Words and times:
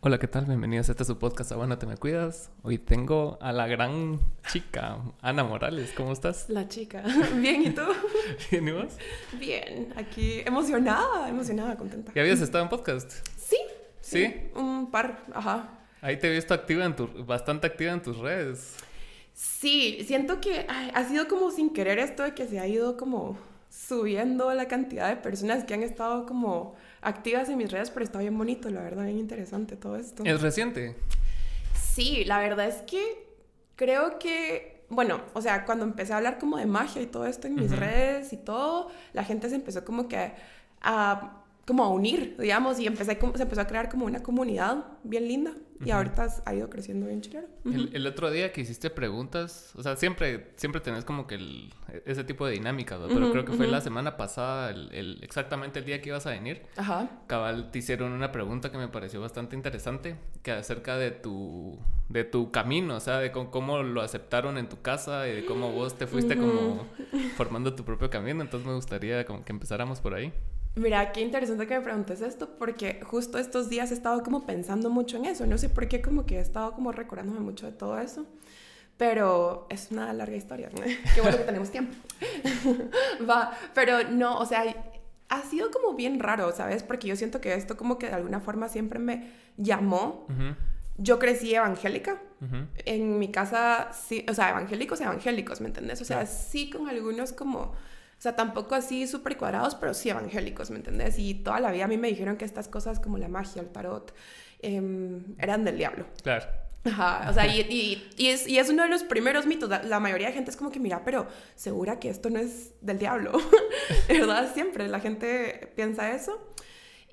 Hola, 0.00 0.20
¿qué 0.20 0.28
tal? 0.28 0.44
Bienvenidos 0.44 0.88
a 0.88 0.92
este 0.92 1.04
su 1.04 1.18
podcast 1.18 1.52
Bueno, 1.54 1.76
te 1.76 1.84
me 1.84 1.96
cuidas. 1.96 2.52
Hoy 2.62 2.78
tengo 2.78 3.36
a 3.40 3.50
la 3.50 3.66
gran 3.66 4.20
chica, 4.46 4.98
Ana 5.20 5.42
Morales. 5.42 5.92
¿Cómo 5.96 6.12
estás? 6.12 6.48
La 6.48 6.68
chica. 6.68 7.02
Bien, 7.34 7.64
¿y 7.64 7.70
tú? 7.70 7.82
Bien, 8.52 8.68
¿y 8.68 8.70
vos? 8.70 8.96
Bien, 9.40 9.92
aquí 9.96 10.40
emocionada, 10.46 11.28
emocionada, 11.28 11.76
contenta. 11.76 12.12
¿Ya 12.14 12.22
habías 12.22 12.40
estado 12.40 12.62
en 12.62 12.70
podcast? 12.70 13.10
Sí. 13.36 13.56
¿Sí? 14.00 14.50
un 14.54 14.88
par, 14.92 15.24
ajá. 15.34 15.80
Ahí 16.00 16.16
te 16.16 16.28
he 16.28 16.32
visto 16.32 16.54
activa 16.54 16.84
en 16.84 16.94
tu, 16.94 17.08
bastante 17.24 17.66
activa 17.66 17.92
en 17.92 18.00
tus 18.00 18.18
redes. 18.18 18.76
Sí, 19.34 20.04
siento 20.06 20.40
que 20.40 20.64
ha 20.68 21.04
sido 21.08 21.26
como 21.26 21.50
sin 21.50 21.72
querer 21.72 21.98
esto 21.98 22.22
de 22.22 22.34
que 22.34 22.46
se 22.46 22.60
ha 22.60 22.68
ido 22.68 22.96
como 22.96 23.36
subiendo 23.68 24.54
la 24.54 24.68
cantidad 24.68 25.08
de 25.08 25.16
personas 25.16 25.64
que 25.64 25.74
han 25.74 25.82
estado 25.82 26.24
como 26.24 26.76
activas 27.00 27.48
en 27.48 27.58
mis 27.58 27.70
redes, 27.70 27.90
pero 27.90 28.04
está 28.04 28.18
bien 28.18 28.36
bonito, 28.36 28.70
la 28.70 28.82
verdad, 28.82 29.04
bien 29.04 29.18
interesante 29.18 29.76
todo 29.76 29.96
esto. 29.96 30.24
¿Es 30.24 30.40
reciente? 30.40 30.96
Sí, 31.74 32.24
la 32.24 32.38
verdad 32.38 32.68
es 32.68 32.82
que 32.82 33.26
creo 33.76 34.18
que, 34.18 34.84
bueno, 34.88 35.20
o 35.34 35.42
sea, 35.42 35.64
cuando 35.64 35.84
empecé 35.84 36.12
a 36.12 36.18
hablar 36.18 36.38
como 36.38 36.56
de 36.56 36.66
magia 36.66 37.02
y 37.02 37.06
todo 37.06 37.26
esto 37.26 37.46
en 37.46 37.54
mis 37.54 37.76
redes 37.76 38.32
y 38.32 38.36
todo, 38.36 38.90
la 39.12 39.24
gente 39.24 39.48
se 39.48 39.56
empezó 39.56 39.84
como 39.84 40.08
que 40.08 40.32
a 40.80 41.44
como 41.68 41.84
a 41.84 41.90
unir, 41.90 42.34
digamos, 42.38 42.80
y 42.80 42.86
empecé, 42.86 43.18
se 43.34 43.42
empezó 43.42 43.60
a 43.60 43.66
crear 43.66 43.90
como 43.90 44.06
una 44.06 44.22
comunidad 44.22 44.86
bien 45.04 45.28
linda. 45.28 45.52
Y 45.84 45.90
ahorita 45.90 46.26
ha 46.44 46.54
ido 46.54 46.68
creciendo 46.68 47.06
bien 47.06 47.20
chilero. 47.20 47.46
el, 47.64 48.06
otro 48.06 48.30
día 48.30 48.52
que 48.52 48.60
hiciste 48.60 48.90
preguntas, 48.90 49.72
o 49.76 49.82
sea, 49.82 49.96
siempre, 49.96 50.52
siempre 50.56 50.80
tenés 50.80 51.04
como 51.04 51.26
que 51.26 51.36
el, 51.36 51.72
ese 52.04 52.24
tipo 52.24 52.46
de 52.46 52.52
dinámica, 52.52 52.98
pero 53.08 53.30
creo 53.30 53.44
que 53.44 53.52
fue 53.52 53.66
la 53.68 53.80
semana 53.80 54.16
pasada, 54.16 54.70
el, 54.70 55.18
exactamente 55.22 55.78
el 55.78 55.84
día 55.84 56.00
que 56.00 56.08
ibas 56.08 56.26
a 56.26 56.30
venir. 56.30 56.62
Ajá. 56.76 57.08
Cabal, 57.26 57.70
te 57.70 57.78
hicieron 57.78 58.12
una 58.12 58.32
pregunta 58.32 58.70
que 58.72 58.78
me 58.78 58.88
pareció 58.88 59.20
bastante 59.20 59.54
interesante, 59.54 60.16
que 60.42 60.52
acerca 60.52 60.96
de 60.96 61.10
tu, 61.10 61.78
de 62.08 62.24
tu 62.24 62.50
camino, 62.50 62.96
o 62.96 63.00
sea, 63.00 63.18
de 63.18 63.30
cómo, 63.30 63.82
lo 63.82 64.00
aceptaron 64.00 64.58
en 64.58 64.68
tu 64.68 64.80
casa 64.82 65.28
y 65.28 65.36
de 65.36 65.44
cómo 65.44 65.72
vos 65.72 65.96
te 65.96 66.06
fuiste 66.06 66.36
como 66.36 66.86
formando 67.36 67.74
tu 67.74 67.84
propio 67.84 68.10
camino. 68.10 68.42
Entonces 68.42 68.66
me 68.66 68.74
gustaría 68.74 69.24
como 69.24 69.44
que 69.44 69.52
empezáramos 69.52 70.00
por 70.00 70.14
ahí. 70.14 70.32
Mira, 70.78 71.12
qué 71.12 71.20
interesante 71.20 71.66
que 71.66 71.76
me 71.76 71.82
preguntes 71.82 72.20
esto, 72.20 72.56
porque 72.58 73.00
justo 73.04 73.38
estos 73.38 73.68
días 73.68 73.90
he 73.90 73.94
estado 73.94 74.22
como 74.22 74.46
pensando 74.46 74.90
mucho 74.90 75.16
en 75.16 75.24
eso. 75.24 75.46
No 75.46 75.58
sé 75.58 75.68
por 75.68 75.88
qué, 75.88 76.00
como 76.00 76.24
que 76.24 76.36
he 76.36 76.40
estado 76.40 76.72
como 76.72 76.92
recordándome 76.92 77.40
mucho 77.40 77.66
de 77.66 77.72
todo 77.72 77.98
eso. 77.98 78.26
Pero 78.96 79.66
es 79.70 79.90
una 79.90 80.12
larga 80.12 80.36
historia. 80.36 80.70
¿no? 80.74 80.82
Qué 81.14 81.20
bueno 81.20 81.36
que 81.36 81.44
tenemos 81.44 81.70
tiempo. 81.70 81.94
Va, 83.28 83.52
pero 83.74 84.08
no, 84.10 84.38
o 84.38 84.46
sea, 84.46 84.64
ha 85.28 85.42
sido 85.42 85.70
como 85.70 85.94
bien 85.94 86.18
raro, 86.18 86.52
¿sabes? 86.52 86.82
Porque 86.82 87.06
yo 87.06 87.16
siento 87.16 87.40
que 87.40 87.54
esto 87.54 87.76
como 87.76 87.98
que 87.98 88.06
de 88.06 88.14
alguna 88.14 88.40
forma 88.40 88.68
siempre 88.68 88.98
me 88.98 89.30
llamó. 89.56 90.26
Yo 90.96 91.18
crecí 91.18 91.54
evangélica. 91.54 92.20
En 92.84 93.18
mi 93.18 93.30
casa, 93.30 93.92
sí, 93.92 94.24
o 94.28 94.34
sea, 94.34 94.50
evangélicos, 94.50 95.00
evangélicos, 95.00 95.60
¿me 95.60 95.68
entendés? 95.68 96.00
O 96.00 96.04
sea, 96.04 96.26
sí 96.26 96.70
con 96.70 96.88
algunos 96.88 97.32
como 97.32 97.72
o 98.18 98.20
sea, 98.20 98.34
tampoco 98.34 98.74
así 98.74 99.06
súper 99.06 99.36
cuadrados, 99.36 99.76
pero 99.76 99.94
sí 99.94 100.10
evangélicos, 100.10 100.70
¿me 100.70 100.76
entendés? 100.78 101.18
Y 101.20 101.34
toda 101.34 101.60
la 101.60 101.70
vida 101.70 101.84
a 101.84 101.88
mí 101.88 101.96
me 101.98 102.08
dijeron 102.08 102.36
que 102.36 102.44
estas 102.44 102.66
cosas 102.66 102.98
como 102.98 103.16
la 103.16 103.28
magia, 103.28 103.62
el 103.62 103.68
tarot, 103.68 104.12
em, 104.60 105.36
eran 105.38 105.64
del 105.64 105.78
diablo. 105.78 106.04
Claro. 106.24 106.46
Ajá, 106.84 107.28
o 107.30 107.32
sea, 107.32 107.46
y, 107.46 107.60
y, 107.60 108.10
y, 108.16 108.28
es, 108.28 108.48
y, 108.48 108.58
es, 108.58 108.70
uno 108.70 108.82
de 108.82 108.88
los 108.88 109.04
primeros 109.04 109.46
mitos. 109.46 109.68
La, 109.84 110.00
mayoría 110.00 110.28
de 110.28 110.32
gente 110.32 110.50
es 110.50 110.56
como 110.56 110.70
que, 110.72 110.80
mira, 110.80 111.04
pero 111.04 111.28
segura 111.54 112.00
que 112.00 112.08
esto 112.08 112.28
no 112.28 112.40
es 112.40 112.72
del 112.80 112.98
diablo, 112.98 113.32
¿verdad? 114.08 114.52
Siempre 114.52 114.88
la 114.88 114.98
gente 114.98 115.72
piensa 115.76 116.10
eso. 116.12 116.40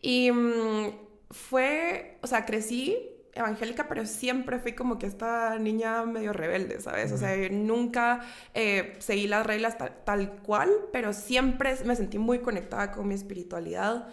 Y 0.01 0.31
mm, 0.31 0.89
fue, 1.29 2.17
o 2.21 2.27
sea, 2.27 2.45
crecí 2.45 3.14
evangélica, 3.35 3.87
pero 3.87 4.05
siempre 4.05 4.59
fui 4.59 4.73
como 4.73 4.97
que 4.97 5.05
esta 5.05 5.59
niña 5.59 6.03
medio 6.05 6.31
rebelde, 6.31 6.79
¿sabes? 6.79 7.11
O 7.11 7.17
sea, 7.17 7.35
nunca 7.51 8.21
eh, 8.53 8.95
seguí 8.99 9.27
las 9.27 9.45
reglas 9.45 9.77
tal, 10.05 10.31
cual, 10.37 10.71
pero 10.93 11.11
siempre 11.11 11.75
me 11.85 11.95
sentí 11.97 12.17
muy 12.17 12.39
conectada 12.39 12.93
con 12.93 13.07
mi 13.07 13.13
espiritualidad. 13.13 14.07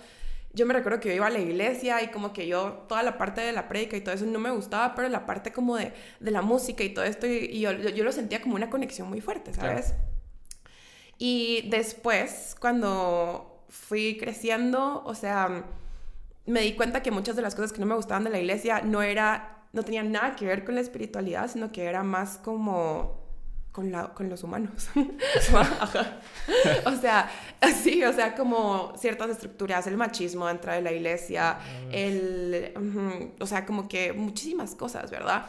Yo 0.52 0.66
me 0.66 0.74
recuerdo 0.74 0.98
que 0.98 1.08
yo 1.08 1.14
iba 1.14 1.28
a 1.28 1.30
la 1.30 1.38
iglesia 1.38 2.02
y 2.02 2.08
como 2.08 2.32
que 2.32 2.48
yo, 2.48 2.84
toda 2.88 3.04
la 3.04 3.16
parte 3.16 3.40
de 3.40 3.52
la 3.52 3.68
prédica 3.68 3.96
y 3.96 4.00
todo 4.00 4.14
eso 4.14 4.26
no 4.26 4.40
me 4.40 4.50
gustaba, 4.50 4.94
pero 4.94 5.08
la 5.08 5.24
parte 5.24 5.52
como 5.52 5.76
de, 5.76 5.92
de 6.18 6.30
la 6.30 6.42
música 6.42 6.82
y 6.82 6.92
todo 6.92 7.04
esto, 7.04 7.26
y, 7.28 7.60
yo, 7.60 7.72
yo, 7.72 8.04
lo 8.04 8.12
sentía 8.12 8.42
como 8.42 8.56
una 8.56 8.68
conexión 8.68 9.08
muy 9.08 9.20
fuerte, 9.20 9.54
¿sabes? 9.54 9.94
Y 11.16 11.68
después, 11.70 12.56
cuando 12.58 13.64
fui 13.68 14.18
creciendo, 14.18 15.02
o 15.04 15.14
sea 15.14 15.64
me 16.46 16.60
di 16.60 16.74
cuenta 16.74 17.02
que 17.02 17.10
muchas 17.10 17.36
de 17.36 17.42
las 17.42 17.54
cosas 17.54 17.72
que 17.72 17.80
no 17.80 17.86
me 17.86 17.94
gustaban 17.94 18.24
de 18.24 18.30
la 18.30 18.38
iglesia 18.38 18.82
no 18.82 19.02
era 19.02 19.62
no 19.72 19.82
tenían 19.82 20.12
nada 20.12 20.36
que 20.36 20.46
ver 20.46 20.64
con 20.64 20.74
la 20.74 20.80
espiritualidad, 20.80 21.50
sino 21.50 21.72
que 21.72 21.84
era 21.84 22.02
más 22.02 22.38
como 22.38 23.22
con, 23.72 23.90
la, 23.90 24.12
con 24.12 24.28
los 24.28 24.44
humanos. 24.44 24.88
o 26.84 26.96
sea, 26.96 27.30
así, 27.60 28.04
o 28.04 28.12
sea, 28.12 28.34
como 28.34 28.92
ciertas 28.98 29.30
estructuras, 29.30 29.86
el 29.86 29.96
machismo 29.96 30.46
dentro 30.46 30.72
de 30.72 30.82
la 30.82 30.92
iglesia, 30.92 31.58
el, 31.90 32.74
o 33.40 33.46
sea, 33.46 33.64
como 33.64 33.88
que 33.88 34.12
muchísimas 34.12 34.74
cosas, 34.74 35.10
¿verdad? 35.10 35.46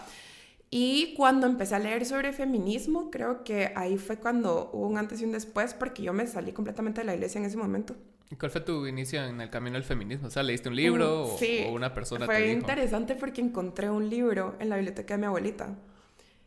Y 0.69 1.13
cuando 1.15 1.45
empecé 1.45 1.75
a 1.75 1.79
leer 1.79 2.05
sobre 2.05 2.31
feminismo, 2.31 3.11
creo 3.11 3.43
que 3.43 3.73
ahí 3.75 3.97
fue 3.97 4.17
cuando 4.17 4.71
hubo 4.73 4.87
un 4.87 4.97
antes 4.97 5.21
y 5.21 5.25
un 5.25 5.33
después, 5.33 5.73
porque 5.73 6.01
yo 6.01 6.13
me 6.13 6.25
salí 6.25 6.53
completamente 6.53 7.01
de 7.01 7.05
la 7.05 7.13
iglesia 7.13 7.39
en 7.39 7.45
ese 7.45 7.57
momento. 7.57 7.95
¿Y 8.33 8.35
cuál 8.35 8.49
fue 8.49 8.61
tu 8.61 8.87
inicio 8.87 9.23
en 9.23 9.39
el 9.41 9.51
camino 9.51 9.75
del 9.75 9.83
feminismo? 9.83 10.27
O 10.27 10.31
sea, 10.31 10.41
¿leíste 10.41 10.67
un 10.67 10.75
libro 10.75 11.37
mm, 11.39 11.67
o, 11.67 11.71
una 11.71 11.93
persona 11.93 12.25
fue 12.25 12.37
te 12.37 12.41
dijo? 12.41 12.61
interesante 12.61 13.13
porque 13.13 13.41
encontré 13.41 13.91
un 13.91 14.09
libro 14.09 14.55
en 14.59 14.69
la 14.69 14.75
biblioteca 14.75 15.13
de 15.13 15.19
mi 15.19 15.27
abuelita 15.27 15.75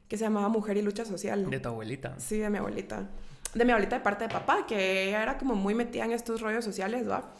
que 0.08 0.18
se 0.18 0.24
llamaba 0.24 0.48
Mujer 0.48 0.76
y 0.78 0.82
Lucha 0.82 1.04
Social. 1.04 1.48
¿De 1.48 1.60
tu 1.60 1.68
abuelita? 1.68 2.18
Sí, 2.18 2.38
de 2.38 2.50
mi 2.50 2.58
abuelita. 2.58 3.08
De 3.54 3.64
mi 3.64 3.70
abuelita 3.70 3.98
de 3.98 4.02
parte 4.02 4.24
de 4.24 4.30
papá, 4.30 4.66
que 4.66 5.04
ella 5.04 5.22
era 5.22 5.38
como 5.38 5.54
muy 5.54 5.76
metida 5.76 6.04
en 6.04 6.10
estos 6.10 6.40
rollos 6.40 6.64
sociales, 6.64 7.08
¿va? 7.08 7.32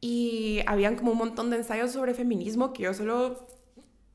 Y 0.00 0.62
habían 0.66 0.96
como 0.96 1.12
un 1.12 1.18
montón 1.18 1.50
de 1.50 1.58
ensayos 1.58 1.92
sobre 1.92 2.12
feminismo 2.12 2.72
que 2.72 2.82
yo 2.82 2.94
solo 2.94 3.46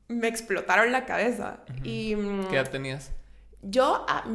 me 0.06 0.28
explotaron 0.28 0.92
la 0.92 1.06
cabeza. 1.06 1.60
y, 1.82 2.14
¿Qué 2.50 2.56
edad 2.56 2.70
tenías? 2.70 3.10
Yo, 3.62 4.04
ah, 4.06 4.26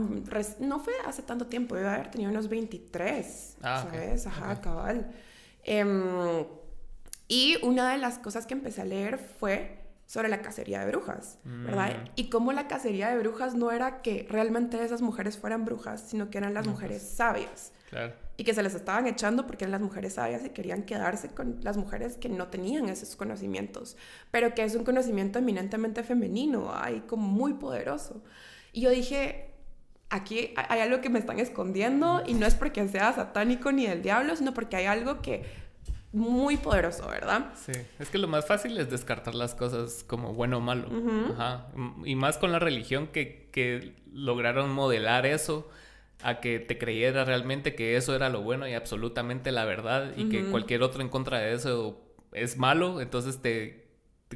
no 0.59 0.79
fue 0.79 0.93
hace 1.05 1.21
tanto 1.21 1.45
tiempo, 1.45 1.77
yo 1.77 1.87
a 1.87 1.93
haber 1.93 2.09
tenido 2.09 2.31
unos 2.31 2.49
23, 2.49 3.57
ah, 3.61 3.85
¿sabes? 3.87 4.25
Ajá, 4.25 4.59
cabal. 4.59 5.13
Em, 5.63 6.46
y 7.28 7.57
una 7.63 7.91
de 7.91 7.97
las 7.97 8.19
cosas 8.19 8.46
que 8.46 8.53
empecé 8.53 8.81
a 8.81 8.85
leer 8.85 9.18
fue 9.18 9.79
sobre 10.06 10.29
la 10.29 10.41
cacería 10.41 10.79
de 10.81 10.88
brujas, 10.88 11.40
¿verdad? 11.44 12.03
Mm. 12.03 12.09
Y 12.16 12.29
cómo 12.29 12.51
la 12.51 12.68
cacería 12.68 13.09
de 13.09 13.18
brujas 13.18 13.56
no 13.56 13.72
era 13.72 14.01
que 14.01 14.28
realmente 14.29 14.84
esas 14.84 15.01
mujeres 15.01 15.38
fueran 15.38 15.66
brujas, 15.66 16.01
sino 16.01 16.29
que 16.29 16.38
eran 16.38 16.53
las 16.53 16.68
mujeres 16.68 17.01
sabias. 17.01 17.72
Claro. 17.90 18.13
Y 18.35 18.44
que 18.44 18.53
se 18.53 18.62
les 18.62 18.75
estaban 18.75 19.07
echando 19.07 19.47
porque 19.47 19.63
eran 19.63 19.72
las 19.72 19.81
mujeres 19.81 20.13
sabias 20.13 20.44
y 20.46 20.50
querían 20.50 20.84
quedarse 20.84 21.29
con 21.29 21.59
las 21.62 21.78
mujeres 21.78 22.18
que 22.18 22.30
no 22.30 22.47
tenían 22.47 22.90
esos 22.90 23.16
conocimientos, 23.16 23.95
pero 24.30 24.53
que 24.53 24.63
es 24.63 24.75
un 24.75 24.84
conocimiento 24.84 25.40
eminentemente 25.40 26.03
femenino, 26.03 26.72
hay 26.75 27.01
como 27.01 27.28
muy 27.28 27.53
poderoso. 27.53 28.22
Y 28.72 28.81
yo 28.81 28.90
dije, 28.90 29.52
aquí 30.13 30.53
hay 30.56 30.79
algo 30.79 31.01
que 31.01 31.09
me 31.09 31.18
están 31.18 31.40
escondiendo 31.40 32.22
y 32.25 32.35
no 32.35 32.46
es 32.46 32.53
porque 32.53 32.88
sea 32.88 33.12
satánico 33.13 33.72
ni 33.72 33.88
del 33.88 34.03
diablo, 34.03 34.35
sino 34.35 34.53
porque 34.53 34.75
hay 34.75 34.85
algo 34.85 35.22
que 35.22 35.44
muy 36.12 36.57
poderoso, 36.57 37.07
¿verdad? 37.07 37.51
Sí, 37.56 37.72
es 37.97 38.09
que 38.09 38.19
lo 38.19 38.28
más 38.28 38.46
fácil 38.46 38.78
es 38.78 38.91
descartar 38.91 39.34
las 39.34 39.56
cosas 39.56 40.06
como 40.07 40.35
bueno 40.35 40.57
o 40.57 40.62
malo. 40.62 40.88
Ajá. 41.34 41.68
Y 42.06 42.16
más 42.16 42.38
con 42.38 42.51
la 42.51 42.59
religión 42.59 43.07
que, 43.07 43.50
que, 43.51 43.96
lograron 44.13 44.72
modelar 44.72 45.25
eso 45.25 45.68
a 46.22 46.40
que 46.40 46.59
te 46.59 46.78
creyera 46.78 47.25
realmente 47.25 47.74
que 47.74 47.97
eso 47.97 48.16
era 48.16 48.30
lo 48.30 48.44
bueno 48.44 48.68
y 48.68 48.75
absolutamente 48.75 49.51
la 49.51 49.66
verdad 49.66 50.12
y 50.16 50.30
que 50.30 50.45
cualquier 50.51 50.84
otro 50.84 51.01
en 51.01 51.09
contra 51.09 51.40
de 51.40 51.53
eso 51.53 52.00
es 52.31 52.57
malo, 52.57 53.01
entonces 53.01 53.41
te 53.41 53.82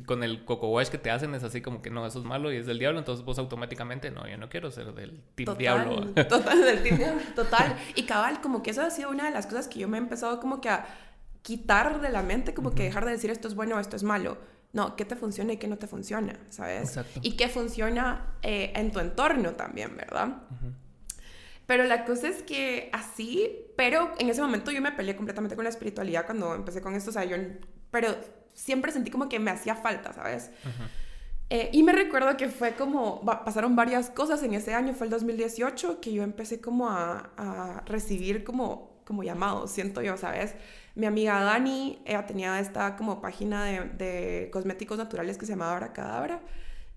con 0.05 0.23
el 0.23 0.45
coco 0.45 0.69
wash 0.69 0.89
que 0.89 0.97
te 0.97 1.11
hacen 1.11 1.33
es 1.35 1.43
así 1.43 1.61
como 1.61 1.81
que 1.81 1.89
no, 1.89 2.05
eso 2.05 2.19
es 2.19 2.25
malo 2.25 2.51
y 2.51 2.57
es 2.57 2.65
del 2.65 2.79
diablo, 2.79 2.99
entonces 2.99 3.23
vos 3.25 3.39
automáticamente 3.39 4.11
no, 4.11 4.27
yo 4.27 4.37
no 4.37 4.49
quiero 4.49 4.71
ser 4.71 4.93
del 4.93 5.21
team 5.35 5.57
diablo. 5.57 6.05
Total, 6.29 6.61
del 6.61 6.83
team 6.83 6.97
diablo, 6.97 7.21
total. 7.35 7.77
Y 7.95 8.03
cabal, 8.03 8.41
como 8.41 8.63
que 8.63 8.71
eso 8.71 8.81
ha 8.81 8.89
sido 8.89 9.09
una 9.09 9.25
de 9.25 9.31
las 9.31 9.47
cosas 9.47 9.67
que 9.67 9.79
yo 9.79 9.87
me 9.87 9.97
he 9.97 10.01
empezado 10.01 10.39
como 10.39 10.61
que 10.61 10.69
a 10.69 10.85
quitar 11.41 12.01
de 12.01 12.09
la 12.09 12.23
mente, 12.23 12.53
como 12.53 12.71
que 12.71 12.83
dejar 12.83 13.05
de 13.05 13.11
decir 13.11 13.29
esto 13.31 13.47
es 13.47 13.55
bueno, 13.55 13.79
esto 13.79 13.95
es 13.95 14.03
malo. 14.03 14.37
No, 14.73 14.95
qué 14.95 15.05
te 15.05 15.15
funciona 15.15 15.53
y 15.53 15.57
qué 15.57 15.67
no 15.67 15.77
te 15.77 15.87
funciona, 15.87 16.37
¿sabes? 16.49 16.89
Exacto. 16.89 17.19
Y 17.23 17.37
qué 17.37 17.47
funciona 17.47 18.33
eh, 18.41 18.73
en 18.75 18.91
tu 18.91 18.99
entorno 18.99 19.53
también, 19.53 19.95
¿verdad? 19.95 20.43
Pero 21.65 21.83
la 21.85 22.05
cosa 22.05 22.29
es 22.29 22.43
que 22.43 22.89
así, 22.93 23.49
pero 23.75 24.13
en 24.19 24.29
ese 24.29 24.41
momento 24.41 24.71
yo 24.71 24.81
me 24.81 24.91
peleé 24.91 25.15
completamente 25.15 25.55
con 25.55 25.63
la 25.63 25.69
espiritualidad 25.69 26.25
cuando 26.25 26.53
empecé 26.53 26.81
con 26.81 26.95
esto, 26.95 27.09
o 27.09 27.13
sea, 27.13 27.25
yo, 27.25 27.37
pero 27.91 28.15
siempre 28.57 28.91
sentí 28.91 29.11
como 29.11 29.29
que 29.29 29.39
me 29.39 29.51
hacía 29.51 29.75
falta, 29.75 30.11
¿sabes? 30.11 30.49
Eh, 31.49 31.69
y 31.71 31.83
me 31.83 31.93
recuerdo 31.93 32.35
que 32.35 32.49
fue 32.49 32.73
como, 32.73 33.23
pasaron 33.23 33.77
varias 33.77 34.09
cosas 34.09 34.43
en 34.43 34.53
ese 34.53 34.73
año, 34.73 34.93
fue 34.93 35.05
el 35.07 35.11
2018, 35.11 36.01
que 36.01 36.11
yo 36.11 36.23
empecé 36.23 36.59
como 36.59 36.89
a, 36.89 37.31
a 37.37 37.83
recibir 37.85 38.43
como 38.43 38.97
como 39.07 39.23
llamados, 39.23 39.71
siento 39.71 40.01
yo, 40.01 40.17
¿sabes? 40.17 40.53
Mi 40.93 41.05
amiga 41.05 41.39
Dani, 41.41 42.01
ella 42.05 42.25
tenía 42.25 42.59
esta 42.59 42.97
como 42.97 43.21
página 43.21 43.63
de, 43.63 43.79
de 43.97 44.49
cosméticos 44.51 44.97
naturales 44.97 45.37
que 45.37 45.45
se 45.45 45.53
llamaba 45.53 45.71
Abracadabra 45.71 46.41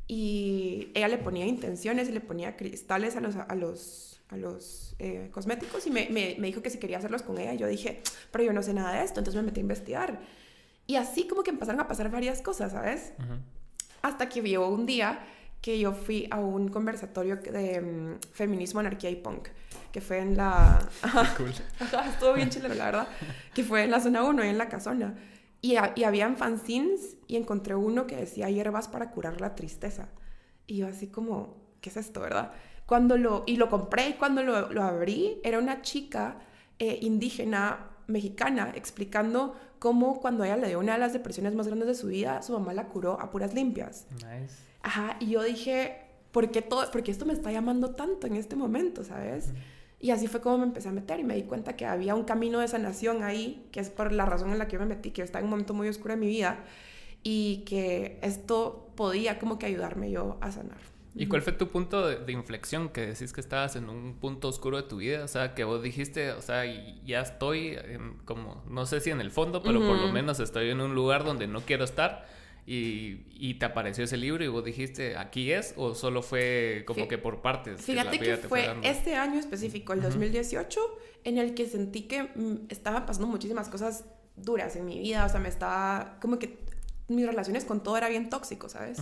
y 0.09 0.91
ella 0.95 1.07
le 1.07 1.19
ponía 1.19 1.47
intenciones 1.47 2.09
y 2.09 2.13
le 2.13 2.21
ponía 2.21 2.57
cristales 2.57 3.15
a 3.15 3.21
los, 3.21 3.37
a 3.37 3.55
los, 3.55 4.21
a 4.29 4.37
los 4.37 4.97
eh, 4.99 5.31
cosméticos 5.33 5.87
y 5.87 5.91
me, 5.91 6.09
me, 6.11 6.35
me, 6.41 6.49
dijo 6.49 6.63
que 6.63 6.71
si 6.71 6.79
quería 6.79 6.99
hacerlos 6.99 7.23
con 7.23 7.39
ella. 7.39 7.55
Yo 7.55 7.69
dije, 7.69 8.03
pero 8.33 8.43
yo 8.43 8.53
no 8.53 8.65
sé 8.65 8.75
nada 8.75 8.93
de 8.99 9.05
esto, 9.05 9.21
entonces 9.21 9.41
me 9.41 9.47
metí 9.47 9.61
a 9.61 9.63
investigar. 9.63 10.21
Y 10.91 10.97
así 10.97 11.29
como 11.29 11.45
que 11.45 11.51
empezaron 11.51 11.81
a 11.81 11.87
pasar 11.87 12.11
varias 12.11 12.43
cosas, 12.43 12.73
¿sabes? 12.73 13.13
Hasta 14.03 14.29
que 14.29 14.43
llegó 14.43 14.69
un 14.71 14.87
día 14.87 15.21
que 15.61 15.79
yo 15.79 15.93
fui 15.93 16.27
a 16.33 16.41
un 16.41 16.67
conversatorio 16.67 17.37
de 17.37 17.81
um, 17.81 18.19
feminismo, 18.33 18.81
anarquía 18.81 19.09
y 19.09 19.15
punk, 19.15 19.51
que 19.93 20.01
fue 20.01 20.19
en 20.19 20.37
la... 20.37 20.81
Cool. 21.37 21.53
estuvo 22.09 22.33
bien 22.33 22.51
chile, 22.51 22.69
la 22.75 22.87
verdad, 22.87 23.09
que 23.55 23.63
fue 23.63 23.85
en 23.85 23.93
la 23.93 24.01
zona 24.01 24.25
1, 24.25 24.43
en 24.43 24.59
la 24.59 24.69
casona. 24.69 25.15
Y, 25.63 25.77
y 25.95 26.03
habían 26.03 26.37
fanzines 26.37 27.19
y 27.29 27.37
encontré 27.37 27.77
uno 27.77 28.09
que 28.09 28.17
decía 28.17 28.51
hierbas 28.51 28.89
para 28.89 29.13
curar 29.13 29.41
la 29.41 29.55
tristeza. 29.55 30.09
Y 30.67 30.79
yo 30.79 30.89
así 30.89 31.07
como, 31.07 31.69
¿qué 31.81 31.91
es 31.91 31.99
esto, 31.99 32.19
verdad? 32.19 32.51
Cuando 32.85 33.17
lo, 33.17 33.45
y 33.47 33.59
lo 33.59 33.69
compré 33.69 34.09
y 34.09 34.13
cuando 34.15 34.43
lo, 34.43 34.73
lo 34.73 34.83
abrí, 34.83 35.41
era 35.45 35.61
una 35.61 35.83
chica 35.83 36.41
eh, 36.81 36.99
indígena 37.01 37.90
mexicana 38.11 38.73
explicando 38.75 39.55
cómo 39.79 40.21
cuando 40.21 40.45
ella 40.45 40.57
le 40.57 40.69
dio 40.69 40.79
una 40.79 40.95
de 40.95 40.99
las 40.99 41.13
depresiones 41.13 41.55
más 41.55 41.67
grandes 41.67 41.89
de 41.89 41.95
su 41.95 42.09
vida, 42.09 42.43
su 42.43 42.53
mamá 42.53 42.75
la 42.75 42.89
curó 42.89 43.21
a 43.21 43.31
puras 43.31 43.55
limpias. 43.55 44.07
Nice. 44.15 44.57
Ajá, 44.83 45.17
y 45.21 45.31
yo 45.31 45.43
dije, 45.43 46.03
¿por 46.33 46.51
qué, 46.51 46.63
todo, 46.63 46.91
porque 46.91 47.11
esto 47.11 47.27
me 47.27 47.33
está 47.33 47.53
llamando 47.53 47.91
tanto 47.91 48.27
en 48.27 48.37
este 48.37 48.57
momento, 48.57 49.05
sabes? 49.05 49.53
Y 49.99 50.11
así 50.13 50.27
fue 50.29 50.41
como 50.41 50.59
me 50.59 50.65
empecé 50.65 50.89
a 50.89 50.93
meter 50.93 51.21
y 51.21 51.25
me 51.25 51.35
di 51.35 51.43
cuenta 51.43 51.77
que 51.77 51.85
había 51.85 52.15
un 52.15 52.25
camino 52.25 52.61
de 52.61 52.69
sanación 52.69 53.23
ahí, 53.23 53.67
que 53.71 53.81
es 53.81 53.91
por 53.91 54.13
la 54.13 54.25
razón 54.25 54.51
en 54.51 54.59
la 54.59 54.67
que 54.67 54.75
yo 54.75 54.81
me 54.81 54.87
metí, 54.87 55.11
que 55.11 55.23
estaba 55.23 55.41
en 55.41 55.45
un 55.45 55.51
momento 55.51 55.75
muy 55.75 55.89
oscuro 55.89 56.15
de 56.15 56.21
mi 56.21 56.27
vida 56.27 56.65
y 57.23 57.65
que 57.67 58.19
esto 58.23 58.91
podía 58.97 59.39
como 59.39 59.59
que 59.59 59.67
ayudarme 59.67 60.11
yo 60.11 60.39
a 60.41 60.51
sanar. 60.51 60.79
¿Y 61.15 61.27
cuál 61.27 61.43
fue 61.43 61.53
tu 61.53 61.69
punto 61.69 62.07
de, 62.07 62.33
inflexión? 62.33 62.89
Que 62.89 63.09
decís 63.09 63.33
que 63.33 63.41
estabas 63.41 63.77
en 63.77 63.89
un 63.89 64.15
punto 64.15 64.49
oscuro 64.49 64.77
de 64.77 64.85
tu 64.85 64.99
vida, 64.99 65.25
o 65.25 65.29
sea, 65.29 65.55
que 65.55 65.65
vos 65.65 65.83
dijiste, 65.83 66.33
o 66.33 66.43
sea, 66.43 66.65
ya 67.05 67.21
estoy 67.21 67.77
en, 67.83 68.19
como, 68.25 68.63
no 68.69 68.87
sé 68.87 69.01
si 69.01 69.11
en 69.11 69.21
el 69.21 69.31
fondo, 69.31 69.63
pero 69.63 69.81
por 69.81 69.99
lo 69.99 70.13
menos 70.13 70.39
estoy 70.41 70.71
en 70.71 70.81
un 70.81 70.95
lugar 70.95 71.25
donde 71.25 71.47
no 71.47 71.61
quiero 71.63 71.85
estar 71.85 72.27
y, 72.67 73.55
te 73.55 73.67
apareció 73.67 74.05
ese 74.05 74.17
libro 74.17 74.45
y 74.45 74.49
vos 74.49 74.65
dijiste, 74.65 75.17
aquí 75.17 75.53
es, 75.53 75.75
o 75.77 75.95
solo 75.95 76.23
fue 76.23 76.85
como 76.87 77.09
que 77.09 77.19
por 77.19 77.43
partes. 77.43 77.83
Fíjate 77.83 78.19
que, 78.19 78.37
fue, 78.37 78.69
este 78.85 79.17
año 79.17 79.41
específico, 79.41 79.93
el 79.93 80.03
2018, 80.03 80.81
en 81.25 81.39
el 81.39 81.55
que 81.55 81.67
sentí 81.67 82.03
que 82.03 82.23
mm, 82.23 82.67
estaban 82.69 83.07
pasando 83.07 83.27
muchísimas 83.27 83.69
cosas 83.69 84.05
duras 84.37 84.77
en 84.77 84.87
mi 84.87 84.99
vida, 84.99 85.27
o 85.27 85.29
sea, 85.29 85.41
me 85.41 85.49
estaba 85.49 86.19
como 86.21 86.39
que 86.39 86.59
mis 87.09 87.27
relaciones 87.27 87.65
con 87.65 87.83
todo 87.83 87.97
era 87.97 88.09
bien 88.09 88.31
tóxico, 88.31 88.69
¿sabes? 88.69 88.99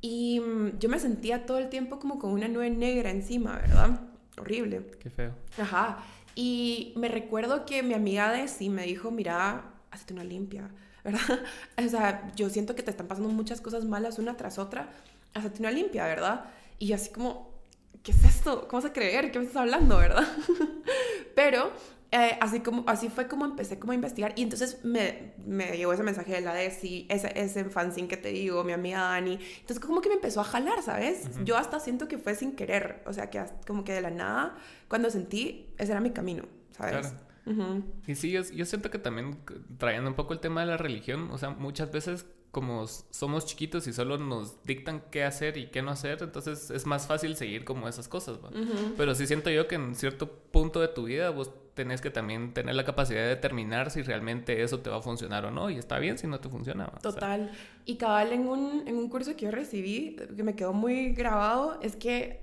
Y 0.00 0.40
mm, 0.40 0.78
yo 0.78 0.88
me 0.88 0.98
sentía 0.98 1.46
todo 1.46 1.58
el 1.58 1.68
tiempo 1.68 1.98
como 1.98 2.18
con 2.18 2.32
una 2.32 2.48
nube 2.48 2.70
negra 2.70 3.10
encima, 3.10 3.56
¿verdad? 3.56 4.00
Horrible. 4.38 4.86
Qué 5.00 5.10
feo. 5.10 5.32
Ajá. 5.58 5.98
Y 6.34 6.92
me 6.96 7.08
recuerdo 7.08 7.66
que 7.66 7.82
mi 7.82 7.94
amiga 7.94 8.30
de 8.30 8.46
sí 8.48 8.68
me 8.68 8.84
dijo, 8.84 9.10
mira, 9.10 9.72
hazte 9.90 10.14
una 10.14 10.24
limpia 10.24 10.70
¿verdad? 11.04 11.40
O 11.84 11.88
sea, 11.88 12.30
yo 12.36 12.50
siento 12.50 12.74
que 12.74 12.82
te 12.82 12.90
están 12.90 13.06
pasando 13.06 13.28
muchas 13.30 13.60
cosas 13.60 13.84
malas 13.84 14.18
una 14.18 14.36
tras 14.36 14.58
otra, 14.58 14.90
hazte 15.34 15.60
una 15.60 15.70
limpia, 15.70 16.04
¿verdad? 16.06 16.44
Y 16.78 16.92
así 16.92 17.10
como, 17.10 17.50
¿qué 18.02 18.12
es 18.12 18.24
esto? 18.24 18.68
¿Cómo 18.68 18.82
vas 18.82 18.90
a 18.90 18.92
creer? 18.92 19.30
¿Qué 19.30 19.38
me 19.38 19.46
estás 19.46 19.62
hablando, 19.62 19.98
verdad? 19.98 20.26
Pero 21.34 21.72
eh, 22.10 22.38
así, 22.40 22.60
como, 22.60 22.84
así 22.86 23.10
fue 23.10 23.28
como 23.28 23.44
empecé 23.44 23.78
como 23.78 23.92
a 23.92 23.94
investigar 23.94 24.32
y 24.34 24.42
entonces 24.42 24.82
me, 24.82 25.34
me 25.44 25.76
llegó 25.76 25.92
ese 25.92 26.02
mensaje 26.02 26.32
de 26.32 26.40
la 26.40 26.54
DESI, 26.54 27.06
ese, 27.10 27.32
ese 27.38 27.66
fanzine 27.66 28.08
que 28.08 28.16
te 28.16 28.30
digo, 28.30 28.64
mi 28.64 28.72
amiga 28.72 29.00
Dani, 29.00 29.38
entonces 29.60 29.78
como 29.78 30.00
que 30.00 30.08
me 30.08 30.14
empezó 30.14 30.40
a 30.40 30.44
jalar, 30.44 30.82
¿sabes? 30.82 31.28
Yo 31.44 31.58
hasta 31.58 31.80
siento 31.80 32.08
que 32.08 32.16
fue 32.16 32.34
sin 32.34 32.56
querer, 32.56 33.02
o 33.06 33.12
sea, 33.12 33.28
que 33.28 33.44
como 33.66 33.84
que 33.84 33.92
de 33.92 34.00
la 34.00 34.10
nada, 34.10 34.56
cuando 34.88 35.10
sentí, 35.10 35.74
ese 35.76 35.92
era 35.92 36.00
mi 36.00 36.10
camino, 36.10 36.44
¿sabes? 36.70 37.14
Y 38.06 38.14
sí, 38.14 38.30
yo, 38.30 38.42
yo, 38.42 38.64
siento 38.66 38.90
que 38.90 38.98
también 38.98 39.38
trayendo 39.78 40.10
un 40.10 40.16
poco 40.16 40.34
el 40.34 40.40
tema 40.40 40.62
de 40.62 40.66
la 40.66 40.76
religión, 40.76 41.30
o 41.30 41.38
sea, 41.38 41.50
muchas 41.50 41.90
veces 41.90 42.26
como 42.50 42.86
somos 42.86 43.44
chiquitos 43.44 43.86
y 43.86 43.92
solo 43.92 44.16
nos 44.16 44.64
dictan 44.64 45.02
qué 45.10 45.24
hacer 45.24 45.58
y 45.58 45.66
qué 45.66 45.82
no 45.82 45.90
hacer, 45.90 46.22
entonces 46.22 46.70
es 46.70 46.86
más 46.86 47.06
fácil 47.06 47.36
seguir 47.36 47.64
como 47.64 47.88
esas 47.88 48.08
cosas, 48.08 48.38
Pero 48.96 49.14
sí 49.14 49.26
siento 49.26 49.50
yo 49.50 49.68
que 49.68 49.74
en 49.74 49.94
cierto 49.94 50.30
punto 50.50 50.80
de 50.80 50.88
tu 50.88 51.04
vida 51.04 51.30
vos 51.30 51.52
tenés 51.78 52.00
que 52.00 52.10
también 52.10 52.52
tener 52.52 52.74
la 52.74 52.84
capacidad 52.84 53.20
de 53.20 53.28
determinar 53.28 53.92
si 53.92 54.02
realmente 54.02 54.64
eso 54.64 54.80
te 54.80 54.90
va 54.90 54.96
a 54.96 55.00
funcionar 55.00 55.44
o 55.44 55.52
no, 55.52 55.70
y 55.70 55.78
está 55.78 56.00
bien 56.00 56.18
si 56.18 56.26
no 56.26 56.40
te 56.40 56.48
funciona. 56.48 56.86
Total. 57.00 57.52
Y 57.84 57.98
cabal 57.98 58.32
en 58.32 58.48
un, 58.48 58.82
en 58.88 58.96
un 58.96 59.08
curso 59.08 59.36
que 59.36 59.44
yo 59.44 59.52
recibí, 59.52 60.16
que 60.16 60.42
me 60.42 60.56
quedó 60.56 60.72
muy 60.72 61.12
grabado, 61.12 61.78
es 61.80 61.94
que 61.94 62.40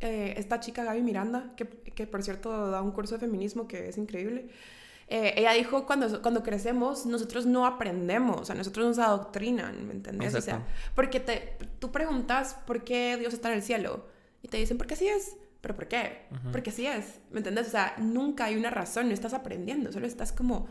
eh, 0.00 0.34
esta 0.36 0.58
chica 0.58 0.82
Gaby 0.82 1.00
Miranda, 1.00 1.52
que, 1.56 1.68
que, 1.68 2.08
por 2.08 2.24
cierto 2.24 2.72
da 2.72 2.82
un 2.82 2.90
curso 2.90 3.14
de 3.14 3.20
feminismo 3.20 3.68
que 3.68 3.88
es 3.88 3.96
increíble, 3.98 4.48
eh, 5.06 5.34
ella 5.36 5.52
dijo, 5.52 5.86
cuando, 5.86 6.20
cuando 6.22 6.42
crecemos, 6.42 7.06
nosotros 7.06 7.46
no 7.46 7.66
aprendemos, 7.66 8.40
o 8.40 8.44
sea, 8.44 8.56
nosotros 8.56 8.84
nos 8.84 8.98
adoctrinan, 8.98 9.86
¿me 9.86 9.92
entendés? 9.92 10.34
O 10.34 10.40
sea, 10.40 10.66
porque 10.96 11.20
te, 11.20 11.56
tú 11.78 11.92
preguntas 11.92 12.56
por 12.66 12.82
qué 12.82 13.16
Dios 13.16 13.32
está 13.32 13.48
en 13.50 13.58
el 13.58 13.62
cielo 13.62 14.06
y 14.42 14.48
te 14.48 14.56
dicen, 14.56 14.76
porque 14.76 14.94
así 14.94 15.06
es. 15.06 15.36
¿Pero 15.60 15.76
por 15.76 15.88
qué? 15.88 16.22
Porque 16.52 16.70
así 16.70 16.86
es, 16.86 17.20
¿me 17.30 17.38
entendés? 17.38 17.68
O 17.68 17.70
sea, 17.70 17.94
nunca 17.98 18.46
hay 18.46 18.56
una 18.56 18.70
razón, 18.70 19.08
no 19.08 19.14
estás 19.14 19.34
aprendiendo, 19.34 19.92
solo 19.92 20.06
estás 20.06 20.32
como 20.32 20.68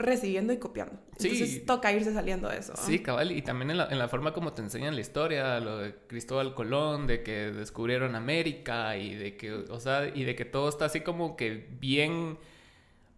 recibiendo 0.00 0.52
y 0.52 0.58
copiando. 0.58 0.98
Entonces 1.18 1.66
toca 1.66 1.92
irse 1.92 2.12
saliendo 2.12 2.48
de 2.48 2.58
eso. 2.58 2.72
Sí, 2.76 3.00
cabal. 3.00 3.32
Y 3.32 3.42
también 3.42 3.70
en 3.70 3.76
la, 3.76 3.88
en 3.90 3.98
la, 3.98 4.08
forma 4.08 4.32
como 4.32 4.52
te 4.54 4.62
enseñan 4.62 4.94
la 4.94 5.02
historia, 5.02 5.60
lo 5.60 5.78
de 5.78 5.94
Cristóbal 6.06 6.54
Colón, 6.54 7.06
de 7.06 7.22
que 7.22 7.52
descubrieron 7.52 8.16
América 8.16 8.96
y 8.96 9.14
de 9.14 9.36
que, 9.36 9.52
o 9.52 9.78
sea, 9.78 10.08
y 10.08 10.24
de 10.24 10.34
que 10.34 10.46
todo 10.46 10.68
está 10.68 10.86
así 10.86 11.02
como 11.02 11.36
que 11.36 11.68
bien, 11.78 12.38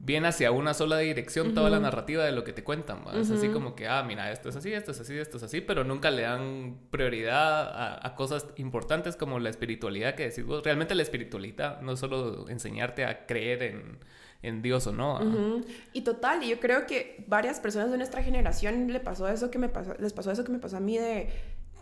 bien 0.03 0.27
hacia 0.27 0.51
una 0.51 0.75
sola 0.75 0.99
dirección, 0.99 1.55
toda 1.55 1.71
la 1.71 1.81
narrativa 1.81 2.25
de 2.25 2.33
lo 2.33 2.45
que 2.45 2.53
te 2.53 2.63
cuentan. 2.63 3.05
Es 3.15 3.31
así 3.31 3.49
como 3.49 3.75
que, 3.75 3.89
ah, 3.89 4.03
mira, 4.03 4.31
esto 4.31 4.51
es 4.51 4.57
así, 4.57 4.73
esto 4.73 4.91
es 4.91 5.01
así, 5.01 5.17
esto 5.17 5.39
es 5.39 5.45
así, 5.45 5.61
pero 5.61 5.85
nunca 5.85 6.11
le 6.11 6.23
dan 6.23 6.77
prioridad 6.91 7.69
a, 7.69 8.07
a 8.07 8.15
cosas 8.15 8.47
importantes 8.57 9.17
como 9.17 9.39
la 9.39 9.49
espiritualidad 9.49 10.15
que 10.15 10.29
decís 10.29 10.45
vos. 10.45 10.63
Realmente 10.63 10.95
la 10.95 11.03
espiritualidad 11.03 11.81
no 11.81 11.93
es 11.93 12.01
solo 12.01 12.49
enseñarte 12.49 13.05
a 13.05 13.27
creer 13.27 13.63
en 13.63 13.99
en 14.43 14.61
Dios 14.61 14.87
o 14.89 14.93
no. 14.93 15.63
Y 15.93 16.03
total, 16.03 16.43
y 16.43 16.49
yo 16.49 16.61
creo 16.61 16.87
que 16.87 17.25
varias 17.29 17.61
personas 17.61 17.91
de 17.91 17.97
nuestra 17.97 18.23
generación 18.23 18.93
le 18.93 19.01
pasó 19.01 19.29
eso 19.29 19.51
que 19.51 19.59
me 19.59 19.69
pasó, 19.69 19.95
les 19.99 20.13
pasó 20.13 20.33
eso 20.33 20.45
que 20.45 20.53
me 20.53 20.59
pasó 20.59 20.77
a 20.79 20.81
mí 20.81 20.99
de 20.99 21.29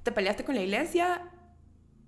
te 0.03 0.13
peleaste 0.13 0.45
con 0.45 0.55
la 0.55 0.63
iglesia 0.63 1.23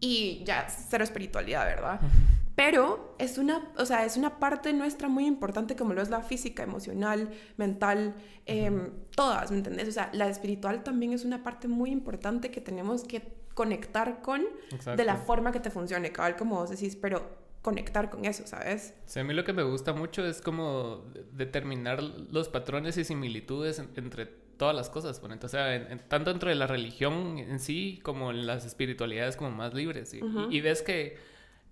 y 0.00 0.42
ya 0.44 0.66
cero 0.68 1.04
espiritualidad, 1.04 1.64
¿verdad? 1.64 2.00
Pero 2.54 3.14
es 3.18 3.38
una, 3.38 3.72
o 3.78 3.86
sea, 3.86 4.04
es 4.04 4.16
una 4.16 4.38
parte 4.38 4.72
nuestra 4.72 5.08
muy 5.08 5.26
importante 5.26 5.74
como 5.74 5.94
lo 5.94 6.02
es 6.02 6.10
la 6.10 6.22
física, 6.22 6.62
emocional, 6.62 7.30
mental, 7.56 8.14
em, 8.46 8.90
todas, 9.14 9.50
¿me 9.50 9.58
entendés? 9.58 9.88
O 9.88 9.92
sea, 9.92 10.10
la 10.12 10.28
espiritual 10.28 10.82
también 10.82 11.12
es 11.12 11.24
una 11.24 11.42
parte 11.42 11.68
muy 11.68 11.90
importante 11.90 12.50
que 12.50 12.60
tenemos 12.60 13.04
que 13.04 13.22
conectar 13.54 14.22
con 14.22 14.42
de 14.96 15.04
la 15.04 15.16
forma 15.16 15.52
que 15.52 15.60
te 15.60 15.70
funcione, 15.70 16.12
cabal, 16.12 16.36
como 16.36 16.56
vos 16.56 16.70
decís, 16.70 16.96
pero 16.96 17.42
conectar 17.62 18.10
con 18.10 18.24
eso, 18.24 18.46
¿sabes? 18.46 18.94
Sí, 19.06 19.20
a 19.20 19.24
mí 19.24 19.32
lo 19.34 19.44
que 19.44 19.52
me 19.52 19.62
gusta 19.62 19.92
mucho 19.92 20.26
es 20.26 20.40
como 20.40 21.04
determinar 21.32 22.02
los 22.02 22.48
patrones 22.48 22.96
y 22.96 23.04
similitudes 23.04 23.78
entre 23.78 24.26
todas 24.62 24.76
las 24.76 24.90
cosas, 24.90 25.20
bueno, 25.20 25.36
o 25.42 25.48
sea, 25.48 25.88
tanto 26.08 26.30
dentro 26.30 26.48
de 26.48 26.54
la 26.54 26.66
religión 26.66 27.38
en 27.38 27.58
sí 27.58 28.00
como 28.02 28.30
en 28.30 28.46
las 28.46 28.64
espiritualidades 28.64 29.36
como 29.36 29.50
más 29.50 29.74
libres. 29.74 30.14
Y, 30.14 30.60
ves 30.60 30.82
que, 30.82 31.16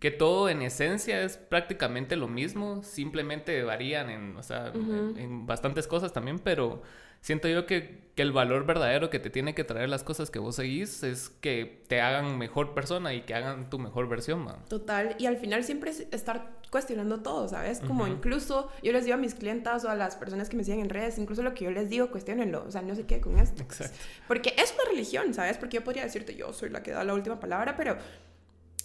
que 0.01 0.11
todo 0.11 0.49
en 0.49 0.63
esencia 0.63 1.23
es 1.23 1.37
prácticamente 1.37 2.17
lo 2.17 2.27
mismo, 2.27 2.83
simplemente 2.83 3.63
varían 3.63 4.09
en, 4.09 4.37
o 4.37 4.43
sea, 4.43 4.73
en 4.75 5.47
bastantes 5.47 5.87
cosas 5.87 6.15
también, 6.15 6.39
pero 6.39 6.83
siento 7.21 7.49
yo 7.49 7.67
que, 7.67 8.09
que, 8.15 8.23
el 8.23 8.33
valor 8.33 8.65
verdadero 8.65 9.11
que 9.11 9.19
te 9.19 9.29
tiene 9.29 9.55
que 9.55 9.63
traer 9.63 9.91
las 9.91 10.03
cosas 10.03 10.31
que 10.31 10.39
vos 10.39 10.57
seguís 10.57 11.03
es 11.03 11.29
que 11.29 11.85
te 11.87 12.01
hagan 12.01 12.39
mejor 12.39 12.73
persona 12.73 13.13
y 13.13 13.23
que 13.23 13.35
hagan 13.35 13.69
tu 13.69 13.79
mejor 13.79 14.09
versión, 14.09 14.43
man. 14.43 14.65
Total, 14.69 15.17
y 15.19 15.27
al 15.27 15.37
final 15.37 15.65
siempre 15.65 15.91
es 15.91 16.01
estar 16.13 16.51
cuestionando 16.71 17.21
todo, 17.21 17.47
¿sabes? 17.49 17.81
Como 17.81 18.07
incluso 18.07 18.71
yo 18.83 18.93
les 18.93 19.05
digo 19.05 19.17
a 19.17 19.19
mis 19.19 19.35
clientas 19.35 19.85
o 19.85 19.91
a 19.91 19.97
las 19.97 20.17
personas 20.17 20.49
que 20.49 20.57
me 20.57 20.65
siguen 20.65 20.81
en 20.81 20.89
redes, 20.89 21.19
incluso 21.19 21.43
lo 21.43 21.53
que 21.53 21.67
yo 21.67 21.71
les 21.73 21.91
digo, 21.91 22.11
cuestionenlo, 22.11 22.65
o 22.67 22.71
sea, 22.71 22.81
no 22.81 22.95
sé 22.95 23.05
qué 23.05 23.21
con 23.21 23.39
esto. 23.39 23.63
Exacto. 23.63 23.99
Porque 24.27 24.55
es 24.57 24.73
una 24.73 24.91
religión, 24.91 25.35
¿sabes? 25.35 25.59
Porque 25.59 25.77
yo 25.77 25.85
podría 25.85 26.05
decirte, 26.05 26.35
yo 26.37 26.55
soy 26.55 26.71
la 26.71 26.83
que 26.83 26.93
da 26.93 27.05
la 27.05 27.13
última 27.13 27.39
palabra, 27.39 27.77
pero 27.77 27.99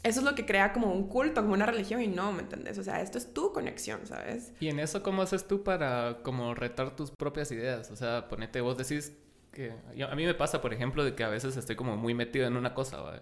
eso 0.06 0.20
es 0.20 0.26
lo 0.26 0.36
que 0.36 0.46
crea 0.46 0.72
como 0.72 0.94
un 0.94 1.08
culto, 1.08 1.42
como 1.42 1.56
una 1.56 1.66
religión 1.66 2.00
y 2.02 2.08
no, 2.08 2.32
¿me 2.32 2.44
entendés? 2.44 2.78
O 2.78 2.84
sea, 2.84 3.02
esto 3.02 3.18
es 3.18 3.34
tu 3.34 3.52
conexión, 3.52 4.06
¿sabes? 4.06 4.54
Y 4.60 4.68
en 4.68 4.80
eso, 4.80 5.02
¿cómo 5.02 5.24
haces 5.24 5.48
tú 5.48 5.64
para 5.64 6.20
como 6.22 6.54
retar 6.54 6.96
tus 6.96 7.10
propias 7.10 7.52
ideas? 7.52 7.90
O 7.90 7.96
sea, 7.96 8.30
ponete, 8.30 8.62
vos 8.62 8.78
decís, 8.78 9.14
que 9.56 9.72
a 10.04 10.16
mí 10.16 10.26
me 10.26 10.34
pasa, 10.34 10.62
por 10.62 10.74
ejemplo, 10.74 11.04
de 11.04 11.16
que 11.16 11.24
a 11.24 11.30
veces 11.30 11.56
estoy 11.58 11.78
como 11.78 11.96
muy 11.96 12.14
metido 12.14 12.46
en 12.46 12.58
una 12.58 12.74
cosa, 12.74 13.02
¿va? 13.02 13.22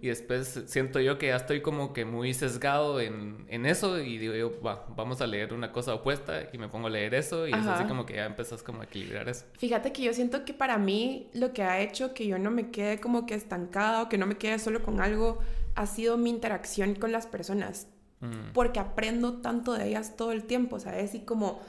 Y 0.00 0.06
después 0.06 0.62
siento 0.66 1.00
yo 1.00 1.18
que 1.18 1.26
ya 1.26 1.36
estoy 1.36 1.60
como 1.60 1.92
que 1.92 2.04
muy 2.04 2.32
sesgado 2.32 3.00
en, 3.00 3.44
en 3.48 3.66
eso 3.66 3.98
y 3.98 4.16
digo 4.16 4.34
yo, 4.34 4.62
va, 4.62 4.86
vamos 4.96 5.20
a 5.20 5.26
leer 5.26 5.52
una 5.52 5.72
cosa 5.72 5.92
opuesta 5.94 6.48
y 6.52 6.56
me 6.56 6.68
pongo 6.68 6.86
a 6.86 6.90
leer 6.90 7.14
eso 7.14 7.46
y 7.48 7.50
es 7.50 7.66
así 7.66 7.84
como 7.84 8.06
que 8.06 8.14
ya 8.14 8.26
empezás 8.26 8.62
como 8.62 8.80
a 8.80 8.84
equilibrar 8.84 9.28
eso. 9.28 9.44
Fíjate 9.58 9.92
que 9.92 10.02
yo 10.02 10.14
siento 10.14 10.44
que 10.44 10.54
para 10.54 10.78
mí 10.78 11.28
lo 11.34 11.52
que 11.52 11.64
ha 11.64 11.80
hecho 11.80 12.14
que 12.14 12.26
yo 12.26 12.38
no 12.38 12.52
me 12.52 12.70
quede 12.70 13.00
como 13.00 13.26
que 13.26 13.34
estancado, 13.34 14.08
que 14.08 14.16
no 14.16 14.26
me 14.26 14.36
quede 14.36 14.60
solo 14.60 14.82
con 14.82 15.00
algo, 15.00 15.40
ha 15.74 15.86
sido 15.86 16.16
mi 16.16 16.30
interacción 16.30 16.94
con 16.94 17.12
las 17.12 17.26
personas. 17.26 17.88
Mm. 18.20 18.52
Porque 18.52 18.80
aprendo 18.80 19.40
tanto 19.40 19.72
de 19.72 19.88
ellas 19.88 20.16
todo 20.16 20.32
el 20.32 20.44
tiempo, 20.44 20.78
¿sabes? 20.78 21.14
Y 21.14 21.20
como 21.20 21.60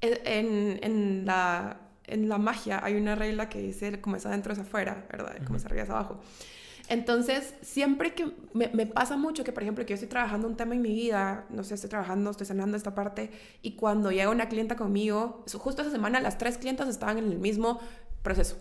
e, 0.00 0.20
en, 0.24 0.78
en 0.82 1.26
la 1.26 1.80
en 2.10 2.28
la 2.28 2.38
magia 2.38 2.80
hay 2.82 2.94
una 2.94 3.14
regla 3.14 3.48
que 3.48 3.60
dice 3.60 4.00
como 4.00 4.16
es 4.16 4.26
adentro 4.26 4.52
es 4.52 4.58
afuera, 4.58 5.06
¿verdad? 5.10 5.36
Como 5.44 5.56
es 5.56 5.64
arriba 5.64 5.84
es 5.84 5.90
abajo. 5.90 6.20
Entonces, 6.88 7.54
siempre 7.62 8.14
que 8.14 8.32
me, 8.52 8.68
me, 8.74 8.84
pasa 8.84 9.16
mucho 9.16 9.44
que, 9.44 9.52
por 9.52 9.62
ejemplo, 9.62 9.86
que 9.86 9.90
yo 9.90 9.94
estoy 9.94 10.08
trabajando 10.08 10.48
un 10.48 10.56
tema 10.56 10.74
en 10.74 10.82
mi 10.82 10.92
vida, 10.92 11.46
no 11.48 11.62
sé, 11.62 11.74
estoy 11.74 11.88
trabajando, 11.88 12.32
estoy 12.32 12.48
sanando 12.48 12.76
esta 12.76 12.96
parte, 12.96 13.30
y 13.62 13.76
cuando 13.76 14.10
llega 14.10 14.28
una 14.28 14.48
clienta 14.48 14.74
conmigo, 14.74 15.44
justo 15.54 15.82
esa 15.82 15.92
semana 15.92 16.18
las 16.20 16.36
tres 16.36 16.58
clientas 16.58 16.88
estaban 16.88 17.18
en 17.18 17.30
el 17.30 17.38
mismo 17.38 17.78
proceso, 18.22 18.56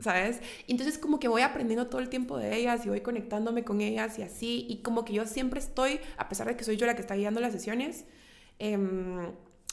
¿sabes? 0.00 0.40
Entonces 0.68 0.96
como 0.96 1.20
que 1.20 1.28
voy 1.28 1.42
aprendiendo 1.42 1.88
todo 1.88 2.00
el 2.00 2.08
tiempo 2.08 2.38
de 2.38 2.56
ellas 2.56 2.86
y 2.86 2.88
voy 2.88 3.02
conectándome 3.02 3.62
con 3.64 3.80
ellas 3.80 4.18
y 4.18 4.22
así, 4.22 4.66
y 4.68 4.78
como 4.82 5.04
que 5.04 5.12
yo 5.12 5.26
siempre 5.26 5.60
estoy, 5.60 6.00
a 6.16 6.28
pesar 6.28 6.46
de 6.46 6.56
que 6.56 6.64
soy 6.64 6.76
yo 6.76 6.86
la 6.86 6.94
que 6.94 7.02
está 7.02 7.14
guiando 7.14 7.40
las 7.40 7.52
sesiones, 7.52 8.06
eh, 8.58 8.78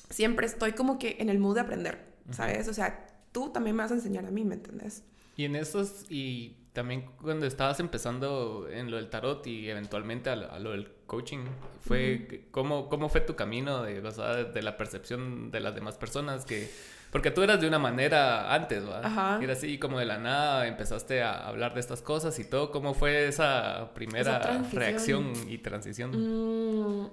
siempre 0.09 0.45
estoy 0.45 0.73
como 0.73 0.99
que 0.99 1.17
en 1.19 1.29
el 1.29 1.39
mood 1.39 1.55
de 1.55 1.61
aprender. 1.61 2.07
¿sabes? 2.31 2.67
O 2.67 2.73
sea, 2.73 3.07
tú 3.31 3.49
también 3.49 3.75
me 3.75 3.83
vas 3.83 3.91
a 3.91 3.95
enseñar 3.95 4.25
a 4.25 4.31
mí, 4.31 4.43
¿me 4.43 4.55
entendés? 4.55 5.03
Y 5.35 5.45
en 5.45 5.55
esos, 5.55 6.05
y 6.09 6.55
también 6.73 7.05
cuando 7.21 7.45
estabas 7.45 7.79
empezando 7.79 8.67
en 8.69 8.91
lo 8.91 8.97
del 8.97 9.09
tarot 9.09 9.45
y 9.47 9.69
eventualmente 9.69 10.29
a 10.29 10.35
lo, 10.35 10.71
del 10.71 10.89
coaching, 11.05 11.45
fue, 11.81 12.47
¿cómo, 12.51 12.89
¿cómo 12.89 13.09
fue 13.09 13.21
tu 13.21 13.35
camino 13.35 13.83
de, 13.83 14.01
de 14.01 14.61
la 14.61 14.77
percepción 14.77 15.51
de 15.51 15.59
las 15.59 15.75
demás 15.75 15.97
personas? 15.97 16.45
que 16.45 16.69
Porque 17.11 17.31
tú 17.31 17.41
eras 17.41 17.61
de 17.61 17.67
una 17.67 17.79
manera 17.79 18.53
antes, 18.53 18.83
¿verdad? 18.83 19.05
Ajá. 19.05 19.39
Era 19.41 19.53
así 19.53 19.79
como 19.79 19.99
de 19.99 20.05
la 20.05 20.17
nada, 20.17 20.67
empezaste 20.67 21.23
a 21.23 21.47
hablar 21.47 21.73
de 21.73 21.79
estas 21.79 22.01
cosas 22.01 22.37
y 22.39 22.43
todo. 22.43 22.71
¿Cómo 22.71 22.93
fue 22.93 23.27
esa 23.27 23.91
primera 23.93 24.61
reacción 24.71 25.33
y 25.47 25.57
transición? 25.59 26.11
Mm, 26.11 27.09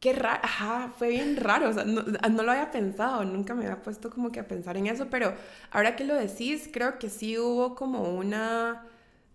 qué 0.00 0.12
raro, 0.12 0.40
ajá, 0.42 0.92
fue 0.96 1.08
bien 1.08 1.36
raro, 1.36 1.70
o 1.70 1.72
sea, 1.72 1.84
no, 1.84 2.02
lo 2.02 2.52
había 2.52 2.70
pensado, 2.70 3.24
nunca 3.24 3.54
me 3.54 3.64
había 3.64 3.82
puesto 3.82 4.10
como 4.10 4.30
que 4.30 4.40
a 4.40 4.46
pensar 4.46 4.76
en 4.76 4.86
eso, 4.86 5.08
pero 5.10 5.34
ahora 5.70 5.96
que 5.96 6.04
lo 6.04 6.14
decís, 6.14 6.68
creo 6.72 6.98
que 6.98 7.10
sí 7.10 7.36
hubo 7.38 7.74
como 7.74 8.02
una, 8.14 8.84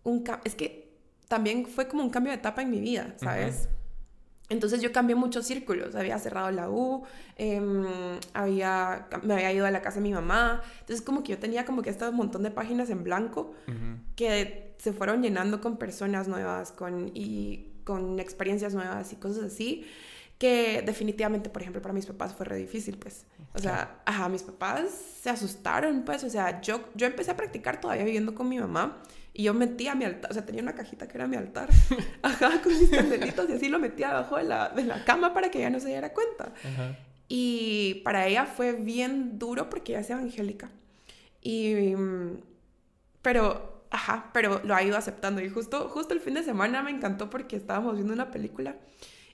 un 0.03 0.23
es 0.45 0.55
que 0.55 0.93
también 1.27 1.65
fue 1.65 1.87
como 1.87 2.03
un 2.03 2.09
cambio 2.09 2.31
de 2.31 2.37
etapa 2.37 2.61
en 2.61 2.69
mi 2.69 2.79
vida, 2.79 3.13
¿sabes? 3.17 3.67
Entonces 4.53 4.81
yo 4.81 4.91
cambié 4.91 5.15
muchos 5.15 5.45
círculos, 5.45 5.95
había 5.95 6.17
cerrado 6.19 6.51
la 6.51 6.69
U, 6.69 7.03
em, 7.35 7.85
había, 8.33 9.07
me 9.23 9.33
había 9.33 9.51
ido 9.51 9.65
a 9.65 9.71
la 9.71 9.81
casa 9.81 9.97
de 9.97 10.03
mi 10.03 10.13
mamá, 10.13 10.61
entonces 10.79 11.03
como 11.03 11.23
que 11.23 11.33
yo 11.33 11.39
tenía 11.39 11.65
como 11.65 11.81
que 11.81 11.89
este 11.89 12.09
montón 12.11 12.43
de 12.43 12.51
páginas 12.51 12.89
en 12.89 13.03
blanco 13.03 13.53
que 14.15 14.75
se 14.77 14.93
fueron 14.93 15.21
llenando 15.21 15.59
con 15.59 15.77
personas 15.77 16.27
nuevas, 16.27 16.71
con, 16.71 17.11
y 17.13 17.67
con 17.83 18.19
experiencias 18.19 18.73
nuevas 18.73 19.11
y 19.11 19.17
cosas 19.17 19.43
así 19.43 19.85
que 20.37 20.83
definitivamente, 20.85 21.49
por 21.49 21.61
ejemplo, 21.61 21.81
para 21.81 21.93
mis 21.93 22.05
papás 22.05 22.33
fue 22.33 22.45
re 22.45 22.57
difícil, 22.57 22.97
pues. 22.97 23.25
O 23.53 23.59
sea, 23.59 24.01
ajá, 24.05 24.27
mis 24.27 24.43
papás 24.43 24.89
se 25.21 25.29
asustaron, 25.29 26.03
pues. 26.03 26.23
O 26.25 26.29
sea, 26.29 26.59
yo, 26.59 26.81
yo 26.95 27.07
empecé 27.07 27.31
a 27.31 27.37
practicar 27.37 27.79
todavía 27.79 28.03
viviendo 28.03 28.35
con 28.35 28.49
mi 28.49 28.59
mamá 28.59 29.01
y 29.33 29.43
yo 29.43 29.53
metía 29.53 29.95
mi 29.95 30.05
altar, 30.05 30.29
o 30.29 30.33
sea, 30.33 30.45
tenía 30.45 30.61
una 30.61 30.75
cajita 30.75 31.07
que 31.07 31.17
era 31.17 31.27
mi 31.27 31.35
altar, 31.35 31.67
ajá, 32.21 32.61
con 32.61 32.77
mis 32.77 32.89
candelitos 32.89 33.49
y 33.49 33.53
así 33.53 33.67
lo 33.67 33.79
metía 33.79 34.11
abajo 34.11 34.37
de 34.37 34.43
la, 34.43 34.69
de 34.69 34.83
la 34.83 35.03
cama 35.05 35.33
para 35.33 35.49
que 35.49 35.59
ella 35.59 35.71
no 35.71 35.79
se 35.79 35.87
diera 35.87 36.13
cuenta. 36.13 36.53
Y 37.27 38.01
para 38.03 38.27
ella 38.27 38.45
fue 38.45 38.73
bien 38.73 39.39
duro 39.39 39.69
porque 39.69 39.93
ella 39.93 40.01
es 40.01 40.09
evangélica. 40.09 40.69
Y, 41.41 41.95
pero, 43.23 43.85
ajá, 43.89 44.29
pero 44.33 44.61
lo 44.63 44.75
ha 44.75 44.83
ido 44.83 44.97
aceptando. 44.97 45.41
Y 45.41 45.49
justo, 45.49 45.89
justo 45.89 46.13
el 46.13 46.19
fin 46.19 46.35
de 46.35 46.43
semana 46.43 46.83
me 46.83 46.91
encantó 46.91 47.31
porque 47.31 47.55
estábamos 47.55 47.95
viendo 47.95 48.13
una 48.13 48.29
película 48.29 48.75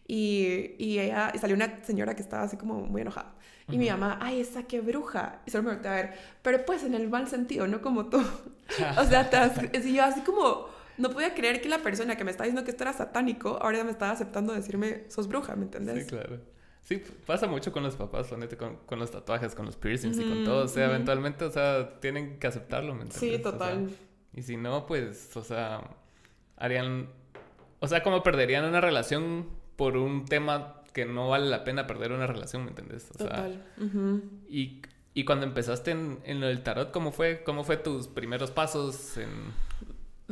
y, 0.09 0.73
y 0.79 0.97
ella, 0.97 1.31
y 1.35 1.37
salió 1.37 1.55
una 1.55 1.83
señora 1.85 2.15
que 2.15 2.23
estaba 2.23 2.41
así 2.41 2.57
como 2.57 2.81
muy 2.81 3.03
enojada. 3.03 3.35
Y 3.69 3.77
mi 3.77 3.87
mamá, 3.91 4.17
ay, 4.19 4.41
esa 4.41 4.63
qué 4.63 4.81
bruja. 4.81 5.41
Y 5.45 5.51
solo 5.51 5.65
me 5.65 5.73
volteé 5.73 5.91
a 5.91 5.93
ver, 5.93 6.13
pero 6.41 6.65
pues 6.65 6.83
en 6.83 6.95
el 6.95 7.07
mal 7.07 7.27
sentido, 7.27 7.67
no 7.67 7.79
como 7.83 8.09
tú. 8.09 8.17
o 8.97 9.03
sea, 9.03 9.29
te, 9.29 9.93
yo 9.93 10.03
así 10.03 10.21
como, 10.21 10.65
no 10.97 11.11
podía 11.11 11.35
creer 11.35 11.61
que 11.61 11.69
la 11.69 11.77
persona 11.77 12.15
que 12.15 12.23
me 12.23 12.31
estaba 12.31 12.45
diciendo 12.45 12.65
que 12.65 12.71
esto 12.71 12.83
era 12.83 12.93
satánico, 12.93 13.59
ahora 13.61 13.77
ya 13.77 13.83
me 13.83 13.91
estaba 13.91 14.11
aceptando 14.11 14.51
decirme, 14.51 15.03
sos 15.09 15.27
bruja, 15.27 15.55
¿me 15.55 15.65
entendés? 15.65 16.05
Sí, 16.05 16.09
claro. 16.09 16.39
Sí, 16.81 17.03
pasa 17.27 17.45
mucho 17.45 17.71
con 17.71 17.83
los 17.83 17.95
papás, 17.95 18.33
con, 18.57 18.77
con 18.87 18.97
los 18.97 19.11
tatuajes, 19.11 19.53
con 19.53 19.67
los 19.67 19.75
piercings 19.75 20.17
y 20.17 20.27
con 20.27 20.43
todo. 20.43 20.65
O 20.65 20.67
sea, 20.67 20.85
eventualmente, 20.85 21.45
o 21.45 21.51
sea, 21.51 21.99
tienen 21.99 22.39
que 22.39 22.47
aceptarlo, 22.47 22.95
¿me 22.95 23.03
entiendes? 23.03 23.37
Sí, 23.37 23.43
total. 23.43 23.91
y 24.33 24.41
si 24.41 24.57
no, 24.57 24.87
pues, 24.87 25.37
o 25.37 25.43
sea, 25.43 25.81
harían... 26.57 27.09
O 27.79 27.87
sea, 27.87 28.01
como 28.01 28.23
perderían 28.23 28.65
una 28.65 28.81
relación 28.81 29.58
por 29.79 29.95
un 29.95 30.25
tema 30.25 30.81
que 30.91 31.05
no 31.05 31.29
vale 31.29 31.45
la 31.45 31.63
pena 31.63 31.87
perder 31.87 32.11
una 32.11 32.27
relación, 32.27 32.65
¿me 32.65 32.71
entiendes? 32.71 33.09
O 33.11 33.17
Total. 33.17 33.63
y, 34.49 34.81
y, 35.13 35.23
cuando 35.23 35.45
empezaste 35.45 35.91
en, 35.91 36.19
en, 36.25 36.41
lo 36.41 36.47
del 36.47 36.63
tarot, 36.63 36.91
¿cómo 36.91 37.13
fue? 37.13 37.43
¿Cómo 37.45 37.63
fue 37.63 37.77
tus 37.77 38.09
primeros 38.09 38.51
pasos 38.51 39.15
en...? 39.15 39.29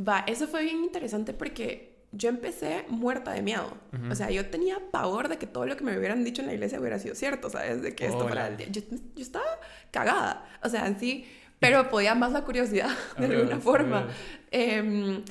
Va, 0.06 0.26
eso 0.28 0.50
fue 0.50 0.64
bien 0.64 0.84
interesante 0.84 1.34
porque 1.34 2.04
yo 2.12 2.28
empecé 2.28 2.84
muerta 2.90 3.32
de 3.32 3.42
miedo. 3.42 3.72
O 4.12 4.16
sea, 4.16 4.30
yo 4.32 4.50
tenía 4.50 4.82
pavor 4.92 5.30
de 5.30 5.38
que 5.38 5.48
todo 5.48 5.66
lo 5.66 5.78
que 5.78 5.86
me 5.86 5.98
hubieran 5.98 6.26
dicho 6.26 6.42
en 6.42 6.48
la 6.48 6.54
iglesia 6.54 6.82
hubiera 6.82 7.00
sido 7.00 7.16
cierto, 7.16 7.50
¿sabes? 7.50 7.82
De 7.82 7.96
que 7.96 8.06
esto 8.06 8.28
fuera 8.28 8.50
el 8.50 8.58
día. 8.58 8.68
Yo, 8.68 8.82
yo, 9.16 9.22
estaba 9.22 9.46
cagada. 9.92 10.46
O 10.62 10.68
sea, 10.68 10.94
sí, 11.00 11.26
pero 11.60 11.90
podía 11.90 12.16
más 12.16 12.34
la 12.34 12.44
curiosidad 12.44 12.90
de 13.18 13.28
alguna 13.28 13.62
forma. 13.62 14.10
Eh, 14.52 15.24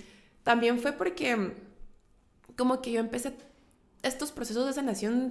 también 0.43 0.79
fue 0.79 0.93
porque 0.93 1.53
como 2.57 2.81
que 2.81 2.93
yo 2.93 3.01
empecé 3.01 3.37
estos 4.07 4.33
procesos 4.33 4.67
de 4.67 4.73
sanación 4.73 5.31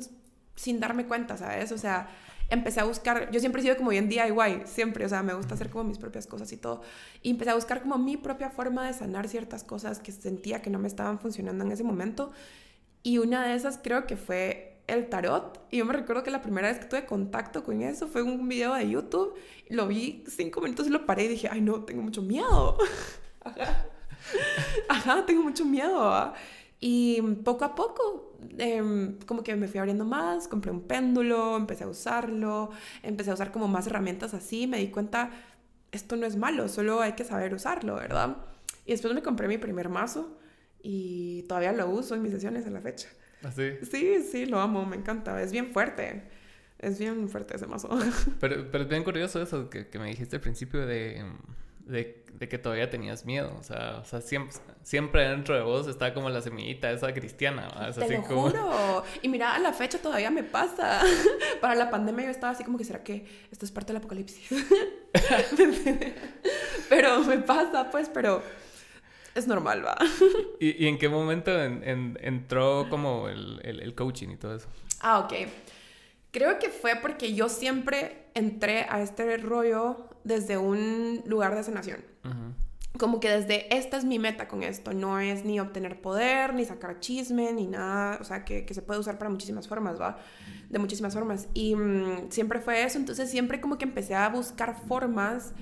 sin 0.56 0.80
darme 0.80 1.06
cuenta, 1.06 1.38
¿sabes? 1.38 1.72
O 1.72 1.78
sea, 1.78 2.10
empecé 2.50 2.80
a 2.80 2.84
buscar, 2.86 3.32
yo 3.32 3.40
siempre 3.40 3.62
he 3.62 3.64
sido 3.64 3.78
como 3.78 3.90
bien 3.90 4.08
DIY, 4.08 4.64
siempre, 4.66 5.06
o 5.06 5.10
sea, 5.10 5.24
me 5.24 5.34
gusta 5.34 5.56
hacer 5.56 5.70
como 5.70 5.84
mis 5.84 5.98
propias 5.98 6.28
cosas 6.28 6.52
y 6.52 6.58
todo, 6.58 6.82
y 7.22 7.32
empecé 7.32 7.52
a 7.52 7.56
buscar 7.56 7.82
como 7.82 7.98
mi 7.98 8.18
propia 8.18 8.50
forma 8.50 8.86
de 8.86 8.94
sanar 8.94 9.28
ciertas 9.28 9.64
cosas 9.64 10.00
que 10.00 10.12
sentía 10.12 10.62
que 10.62 10.70
no 10.70 10.80
me 10.80 10.88
estaban 10.88 11.20
funcionando 11.20 11.64
en 11.66 11.72
ese 11.72 11.84
momento, 11.84 12.32
y 13.04 13.18
una 13.18 13.46
de 13.48 13.56
esas 13.56 13.80
creo 13.82 14.06
que 14.06 14.16
fue 14.16 14.84
el 14.88 15.10
tarot, 15.10 15.66
y 15.72 15.78
yo 15.78 15.86
me 15.86 15.94
recuerdo 15.94 16.22
que 16.24 16.30
la 16.30 16.42
primera 16.42 16.68
vez 16.68 16.78
que 16.78 16.86
tuve 16.86 17.06
contacto 17.06 17.64
con 17.64 17.82
eso 17.82 18.08
fue 18.08 18.22
un 18.22 18.48
video 18.48 18.76
de 18.76 18.90
YouTube, 18.90 19.34
lo 19.70 19.88
vi 19.88 20.24
cinco 20.28 20.62
minutos 20.62 20.88
y 20.88 20.92
lo 20.92 21.06
paré 21.06 21.26
y 21.26 21.30
dije, 21.30 21.50
ay 21.52 21.62
no, 21.62 21.84
tengo 21.84 22.04
mucho 22.04 22.22
miedo, 22.22 22.78
ajá, 23.44 23.88
ajá, 24.88 25.26
tengo 25.26 25.42
mucho 25.42 25.66
miedo, 25.66 26.34
y 26.80 27.22
poco 27.44 27.66
a 27.66 27.76
poco 27.76 28.26
Em, 28.58 29.18
como 29.26 29.44
que 29.44 29.56
me 29.56 29.68
fui 29.68 29.80
abriendo 29.80 30.06
más, 30.06 30.48
compré 30.48 30.72
un 30.72 30.82
péndulo, 30.82 31.58
empecé 31.58 31.84
a 31.84 31.88
usarlo, 31.88 32.72
empecé 33.04 33.32
a 33.32 33.34
usar 33.34 33.52
como 33.52 33.68
más 33.68 33.88
herramientas 33.88 34.34
así, 34.34 34.68
me 34.68 34.78
di 34.78 34.90
cuenta, 34.90 35.32
esto 35.92 36.16
no 36.16 36.26
es 36.26 36.36
malo, 36.36 36.68
solo 36.68 37.02
hay 37.02 37.14
que 37.14 37.24
saber 37.24 37.54
usarlo, 37.54 37.96
¿verdad? 37.96 38.38
Y 38.86 38.92
después 38.92 39.14
me 39.14 39.22
compré 39.22 39.48
mi 39.48 39.58
primer 39.58 39.90
mazo 39.90 40.38
y 40.82 41.44
todavía 41.44 41.72
lo 41.72 41.90
uso 41.90 42.16
en 42.16 42.22
mis 42.22 42.32
sesiones 42.32 42.66
a 42.68 42.70
la 42.70 42.82
fecha. 42.82 43.10
¿Así? 43.44 43.74
¿Ah, 43.82 43.86
sí, 43.90 44.22
sí, 44.24 44.46
lo 44.46 44.60
amo, 44.60 44.86
me 44.86 44.96
encanta, 44.96 45.42
es 45.42 45.52
bien 45.52 45.72
fuerte. 45.72 46.24
Es 46.78 47.00
bien 47.00 47.30
fuerte 47.30 47.56
ese 47.56 47.68
mazo. 47.68 47.90
Pero, 48.42 48.70
pero 48.70 48.84
es 48.84 48.90
bien 48.90 49.06
curioso 49.06 49.42
eso 49.42 49.70
que, 49.70 49.88
que 49.88 49.98
me 49.98 50.08
dijiste 50.08 50.36
al 50.36 50.42
principio 50.42 50.86
de 50.86 51.20
em, 51.20 51.38
de, 51.86 52.24
de, 52.34 52.50
que 52.50 52.58
todavía 52.58 52.90
tenías 52.90 53.26
miedo. 53.26 53.56
O 53.60 53.64
sea, 53.64 54.00
o 54.02 54.06
sea 54.06 54.22
siempre, 54.22 54.58
siempre, 54.84 55.28
dentro 55.28 55.56
de 55.56 55.62
vos 55.62 55.88
está 55.88 56.14
como 56.14 56.30
la 56.30 56.42
semillita 56.42 56.92
esa 56.92 57.14
cristiana. 57.14 57.70
Es 57.88 57.96
Te 57.96 58.18
lo 58.18 58.24
juro. 58.24 59.04
Y 59.22 59.30
mira, 59.30 59.56
a 59.56 59.60
la 59.60 59.74
fecha 59.74 60.00
todavía 60.00 60.32
me 60.32 60.44
pasa. 60.44 61.02
Para 61.62 61.76
la 61.76 61.90
pandemia 61.90 62.26
yo 62.26 62.32
estaba 62.32 62.54
así 62.54 62.64
como 62.64 62.78
que, 62.78 62.84
¿será 62.84 63.04
que 63.04 63.26
esto 63.52 63.66
es 63.66 63.72
parte 63.72 63.94
del 63.94 64.02
apocalipsis? 64.02 64.50
pero 66.90 67.22
me 67.24 67.38
pasa, 67.40 67.90
pues, 67.90 68.10
pero 68.10 68.42
es 69.34 69.48
normal, 69.48 69.86
va. 69.86 69.98
¿Y, 70.60 70.84
y 70.84 70.88
en 70.88 70.98
qué 70.98 71.10
momento 71.10 71.52
entró 71.62 72.88
como 72.90 73.30
el, 73.30 73.60
el, 73.64 73.82
el 73.82 73.96
coaching 73.96 74.30
y 74.30 74.38
todo 74.38 74.56
eso? 74.56 74.68
Ah, 75.02 75.20
ok. 75.20 75.34
Creo 76.32 76.60
que 76.60 76.70
fue 76.70 76.98
porque 76.98 77.34
yo 77.34 77.48
siempre 77.48 78.26
entré 78.34 78.86
a 78.90 79.02
este 79.02 79.38
rollo 79.38 80.10
desde 80.26 80.58
un 80.58 81.24
lugar 81.26 81.56
de 81.56 81.64
sanación. 81.64 82.04
Como 82.98 83.20
que 83.20 83.30
desde, 83.30 83.76
esta 83.76 83.98
es 83.98 84.06
mi 84.06 84.20
meta 84.20 84.48
con 84.48 84.64
esto, 84.64 84.94
no 84.94 85.20
es 85.20 85.44
ni 85.44 85.60
obtener 85.60 86.02
poder, 86.02 86.54
ni 86.54 86.64
sacar 86.66 87.00
chisme, 87.00 87.52
ni 87.54 87.68
nada, 87.68 88.18
o 88.22 88.24
sea, 88.24 88.46
que, 88.46 88.66
que 88.66 88.74
se 88.74 88.82
puede 88.82 89.00
usar 89.00 89.18
para 89.18 89.30
muchísimas 89.30 89.68
formas, 89.68 90.00
¿va? 90.00 90.18
De 90.70 90.80
muchísimas 90.80 91.14
formas. 91.14 91.50
Y 91.54 91.76
mm, 91.76 92.32
siempre 92.32 92.62
fue 92.62 92.84
eso, 92.84 92.98
entonces 92.98 93.30
siempre 93.30 93.60
como 93.60 93.78
que 93.78 93.84
empecé 93.84 94.16
a 94.16 94.30
buscar 94.30 94.76
formas 94.88 95.54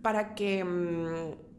para 0.00 0.34
que 0.34 0.64
mm, 0.64 1.49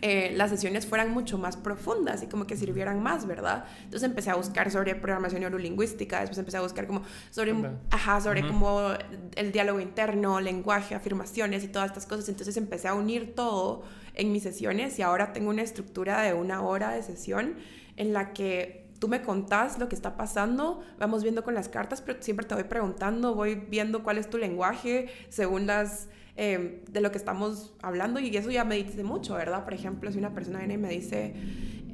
eh, 0.00 0.32
las 0.34 0.50
sesiones 0.50 0.86
fueran 0.86 1.10
mucho 1.10 1.38
más 1.38 1.56
profundas 1.56 2.22
y 2.22 2.26
como 2.26 2.46
que 2.46 2.56
sirvieran 2.56 3.02
más, 3.02 3.26
¿verdad? 3.26 3.64
Entonces 3.84 4.08
empecé 4.08 4.30
a 4.30 4.36
buscar 4.36 4.70
sobre 4.70 4.94
programación 4.94 5.40
neurolingüística, 5.40 6.20
después 6.20 6.38
empecé 6.38 6.58
a 6.58 6.62
buscar 6.62 6.86
como 6.86 7.02
sobre, 7.30 7.54
ajá, 7.90 8.20
sobre 8.20 8.46
como 8.46 8.90
el 9.34 9.52
diálogo 9.52 9.80
interno, 9.80 10.40
lenguaje, 10.40 10.94
afirmaciones 10.94 11.64
y 11.64 11.68
todas 11.68 11.88
estas 11.88 12.06
cosas. 12.06 12.28
Entonces 12.28 12.56
empecé 12.56 12.88
a 12.88 12.94
unir 12.94 13.34
todo 13.34 13.82
en 14.14 14.32
mis 14.32 14.42
sesiones 14.42 14.98
y 14.98 15.02
ahora 15.02 15.32
tengo 15.32 15.50
una 15.50 15.62
estructura 15.62 16.22
de 16.22 16.34
una 16.34 16.62
hora 16.62 16.90
de 16.90 17.02
sesión 17.02 17.56
en 17.96 18.12
la 18.12 18.32
que 18.32 18.88
tú 18.98 19.08
me 19.08 19.22
contás 19.22 19.78
lo 19.78 19.88
que 19.88 19.94
está 19.94 20.16
pasando, 20.16 20.82
vamos 20.98 21.22
viendo 21.22 21.44
con 21.44 21.54
las 21.54 21.68
cartas, 21.68 22.02
pero 22.02 22.20
siempre 22.22 22.46
te 22.46 22.54
voy 22.54 22.64
preguntando, 22.64 23.34
voy 23.34 23.54
viendo 23.54 24.02
cuál 24.02 24.18
es 24.18 24.28
tu 24.28 24.38
lenguaje 24.38 25.08
según 25.28 25.66
las 25.66 26.08
Em, 26.40 26.84
de 26.88 27.00
lo 27.00 27.10
que 27.10 27.18
estamos 27.18 27.74
hablando 27.82 28.20
y 28.20 28.36
eso 28.36 28.48
ya 28.52 28.64
me 28.64 28.76
dice 28.76 29.02
mucho, 29.02 29.34
¿verdad? 29.34 29.64
Por 29.64 29.74
ejemplo, 29.74 30.12
si 30.12 30.18
una 30.18 30.34
persona 30.34 30.60
viene 30.60 30.74
y 30.74 30.78
me 30.78 30.88
dice, 30.88 31.34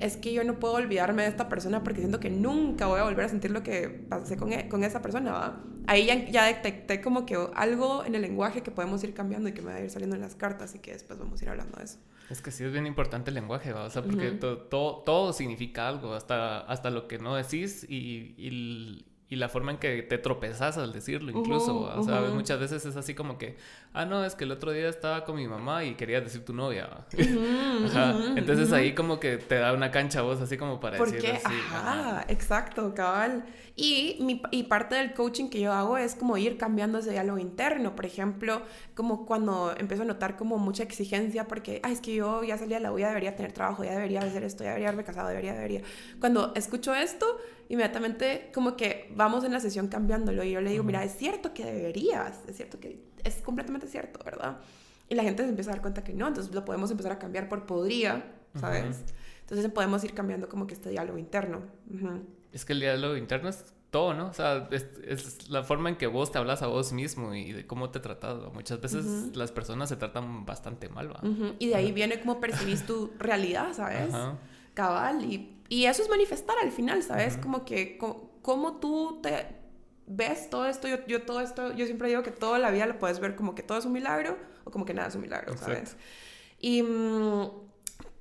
es 0.00 0.18
que 0.18 0.34
yo 0.34 0.44
no 0.44 0.58
puedo 0.58 0.74
olvidarme 0.74 1.22
de 1.22 1.30
esta 1.30 1.48
persona 1.48 1.82
porque 1.82 2.00
siento 2.00 2.20
que 2.20 2.28
nunca 2.28 2.86
voy 2.86 3.00
a 3.00 3.04
volver 3.04 3.24
a 3.24 3.28
sentir 3.30 3.52
lo 3.52 3.62
que 3.62 3.88
pasé 3.88 4.36
con, 4.36 4.52
e, 4.52 4.68
con 4.68 4.84
esa 4.84 5.00
persona, 5.00 5.32
¿verdad? 5.32 5.54
Ahí 5.86 6.04
ya, 6.04 6.28
ya, 6.28 6.44
detecté 6.44 7.00
como 7.00 7.24
que 7.24 7.38
algo 7.54 8.04
en 8.04 8.16
el 8.16 8.20
lenguaje 8.20 8.62
que 8.62 8.70
podemos 8.70 9.02
ir 9.02 9.14
cambiando 9.14 9.48
y 9.48 9.52
que 9.52 9.62
me 9.62 9.72
va 9.72 9.78
a 9.78 9.80
ir 9.80 9.88
saliendo 9.88 10.14
en 10.14 10.20
las 10.20 10.34
cartas 10.34 10.74
y 10.74 10.78
que 10.78 10.92
después 10.92 11.18
vamos 11.18 11.40
a 11.40 11.44
ir 11.46 11.48
hablando 11.48 11.78
de 11.78 11.84
eso. 11.84 11.98
Es 12.28 12.42
que 12.42 12.50
sí 12.50 12.64
es 12.64 12.72
bien 12.72 12.86
importante 12.86 13.30
el 13.30 13.36
lenguaje, 13.36 13.72
¿va? 13.72 13.84
O 13.84 13.90
sea, 13.90 14.02
porque 14.02 14.30
todo, 14.32 14.98
todo 14.98 15.32
significa 15.32 15.88
algo, 15.88 16.12
hasta, 16.12 16.60
hasta 16.60 16.90
lo 16.90 17.08
que 17.08 17.18
no 17.18 17.34
decís 17.34 17.86
y, 17.88 18.34
y 18.36 19.06
y 19.34 19.36
la 19.36 19.48
forma 19.48 19.72
en 19.72 19.78
que 19.78 20.02
te 20.02 20.16
tropezas 20.16 20.78
al 20.78 20.92
decirlo 20.92 21.32
incluso, 21.32 21.76
o 21.76 22.02
sea, 22.04 22.20
muchas 22.32 22.60
veces 22.60 22.86
es 22.86 22.96
así 22.96 23.14
como 23.14 23.36
que, 23.36 23.56
ah, 23.92 24.04
no, 24.04 24.24
es 24.24 24.36
que 24.36 24.44
el 24.44 24.52
otro 24.52 24.70
día 24.70 24.88
estaba 24.88 25.24
con 25.24 25.34
mi 25.34 25.48
mamá 25.48 25.82
y 25.82 25.96
quería 25.96 26.20
decir 26.20 26.44
tu 26.44 26.52
novia. 26.52 26.88
Entonces 28.36 28.72
ahí 28.72 28.94
como 28.94 29.18
que 29.18 29.38
te 29.38 29.56
da 29.56 29.72
una 29.72 29.90
cancha 29.90 30.22
voz 30.22 30.40
así 30.40 30.56
como 30.56 30.78
para 30.78 30.98
decir 30.98 31.32
así. 31.32 31.54
Ajá, 31.72 32.24
exacto, 32.28 32.94
cabal. 32.94 33.44
Y, 33.76 34.18
mi, 34.20 34.40
y 34.52 34.64
parte 34.64 34.94
del 34.94 35.14
coaching 35.14 35.48
que 35.48 35.60
yo 35.60 35.72
hago 35.72 35.98
es 35.98 36.14
como 36.14 36.36
ir 36.36 36.56
cambiando 36.56 36.98
ese 36.98 37.10
diálogo 37.10 37.40
interno, 37.40 37.96
por 37.96 38.06
ejemplo, 38.06 38.62
como 38.94 39.26
cuando 39.26 39.74
empiezo 39.76 40.04
a 40.04 40.06
notar 40.06 40.36
como 40.36 40.58
mucha 40.58 40.84
exigencia 40.84 41.48
porque, 41.48 41.80
ah, 41.82 41.90
es 41.90 42.00
que 42.00 42.14
yo 42.14 42.44
ya 42.44 42.56
salí 42.56 42.74
a 42.74 42.80
la 42.80 42.92
U, 42.92 42.98
ya 43.00 43.08
debería 43.08 43.34
tener 43.34 43.52
trabajo, 43.52 43.82
ya 43.82 43.90
debería 43.90 44.20
hacer 44.20 44.44
esto, 44.44 44.62
ya 44.62 44.70
debería 44.70 44.90
haberme 44.90 45.02
casado, 45.02 45.28
debería, 45.28 45.54
debería. 45.54 45.82
Cuando 46.20 46.52
escucho 46.54 46.94
esto, 46.94 47.26
inmediatamente 47.68 48.52
como 48.54 48.76
que 48.76 49.12
vamos 49.16 49.42
en 49.42 49.52
la 49.52 49.58
sesión 49.58 49.88
cambiándolo 49.88 50.44
y 50.44 50.52
yo 50.52 50.60
le 50.60 50.70
digo, 50.70 50.84
mira, 50.84 51.02
es 51.02 51.16
cierto 51.16 51.52
que 51.52 51.64
deberías, 51.64 52.42
es 52.46 52.56
cierto 52.56 52.78
que 52.78 53.02
es 53.24 53.36
completamente 53.42 53.88
cierto, 53.88 54.20
¿verdad? 54.24 54.58
Y 55.08 55.16
la 55.16 55.24
gente 55.24 55.42
se 55.42 55.48
empieza 55.48 55.70
a 55.70 55.74
dar 55.74 55.82
cuenta 55.82 56.04
que 56.04 56.14
no, 56.14 56.28
entonces 56.28 56.54
lo 56.54 56.64
podemos 56.64 56.92
empezar 56.92 57.10
a 57.10 57.18
cambiar 57.18 57.48
por 57.48 57.66
podría, 57.66 58.24
¿sabes? 58.54 59.02
Entonces 59.40 59.68
podemos 59.72 60.04
ir 60.04 60.14
cambiando 60.14 60.48
como 60.48 60.68
que 60.68 60.74
este 60.74 60.90
diálogo 60.90 61.18
interno. 61.18 61.62
Es 62.54 62.64
que 62.64 62.72
el 62.72 62.80
diálogo 62.80 63.16
interno 63.16 63.50
es 63.50 63.64
todo, 63.90 64.14
¿no? 64.14 64.28
O 64.28 64.32
sea, 64.32 64.68
es, 64.70 65.50
la 65.50 65.62
forma 65.62 65.90
en 65.90 65.96
que 65.96 66.06
vos 66.06 66.32
te 66.32 66.38
hablas 66.38 66.62
a 66.62 66.68
vos 66.68 66.92
mismo 66.92 67.34
y 67.34 67.52
de 67.52 67.66
cómo 67.66 67.90
te 67.90 68.00
tratas. 68.00 68.38
Muchas 68.52 68.80
veces 68.80 69.36
las 69.36 69.52
personas 69.52 69.90
se 69.90 69.96
tratan 69.96 70.46
bastante 70.46 70.88
mal, 70.88 71.12
¿va? 71.12 71.20
Y 71.58 71.68
de 71.68 71.74
ahí 71.74 71.92
viene 71.92 72.20
cómo 72.20 72.40
percibís 72.40 72.86
tu 72.86 73.12
realidad, 73.18 73.72
¿sabes? 73.74 74.14
Cabal. 74.74 75.24
Y 75.24 75.54
y 75.68 75.86
eso 75.86 76.02
es 76.02 76.08
manifestar 76.08 76.56
al 76.62 76.70
final, 76.72 77.02
¿sabes? 77.02 77.36
Como 77.36 77.64
que, 77.64 77.98
como, 77.98 78.76
tú 78.76 79.20
te 79.22 79.46
ves 80.06 80.50
todo 80.50 80.66
esto, 80.66 80.86
yo, 80.86 81.04
yo, 81.06 81.22
todo 81.22 81.40
esto, 81.40 81.72
yo 81.72 81.86
siempre 81.86 82.08
digo 82.08 82.22
que 82.22 82.30
toda 82.30 82.58
la 82.58 82.70
vida 82.70 82.86
lo 82.86 82.98
puedes 82.98 83.18
ver 83.18 83.34
como 83.34 83.54
que 83.54 83.62
todo 83.62 83.78
es 83.78 83.86
un 83.86 83.92
milagro 83.92 84.36
o 84.64 84.70
como 84.70 84.84
que 84.84 84.92
nada 84.92 85.08
es 85.08 85.14
un 85.14 85.22
milagro, 85.22 85.56
¿sabes? 85.56 85.96
Y 86.60 86.82
mm, 86.82 87.50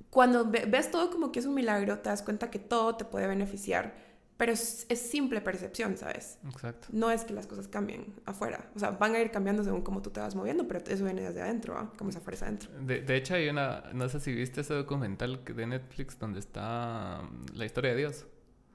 cuando 0.08 0.50
ves 0.50 0.90
todo 0.90 1.10
como 1.10 1.30
que 1.30 1.40
es 1.40 1.46
un 1.46 1.54
milagro, 1.54 1.98
te 1.98 2.08
das 2.08 2.22
cuenta 2.22 2.50
que 2.50 2.58
todo 2.58 2.96
te 2.96 3.04
puede 3.04 3.26
beneficiar 3.26 3.94
pero 4.36 4.52
es, 4.52 4.86
simple 4.94 5.40
percepción, 5.40 5.96
¿sabes? 5.96 6.38
Exacto. 6.44 6.88
No 6.92 7.10
es 7.10 7.24
que 7.24 7.32
las 7.32 7.46
cosas 7.46 7.68
cambien 7.68 8.14
afuera. 8.26 8.70
O 8.74 8.78
sea, 8.78 8.90
van 8.90 9.14
a 9.14 9.20
ir 9.20 9.30
cambiando 9.30 9.62
según 9.62 9.82
cómo 9.82 10.02
tú 10.02 10.10
te 10.10 10.20
vas 10.20 10.34
moviendo, 10.34 10.66
pero 10.66 10.80
eso 10.86 11.04
viene 11.04 11.22
desde 11.22 11.42
adentro, 11.42 11.76
¿ah? 11.78 11.92
Como 11.96 12.10
esa 12.10 12.20
fuerza 12.20 12.46
adentro. 12.46 12.70
De, 12.80 13.02
de, 13.02 13.16
hecho, 13.16 13.34
hay 13.34 13.48
una... 13.48 13.84
No 13.92 14.08
sé 14.08 14.20
si 14.20 14.34
viste 14.34 14.62
ese 14.62 14.74
documental 14.74 15.44
de 15.44 15.66
Netflix 15.66 16.18
donde 16.18 16.40
está 16.40 17.22
mm, 17.22 17.56
la 17.56 17.64
historia 17.64 17.92
de 17.92 17.96
Dios 17.98 18.26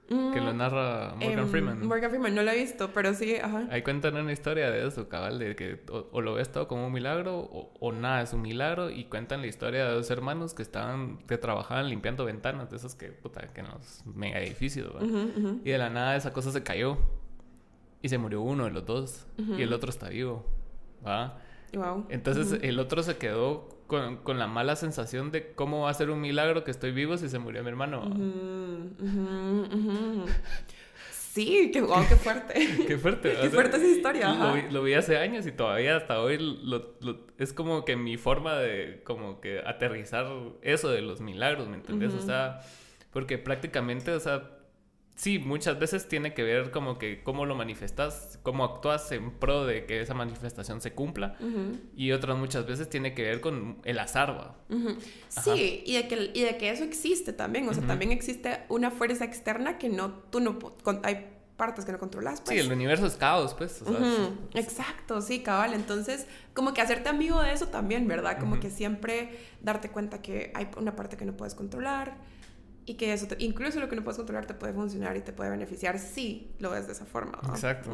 que 0.09 0.41
lo 0.41 0.53
mm, 0.53 0.57
narra 0.57 1.15
Morgan 1.15 1.39
em, 1.39 1.47
Freeman. 1.47 1.87
Morgan 1.87 2.09
Freeman, 2.09 2.33
no 2.33 2.41
lo 2.41 2.49
he 2.49 2.57
visto, 2.57 2.89
pero 2.93 3.13
sí, 3.13 3.35
ajá. 3.35 3.67
Ahí 3.69 3.83
cuentan 3.83 4.15
una 4.17 4.31
historia 4.31 4.71
de 4.71 4.87
eso, 4.87 5.07
cabal, 5.07 5.37
de 5.37 5.55
que 5.55 5.81
o, 5.89 6.21
lo 6.21 6.33
ves 6.33 6.51
todo 6.51 6.67
como 6.67 6.87
un 6.87 6.93
milagro 6.93 7.39
o, 7.79 7.91
nada 7.91 8.23
es 8.23 8.33
un 8.33 8.41
milagro 8.41 8.89
y 8.89 9.05
cuentan 9.05 9.41
la 9.41 9.47
historia 9.47 9.85
de 9.85 9.93
dos 9.93 10.09
hermanos 10.09 10.55
que 10.55 10.63
estaban, 10.63 11.19
que 11.27 11.37
trabajaban 11.37 11.89
limpiando 11.89 12.25
ventanas 12.25 12.71
de 12.71 12.77
esos 12.77 12.95
que, 12.95 13.09
puta, 13.09 13.53
que 13.53 13.61
en 13.61 13.67
los 13.67 14.03
mega 14.05 14.39
edificios, 14.39 14.91
Y 15.63 15.69
de 15.69 15.77
la 15.77 15.91
nada 15.91 16.15
esa 16.15 16.33
cosa 16.33 16.51
se 16.51 16.63
cayó 16.63 16.97
y 18.01 18.09
se 18.09 18.17
murió 18.17 18.41
uno 18.41 18.65
de 18.65 18.71
los 18.71 18.85
dos 18.85 19.27
y 19.37 19.61
el 19.61 19.73
otro 19.73 19.91
está 19.91 20.09
vivo, 20.09 20.43
¿va? 21.05 21.37
Wow. 21.73 22.07
Entonces 22.09 22.59
el 22.63 22.79
otro 22.79 23.03
se 23.03 23.17
quedó 23.17 23.78
con, 23.89 24.17
con, 24.17 24.39
la 24.39 24.47
mala 24.47 24.77
sensación 24.77 25.31
de 25.31 25.51
cómo 25.53 25.81
va 25.81 25.89
a 25.89 25.93
ser 25.93 26.09
un 26.09 26.21
milagro 26.21 26.63
que 26.63 26.71
estoy 26.71 26.93
vivo 26.93 27.17
si 27.17 27.27
se 27.27 27.39
murió 27.39 27.61
mi 27.63 27.69
hermano. 27.69 28.09
Sí, 31.11 31.71
qué, 31.71 31.81
wow, 31.81 32.05
qué 32.09 32.15
fuerte. 32.15 32.53
qué 32.87 32.97
fuerte. 32.97 33.35
qué 33.41 33.49
fuerte 33.49 33.77
esa 33.77 33.87
historia. 33.87 34.33
Lo 34.33 34.53
vi, 34.53 34.61
lo, 34.71 34.83
vi, 34.83 34.93
hace 34.93 35.17
años 35.17 35.45
y 35.45 35.51
todavía 35.51 35.95
hasta 35.97 36.21
hoy 36.21 36.37
lo, 36.39 36.95
es 37.37 37.53
como 37.53 37.85
que 37.85 37.95
mi 37.95 38.17
forma 38.17 38.55
de 38.55 39.01
como 39.03 39.39
que 39.41 39.61
aterrizar 39.65 40.27
eso 40.61 40.89
de 40.89 41.01
los 41.01 41.21
milagros, 41.21 41.67
¿me 41.67 41.75
entendés? 41.75 42.13
O 42.13 42.21
sea, 42.21 42.61
porque 43.11 43.37
prácticamente, 43.37 44.11
o 44.11 44.19
sea, 44.19 44.58
sí, 45.19 45.37
muchas 45.37 45.77
veces 45.77 46.07
tiene 46.07 46.33
que 46.33 46.43
ver 46.43 46.71
como 46.71 46.97
que 46.97 47.21
cómo 47.23 47.45
lo 47.45 47.53
manifestas, 47.53 48.39
cómo 48.41 48.63
actúas 48.63 49.11
en 49.11 49.31
pro 49.31 49.65
de 49.65 49.85
que 49.85 49.99
esa 49.99 50.13
manifestación 50.13 50.79
se 50.79 50.93
cumpla. 50.93 51.35
Y 51.93 52.13
otras 52.13 52.37
muchas 52.37 52.65
veces 52.65 52.89
tiene 52.89 53.13
que 53.13 53.23
ver 53.23 53.41
con 53.41 53.79
el 53.83 53.99
azar, 53.99 54.31
¿va? 54.31 54.55
Sí, 55.27 55.83
y 55.85 55.95
de, 55.95 56.07
que, 56.07 56.31
y 56.33 56.41
de 56.41 56.57
que 56.57 56.69
eso 56.69 56.85
existe 56.85 57.33
también. 57.33 57.67
O 57.67 57.73
sea, 57.73 57.85
también 57.85 58.13
existe 58.13 58.61
una 58.69 58.91
fuerza 58.91 59.25
externa 59.25 59.77
que 59.77 59.89
no, 59.89 60.11
tú 60.29 60.39
no, 60.39 60.57
hay 61.03 61.27
partes 61.57 61.83
que 61.83 61.91
no 61.91 61.99
controlas. 61.99 62.39
Pues. 62.39 62.57
Sí, 62.57 62.65
el 62.65 62.71
universo 62.71 63.05
es 63.05 63.17
caos, 63.17 63.53
pues. 63.55 63.83
Exacto, 64.53 65.21
sí, 65.21 65.41
cabal. 65.41 65.73
Entonces, 65.73 66.27
como 66.53 66.73
que 66.73 66.79
hacerte 66.79 67.09
amigo 67.09 67.41
de 67.41 67.51
eso 67.51 67.67
también, 67.67 68.07
¿verdad? 68.07 68.39
Como 68.39 68.61
que 68.61 68.69
siempre 68.69 69.37
darte 69.61 69.89
cuenta 69.89 70.21
que 70.21 70.53
hay 70.55 70.69
una 70.77 70.95
parte 70.95 71.17
que 71.17 71.25
no 71.25 71.35
puedes 71.35 71.55
controlar 71.55 72.38
y 72.89 72.95
que 72.95 73.13
eso, 73.13 73.27
incluso 73.37 73.79
lo 73.79 73.87
que 73.87 73.95
no 73.95 74.03
puedes 74.03 74.17
controlar, 74.17 74.47
te 74.47 74.55
puede 74.55 74.73
funcionar 74.73 75.15
y 75.15 75.21
te 75.21 75.31
puede 75.31 75.51
beneficiar 75.51 75.99
si 75.99 76.55
lo 76.57 76.71
ves 76.71 76.87
de 76.87 76.93
esa 76.93 77.05
forma. 77.05 77.39
Exacto. 77.47 77.91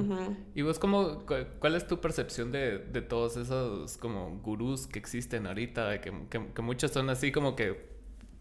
¿Y 0.53 0.61
vos 0.61 0.79
cómo, 0.79 1.25
cuál 1.25 1.75
es 1.75 1.85
tu 1.85 1.99
percepción 1.99 2.53
de, 2.53 2.77
de, 2.77 3.01
todos 3.01 3.35
esos 3.35 3.97
como 3.97 4.39
gurús 4.39 4.87
que 4.87 4.97
existen 4.97 5.47
ahorita? 5.47 5.99
Que, 5.99 6.13
que, 6.29 6.61
muchos 6.61 6.91
son 6.91 7.09
así 7.09 7.33
como 7.33 7.57
que, 7.57 7.89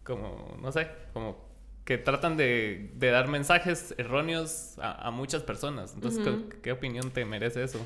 como, 0.05 0.55
no 0.61 0.71
sé, 0.71 0.87
como 1.11 1.43
que 1.83 1.97
tratan 1.97 2.37
de, 2.37 2.89
de 2.95 3.09
dar 3.09 3.27
mensajes 3.27 3.93
erróneos 3.97 4.79
a, 4.79 5.09
a 5.09 5.11
muchas 5.11 5.43
personas. 5.43 5.93
Entonces, 5.93 6.25
¿qué, 6.61 6.71
opinión 6.71 7.11
te 7.11 7.25
merece 7.25 7.65
eso? 7.65 7.85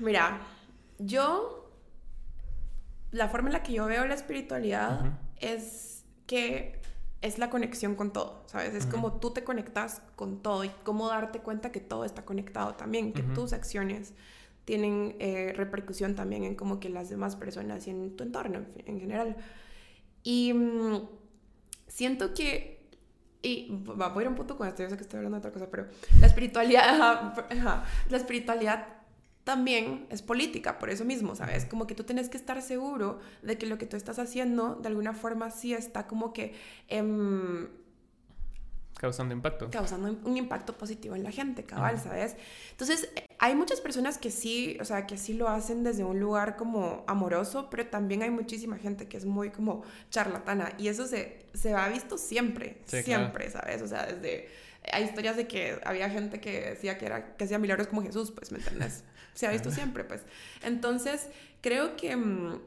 Mira, 0.00 0.40
yo, 0.98 1.70
la 3.12 3.28
forma 3.28 3.50
en 3.50 3.52
la 3.52 3.62
que 3.62 3.74
yo 3.74 3.86
veo 3.86 4.04
la 4.06 4.14
espiritualidad 4.14 5.20
es 5.40 6.04
que 6.26 6.81
es 7.22 7.38
la 7.38 7.50
conexión 7.50 7.94
con 7.94 8.12
todo, 8.12 8.42
¿sabes? 8.46 8.74
Es 8.74 8.84
como 8.84 9.14
tú 9.14 9.30
te 9.30 9.44
conectas 9.44 10.02
con 10.16 10.42
todo 10.42 10.64
y 10.64 10.70
cómo 10.82 11.08
darte 11.08 11.38
cuenta 11.38 11.70
que 11.70 11.80
todo 11.80 12.04
está 12.04 12.24
conectado 12.24 12.74
también, 12.74 13.12
que 13.12 13.22
tus 13.22 13.52
acciones 13.52 14.12
tienen 14.64 15.16
eh, 15.20 15.52
repercusión 15.56 16.16
también 16.16 16.44
en 16.44 16.56
como 16.56 16.80
que 16.80 16.88
las 16.88 17.08
demás 17.10 17.36
personas 17.36 17.86
y 17.86 17.90
en 17.90 18.16
tu 18.16 18.24
entorno 18.24 18.64
en, 18.84 19.00
general. 19.00 19.36
Y 20.24 20.52
mm, 20.52 21.08
siento 21.86 22.34
que, 22.34 22.88
y 23.40 23.68
va 23.70 24.12
a 24.12 24.20
ir 24.22 24.28
un 24.28 24.34
punto 24.34 24.56
con 24.56 24.66
esto, 24.66 24.82
yo 24.82 24.90
sé 24.90 24.96
que 24.96 25.02
estoy 25.02 25.18
hablando 25.18 25.36
de 25.36 25.40
otra 25.40 25.52
cosa, 25.52 25.70
pero 25.70 25.86
la 26.20 26.26
espiritualidad, 26.26 27.34
la 28.10 28.16
espiritualidad 28.16 29.01
también 29.44 30.06
es 30.10 30.22
política, 30.22 30.78
por 30.78 30.90
eso 30.90 31.04
mismo, 31.04 31.34
¿sabes? 31.34 31.64
Como 31.64 31.86
que 31.86 31.94
tú 31.94 32.04
tienes 32.04 32.28
que 32.28 32.36
estar 32.36 32.62
seguro 32.62 33.18
de 33.42 33.58
que 33.58 33.66
lo 33.66 33.76
que 33.76 33.86
tú 33.86 33.96
estás 33.96 34.18
haciendo 34.18 34.76
de 34.76 34.88
alguna 34.88 35.14
forma 35.14 35.50
sí 35.50 35.74
está 35.74 36.06
como 36.06 36.32
que... 36.32 36.54
Em, 36.88 37.68
causando 38.98 39.34
impacto. 39.34 39.68
Causando 39.70 40.16
un 40.24 40.36
impacto 40.36 40.78
positivo 40.78 41.16
en 41.16 41.24
la 41.24 41.32
gente, 41.32 41.64
cabal, 41.64 41.98
¿sabes? 41.98 42.36
Entonces, 42.70 43.08
hay 43.40 43.56
muchas 43.56 43.80
personas 43.80 44.16
que 44.16 44.30
sí, 44.30 44.78
o 44.80 44.84
sea, 44.84 45.08
que 45.08 45.18
sí 45.18 45.34
lo 45.34 45.48
hacen 45.48 45.82
desde 45.82 46.04
un 46.04 46.20
lugar 46.20 46.56
como 46.56 47.02
amoroso, 47.08 47.68
pero 47.68 47.84
también 47.88 48.22
hay 48.22 48.30
muchísima 48.30 48.78
gente 48.78 49.08
que 49.08 49.16
es 49.16 49.24
muy 49.24 49.50
como 49.50 49.82
charlatana 50.10 50.74
y 50.78 50.86
eso 50.86 51.08
se, 51.08 51.46
se 51.52 51.74
ha 51.74 51.88
visto 51.88 52.16
siempre, 52.16 52.80
siempre, 52.86 53.50
¿sabes? 53.50 53.82
O 53.82 53.88
sea, 53.88 54.06
desde 54.06 54.48
hay 54.90 55.04
historias 55.04 55.36
de 55.36 55.46
que 55.46 55.78
había 55.84 56.10
gente 56.10 56.40
que 56.40 56.70
decía 56.70 56.98
que 56.98 57.06
era 57.06 57.36
que 57.36 57.44
hacía 57.44 57.58
milagros 57.58 57.86
como 57.86 58.02
Jesús, 58.02 58.32
pues, 58.32 58.50
¿me 58.52 58.58
entiendes? 58.58 59.04
Se 59.34 59.46
ha 59.46 59.50
visto 59.50 59.70
siempre, 59.70 60.04
pues. 60.04 60.22
Entonces, 60.62 61.28
creo 61.60 61.96
que 61.96 62.16
mm, 62.16 62.60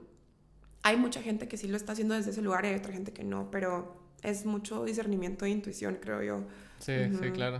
hay 0.83 0.97
mucha 0.97 1.21
gente 1.21 1.47
que 1.47 1.57
sí 1.57 1.67
lo 1.67 1.77
está 1.77 1.91
haciendo 1.91 2.15
desde 2.15 2.31
ese 2.31 2.41
lugar 2.41 2.65
y 2.65 2.69
hay 2.69 2.75
otra 2.75 2.93
gente 2.93 3.11
que 3.11 3.23
no, 3.23 3.51
pero 3.51 4.01
es 4.23 4.45
mucho 4.45 4.83
discernimiento 4.83 5.45
e 5.45 5.49
intuición, 5.49 5.97
creo 6.01 6.23
yo. 6.23 6.43
Sí, 6.79 6.93
sí, 7.19 7.31
claro. 7.31 7.59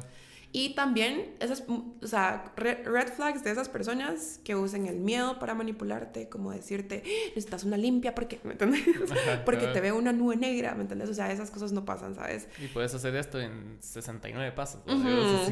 Y 0.58 0.70
también 0.70 1.36
esas, 1.42 1.66
o 1.68 2.08
sea, 2.08 2.54
red 2.56 3.10
flags 3.14 3.44
de 3.44 3.52
esas 3.52 3.68
personas 3.68 4.40
que 4.46 4.56
usen 4.56 4.86
el 4.86 5.02
miedo 5.02 5.38
para 5.38 5.54
manipularte, 5.54 6.30
como 6.30 6.52
decirte, 6.52 7.04
¡Ah, 7.06 7.10
necesitas 7.36 7.66
una 7.66 7.76
limpia 7.76 8.16
porque, 8.16 8.40
¿me 8.46 8.54
entiendes? 8.54 8.84
porque 9.46 9.68
te 9.68 9.82
veo 9.82 9.98
una 9.98 10.14
nube 10.14 10.38
negra, 10.38 10.74
¿me 10.74 10.84
entiendes? 10.84 11.10
O 11.10 11.14
sea, 11.14 11.30
esas 11.30 11.52
cosas 11.52 11.74
no 11.74 11.84
pasan, 11.84 12.16
¿sabes? 12.16 12.48
Y 12.64 12.68
puedes 12.68 12.96
hacer 12.96 13.14
esto 13.18 13.38
en 13.38 13.76
69 13.82 14.54
pasos. 14.54 14.82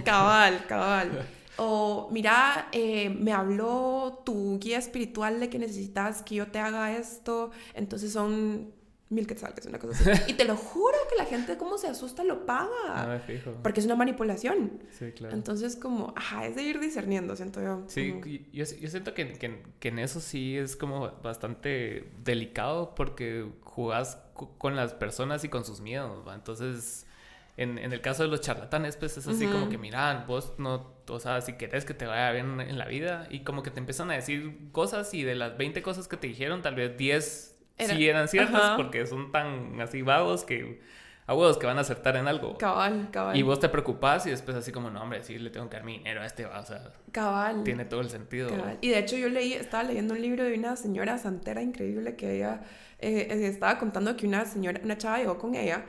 cabal, 0.05 0.65
cabal. 0.69 1.27
O, 1.57 2.07
mira, 2.09 2.69
eh, 2.71 3.09
me 3.09 3.33
habló 3.33 4.21
tu 4.23 4.57
guía 4.57 4.77
espiritual 4.77 5.41
de 5.41 5.49
que 5.49 5.59
necesitas 5.59 6.21
que 6.21 6.35
yo 6.35 6.47
te 6.47 6.59
haga 6.59 6.95
esto, 6.95 7.51
entonces 7.73 8.13
son 8.13 8.71
mil 9.13 9.27
quetzales, 9.27 9.65
una 9.65 9.79
cosa 9.79 10.11
así. 10.11 10.31
y 10.31 10.33
te 10.33 10.45
lo 10.45 10.55
juro 10.55 10.97
que 11.09 11.15
la 11.15 11.25
gente 11.25 11.57
como 11.57 11.77
se 11.77 11.87
asusta 11.87 12.23
lo 12.23 12.45
paga. 12.45 13.03
No 13.03 13.07
me 13.13 13.19
fijo. 13.19 13.51
Porque 13.61 13.79
es 13.79 13.85
una 13.85 13.95
manipulación. 13.95 14.83
Sí, 14.91 15.11
claro. 15.11 15.35
Entonces 15.35 15.75
como, 15.75 16.13
ajá, 16.15 16.45
es 16.45 16.55
de 16.55 16.63
ir 16.63 16.79
discerniendo, 16.79 17.35
siento 17.35 17.61
yo. 17.61 17.83
Sí, 17.87 18.19
yo, 18.51 18.65
yo, 18.65 18.89
siento 18.89 19.13
que, 19.13 19.33
que, 19.33 19.63
que, 19.79 19.87
en 19.87 19.99
eso 19.99 20.19
sí 20.19 20.57
es 20.57 20.75
como 20.75 21.11
bastante 21.21 22.11
delicado 22.23 22.95
porque 22.95 23.47
jugás 23.61 24.17
con 24.57 24.75
las 24.75 24.93
personas 24.93 25.43
y 25.43 25.49
con 25.49 25.65
sus 25.65 25.81
miedos, 25.81 26.27
¿va? 26.27 26.35
Entonces... 26.35 27.07
En, 27.55 27.77
en, 27.77 27.93
el 27.93 28.01
caso 28.01 28.23
de 28.23 28.29
los 28.29 28.41
charlatanes, 28.41 28.97
pues 28.97 29.15
es 29.15 29.27
así 29.27 29.45
como 29.45 29.69
que, 29.69 29.77
mira, 29.77 30.25
vos 30.27 30.53
no, 30.57 30.95
o 31.07 31.19
sea, 31.19 31.39
si 31.41 31.53
querés 31.53 31.85
que 31.85 31.93
te 31.93 32.07
vaya 32.07 32.31
bien 32.31 32.59
en 32.59 32.79
la 32.79 32.85
vida, 32.85 33.27
y 33.29 33.41
como 33.41 33.61
que 33.61 33.69
te 33.69 33.79
empiezan 33.79 34.09
a 34.09 34.15
decir 34.15 34.71
cosas, 34.71 35.13
y 35.13 35.21
de 35.21 35.35
las 35.35 35.55
20 35.55 35.83
cosas 35.83 36.07
que 36.07 36.17
te 36.17 36.25
dijeron, 36.25 36.63
tal 36.63 36.73
vez 36.73 36.97
10 36.97 37.52
sí 37.77 38.07
eran 38.07 38.27
ciertas 38.27 38.77
porque 38.77 39.05
son 39.05 39.31
tan 39.31 39.79
así 39.81 40.01
vagos 40.01 40.43
que 40.43 40.81
a 41.25 41.33
huevos 41.33 41.57
que 41.57 41.65
van 41.65 41.77
a 41.77 41.81
acertar 41.81 42.17
en 42.17 42.27
algo. 42.27 42.57
Cabal, 42.57 43.09
cabal. 43.11 43.37
Y 43.37 43.41
vos 43.43 43.59
te 43.59 43.69
preocupás 43.69 44.25
y 44.25 44.29
después 44.29 44.57
así 44.57 44.71
como, 44.71 44.89
no, 44.89 45.01
hombre, 45.01 45.23
sí 45.23 45.37
le 45.39 45.49
tengo 45.49 45.69
que 45.69 45.77
dar 45.77 45.85
mi 45.85 45.97
dinero 45.97 46.21
a 46.21 46.25
este, 46.25 46.45
o 46.45 46.63
sea. 46.63 46.91
Cabal. 47.11 47.63
Tiene 47.63 47.85
todo 47.85 48.01
el 48.01 48.09
sentido. 48.09 48.49
Cabal. 48.49 48.77
Y 48.81 48.89
de 48.89 48.99
hecho 48.99 49.15
yo 49.15 49.29
leí, 49.29 49.53
estaba 49.53 49.83
leyendo 49.83 50.13
un 50.13 50.21
libro 50.21 50.43
de 50.43 50.57
una 50.57 50.75
señora 50.75 51.17
santera 51.17 51.61
increíble 51.61 52.15
que 52.15 52.35
ella 52.35 52.61
eh, 52.99 53.27
eh, 53.29 53.47
estaba 53.47 53.77
contando 53.79 54.15
que 54.17 54.27
una 54.27 54.45
señora, 54.45 54.81
una 54.83 54.97
chava 54.97 55.17
llegó 55.17 55.37
con 55.37 55.55
ella 55.55 55.85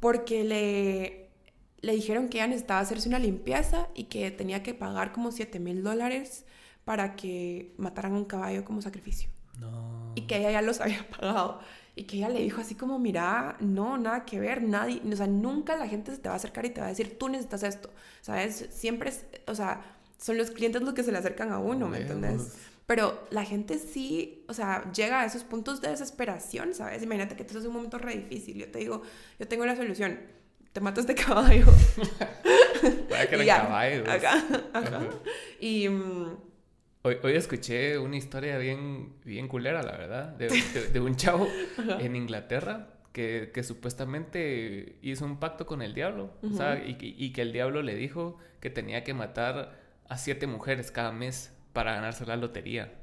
porque 0.00 0.44
le, 0.44 1.30
le 1.80 1.92
dijeron 1.92 2.28
que 2.28 2.38
ella 2.38 2.48
necesitaba 2.48 2.80
hacerse 2.80 3.08
una 3.08 3.18
limpieza 3.18 3.88
y 3.94 4.04
que 4.04 4.30
tenía 4.30 4.62
que 4.62 4.74
pagar 4.74 5.12
como 5.12 5.30
7 5.30 5.60
mil 5.60 5.82
dólares 5.82 6.44
para 6.84 7.16
que 7.16 7.72
mataran 7.78 8.12
un 8.12 8.24
caballo 8.24 8.64
como 8.64 8.82
sacrificio. 8.82 9.30
No. 9.58 10.12
Y 10.14 10.22
que 10.22 10.38
ella 10.38 10.50
ya 10.50 10.62
los 10.62 10.80
había 10.80 11.06
pagado. 11.18 11.60
Y 11.96 12.04
que 12.04 12.16
ella 12.16 12.28
le 12.28 12.40
dijo 12.40 12.60
así 12.60 12.74
como, 12.74 12.98
mira, 12.98 13.56
no, 13.60 13.96
nada 13.98 14.24
que 14.24 14.40
ver, 14.40 14.62
nadie, 14.62 15.00
o 15.10 15.16
sea, 15.16 15.28
nunca 15.28 15.76
la 15.76 15.86
gente 15.86 16.10
se 16.10 16.18
te 16.18 16.28
va 16.28 16.34
a 16.34 16.38
acercar 16.38 16.66
y 16.66 16.70
te 16.70 16.80
va 16.80 16.86
a 16.86 16.90
decir, 16.90 17.18
tú 17.18 17.28
necesitas 17.28 17.62
esto, 17.62 17.88
¿sabes? 18.20 18.68
Siempre, 18.72 19.10
es, 19.10 19.24
o 19.46 19.54
sea, 19.54 19.80
son 20.18 20.36
los 20.36 20.50
clientes 20.50 20.82
los 20.82 20.92
que 20.94 21.04
se 21.04 21.12
le 21.12 21.18
acercan 21.18 21.52
a 21.52 21.58
uno, 21.58 21.86
¿me 21.86 21.98
entiendes? 21.98 22.56
Pero 22.86 23.26
la 23.30 23.44
gente 23.44 23.78
sí, 23.78 24.44
o 24.48 24.54
sea, 24.54 24.90
llega 24.92 25.22
a 25.22 25.24
esos 25.24 25.44
puntos 25.44 25.80
de 25.80 25.88
desesperación, 25.88 26.74
¿sabes? 26.74 27.02
Imagínate 27.02 27.34
que 27.34 27.44
tú 27.44 27.50
estás 27.50 27.64
en 27.64 27.68
un 27.68 27.76
momento 27.76 27.98
re 27.98 28.14
difícil. 28.16 28.58
Yo 28.58 28.70
te 28.70 28.80
digo, 28.80 29.02
yo 29.38 29.48
tengo 29.48 29.64
la 29.64 29.74
solución. 29.74 30.20
Te 30.72 30.80
matas 30.80 31.06
de 31.06 31.14
caballo. 31.14 31.66
Vaya 33.08 33.28
que 33.28 33.34
era 33.36 33.62
caballo. 33.62 34.10
Acá, 34.10 34.44
acá. 34.74 35.00
Y... 35.60 35.88
Hoy, 37.06 37.18
hoy, 37.22 37.34
escuché 37.34 37.98
una 37.98 38.16
historia 38.16 38.56
bien, 38.56 39.12
bien 39.26 39.46
culera, 39.46 39.82
la 39.82 39.92
verdad, 39.92 40.28
de, 40.38 40.48
de, 40.90 41.00
un 41.00 41.16
chavo 41.16 41.46
en 42.00 42.16
Inglaterra 42.16 42.94
que, 43.12 43.50
que, 43.52 43.62
supuestamente 43.62 44.96
hizo 45.02 45.26
un 45.26 45.38
pacto 45.38 45.66
con 45.66 45.82
el 45.82 45.92
diablo. 45.92 46.30
o 46.42 46.56
sea, 46.56 46.82
y, 46.82 46.96
y, 46.98 47.32
que 47.34 47.42
el 47.42 47.52
diablo 47.52 47.82
le 47.82 47.94
dijo 47.94 48.38
que 48.58 48.70
tenía 48.70 49.04
que 49.04 49.12
matar 49.12 49.78
a 50.08 50.16
siete 50.16 50.46
mujeres 50.46 50.90
cada 50.90 51.12
mes 51.12 51.54
para 51.74 51.92
ganarse 51.92 52.24
la 52.24 52.36
lotería. 52.36 52.94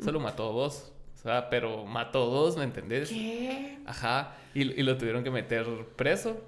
Solo 0.00 0.20
mató 0.20 0.48
a 0.48 0.52
dos. 0.52 0.92
O 1.18 1.20
sea, 1.20 1.50
pero 1.50 1.84
mató 1.84 2.26
dos, 2.26 2.56
¿me 2.56 2.62
entendés? 2.62 3.08
¿Qué? 3.08 3.78
Ajá. 3.86 4.36
Y, 4.54 4.62
y 4.62 4.82
lo 4.84 4.96
tuvieron 4.96 5.24
que 5.24 5.32
meter 5.32 5.66
preso 5.96 6.40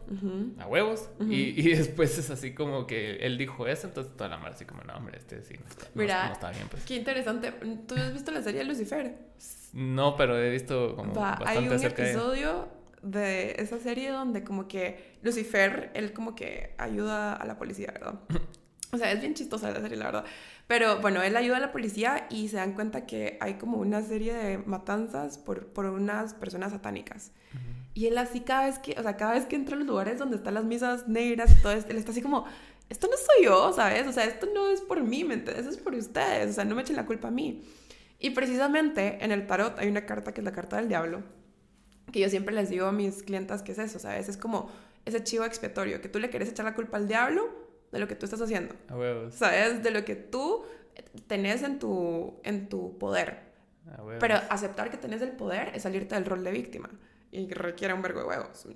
a 0.58 0.66
huevos. 0.68 1.10
y, 1.20 1.60
y, 1.60 1.74
después 1.76 2.16
es 2.16 2.30
así 2.30 2.54
como 2.54 2.86
que 2.86 3.16
él 3.16 3.36
dijo 3.36 3.66
eso, 3.66 3.88
entonces 3.88 4.16
toda 4.16 4.30
la 4.30 4.36
madre 4.36 4.54
así 4.54 4.64
como, 4.66 4.84
no, 4.84 4.94
hombre, 4.94 5.18
este 5.18 5.42
sí 5.42 5.54
no 5.58 5.68
está, 5.68 5.88
Mira, 5.94 6.26
no, 6.28 6.32
está 6.34 6.50
bien. 6.52 6.68
Pues. 6.70 6.84
Qué 6.84 6.94
interesante. 6.94 7.50
¿Tú 7.88 7.96
has 7.96 8.12
visto 8.12 8.30
la 8.30 8.42
serie 8.42 8.62
Lucifer? 8.62 9.16
No, 9.72 10.14
pero 10.16 10.38
he 10.38 10.50
visto 10.50 10.94
como 10.94 11.14
Va, 11.14 11.32
bastante 11.32 11.58
Hay 11.58 11.66
un 11.66 11.84
episodio 11.84 12.68
de... 13.02 13.20
de 13.20 13.56
esa 13.58 13.78
serie 13.78 14.10
donde 14.10 14.44
como 14.44 14.68
que 14.68 15.16
Lucifer, 15.22 15.90
él 15.94 16.12
como 16.12 16.36
que 16.36 16.74
ayuda 16.78 17.34
a 17.34 17.44
la 17.44 17.58
policía, 17.58 17.90
¿verdad? 17.92 18.20
O 18.92 18.98
sea, 18.98 19.12
es 19.12 19.20
bien 19.20 19.34
chistosa 19.34 19.70
la 19.70 19.80
serie, 19.80 19.96
la 19.96 20.06
verdad. 20.06 20.24
Pero 20.70 21.00
bueno, 21.00 21.20
él 21.20 21.36
ayuda 21.36 21.56
a 21.56 21.60
la 21.60 21.72
policía 21.72 22.28
y 22.30 22.46
se 22.46 22.54
dan 22.54 22.74
cuenta 22.74 23.04
que 23.04 23.38
hay 23.40 23.54
como 23.54 23.78
una 23.78 24.02
serie 24.02 24.32
de 24.32 24.58
matanzas 24.58 25.36
por, 25.36 25.66
por 25.66 25.86
unas 25.86 26.32
personas 26.34 26.70
satánicas. 26.70 27.32
Y 27.92 28.06
él 28.06 28.16
así 28.16 28.42
cada 28.42 28.66
vez 28.66 28.78
que, 28.78 28.94
o 28.96 29.02
sea, 29.02 29.16
cada 29.16 29.32
vez 29.32 29.46
que 29.46 29.56
entra 29.56 29.74
a 29.74 29.78
los 29.80 29.88
lugares 29.88 30.20
donde 30.20 30.36
están 30.36 30.54
las 30.54 30.64
misas 30.64 31.08
negras 31.08 31.50
y 31.50 31.60
todo 31.60 31.72
esto, 31.72 31.90
él 31.90 31.96
está 31.98 32.12
así 32.12 32.22
como, 32.22 32.44
esto 32.88 33.08
no 33.08 33.16
soy 33.16 33.46
yo, 33.46 33.72
¿sabes? 33.72 34.06
O 34.06 34.12
sea, 34.12 34.22
esto 34.22 34.46
no 34.54 34.70
es 34.70 34.80
por 34.80 35.02
mí, 35.02 35.24
¿me 35.24 35.34
entiendes? 35.34 35.66
Eso 35.66 35.70
es 35.70 35.82
por 35.82 35.92
ustedes, 35.96 36.50
o 36.50 36.52
sea, 36.52 36.64
no 36.64 36.76
me 36.76 36.82
echen 36.82 36.94
la 36.94 37.04
culpa 37.04 37.26
a 37.26 37.32
mí. 37.32 37.64
Y 38.20 38.30
precisamente 38.30 39.24
en 39.24 39.32
el 39.32 39.48
tarot 39.48 39.76
hay 39.76 39.88
una 39.88 40.06
carta 40.06 40.32
que 40.32 40.40
es 40.40 40.44
la 40.44 40.52
carta 40.52 40.76
del 40.76 40.86
diablo, 40.86 41.24
que 42.12 42.20
yo 42.20 42.28
siempre 42.28 42.54
les 42.54 42.70
digo 42.70 42.86
a 42.86 42.92
mis 42.92 43.24
clientas 43.24 43.64
que 43.64 43.72
es 43.72 43.78
eso, 43.80 43.98
¿sabes? 43.98 44.28
Es 44.28 44.36
como 44.36 44.70
ese 45.04 45.24
chivo 45.24 45.44
expiatorio, 45.44 46.00
que 46.00 46.08
tú 46.08 46.20
le 46.20 46.30
quieres 46.30 46.48
echar 46.48 46.64
la 46.64 46.76
culpa 46.76 46.96
al 46.96 47.08
diablo 47.08 47.59
de 47.92 47.98
lo 47.98 48.08
que 48.08 48.14
tú 48.14 48.24
estás 48.26 48.40
haciendo. 48.40 48.74
A 48.88 48.96
huevos. 48.96 49.34
¿Sabes? 49.34 49.82
De 49.82 49.90
lo 49.90 50.04
que 50.04 50.16
tú 50.16 50.64
tenés 51.26 51.62
en 51.62 51.78
tu, 51.78 52.40
en 52.44 52.68
tu 52.68 52.98
poder. 52.98 53.40
A 53.96 54.02
huevos. 54.02 54.20
Pero 54.20 54.36
aceptar 54.50 54.90
que 54.90 54.96
tenés 54.96 55.22
el 55.22 55.32
poder 55.32 55.72
es 55.74 55.82
salirte 55.82 56.14
del 56.14 56.24
rol 56.24 56.44
de 56.44 56.52
víctima. 56.52 56.90
Y 57.32 57.48
requiere 57.52 57.94
un 57.94 58.02
vergo 58.02 58.20
de 58.20 58.26
huevos. 58.26 58.66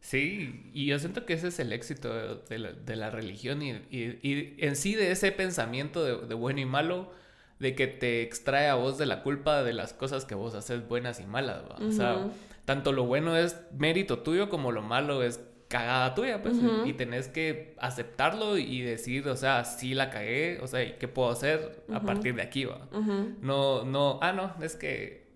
Sí, 0.00 0.68
y 0.74 0.86
yo 0.86 0.98
siento 0.98 1.24
que 1.24 1.34
ese 1.34 1.48
es 1.48 1.60
el 1.60 1.72
éxito 1.72 2.36
de 2.36 2.58
la, 2.58 2.72
de 2.72 2.96
la 2.96 3.10
religión 3.10 3.62
y, 3.62 3.70
y, 3.88 4.18
y, 4.20 4.56
en 4.58 4.74
sí 4.74 4.96
de 4.96 5.12
ese 5.12 5.30
pensamiento 5.30 6.02
de, 6.04 6.26
de, 6.26 6.34
bueno 6.34 6.60
y 6.60 6.64
malo, 6.64 7.12
de 7.60 7.76
que 7.76 7.86
te 7.86 8.22
extrae 8.22 8.66
a 8.66 8.74
vos 8.74 8.98
de 8.98 9.06
la 9.06 9.22
culpa 9.22 9.62
de 9.62 9.72
las 9.72 9.92
cosas 9.92 10.24
que 10.24 10.34
vos 10.34 10.56
haces 10.56 10.88
buenas 10.88 11.20
y 11.20 11.24
malas. 11.26 11.62
Uh 11.62 11.82
-huh. 11.82 11.88
O 11.88 11.92
sea, 11.92 12.30
tanto 12.64 12.90
lo 12.90 13.04
bueno 13.04 13.36
es 13.36 13.56
mérito 13.78 14.18
tuyo 14.18 14.48
como 14.48 14.72
lo 14.72 14.82
malo 14.82 15.22
es 15.22 15.38
cagada 15.72 16.14
tuya, 16.14 16.42
pues, 16.42 16.58
uh 16.58 16.62
-huh. 16.62 16.86
y 16.86 16.92
tenés 16.92 17.28
que 17.28 17.74
aceptarlo 17.78 18.58
y 18.58 18.82
decir, 18.82 19.26
o 19.26 19.36
sea, 19.36 19.64
sí 19.64 19.94
la 19.94 20.10
cagué, 20.10 20.58
o 20.60 20.66
sea, 20.66 20.98
¿qué 20.98 21.08
puedo 21.08 21.30
hacer 21.30 21.82
a 21.88 21.92
uh 21.92 21.94
-huh. 21.94 22.04
partir 22.04 22.34
de 22.34 22.42
aquí, 22.42 22.66
va? 22.66 22.86
Uh 22.92 22.98
-huh. 22.98 23.34
No, 23.40 23.82
no, 23.84 24.18
ah, 24.20 24.32
no, 24.32 24.54
es 24.62 24.76
que 24.76 25.26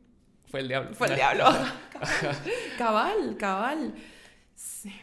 fue 0.51 0.61
el 0.61 0.69
diablo. 0.69 0.95
Fue 0.95 1.09
el 1.09 1.15
diablo. 1.15 1.45
cabal, 2.79 3.37
cabal. 3.39 3.95
Sí. 4.55 4.95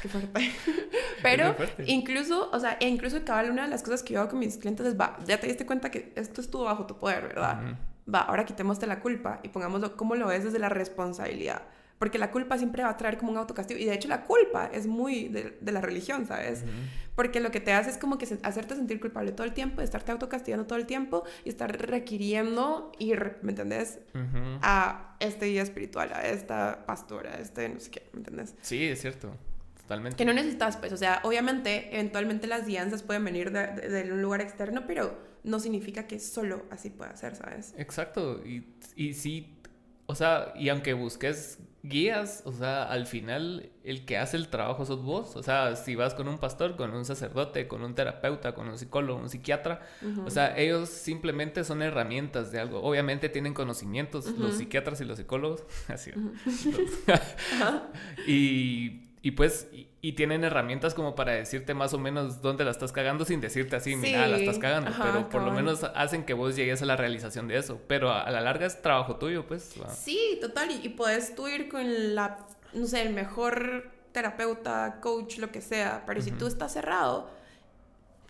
Qué 0.00 0.08
fuerte. 0.08 0.50
Pero 1.22 1.54
fuerte. 1.54 1.84
incluso, 1.86 2.48
o 2.50 2.58
sea, 2.58 2.78
e 2.80 2.88
incluso 2.88 3.22
cabal, 3.22 3.50
una 3.50 3.64
de 3.64 3.68
las 3.68 3.82
cosas 3.82 4.02
que 4.02 4.14
yo 4.14 4.20
hago 4.20 4.30
con 4.30 4.38
mis 4.38 4.56
clientes 4.56 4.86
es, 4.86 4.98
va, 4.98 5.18
ya 5.26 5.38
te 5.38 5.46
diste 5.46 5.66
cuenta 5.66 5.90
que 5.90 6.10
esto 6.16 6.40
estuvo 6.40 6.64
bajo 6.64 6.86
tu 6.86 6.96
poder, 6.96 7.28
¿verdad? 7.28 7.76
Va, 8.12 8.20
ahora 8.20 8.46
quitémoste 8.46 8.86
la 8.86 9.00
culpa 9.00 9.40
y 9.42 9.48
pongámoslo 9.48 9.94
como 9.98 10.14
lo 10.14 10.28
ves 10.28 10.44
desde 10.44 10.58
la 10.58 10.70
responsabilidad. 10.70 11.62
Porque 12.00 12.16
la 12.18 12.30
culpa 12.30 12.56
siempre 12.56 12.82
va 12.82 12.88
a 12.88 12.96
traer 12.96 13.18
como 13.18 13.30
un 13.30 13.36
autocastigo. 13.36 13.78
Y 13.78 13.84
de 13.84 13.92
hecho 13.92 14.08
la 14.08 14.24
culpa 14.24 14.70
es 14.72 14.86
muy 14.86 15.28
de, 15.28 15.58
de 15.60 15.70
la 15.70 15.82
religión, 15.82 16.26
¿sabes? 16.26 16.62
Uh 16.62 16.66
-huh. 16.66 17.14
Porque 17.14 17.40
lo 17.40 17.50
que 17.50 17.60
te 17.60 17.74
hace 17.74 17.90
es 17.90 17.98
como 17.98 18.16
que 18.16 18.24
se, 18.24 18.38
hacerte 18.42 18.74
sentir 18.74 18.98
culpable 19.00 19.32
todo 19.32 19.46
el 19.46 19.52
tiempo, 19.52 19.82
estarte 19.82 20.10
autocastigando 20.10 20.66
todo 20.66 20.78
el 20.78 20.86
tiempo 20.86 21.24
y 21.44 21.50
estar 21.50 21.70
requiriendo 21.78 22.90
ir, 22.98 23.36
¿me 23.42 23.50
entendés? 23.52 23.98
Uh 24.14 24.18
-huh. 24.18 24.58
A 24.62 25.16
este 25.20 25.44
guía 25.46 25.60
espiritual, 25.60 26.10
a 26.14 26.26
esta 26.26 26.86
pastora, 26.86 27.34
a 27.34 27.38
este 27.38 27.68
no 27.68 27.78
sé 27.80 27.90
qué, 27.90 28.08
¿me 28.14 28.20
entendés? 28.20 28.54
Sí, 28.62 28.82
es 28.82 29.02
cierto. 29.02 29.36
Totalmente. 29.82 30.16
Que 30.16 30.24
no 30.24 30.32
necesitas, 30.32 30.78
pues, 30.78 30.94
o 30.94 30.96
sea, 30.96 31.20
obviamente, 31.24 31.90
eventualmente 31.92 32.46
las 32.46 32.66
guianzas 32.66 33.02
pueden 33.02 33.24
venir 33.24 33.50
de, 33.52 33.66
de, 33.66 34.04
de 34.04 34.12
un 34.12 34.22
lugar 34.22 34.40
externo, 34.40 34.84
pero 34.86 35.18
no 35.44 35.60
significa 35.60 36.06
que 36.06 36.18
solo 36.18 36.64
así 36.70 36.88
pueda 36.88 37.14
ser, 37.16 37.36
¿sabes? 37.36 37.74
Exacto. 37.76 38.40
Y, 38.46 38.64
y 38.96 39.12
sí, 39.12 39.58
o 40.06 40.14
sea, 40.14 40.52
y 40.56 40.70
aunque 40.70 40.94
busques 40.94 41.58
guías, 41.90 42.42
o 42.46 42.52
sea, 42.52 42.84
al 42.84 43.06
final 43.06 43.70
el 43.84 44.06
que 44.06 44.16
hace 44.16 44.38
el 44.38 44.48
trabajo 44.48 44.86
sos 44.86 45.02
vos. 45.02 45.36
O 45.36 45.42
sea, 45.42 45.76
si 45.76 45.94
vas 45.94 46.14
con 46.14 46.28
un 46.28 46.38
pastor, 46.38 46.76
con 46.76 46.94
un 46.94 47.04
sacerdote, 47.04 47.68
con 47.68 47.82
un 47.82 47.94
terapeuta, 47.94 48.54
con 48.54 48.68
un 48.68 48.78
psicólogo, 48.78 49.20
un 49.20 49.28
psiquiatra, 49.28 49.82
uh 50.00 50.06
-huh. 50.06 50.26
o 50.26 50.30
sea, 50.30 50.56
ellos 50.56 50.88
simplemente 50.88 51.64
son 51.64 51.82
herramientas 51.82 52.50
de 52.52 52.60
algo. 52.60 52.82
Obviamente 52.82 53.28
tienen 53.28 53.52
conocimientos, 53.52 54.26
uh 54.26 54.30
-huh. 54.30 54.38
los 54.38 54.54
psiquiatras 54.54 55.00
y 55.02 55.04
los 55.04 55.18
psicólogos. 55.18 55.64
Así. 55.88 56.12
Uh 56.16 56.32
-huh. 56.46 57.82
y, 58.26 59.09
y 59.22 59.32
pues, 59.32 59.68
y, 59.72 59.90
y 60.00 60.12
tienen 60.12 60.44
herramientas 60.44 60.94
como 60.94 61.14
para 61.14 61.32
decirte 61.32 61.74
más 61.74 61.92
o 61.92 61.98
menos 61.98 62.40
dónde 62.40 62.64
la 62.64 62.70
estás 62.70 62.90
cagando 62.90 63.26
sin 63.26 63.40
decirte 63.40 63.76
así, 63.76 63.94
mira, 63.94 64.26
la 64.26 64.38
estás 64.38 64.58
cagando, 64.58 64.92
pero 65.02 65.28
por 65.28 65.42
lo 65.42 65.52
menos 65.52 65.84
hacen 65.84 66.24
que 66.24 66.32
vos 66.32 66.56
llegues 66.56 66.80
a 66.80 66.86
la 66.86 66.96
realización 66.96 67.46
de 67.46 67.58
eso, 67.58 67.80
pero 67.86 68.10
a, 68.10 68.30
la 68.30 68.40
larga 68.40 68.66
es 68.66 68.80
trabajo 68.80 69.16
tuyo, 69.16 69.46
pues. 69.46 69.74
Sí, 69.94 70.38
total, 70.40 70.70
y, 70.70 70.88
puedes 70.88 71.34
tú 71.34 71.48
ir 71.48 71.68
con 71.68 72.14
la, 72.14 72.38
no 72.72 72.86
sé, 72.86 73.02
el 73.02 73.12
mejor 73.12 73.90
terapeuta, 74.12 75.00
coach, 75.02 75.36
lo 75.36 75.52
que 75.52 75.60
sea, 75.60 76.02
pero 76.06 76.22
si 76.22 76.30
tú 76.30 76.46
estás 76.46 76.72
cerrado, 76.72 77.28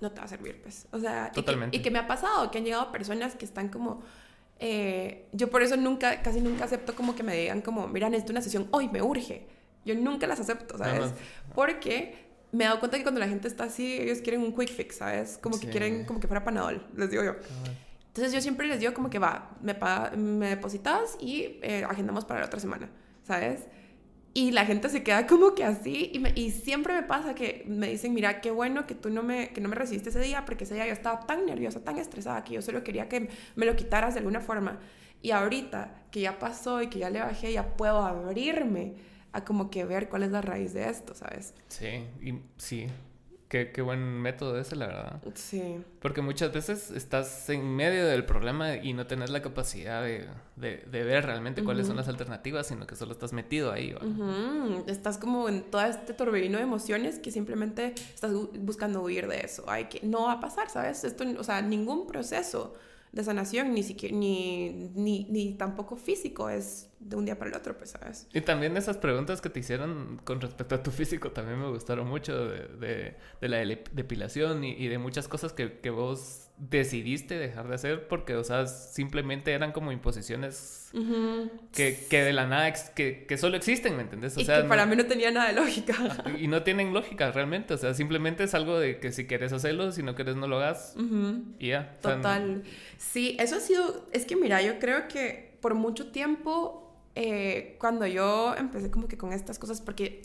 no 0.00 0.10
te 0.10 0.18
va 0.18 0.24
a 0.24 0.28
servir, 0.28 0.60
pues. 0.60 0.88
O 0.90 0.98
sea, 0.98 1.30
Totalmente. 1.30 1.76
Y, 1.76 1.82
que, 1.82 1.92
me 1.92 2.00
ha 2.00 2.08
pasado, 2.08 2.50
que 2.50 2.58
han 2.58 2.64
llegado 2.64 2.90
personas 2.90 3.36
que 3.36 3.44
están 3.44 3.68
como... 3.68 4.02
Eh, 4.58 5.26
yo 5.32 5.48
por 5.48 5.62
eso 5.62 5.76
nunca, 5.76 6.20
casi 6.20 6.40
nunca 6.40 6.64
acepto 6.64 6.94
como 6.94 7.14
que 7.14 7.22
me 7.22 7.34
digan 7.34 7.62
como, 7.62 7.86
mira, 7.86 8.10
necesito 8.10 8.32
una 8.32 8.42
sesión 8.42 8.68
hoy, 8.72 8.88
me 8.88 9.00
urge 9.00 9.46
yo 9.94 10.00
nunca 10.00 10.26
las 10.26 10.40
acepto, 10.40 10.78
¿sabes? 10.78 11.12
Porque 11.54 12.30
me 12.52 12.64
he 12.64 12.66
dado 12.66 12.80
cuenta 12.80 12.96
que 12.96 13.02
cuando 13.02 13.20
la 13.20 13.28
gente 13.28 13.48
está 13.48 13.64
así, 13.64 13.94
ellos 13.94 14.18
quieren 14.18 14.42
un 14.42 14.54
quick 14.54 14.70
fix, 14.70 14.96
¿sabes? 14.96 15.38
Como 15.40 15.58
que 15.58 15.68
quieren 15.68 16.04
como 16.04 16.20
que 16.20 16.26
fuera 16.26 16.44
panadol, 16.44 16.86
les 16.96 17.10
digo 17.10 17.22
yo. 17.22 17.36
Entonces 18.08 18.32
yo 18.32 18.40
siempre 18.40 18.66
les 18.66 18.80
digo 18.80 18.92
como 18.92 19.08
que 19.08 19.18
va, 19.20 19.56
me, 19.62 19.76
me 20.16 20.48
depositas 20.48 21.16
y 21.20 21.58
eh, 21.62 21.84
agendamos 21.88 22.24
para 22.24 22.40
la 22.40 22.46
otra 22.46 22.58
semana, 22.58 22.90
¿sabes? 23.22 23.66
Y 24.32 24.52
la 24.52 24.64
gente 24.64 24.88
se 24.88 25.02
queda 25.02 25.26
como 25.26 25.54
que 25.54 25.64
así 25.64 26.10
y, 26.12 26.40
y, 26.40 26.50
siempre 26.50 26.94
me 26.94 27.02
pasa 27.02 27.34
que 27.34 27.64
me 27.66 27.88
dicen, 27.88 28.14
mira, 28.14 28.40
qué 28.40 28.50
bueno 28.50 28.86
que 28.86 28.94
tú 28.94 29.10
no 29.10 29.22
me, 29.22 29.50
que 29.50 29.60
no 29.60 29.68
me 29.68 29.74
recibiste 29.74 30.10
ese 30.10 30.20
día 30.20 30.44
porque 30.44 30.64
ese 30.64 30.74
día 30.74 30.86
yo 30.86 30.92
estaba 30.92 31.20
tan 31.26 31.46
nerviosa, 31.46 31.82
tan 31.82 31.98
estresada 31.98 32.44
que 32.44 32.54
yo 32.54 32.62
solo 32.62 32.84
quería 32.84 33.08
que 33.08 33.28
me 33.56 33.66
lo 33.66 33.74
quitaras 33.74 34.14
de 34.14 34.20
alguna 34.20 34.40
forma. 34.40 34.78
Y 35.22 35.32
ahorita 35.32 36.06
que 36.10 36.20
ya 36.20 36.38
pasó 36.38 36.80
y 36.80 36.88
que 36.88 37.00
ya 37.00 37.10
le 37.10 37.20
bajé, 37.20 37.52
ya 37.52 37.76
puedo 37.76 37.98
abrirme 38.02 38.94
a 39.32 39.44
como 39.44 39.70
que 39.70 39.84
ver 39.84 40.08
cuál 40.08 40.22
es 40.22 40.30
la 40.30 40.40
raíz 40.40 40.72
de 40.72 40.88
esto, 40.88 41.14
¿sabes? 41.14 41.54
Sí, 41.68 42.06
y 42.20 42.40
sí. 42.56 42.86
Qué, 43.48 43.72
qué 43.72 43.82
buen 43.82 44.00
método 44.00 44.60
ese, 44.60 44.76
la 44.76 44.86
verdad. 44.86 45.22
Sí. 45.34 45.82
Porque 46.00 46.22
muchas 46.22 46.52
veces 46.52 46.92
estás 46.92 47.50
en 47.50 47.74
medio 47.74 48.06
del 48.06 48.24
problema 48.24 48.76
y 48.76 48.92
no 48.92 49.08
tenés 49.08 49.30
la 49.30 49.42
capacidad 49.42 50.04
de, 50.04 50.28
de, 50.54 51.04
ver 51.04 51.26
realmente 51.26 51.64
cuáles 51.64 51.88
son 51.88 51.96
las 51.96 52.06
alternativas, 52.06 52.68
sino 52.68 52.86
que 52.86 52.94
solo 52.94 53.10
estás 53.10 53.32
metido 53.32 53.72
ahí. 53.72 53.92
Estás 54.86 55.18
como 55.18 55.48
en 55.48 55.62
todo 55.62 55.82
este 55.82 56.14
torbellino 56.14 56.58
de 56.58 56.62
emociones 56.62 57.18
que 57.18 57.32
simplemente 57.32 57.94
estás 58.14 58.30
buscando 58.32 59.02
huir 59.02 59.26
de 59.26 59.40
eso. 59.40 59.68
Hay 59.68 59.86
que, 59.86 60.06
no 60.06 60.26
va 60.26 60.34
a 60.34 60.40
pasar, 60.40 60.70
¿sabes? 60.70 61.02
Esto, 61.02 61.24
o 61.36 61.42
sea, 61.42 61.60
ningún 61.60 62.06
proceso 62.06 62.76
de 63.12 63.24
sanación, 63.24 63.74
ni 63.74 63.82
siquiera, 63.82 64.16
ni, 64.16 64.90
ni, 64.94 65.24
ni, 65.24 65.54
tampoco 65.54 65.96
físico, 65.96 66.48
es 66.48 66.88
de 67.00 67.16
un 67.16 67.24
día 67.24 67.38
para 67.38 67.50
el 67.50 67.56
otro, 67.56 67.76
pues, 67.76 67.90
¿sabes? 67.90 68.28
Y 68.32 68.40
también 68.40 68.76
esas 68.76 68.98
preguntas 68.98 69.40
que 69.40 69.50
te 69.50 69.60
hicieron 69.60 70.20
con 70.24 70.40
respecto 70.40 70.76
a 70.76 70.82
tu 70.82 70.90
físico 70.90 71.32
también 71.32 71.58
me 71.58 71.68
gustaron 71.68 72.06
mucho, 72.08 72.48
de, 72.48 72.68
de, 72.78 73.16
de 73.40 73.48
la 73.48 73.58
depilación 73.58 74.62
y, 74.62 74.72
y, 74.72 74.88
de 74.88 74.98
muchas 74.98 75.26
cosas 75.26 75.52
que, 75.52 75.80
que 75.80 75.90
vos 75.90 76.49
decidiste 76.60 77.38
dejar 77.38 77.68
de 77.68 77.74
hacer 77.74 78.06
porque, 78.06 78.36
o 78.36 78.44
sea, 78.44 78.66
simplemente 78.66 79.52
eran 79.52 79.72
como 79.72 79.92
imposiciones 79.92 80.90
que, 81.72 82.06
que, 82.10 82.22
de 82.22 82.32
la 82.34 82.46
nada, 82.46 82.72
que, 82.94 83.24
que, 83.26 83.38
solo 83.38 83.56
existen, 83.56 83.96
¿me 83.96 84.02
entendés? 84.02 84.36
O 84.36 84.40
y 84.40 84.44
sea, 84.44 84.62
que 84.62 84.68
para 84.68 84.84
mí 84.84 84.94
no 84.94 85.06
tenía 85.06 85.30
nada 85.30 85.48
de 85.48 85.54
lógica. 85.54 85.94
Y 86.38 86.48
no 86.48 86.62
tienen 86.62 86.92
lógica 86.92 87.32
realmente, 87.32 87.74
o 87.74 87.78
sea, 87.78 87.94
simplemente 87.94 88.44
es 88.44 88.54
algo 88.54 88.78
de 88.78 89.00
que 89.00 89.10
si 89.10 89.26
quieres 89.26 89.52
hacerlo, 89.52 89.90
si 89.90 90.02
no 90.02 90.14
quieres 90.14 90.36
no 90.36 90.46
lo 90.46 90.58
hagas 90.58 90.94
y 91.58 91.68
ya. 91.68 91.96
Total. 92.02 92.62
Sí, 92.98 93.36
eso 93.40 93.56
ha 93.56 93.60
sido, 93.60 94.06
es 94.12 94.26
que 94.26 94.36
mira, 94.36 94.60
yo 94.60 94.78
creo 94.78 95.08
que 95.08 95.56
por 95.62 95.74
mucho 95.74 96.10
tiempo, 96.10 96.94
eh, 97.14 97.76
cuando 97.78 98.06
yo 98.06 98.54
empecé 98.54 98.90
como 98.90 99.08
que 99.08 99.16
con 99.16 99.32
estas 99.32 99.58
cosas, 99.58 99.80
porque 99.80 100.22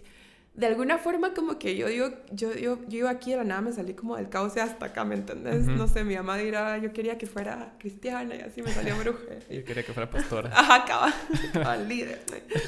de 0.55 0.67
alguna 0.67 0.97
forma 0.97 1.33
como 1.33 1.59
que 1.59 1.75
yo 1.75 1.87
digo, 1.87 2.09
yo, 2.31 2.53
yo, 2.53 2.79
yo 2.87 2.97
iba 2.99 3.09
aquí 3.09 3.31
de 3.31 3.37
la 3.37 3.43
nada, 3.43 3.61
me 3.61 3.73
salí 3.73 3.93
como 3.93 4.15
del 4.15 4.29
caos 4.29 4.55
hasta 4.55 4.85
acá, 4.87 5.03
¿me 5.03 5.15
entendés? 5.15 5.67
No 5.67 5.87
sé, 5.87 6.05
mi 6.05 6.15
mamá 6.15 6.37
dirá, 6.37 6.77
yo 6.77 6.93
quería 6.93 7.17
que 7.17 7.27
fuera 7.27 7.73
cristiana 7.77 8.35
y 8.35 8.39
así 8.41 8.61
me 8.61 8.71
salió 8.71 8.95
bruja. 8.99 9.19
yo 9.49 9.65
quería 9.65 9.83
que 9.83 9.93
fuera 9.93 10.09
pastora. 10.09 10.51
Ajá, 10.55 10.75
acaba, 10.75 11.77
líder, 11.77 12.21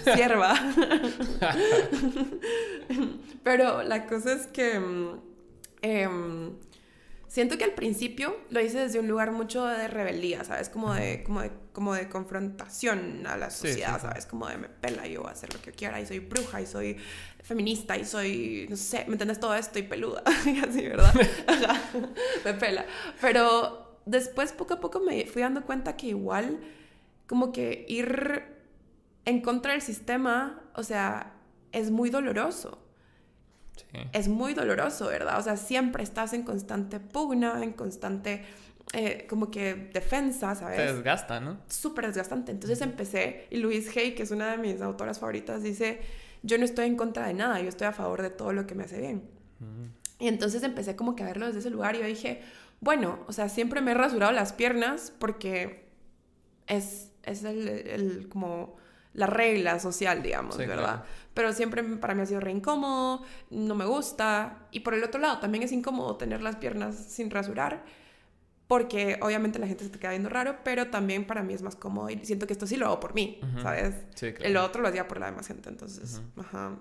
sierva. 0.04 0.54
Pero 3.44 3.84
la 3.84 4.06
cosa 4.06 4.34
es 4.34 4.48
que 4.48 4.82
eh, 5.82 6.10
siento 7.28 7.58
que 7.58 7.64
al 7.64 7.74
principio 7.74 8.38
lo 8.50 8.62
hice 8.62 8.80
desde 8.80 9.00
un 9.00 9.08
lugar 9.08 9.32
mucho 9.32 9.66
de 9.66 9.88
rebeldía, 9.88 10.44
¿sabes? 10.44 10.70
Como 10.70 10.94
de, 10.94 11.24
como 11.24 11.42
de, 11.42 11.52
como 11.74 11.94
de 11.94 12.10
confrontación 12.10 13.26
a 13.28 13.38
la 13.38 13.50
sociedad, 13.50 14.02
¿sabes? 14.02 14.26
Como 14.26 14.48
de 14.48 14.58
me 14.58 14.70
pela, 14.70 15.06
yo 15.08 15.22
voy 15.22 15.30
a 15.30 15.34
hacer 15.34 15.54
lo 15.54 15.62
que 15.62 15.72
quiera 15.72 16.00
y 16.00 16.06
soy 16.06 16.20
bruja 16.20 16.62
y 16.62 16.66
soy 16.66 16.98
feminista 17.44 17.98
y 17.98 18.06
soy, 18.06 18.68
no 18.70 18.76
sé, 18.76 19.06
¿me 19.08 19.14
entiendes? 19.14 19.40
Todo 19.40 19.56
esto 19.56 19.80
y 19.80 19.84
peluda 19.84 20.24
y 20.46 20.60
así, 20.60 20.82
¿verdad? 20.88 21.14
me 22.46 22.54
pela. 22.54 22.86
Pero 23.22 24.02
después 24.06 24.54
poco 24.54 24.76
a 24.76 24.80
poco 24.80 25.00
me 25.00 25.26
fui 25.26 25.42
dando 25.42 25.64
cuenta 25.66 25.98
que 25.98 26.08
igual 26.08 26.60
como 27.28 27.52
que 27.52 27.86
ir 27.90 28.44
en 29.26 29.42
contra 29.42 29.74
del 29.74 29.82
sistema, 29.82 30.62
o 30.74 30.84
sea, 30.84 31.34
es 31.74 31.92
muy 31.92 32.10
doloroso. 32.10 32.87
Es 34.14 34.28
muy 34.28 34.54
doloroso, 34.54 35.08
¿verdad? 35.08 35.40
O 35.40 35.44
sea, 35.44 35.58
siempre 35.58 36.04
estás 36.04 36.34
en 36.34 36.44
constante 36.44 37.00
pugna, 37.00 37.64
en 37.64 37.74
constante 37.74 38.44
eh, 38.94 39.26
como 39.30 39.52
que 39.52 39.90
defensa, 39.94 40.56
¿sabes? 40.56 40.78
Te 40.78 40.94
desgasta, 40.94 41.40
¿no? 41.40 41.58
Súper 41.68 42.08
desgastante. 42.08 42.52
Entonces 42.52 42.82
empecé, 42.82 43.48
y 43.50 43.58
Louise 43.58 44.00
Hay, 44.00 44.16
que 44.16 44.24
es 44.24 44.32
una 44.32 44.52
de 44.52 44.58
mis 44.58 44.82
autoras 44.82 45.20
favoritas, 45.20 45.62
dice, 45.62 46.00
yo 46.44 46.58
no 46.58 46.66
estoy 46.66 46.86
en 46.86 46.96
contra 46.96 47.28
de 47.28 47.34
nada, 47.34 47.60
yo 47.60 47.68
estoy 47.68 47.88
a 47.88 47.92
favor 47.92 48.22
de 48.22 48.30
todo 48.30 48.54
lo 48.54 48.66
que 48.66 48.76
me 48.76 48.84
hace 48.84 49.00
bien. 49.00 49.30
Y 50.20 50.28
entonces 50.28 50.64
empecé 50.64 50.96
como 50.96 51.16
que 51.16 51.24
a 51.24 51.26
verlo 51.26 51.48
desde 51.48 51.60
ese 51.60 51.70
lugar 51.70 51.96
y 51.96 52.00
yo 52.00 52.06
dije, 52.06 52.42
bueno, 52.80 53.20
o 53.28 53.34
sea, 53.34 53.50
siempre 53.50 53.82
me 53.82 53.92
he 53.92 53.94
rasurado 53.94 54.32
las 54.32 54.54
piernas 54.54 55.12
porque 55.20 55.90
es, 56.68 57.12
es 57.24 57.44
el, 57.44 57.68
el 57.68 58.30
como 58.30 58.78
la 59.14 59.26
regla 59.26 59.80
social, 59.80 60.22
digamos, 60.22 60.58
¿verdad? 60.58 61.04
Pero 61.38 61.54
siempre 61.54 61.84
para 61.84 62.16
mí 62.16 62.24
ha 62.24 62.26
sido 62.26 62.40
re 62.40 62.50
incómodo, 62.50 63.22
no 63.52 63.76
me 63.76 63.86
gusta. 63.86 64.58
Y 64.72 64.80
por 64.80 64.96
el 64.96 65.04
otro 65.04 65.22
lado, 65.22 65.38
también 65.38 65.64
es 65.64 65.72
incómodo 65.72 66.16
tener 66.16 66.42
las 66.42 66.56
piernas 66.56 66.96
sin 66.96 67.30
rasurar, 67.30 67.84
porque 68.68 69.20
obviamente 69.22 69.60
la 69.60 69.68
gente 69.68 69.84
se 69.84 69.92
te 69.92 70.00
queda 70.00 70.10
viendo 70.10 70.30
raro, 70.30 70.56
pero 70.64 70.88
también 70.88 71.28
para 71.28 71.44
mí 71.44 71.54
es 71.54 71.62
más 71.62 71.76
cómodo 71.76 72.10
y 72.10 72.26
siento 72.26 72.48
que 72.48 72.54
esto 72.54 72.66
sí 72.66 72.76
lo 72.76 72.88
hago 72.88 73.00
por 73.00 73.14
mí, 73.14 73.40
¿sabes? 73.62 73.94
Sí, 74.16 74.34
claro. 74.34 74.50
El 74.50 74.58
otro 74.58 74.82
lo 74.82 74.88
hacía 74.88 75.08
por 75.08 75.20
la 75.20 75.28
demás 75.28 75.46
gente, 75.46 75.70
entonces, 75.70 76.24
ajá. 76.38 76.76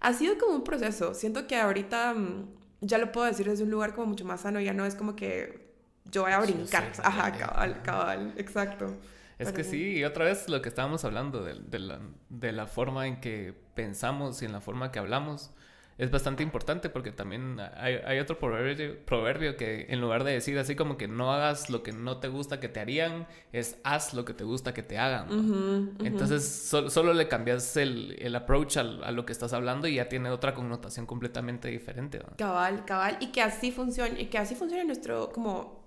Ha 0.00 0.12
sido 0.12 0.36
como 0.36 0.54
un 0.54 0.64
proceso. 0.64 1.14
Siento 1.14 1.46
que 1.46 1.56
ahorita 1.56 2.12
mm, 2.12 2.46
ya 2.82 2.98
lo 2.98 3.10
puedo 3.10 3.26
decir 3.26 3.48
desde 3.48 3.64
un 3.64 3.70
lugar 3.70 3.94
como 3.94 4.08
mucho 4.08 4.26
más 4.26 4.42
sano, 4.42 4.60
ya 4.60 4.74
no 4.74 4.84
es 4.84 4.96
como 4.96 5.16
que 5.16 5.72
yo 6.04 6.24
voy 6.24 6.32
a 6.32 6.40
brincar. 6.40 6.92
Ajá, 7.02 7.32
cabal, 7.32 7.80
cabal, 7.82 8.34
exacto. 8.36 8.98
Es 9.38 9.52
que 9.52 9.64
sí, 9.64 9.98
y 9.98 10.04
otra 10.04 10.24
vez 10.24 10.48
lo 10.48 10.60
que 10.60 10.68
estábamos 10.68 11.04
hablando 11.04 11.44
de, 11.44 11.54
de, 11.54 11.78
la, 11.78 12.00
de, 12.28 12.52
la, 12.52 12.66
forma 12.66 13.06
en 13.06 13.20
que 13.20 13.54
pensamos 13.74 14.42
y 14.42 14.46
en 14.46 14.52
la 14.52 14.60
forma 14.60 14.90
que 14.90 14.98
hablamos 14.98 15.52
es 15.96 16.12
bastante 16.12 16.44
importante 16.44 16.88
porque 16.88 17.10
también 17.10 17.58
hay, 17.76 17.94
hay 18.06 18.20
otro 18.20 18.38
proverbio, 18.38 19.04
proverbio, 19.04 19.56
que 19.56 19.86
en 19.88 20.00
lugar 20.00 20.22
de 20.22 20.32
decir 20.32 20.56
así 20.58 20.76
como 20.76 20.96
que 20.96 21.08
no 21.08 21.32
hagas 21.32 21.70
lo 21.70 21.82
que 21.82 21.92
no 21.92 22.18
te 22.18 22.28
gusta 22.28 22.60
que 22.60 22.68
te 22.68 22.78
harían, 22.78 23.26
es 23.52 23.78
haz 23.82 24.14
lo 24.14 24.24
que 24.24 24.32
te 24.32 24.44
gusta 24.44 24.72
que 24.72 24.84
te 24.84 24.96
hagan. 24.96 25.96
Entonces 26.04 26.46
solo 26.88 27.14
le 27.14 27.26
cambias 27.26 27.76
el, 27.76 28.16
el 28.20 28.34
approach 28.36 28.76
a, 28.76 28.82
a, 28.82 29.10
lo 29.10 29.26
que 29.26 29.32
estás 29.32 29.52
hablando 29.52 29.88
y 29.88 29.96
ya 29.96 30.08
tiene 30.08 30.30
otra 30.30 30.54
connotación 30.54 31.04
completamente 31.04 31.66
diferente. 31.68 32.20
Cabal, 32.36 32.84
cabal, 32.84 33.18
y 33.20 33.28
que 33.32 33.42
así 33.42 33.72
funcione, 33.72 34.20
y 34.20 34.26
que 34.26 34.38
así 34.38 34.54
funcione 34.54 34.84
nuestro 34.84 35.30
como 35.30 35.78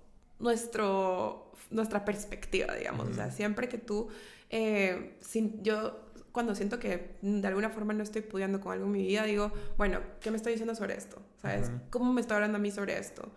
nuestro 0.42 1.51
nuestra 1.72 2.04
perspectiva, 2.04 2.74
digamos. 2.74 3.08
O 3.08 3.14
sea, 3.14 3.30
siempre 3.30 3.68
que 3.68 3.78
tú, 3.78 4.08
eh, 4.50 5.16
sin, 5.20 5.62
yo 5.62 6.12
cuando 6.32 6.54
siento 6.54 6.78
que 6.78 7.16
de 7.20 7.46
alguna 7.46 7.70
forma 7.70 7.92
no 7.92 8.02
estoy 8.02 8.22
pudiendo 8.22 8.60
con 8.60 8.72
algo 8.72 8.86
en 8.86 8.92
mi 8.92 9.06
vida, 9.06 9.24
digo, 9.24 9.52
bueno, 9.76 10.00
¿qué 10.20 10.30
me 10.30 10.36
estoy 10.36 10.52
diciendo 10.52 10.74
sobre 10.74 10.96
esto? 10.96 11.22
¿Sabes? 11.40 11.70
¿Cómo 11.90 12.12
me 12.12 12.20
está 12.20 12.36
hablando 12.36 12.56
a 12.56 12.60
mí 12.60 12.70
sobre 12.70 12.98
esto? 12.98 13.30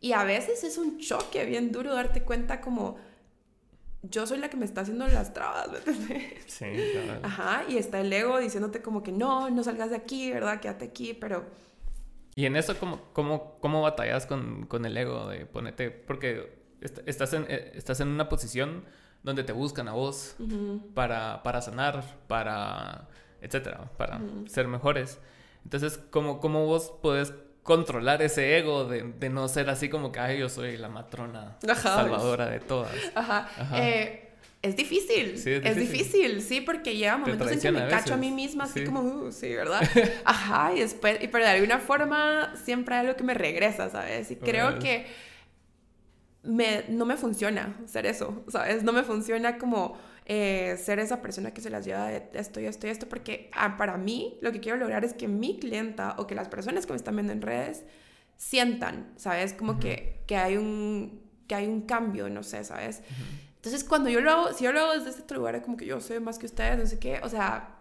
Y 0.00 0.12
a 0.12 0.24
veces 0.24 0.64
es 0.64 0.78
un 0.78 0.98
choque 0.98 1.44
bien 1.44 1.72
duro 1.72 1.94
darte 1.94 2.22
cuenta 2.22 2.60
como 2.60 2.96
yo 4.02 4.26
soy 4.26 4.38
la 4.38 4.48
que 4.48 4.56
me 4.56 4.64
está 4.64 4.82
haciendo 4.82 5.06
las 5.08 5.34
trabas, 5.34 5.70
¿me 5.70 5.78
entiendes? 5.78 6.44
Sí, 6.46 6.66
claro. 6.92 7.20
Ajá, 7.24 7.64
y 7.68 7.76
está 7.76 8.00
el 8.00 8.12
ego 8.12 8.38
diciéndote 8.38 8.80
como 8.80 9.02
que 9.02 9.12
no, 9.12 9.50
no 9.50 9.64
salgas 9.64 9.90
de 9.90 9.96
aquí, 9.96 10.32
¿verdad? 10.32 10.60
Quédate 10.60 10.86
aquí, 10.86 11.14
pero... 11.14 11.44
Y 12.36 12.46
en 12.46 12.54
eso, 12.54 12.78
¿cómo, 12.78 13.00
cómo, 13.12 13.56
cómo 13.60 13.82
batallas 13.82 14.24
con, 14.26 14.66
con 14.66 14.84
el 14.86 14.96
ego 14.96 15.28
de 15.28 15.44
ponerte? 15.46 15.90
Porque 15.90 16.58
estás 16.80 17.32
en, 17.32 17.46
eh, 17.48 17.72
estás 17.74 18.00
en 18.00 18.08
una 18.08 18.28
posición 18.28 18.84
donde 19.22 19.42
te 19.44 19.52
buscan 19.52 19.88
a 19.88 19.92
vos 19.92 20.36
para, 20.94 21.42
para 21.42 21.60
sanar, 21.60 22.04
para, 22.28 23.08
etcétera, 23.40 23.90
para 23.96 24.20
ser 24.46 24.68
mejores. 24.68 25.18
Entonces, 25.64 25.98
¿cómo, 26.10 26.40
¿cómo 26.40 26.66
vos 26.66 26.92
podés 27.02 27.34
controlar 27.62 28.22
ese 28.22 28.56
ego 28.56 28.84
de, 28.84 29.02
de, 29.02 29.28
no 29.28 29.48
ser 29.48 29.68
así 29.70 29.88
como 29.90 30.12
que, 30.12 30.20
ay, 30.20 30.38
yo 30.38 30.48
soy 30.48 30.76
la 30.76 30.88
matrona 30.88 31.58
salvadora 31.76 32.46
de 32.46 32.60
todas? 32.60 32.94
Ajá. 33.14 33.50
Eh, 33.74 34.24
es 34.62 34.76
difícil. 34.76 35.38
Sí, 35.38 35.52
es 35.52 35.64
es 35.64 35.76
difícil. 35.76 36.42
sí, 36.42 36.60
porque 36.60 36.96
llega 36.96 37.16
momentos 37.16 37.50
en 37.50 37.60
que 37.60 37.70
me 37.70 37.82
a 37.82 37.88
cacho 37.88 38.14
a 38.14 38.16
mí 38.16 38.30
misma, 38.30 38.64
así 38.64 38.80
Sí. 38.80 38.86
como, 38.86 39.00
uh, 39.02 39.32
sí, 39.32 39.54
¿verdad? 39.54 39.80
Ajá, 40.24 40.72
y 40.74 40.80
después, 40.80 41.18
y 41.22 41.28
pero 41.28 41.44
de 41.44 41.50
alguna 41.50 41.78
forma 41.78 42.54
siempre 42.64 42.94
hay 42.94 43.00
algo 43.02 43.16
que 43.16 43.24
me 43.24 43.34
regresa, 43.34 43.90
¿sabes? 43.90 44.30
Y 44.30 44.36
creo 44.36 44.78
que 44.78 45.06
me, 46.48 46.84
no 46.88 47.04
me 47.04 47.18
funciona 47.18 47.76
ser 47.84 48.06
eso, 48.06 48.42
¿sabes? 48.48 48.82
No 48.82 48.92
me 48.94 49.02
funciona 49.02 49.58
como 49.58 49.98
eh, 50.24 50.78
ser 50.82 50.98
esa 50.98 51.20
persona 51.20 51.52
que 51.52 51.60
se 51.60 51.68
las 51.68 51.84
lleva 51.84 52.06
de 52.06 52.26
esto 52.32 52.58
y 52.58 52.64
esto 52.64 52.86
y 52.86 52.90
esto, 52.90 53.06
porque 53.06 53.50
ah, 53.52 53.76
para 53.76 53.98
mí 53.98 54.38
lo 54.40 54.50
que 54.50 54.60
quiero 54.60 54.78
lograr 54.78 55.04
es 55.04 55.12
que 55.12 55.28
mi 55.28 55.58
clienta 55.58 56.14
o 56.16 56.26
que 56.26 56.34
las 56.34 56.48
personas 56.48 56.86
que 56.86 56.92
me 56.94 56.96
están 56.96 57.16
viendo 57.16 57.34
en 57.34 57.42
redes 57.42 57.84
sientan, 58.38 59.12
¿sabes? 59.16 59.52
Como 59.52 59.78
que, 59.78 60.22
que, 60.26 60.36
hay 60.36 60.56
un, 60.56 61.20
que 61.46 61.54
hay 61.54 61.66
un 61.66 61.82
cambio, 61.82 62.30
no 62.30 62.42
sé, 62.42 62.64
¿sabes? 62.64 63.02
Entonces, 63.56 63.84
cuando 63.84 64.08
yo 64.08 64.22
lo 64.22 64.30
hago, 64.30 64.52
si 64.54 64.64
yo 64.64 64.72
lo 64.72 64.80
hago 64.80 64.92
desde 64.94 65.10
este 65.10 65.22
otro 65.22 65.38
lugar, 65.38 65.60
como 65.60 65.76
que 65.76 65.84
yo 65.84 66.00
sé 66.00 66.18
más 66.18 66.38
que 66.38 66.46
ustedes, 66.46 66.78
no 66.78 66.86
sé 66.86 66.98
qué, 66.98 67.20
o 67.22 67.28
sea, 67.28 67.76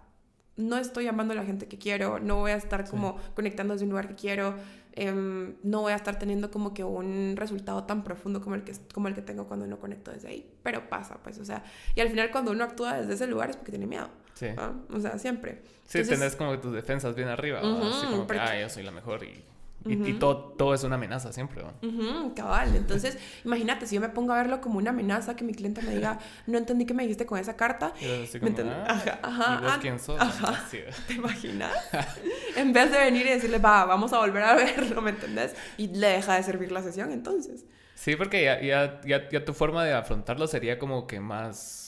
no 0.58 0.78
estoy 0.78 1.06
llamando 1.06 1.32
a 1.34 1.38
la 1.38 1.46
gente 1.46 1.68
que 1.68 1.78
quiero, 1.78 2.20
no 2.20 2.36
voy 2.38 2.52
a 2.52 2.56
estar 2.56 2.90
como 2.90 3.16
conectando 3.34 3.76
desde 3.76 3.86
un 3.86 3.92
lugar 3.92 4.10
que 4.10 4.16
quiero, 4.16 4.56
em, 4.98 5.56
no 5.64 5.82
voy 5.82 5.94
a 5.94 5.96
estar 5.96 6.18
teniendo 6.20 6.52
como 6.52 6.74
que 6.74 6.84
un 6.84 7.36
resultado 7.38 7.84
tan 7.86 8.04
profundo 8.04 8.42
como 8.42 8.56
el, 8.56 8.64
que, 8.64 8.74
como 8.94 9.08
el 9.08 9.14
que 9.16 9.22
tengo 9.22 9.48
cuando 9.48 9.66
no 9.68 9.80
conecto 9.80 10.12
desde 10.12 10.28
ahí. 10.28 10.50
Pero 10.64 10.90
pasa, 10.90 11.20
pues, 11.24 11.38
o 11.40 11.46
sea, 11.46 11.64
y 11.96 12.02
al 12.02 12.10
final 12.10 12.32
cuando 12.32 12.52
uno 12.52 12.64
actúa 12.64 13.00
desde 13.00 13.14
ese 13.14 13.28
lugar 13.28 13.50
es 13.52 13.56
porque 13.58 13.72
tiene 13.72 13.88
miedo. 13.88 14.10
Sí. 14.34 14.48
¿ah? 14.58 14.74
O 14.92 15.00
sea, 15.00 15.18
siempre. 15.18 15.62
Sí, 15.86 16.00
Entonces- 16.00 16.20
tenés 16.20 16.36
como 16.36 16.52
que 16.52 16.58
tus 16.58 16.74
defensas 16.74 17.16
bien 17.16 17.28
arriba, 17.30 17.62
¿va? 17.62 17.90
así 17.90 18.06
como 18.08 18.22
que, 18.22 18.28
porque- 18.28 18.40
ah, 18.42 18.60
yo 18.60 18.70
soy 18.70 18.84
la 18.84 18.92
mejor 18.92 19.24
y, 19.24 19.44
y, 19.86 20.10
y 20.10 20.14
todo, 20.20 20.54
todo 20.58 20.74
es 20.74 20.84
una 20.84 20.96
amenaza 20.96 21.32
siempre, 21.32 21.62
¿va? 21.64 21.74
Ujú, 21.82 22.34
cabal. 22.36 22.76
Entonces, 22.76 23.18
imagínate, 23.46 23.86
si 23.88 23.96
yo 23.96 24.02
me 24.02 24.10
pongo 24.10 24.34
a 24.34 24.38
verlo 24.38 24.60
como 24.60 24.80
una 24.80 24.90
amenaza, 24.90 25.36
que 25.36 25.44
mi 25.44 25.54
cliente 25.54 25.82
me 25.82 25.94
diga, 25.94 26.20
no 26.46 26.58
entendí 26.58 26.86
qué 26.86 26.94
me 26.94 27.04
dijiste 27.04 27.26
con 27.26 27.40
esa 27.40 27.56
carta, 27.56 27.94
así 27.96 28.40
¿Me 28.40 28.40
como, 28.40 28.48
entiendes? 28.50 28.78
ah, 28.88 28.92
Ajá, 28.92 29.20
ajá, 29.24 29.60
¿y 29.60 29.64
vos 29.64 29.74
quién 29.82 30.00
sos? 30.00 30.20
ajá. 30.22 30.64
Sí, 30.70 30.80
¿te 31.08 31.14
imaginas? 31.14 31.74
en 32.58 32.74
vez 32.74 32.92
de 32.92 32.98
venir 32.98 33.26
y 33.26 33.30
decirle, 33.30 33.60
va, 33.60 33.86
vamos 33.86 34.12
a 34.14 34.20
volver 34.20 34.44
a 34.44 34.56
verlo, 34.56 35.02
¿me 35.02 35.12
entendés? 35.12 35.56
Y 35.78 35.88
le 35.88 36.08
deja 36.08 36.36
de 36.36 36.44
servir 36.44 36.72
la 36.72 36.82
sesión, 36.82 37.12
entonces. 37.12 37.66
Sí, 37.96 38.16
porque 38.16 38.44
ya, 38.44 38.62
ya, 38.62 39.02
ya, 39.06 39.30
ya 39.30 39.46
tu 39.46 39.54
forma 39.54 39.84
de 39.84 39.94
afrontarlo 39.94 40.48
sería 40.48 40.78
como 40.80 41.08
que 41.08 41.20
más... 41.20 41.86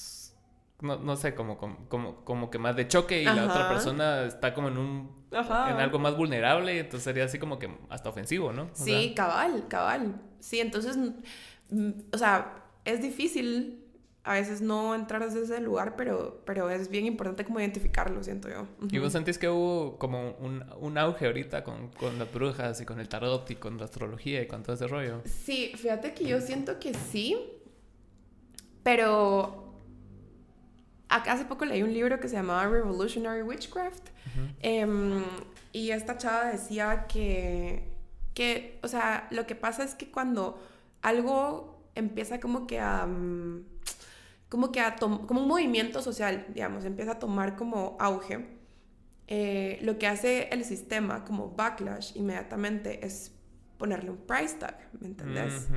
No, 0.82 0.98
no 0.98 1.16
sé, 1.16 1.36
como, 1.36 1.58
como, 1.58 1.88
como, 1.90 2.24
como 2.24 2.50
que 2.50 2.58
más 2.58 2.76
de 2.76 2.88
choque 2.88 3.22
y 3.22 3.26
la 3.26 3.46
otra 3.46 3.68
persona 3.70 4.24
está 4.24 4.54
como 4.54 4.70
en 4.70 4.78
un... 4.78 5.20
Ajá. 5.32 5.72
En 5.72 5.78
algo 5.78 6.00
más 6.00 6.16
vulnerable, 6.16 6.80
entonces 6.80 7.04
sería 7.04 7.26
así 7.26 7.38
como 7.38 7.60
que 7.60 7.70
hasta 7.90 8.10
ofensivo, 8.10 8.52
¿no? 8.54 8.64
O 8.64 8.70
Sí, 8.74 9.08
sea, 9.08 9.16
cabal, 9.16 9.66
cabal. 9.68 10.22
Sí, 10.40 10.60
entonces, 10.60 10.98
mm, 11.70 11.90
o 12.14 12.18
sea, 12.18 12.64
es 12.86 13.02
difícil 13.02 13.86
a 14.24 14.34
veces 14.34 14.62
no 14.62 14.94
entrar 14.96 15.24
desde 15.24 15.44
ese 15.44 15.60
lugar, 15.60 15.96
pero, 15.96 16.42
pero 16.46 16.70
es 16.70 16.90
bien 16.90 17.06
importante 17.06 17.46
como 17.46 17.60
identificarlo, 17.60 18.24
siento 18.24 18.48
yo. 18.50 18.68
¿Y 18.92 19.00
vos 19.00 19.12
sentís 19.14 19.38
que 19.38 19.50
hubo 19.50 19.98
como 19.98 20.32
un, 20.40 20.64
un 20.80 20.98
auge 20.98 21.26
ahorita 21.26 21.64
con, 21.64 21.90
con 21.90 22.20
las 22.20 22.32
brujas 22.32 22.80
y 22.82 22.86
con 22.86 23.00
el 23.00 23.08
tarot 23.10 23.50
y 23.50 23.56
con 23.56 23.78
la 23.78 23.86
astrología 23.86 24.42
y 24.42 24.48
con 24.48 24.62
todo 24.64 24.76
ese 24.76 24.88
rollo? 24.88 25.22
Sí, 25.26 25.72
fíjate 25.76 26.14
que 26.14 26.26
yo 26.26 26.42
siento 26.42 26.80
que 26.80 26.94
sí, 26.94 27.38
pero 28.84 29.59
hace 31.10 31.46
poco 31.46 31.66
leí 31.66 31.82
un 31.84 31.94
libro 31.94 32.20
que 32.20 32.28
se 32.28 32.36
llamaba 32.36 32.68
Revolutionary 32.68 33.42
Witchcraft 33.42 34.10
em, 34.62 35.24
y 35.74 35.92
esta 35.92 36.18
chava 36.18 36.46
decía 36.46 37.06
que, 37.08 37.92
que, 38.34 38.80
o 38.84 38.88
sea, 38.88 39.28
lo 39.32 39.46
que 39.48 39.56
pasa 39.56 39.84
es 39.84 39.96
que 39.96 40.12
cuando 40.12 40.62
algo 41.02 41.84
empieza 41.96 42.40
como 42.40 42.68
que 42.68 42.80
a... 42.80 43.06
mm, 43.06 43.66
como 44.50 44.72
que 44.72 44.80
a 44.80 44.96
como 44.96 45.42
un 45.42 45.48
movimiento 45.48 46.02
social, 46.02 46.46
digamos, 46.54 46.84
empieza 46.86 47.14
a 47.14 47.20
tomar 47.20 47.56
como 47.56 47.98
auge, 48.00 48.48
eh, 49.28 49.78
lo 49.84 50.00
que 50.00 50.08
hace 50.08 50.50
el 50.52 50.66
sistema 50.66 51.24
como 51.24 51.52
backlash 51.52 52.16
inmediatamente 52.16 53.06
es 53.06 53.32
ponerle 53.78 54.10
un 54.10 54.18
price 54.18 54.56
tag, 54.56 54.90
¿me 55.00 55.08
entendés? 55.08 55.68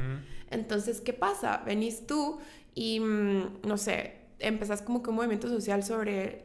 Entonces, 0.50 1.02
¿qué 1.02 1.12
pasa? 1.12 1.62
Venís 1.66 2.06
tú 2.06 2.40
y, 2.74 2.98
mm, 2.98 3.60
no 3.64 3.76
sé, 3.76 4.21
empezás 4.42 4.82
como 4.82 5.02
que 5.02 5.10
un 5.10 5.16
movimiento 5.16 5.48
social 5.48 5.82
sobre, 5.82 6.44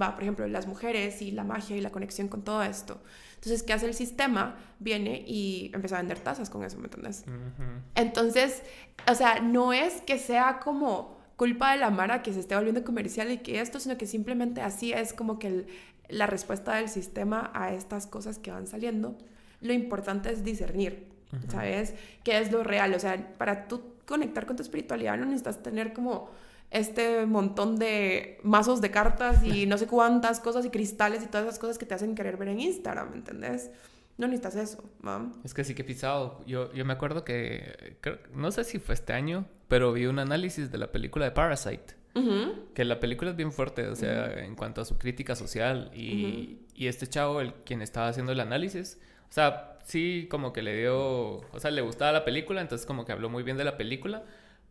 va, 0.00 0.14
por 0.14 0.22
ejemplo, 0.22 0.46
las 0.48 0.66
mujeres 0.66 1.20
y 1.22 1.30
la 1.30 1.44
magia 1.44 1.76
y 1.76 1.80
la 1.80 1.90
conexión 1.90 2.28
con 2.28 2.42
todo 2.42 2.62
esto. 2.62 3.00
Entonces, 3.34 3.62
¿qué 3.62 3.72
hace 3.74 3.86
el 3.86 3.94
sistema? 3.94 4.56
Viene 4.78 5.22
y 5.26 5.70
empieza 5.74 5.96
a 5.96 5.98
vender 5.98 6.18
tazas 6.20 6.48
con 6.50 6.64
eso, 6.64 6.78
¿me 6.78 6.84
entendés? 6.84 7.24
Ujú. 7.26 7.64
Entonces, 7.94 8.62
o 9.10 9.14
sea, 9.14 9.40
no 9.40 9.72
es 9.72 10.00
que 10.02 10.18
sea 10.18 10.60
como 10.60 11.18
culpa 11.36 11.72
de 11.72 11.78
la 11.78 11.90
Mara 11.90 12.22
que 12.22 12.32
se 12.32 12.40
esté 12.40 12.54
volviendo 12.54 12.84
comercial 12.84 13.30
y 13.30 13.38
que 13.38 13.60
esto, 13.60 13.80
sino 13.80 13.98
que 13.98 14.06
simplemente 14.06 14.60
así 14.62 14.92
es 14.92 15.12
como 15.12 15.38
que 15.38 15.48
el- 15.48 15.66
la 16.08 16.26
respuesta 16.26 16.76
del 16.76 16.88
sistema 16.88 17.50
a 17.54 17.72
estas 17.74 18.06
cosas 18.06 18.38
que 18.38 18.50
van 18.50 18.66
saliendo. 18.66 19.16
Lo 19.60 19.72
importante 19.72 20.30
es 20.32 20.44
discernir, 20.44 21.08
¿sabes? 21.48 21.94
¿Qué 22.22 22.38
es 22.38 22.52
lo 22.52 22.62
real? 22.62 22.94
O 22.94 23.00
sea, 23.00 23.34
para 23.36 23.66
tú 23.68 23.82
conectar 24.06 24.46
con 24.46 24.56
tu 24.56 24.62
espiritualidad 24.62 25.16
no 25.16 25.24
necesitas 25.24 25.62
tener 25.62 25.92
como 25.92 26.30
este 26.74 27.24
montón 27.24 27.76
de 27.76 28.38
mazos 28.42 28.80
de 28.82 28.90
cartas 28.90 29.42
y 29.44 29.64
no 29.70 29.78
sé 29.78 29.86
cuántas 29.86 30.40
cosas 30.40 30.66
y 30.66 30.70
cristales 30.70 31.22
y 31.22 31.26
todas 31.26 31.46
esas 31.46 31.58
cosas 31.58 31.78
que 31.78 31.86
te 31.86 31.94
hacen 31.94 32.14
querer 32.14 32.36
ver 32.36 32.48
en 32.48 32.60
Instagram, 32.60 33.10
¿me 33.10 33.16
entendés? 33.16 33.70
No 34.18 34.26
necesitas 34.28 34.54
eso, 34.56 34.84
¿va? 35.04 35.26
Es 35.44 35.54
que 35.54 35.64
sí 35.64 35.74
que 35.74 35.82
he 35.82 35.84
pisado. 35.84 36.40
Yo, 36.46 36.72
yo 36.72 36.84
me 36.84 36.92
acuerdo 36.92 37.24
que, 37.24 37.96
creo- 38.00 38.18
no 38.32 38.52
sé 38.52 38.62
si 38.64 38.78
fue 38.78 38.94
este 38.94 39.12
año, 39.12 39.46
pero 39.66 39.92
vi 39.92 40.06
un 40.06 40.18
análisis 40.20 40.70
de 40.70 40.78
la 40.78 40.92
película 40.92 41.24
de 41.24 41.30
Parasite. 41.32 41.94
Ujú. 42.14 42.66
Que 42.74 42.84
la 42.84 43.00
película 43.00 43.32
es 43.32 43.36
bien 43.36 43.50
fuerte, 43.50 43.88
o 43.88 43.96
sea, 43.96 44.44
en 44.44 44.54
cuanto 44.54 44.80
a 44.82 44.84
su 44.84 44.98
crítica 44.98 45.34
social. 45.34 45.90
Y, 45.94 46.60
y 46.76 46.86
este 46.86 47.08
chavo, 47.08 47.40
el 47.40 47.54
quien 47.64 47.82
estaba 47.82 48.06
haciendo 48.06 48.30
el 48.30 48.38
análisis, 48.38 48.98
o 49.28 49.32
sea, 49.32 49.78
sí 49.84 50.28
como 50.30 50.52
que 50.52 50.62
le 50.62 50.76
dio, 50.76 50.96
o 51.38 51.58
sea, 51.58 51.72
le 51.72 51.80
gustaba 51.82 52.12
la 52.12 52.24
película, 52.24 52.60
entonces 52.60 52.86
como 52.86 53.04
que 53.04 53.10
habló 53.10 53.28
muy 53.30 53.42
bien 53.42 53.56
de 53.56 53.64
la 53.64 53.76
película. 53.76 54.22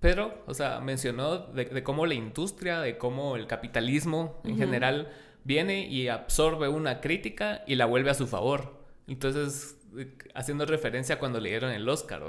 Pero, 0.03 0.43
o 0.47 0.53
sea, 0.53 0.81
mencionó 0.81 1.37
de, 1.37 1.63
de 1.63 1.81
cómo 1.81 2.05
la 2.05 2.13
industria, 2.13 2.81
de 2.81 2.97
cómo 2.97 3.37
el 3.37 3.47
capitalismo 3.47 4.41
en 4.43 4.57
general 4.57 5.13
viene 5.45 5.87
y 5.87 6.09
absorbe 6.09 6.67
una 6.67 6.99
crítica 6.99 7.63
y 7.67 7.75
la 7.75 7.85
vuelve 7.85 8.09
a 8.09 8.13
su 8.13 8.27
favor. 8.27 8.83
Entonces, 9.07 9.77
haciendo 10.35 10.65
referencia 10.65 11.15
a 11.15 11.19
cuando 11.19 11.39
le 11.39 11.51
dieron 11.51 11.71
el 11.71 11.87
Oscar. 11.87 12.21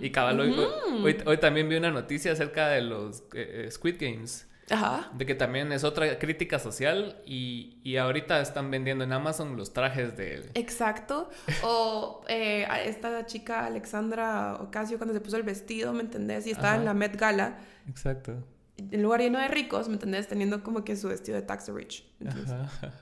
Y 0.00 0.08
cabal, 0.08 0.40
hoy, 0.40 0.56
hoy, 1.04 1.18
hoy 1.26 1.36
también 1.36 1.68
vi 1.68 1.76
una 1.76 1.90
noticia 1.90 2.32
acerca 2.32 2.68
de 2.68 2.80
los 2.80 3.20
eh, 3.34 3.66
eh, 3.66 3.70
Squid 3.70 3.96
Games. 4.00 4.48
Ajá. 4.70 5.10
De 5.14 5.26
que 5.26 5.34
también 5.34 5.72
es 5.72 5.82
otra 5.84 6.18
crítica 6.18 6.58
social 6.58 7.20
y, 7.26 7.78
y 7.82 7.96
ahorita 7.96 8.40
están 8.40 8.70
vendiendo 8.70 9.02
en 9.04 9.12
Amazon 9.12 9.56
los 9.56 9.72
trajes 9.72 10.16
de... 10.16 10.48
Exacto. 10.54 11.28
O 11.64 12.24
eh, 12.28 12.66
esta 12.84 13.26
chica 13.26 13.66
Alexandra 13.66 14.56
Ocasio 14.60 14.96
cuando 14.98 15.12
se 15.14 15.20
puso 15.20 15.36
el 15.36 15.42
vestido, 15.42 15.92
¿me 15.92 16.00
entendés? 16.02 16.46
Y 16.46 16.50
estaba 16.50 16.70
Ajá. 16.70 16.76
en 16.78 16.84
la 16.84 16.94
Met 16.94 17.16
Gala, 17.16 17.58
Exacto. 17.88 18.44
en 18.76 19.02
lugar 19.02 19.20
lleno 19.20 19.38
de 19.38 19.48
ricos, 19.48 19.88
¿me 19.88 19.94
entendés? 19.94 20.28
Teniendo 20.28 20.62
como 20.62 20.84
que 20.84 20.96
su 20.96 21.08
vestido 21.08 21.36
de 21.36 21.42
Tax 21.42 21.66
the 21.66 21.72
Rich. 21.72 22.04
Entonces, 22.20 22.50
Ajá. 22.52 22.92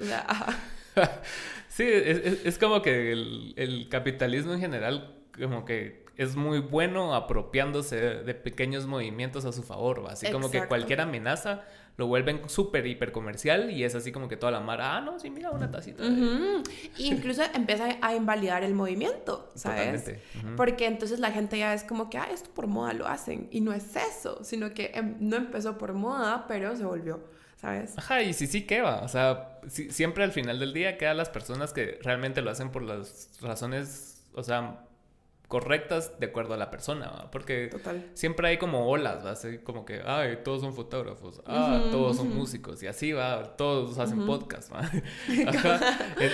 o 0.00 0.04
sea, 0.04 0.24
ajá. 0.28 0.58
Sí, 1.68 1.82
es, 1.82 2.18
es- 2.24 2.46
es 2.46 2.58
como 2.58 2.80
que 2.82 3.10
el, 3.12 3.52
el 3.56 3.88
capitalismo 3.88 4.52
en 4.54 4.60
general 4.60 5.16
como 5.36 5.64
que 5.64 6.03
es 6.16 6.36
muy 6.36 6.60
bueno 6.60 7.14
apropiándose 7.14 7.96
de 7.96 8.34
pequeños 8.34 8.86
movimientos 8.86 9.44
a 9.44 9.52
su 9.52 9.62
favor, 9.62 10.04
¿va? 10.04 10.12
Así 10.12 10.30
como 10.30 10.50
que 10.50 10.66
cualquier 10.66 11.00
amenaza 11.00 11.62
lo 11.96 12.08
vuelven 12.08 12.48
súper 12.48 12.86
hiper 12.86 13.12
comercial 13.12 13.70
y 13.70 13.84
es 13.84 13.94
así 13.94 14.10
como 14.10 14.26
que 14.28 14.36
toda 14.36 14.50
la 14.50 14.58
mara, 14.60 14.96
ah, 14.96 15.00
no, 15.00 15.18
sí, 15.20 15.30
mira, 15.30 15.50
una 15.52 15.70
tacita. 15.70 16.02
de-". 16.02 16.62
Incluso 16.98 17.42
empieza 17.54 17.88
a 18.00 18.14
invalidar 18.14 18.64
el 18.64 18.74
movimiento, 18.74 19.48
¿sabes? 19.54 20.12
Ujú. 20.38 20.56
Porque 20.56 20.86
entonces 20.86 21.20
la 21.20 21.30
gente 21.30 21.58
ya 21.58 21.72
es 21.72 21.84
como 21.84 22.10
que, 22.10 22.18
ah, 22.18 22.28
esto 22.32 22.50
por 22.52 22.66
moda 22.66 22.92
lo 22.94 23.06
hacen. 23.06 23.48
Y 23.52 23.60
no 23.60 23.72
es 23.72 23.94
eso, 23.94 24.42
sino 24.42 24.74
que 24.74 24.90
em- 24.94 25.16
no 25.20 25.36
empezó 25.36 25.78
por 25.78 25.92
moda, 25.92 26.46
pero 26.48 26.76
se 26.76 26.84
volvió, 26.84 27.20
¿sabes? 27.56 27.96
Ajá, 27.96 28.22
y 28.22 28.32
sí, 28.32 28.48
sí, 28.48 28.66
¿qué 28.66 28.80
va? 28.80 29.02
O 29.02 29.08
sea, 29.08 29.60
siempre 29.68 30.24
al 30.24 30.32
final 30.32 30.58
del 30.58 30.72
día 30.74 30.98
quedan 30.98 31.16
las 31.16 31.28
personas 31.30 31.72
que 31.72 32.00
realmente 32.02 32.42
lo 32.42 32.50
hacen 32.50 32.70
por 32.70 32.82
las 32.82 33.38
razones, 33.40 34.24
o 34.34 34.42
sea, 34.42 34.80
correctas 35.54 36.18
de 36.18 36.26
acuerdo 36.26 36.54
a 36.54 36.56
la 36.56 36.68
persona, 36.68 37.06
¿va? 37.06 37.30
Porque 37.30 37.68
Total. 37.70 38.04
siempre 38.14 38.48
hay 38.48 38.58
como 38.58 38.88
olas, 38.88 39.24
¿va? 39.24 39.30
Así 39.30 39.58
como 39.58 39.84
que, 39.84 40.02
ay, 40.04 40.40
todos 40.42 40.62
son 40.62 40.74
fotógrafos, 40.74 41.40
ah, 41.46 41.90
todos 41.92 42.16
son 42.16 42.34
músicos, 42.34 42.82
y 42.82 42.88
así 42.88 43.12
va, 43.12 43.54
todos 43.56 43.96
hacen 43.98 44.18
Ujú. 44.18 44.26
podcast, 44.26 44.72
¿va? 44.72 44.80
Ajá. 45.46 45.80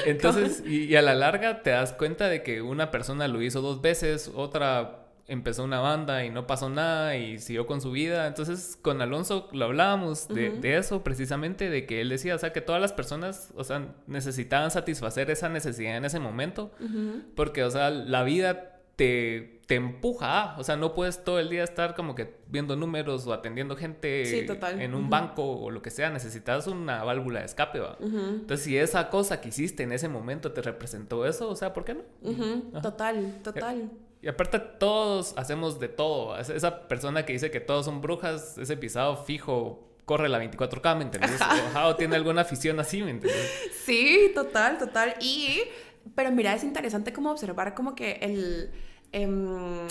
Entonces, 0.06 0.62
y, 0.66 0.84
y 0.84 0.96
a 0.96 1.02
la 1.02 1.14
larga 1.14 1.62
te 1.62 1.68
das 1.68 1.92
cuenta 1.92 2.28
de 2.28 2.42
que 2.42 2.62
una 2.62 2.90
persona 2.90 3.28
lo 3.28 3.42
hizo 3.42 3.60
dos 3.60 3.82
veces, 3.82 4.32
otra 4.34 4.96
empezó 5.28 5.62
una 5.64 5.78
banda 5.80 6.24
y 6.24 6.30
no 6.30 6.46
pasó 6.46 6.70
nada 6.70 7.16
y 7.16 7.38
siguió 7.38 7.66
con 7.66 7.80
su 7.80 7.92
vida. 7.92 8.26
Entonces, 8.26 8.76
con 8.80 9.00
Alonso 9.02 9.48
lo 9.52 9.66
hablábamos 9.66 10.26
de, 10.28 10.50
de 10.50 10.76
eso 10.78 11.04
precisamente, 11.04 11.68
de 11.68 11.84
que 11.86 12.00
él 12.00 12.08
decía, 12.08 12.34
o 12.34 12.38
sea, 12.38 12.52
que 12.52 12.60
todas 12.62 12.80
las 12.80 12.92
personas, 12.92 13.52
o 13.54 13.62
sea, 13.62 13.94
necesitaban 14.08 14.70
satisfacer 14.72 15.30
esa 15.30 15.48
necesidad 15.50 15.96
en 15.96 16.04
ese 16.06 16.18
momento, 16.18 16.72
porque, 17.36 17.62
o 17.62 17.70
sea, 17.70 17.90
la 17.90 18.24
vida 18.24 18.79
te, 19.00 19.62
te 19.66 19.76
empuja, 19.76 20.56
o 20.58 20.62
sea, 20.62 20.76
no 20.76 20.92
puedes 20.92 21.24
todo 21.24 21.38
el 21.38 21.48
día 21.48 21.64
estar 21.64 21.94
como 21.94 22.14
que 22.14 22.34
viendo 22.48 22.76
números 22.76 23.26
o 23.26 23.32
atendiendo 23.32 23.74
gente 23.74 24.46
en 24.78 24.94
un 24.94 25.08
banco 25.08 25.42
o 25.42 25.70
lo 25.70 25.80
que 25.80 25.88
sea, 25.88 26.10
necesitas 26.10 26.66
una 26.66 27.02
válvula 27.02 27.40
de 27.40 27.46
escape, 27.46 27.80
¿va? 27.80 27.96
Entonces, 27.98 28.62
si 28.62 28.76
esa 28.76 29.08
cosa 29.08 29.40
que 29.40 29.48
hiciste 29.48 29.84
en 29.84 29.92
ese 29.92 30.08
momento 30.08 30.52
te 30.52 30.60
representó 30.60 31.24
eso, 31.24 31.48
o 31.48 31.56
sea, 31.56 31.72
¿por 31.72 31.86
qué 31.86 31.94
no? 31.94 32.82
Total, 32.82 33.38
total. 33.42 33.90
Y 34.20 34.28
aparte 34.28 34.58
todos 34.58 35.32
hacemos 35.38 35.80
de 35.80 35.88
todo. 35.88 36.38
Esa 36.38 36.86
persona 36.86 37.24
que 37.24 37.32
dice 37.32 37.50
que 37.50 37.60
todos 37.60 37.86
son 37.86 38.02
brujas, 38.02 38.58
ese 38.58 38.76
pisado 38.76 39.16
fijo 39.24 39.88
corre 40.04 40.28
la 40.28 40.44
24K, 40.44 40.96
¿me 40.98 41.04
entiendes? 41.04 41.40
o 41.86 41.96
tiene 41.96 42.16
alguna 42.16 42.42
afición 42.42 42.78
así, 42.80 43.02
¿me 43.02 43.12
entiendes? 43.12 43.50
Sí, 43.86 44.30
total, 44.34 44.76
total. 44.76 45.14
Y, 45.20 45.62
pero 46.14 46.30
mira, 46.32 46.52
es 46.54 46.64
interesante 46.64 47.14
como 47.14 47.30
observar 47.30 47.74
como 47.74 47.94
que 47.94 48.18
el... 48.20 48.70
Em, 49.12 49.88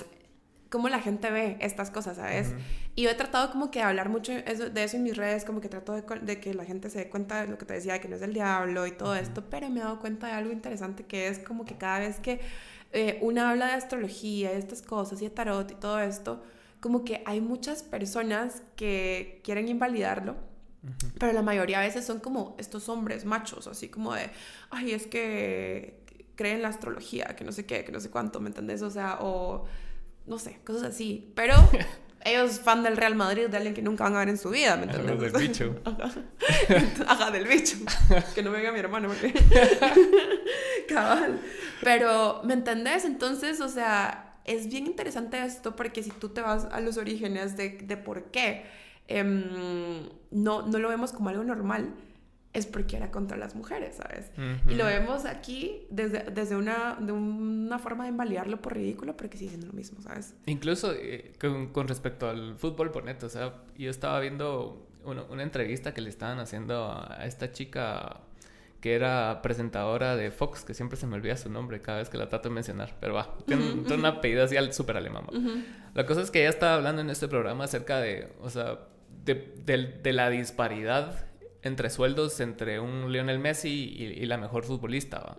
cómo 0.69 0.87
la 0.87 0.99
gente 0.99 1.29
ve 1.31 1.57
estas 1.61 1.89
cosas, 1.89 2.17
¿sabes? 2.17 2.53
Y 2.95 3.03
yo 3.03 3.09
he 3.09 3.15
tratado 3.15 3.51
como 3.51 3.71
que 3.71 3.79
de 3.79 3.85
hablar 3.85 4.09
mucho 4.09 4.31
de 4.31 4.83
eso 4.83 4.97
en 4.97 5.03
mis 5.03 5.17
redes, 5.17 5.43
como 5.43 5.61
que 5.61 5.69
trato 5.69 5.93
de, 5.93 6.39
que 6.39 6.53
la 6.53 6.65
gente 6.65 6.89
se 6.89 6.99
dé 6.99 7.09
cuenta 7.09 7.41
de 7.41 7.47
lo 7.47 7.57
que 7.57 7.65
te 7.65 7.73
decía, 7.73 7.93
de 7.93 8.01
que 8.01 8.07
no 8.07 8.15
es 8.15 8.21
el 8.21 8.33
diablo 8.33 8.85
y 8.85 8.91
todo 8.91 9.15
esto, 9.15 9.43
pero 9.49 9.69
me 9.69 9.79
he 9.79 9.83
dado 9.83 9.99
cuenta 9.99 10.27
de 10.27 10.33
algo 10.33 10.51
interesante 10.51 11.05
que 11.05 11.27
es 11.27 11.39
como 11.39 11.65
que 11.65 11.75
cada 11.75 11.99
vez 11.99 12.19
que 12.19 12.39
eh, 12.91 13.17
una 13.21 13.49
habla 13.49 13.67
de 13.67 13.73
astrología 13.73 14.53
y 14.53 14.57
estas 14.57 14.81
cosas 14.81 15.21
y 15.21 15.25
de 15.25 15.31
tarot 15.31 15.71
y 15.71 15.75
todo 15.75 15.99
esto, 15.99 16.43
como 16.79 17.03
que 17.03 17.23
hay 17.25 17.41
muchas 17.41 17.83
personas 17.83 18.61
que 18.75 19.41
quieren 19.43 19.67
invalidarlo, 19.67 20.37
pero 21.19 21.33
la 21.33 21.41
mayoría 21.41 21.79
a 21.79 21.83
veces 21.83 22.05
son 22.05 22.19
como 22.19 22.55
estos 22.57 22.87
hombres 22.89 23.25
machos, 23.25 23.67
así 23.67 23.89
como 23.89 24.13
de, 24.13 24.29
ay, 24.69 24.91
es 24.91 25.07
que 25.07 25.99
creen 26.39 26.55
en 26.55 26.61
la 26.61 26.69
astrología, 26.69 27.35
que 27.35 27.43
no 27.43 27.51
sé 27.51 27.65
qué, 27.65 27.83
que 27.83 27.91
no 27.91 27.99
sé 27.99 28.09
cuánto, 28.09 28.39
¿me 28.39 28.47
entendés? 28.47 28.81
O 28.81 28.89
sea, 28.89 29.17
o 29.19 29.65
no 30.25 30.39
sé, 30.39 30.59
cosas 30.63 30.83
así, 30.83 31.33
pero... 31.35 31.55
ellos 32.25 32.59
fan 32.59 32.83
del 32.83 32.97
Real 32.97 33.15
Madrid, 33.15 33.47
de 33.47 33.55
alguien 33.55 33.73
que 33.73 33.81
nunca 33.81 34.03
van 34.03 34.13
a 34.15 34.19
ver 34.19 34.27
en 34.27 34.37
su 34.37 34.49
vida, 34.49 34.75
¿me 34.75 34.83
entiendes? 34.83 35.31
del 35.31 35.47
bicho. 35.47 35.75
Ajá. 37.07 37.31
del 37.31 37.47
bicho. 37.47 37.77
que 38.35 38.43
no 38.43 38.51
venga 38.51 38.73
mi 38.73 38.79
hermano, 38.79 39.07
porque... 39.07 39.33
Cabal. 40.89 41.39
Pero, 41.81 42.41
¿me 42.43 42.55
entendés? 42.55 43.05
Entonces, 43.05 43.61
o 43.61 43.69
sea, 43.69 44.37
es 44.43 44.67
bien 44.67 44.85
interesante 44.85 45.41
esto 45.41 45.77
porque 45.77 46.03
si 46.03 46.09
tú 46.09 46.29
te 46.29 46.41
vas 46.41 46.67
a 46.71 46.81
los 46.81 46.97
orígenes 46.97 47.55
de, 47.55 47.69
de 47.69 47.95
por 47.95 48.31
qué 48.31 48.65
em, 49.07 50.09
no, 50.31 50.67
no 50.67 50.77
lo 50.77 50.89
vemos 50.89 51.13
como 51.13 51.29
algo 51.29 51.45
normal, 51.45 51.93
es 52.51 52.65
porque 52.65 52.97
era 52.97 53.11
contra 53.11 53.37
las 53.37 53.55
mujeres, 53.55 53.97
¿sabes? 53.97 54.31
Y 54.67 54.75
lo 54.75 54.85
vemos 54.85 55.25
aquí 55.25 55.85
desde, 55.89 56.23
desde 56.31 56.55
una, 56.55 56.97
de 56.99 57.11
una 57.11 57.77
forma 57.79 58.05
de 58.05 58.09
invalidarlo 58.09 58.61
por 58.61 58.73
ridículo, 58.73 59.15
pero 59.15 59.29
que 59.29 59.37
sigue 59.37 59.49
siendo 59.49 59.67
lo 59.67 59.73
mismo, 59.73 60.01
¿sabes? 60.01 60.33
Incluso 60.45 60.93
eh, 60.93 61.33
con, 61.39 61.67
con, 61.67 61.87
respecto 61.87 62.27
al 62.27 62.55
fútbol, 62.57 62.91
por 62.91 63.03
neto, 63.03 63.27
o 63.27 63.29
sea, 63.29 63.53
yo 63.77 63.89
estaba 63.89 64.19
viendo 64.19 64.87
una, 65.03 65.23
una 65.23 65.43
entrevista 65.43 65.93
que 65.93 66.01
le 66.01 66.09
estaban 66.09 66.39
haciendo 66.39 66.91
a 66.91 67.25
esta 67.25 67.51
chica 67.51 68.21
que 68.81 68.95
era 68.95 69.41
presentadora 69.41 70.15
de 70.15 70.31
Fox, 70.31 70.63
que 70.63 70.73
siempre 70.73 70.97
se 70.97 71.05
me 71.05 71.15
olvida 71.15 71.35
su 71.35 71.49
nombre 71.49 71.81
cada 71.81 71.99
vez 71.99 72.09
que 72.09 72.17
la 72.17 72.29
trato 72.29 72.49
de 72.49 72.55
mencionar, 72.55 72.95
pero 72.99 73.13
va, 73.13 73.35
tiene, 73.45 73.71
un 73.71 74.05
apellido 74.05 74.43
así 74.43 74.55
al 74.55 74.73
súper 74.73 74.97
alemán. 74.97 75.25
La 75.93 76.05
cosa 76.05 76.21
es 76.21 76.31
que 76.31 76.41
ella 76.41 76.49
estaba 76.49 76.75
hablando 76.75 77.01
en 77.01 77.09
este 77.09 77.27
programa 77.27 77.65
acerca 77.65 77.99
de, 77.99 78.31
o 78.41 78.49
sea, 78.49 78.79
de, 79.25 79.53
de, 80.01 80.13
la 80.13 80.29
disparidad 80.29 81.25
entre 81.61 81.89
sueldos 81.89 82.39
entre 82.39 82.79
un 82.79 83.11
Lionel 83.11 83.39
Messi 83.39 83.69
y, 83.69 84.25
la 84.25 84.37
mejor 84.37 84.63
futbolista. 84.63 85.35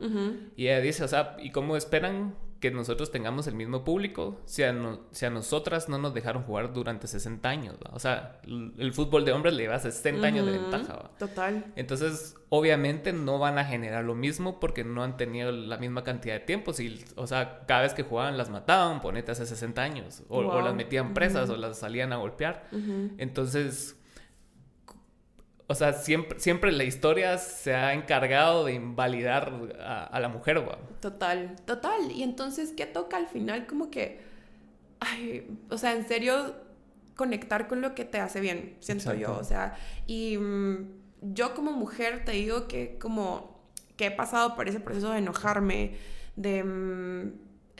Y 0.56 0.66
ella 0.66 0.80
dice, 0.80 1.04
o 1.04 1.08
sea, 1.08 1.36
¿y 1.40 1.50
cómo 1.50 1.76
esperan 1.76 2.34
que 2.60 2.70
nosotros 2.70 3.10
tengamos 3.10 3.46
el 3.46 3.54
mismo 3.54 3.84
público 3.84 4.38
si 4.44 4.62
a, 4.62 4.74
si 5.10 5.26
a 5.26 5.30
nosotras 5.30 5.88
no 5.88 5.98
nos 5.98 6.12
dejaron 6.12 6.42
jugar 6.42 6.72
durante 6.74 7.06
60 7.06 7.48
años. 7.48 7.76
O 7.90 7.98
sea, 7.98 8.38
el 8.44 8.92
fútbol 8.92 9.24
de 9.24 9.32
hombres 9.32 9.54
le 9.54 9.62
lleva 9.62 9.78
60 9.78 10.26
años 10.26 10.44
de 10.44 10.52
ventaja. 10.52 11.10
Total. 11.18 11.72
Entonces, 11.74 12.36
obviamente 12.50 13.12
no 13.14 13.38
van 13.38 13.58
a 13.58 13.64
generar 13.64 14.04
lo 14.04 14.14
mismo 14.14 14.60
porque 14.60 14.84
no 14.84 15.02
han 15.02 15.16
tenido 15.16 15.50
la 15.52 15.78
misma 15.78 16.04
cantidad 16.04 16.34
de 16.34 16.40
tiempo. 16.40 16.74
Si, 16.74 17.02
o 17.16 17.26
sea, 17.26 17.64
cada 17.66 17.82
vez 17.82 17.94
que 17.94 18.02
jugaban 18.02 18.36
las 18.36 18.50
mataban, 18.50 19.00
ponete 19.00 19.32
hace 19.32 19.46
60 19.46 19.82
años. 19.82 20.22
O, 20.28 20.60
las 20.60 20.74
metían 20.74 21.14
presas 21.14 21.48
o 21.48 21.56
las 21.56 21.78
salían 21.78 22.12
a 22.12 22.16
golpear. 22.16 22.68
Entonces 23.16 23.96
o 25.70 25.74
sea, 25.76 25.92
siempre, 25.92 26.40
siempre 26.40 26.72
la 26.72 26.82
historia 26.82 27.38
se 27.38 27.76
ha 27.76 27.94
encargado 27.94 28.64
de 28.64 28.72
invalidar 28.72 29.52
a, 29.78 30.18
la 30.18 30.28
mujer, 30.28 30.58
güey. 30.58 30.76
Total, 30.98 31.54
total. 31.64 32.10
Y 32.10 32.24
entonces, 32.24 32.72
¿qué 32.76 32.86
toca 32.86 33.16
al 33.16 33.28
final? 33.28 33.68
Como 33.68 33.88
que, 33.88 34.20
ay, 34.98 35.46
o 35.68 35.78
sea, 35.78 35.92
en 35.92 36.08
serio, 36.08 36.56
conectar 37.14 37.68
con 37.68 37.82
lo 37.82 37.94
que 37.94 38.04
te 38.04 38.18
hace 38.18 38.40
bien, 38.40 38.78
siento 38.80 39.14
yo. 39.14 39.38
O 39.38 39.44
sea, 39.44 39.76
y 40.08 40.38
mm, 40.38 40.88
yo 41.20 41.54
como 41.54 41.70
mujer 41.70 42.24
te 42.24 42.32
digo 42.32 42.66
que 42.66 42.98
como 42.98 43.60
que 43.96 44.06
he 44.06 44.10
pasado 44.10 44.56
por 44.56 44.68
ese 44.68 44.80
proceso 44.80 45.12
de 45.12 45.18
enojarme, 45.18 45.94
de 46.34 46.64
mm, 46.64 47.32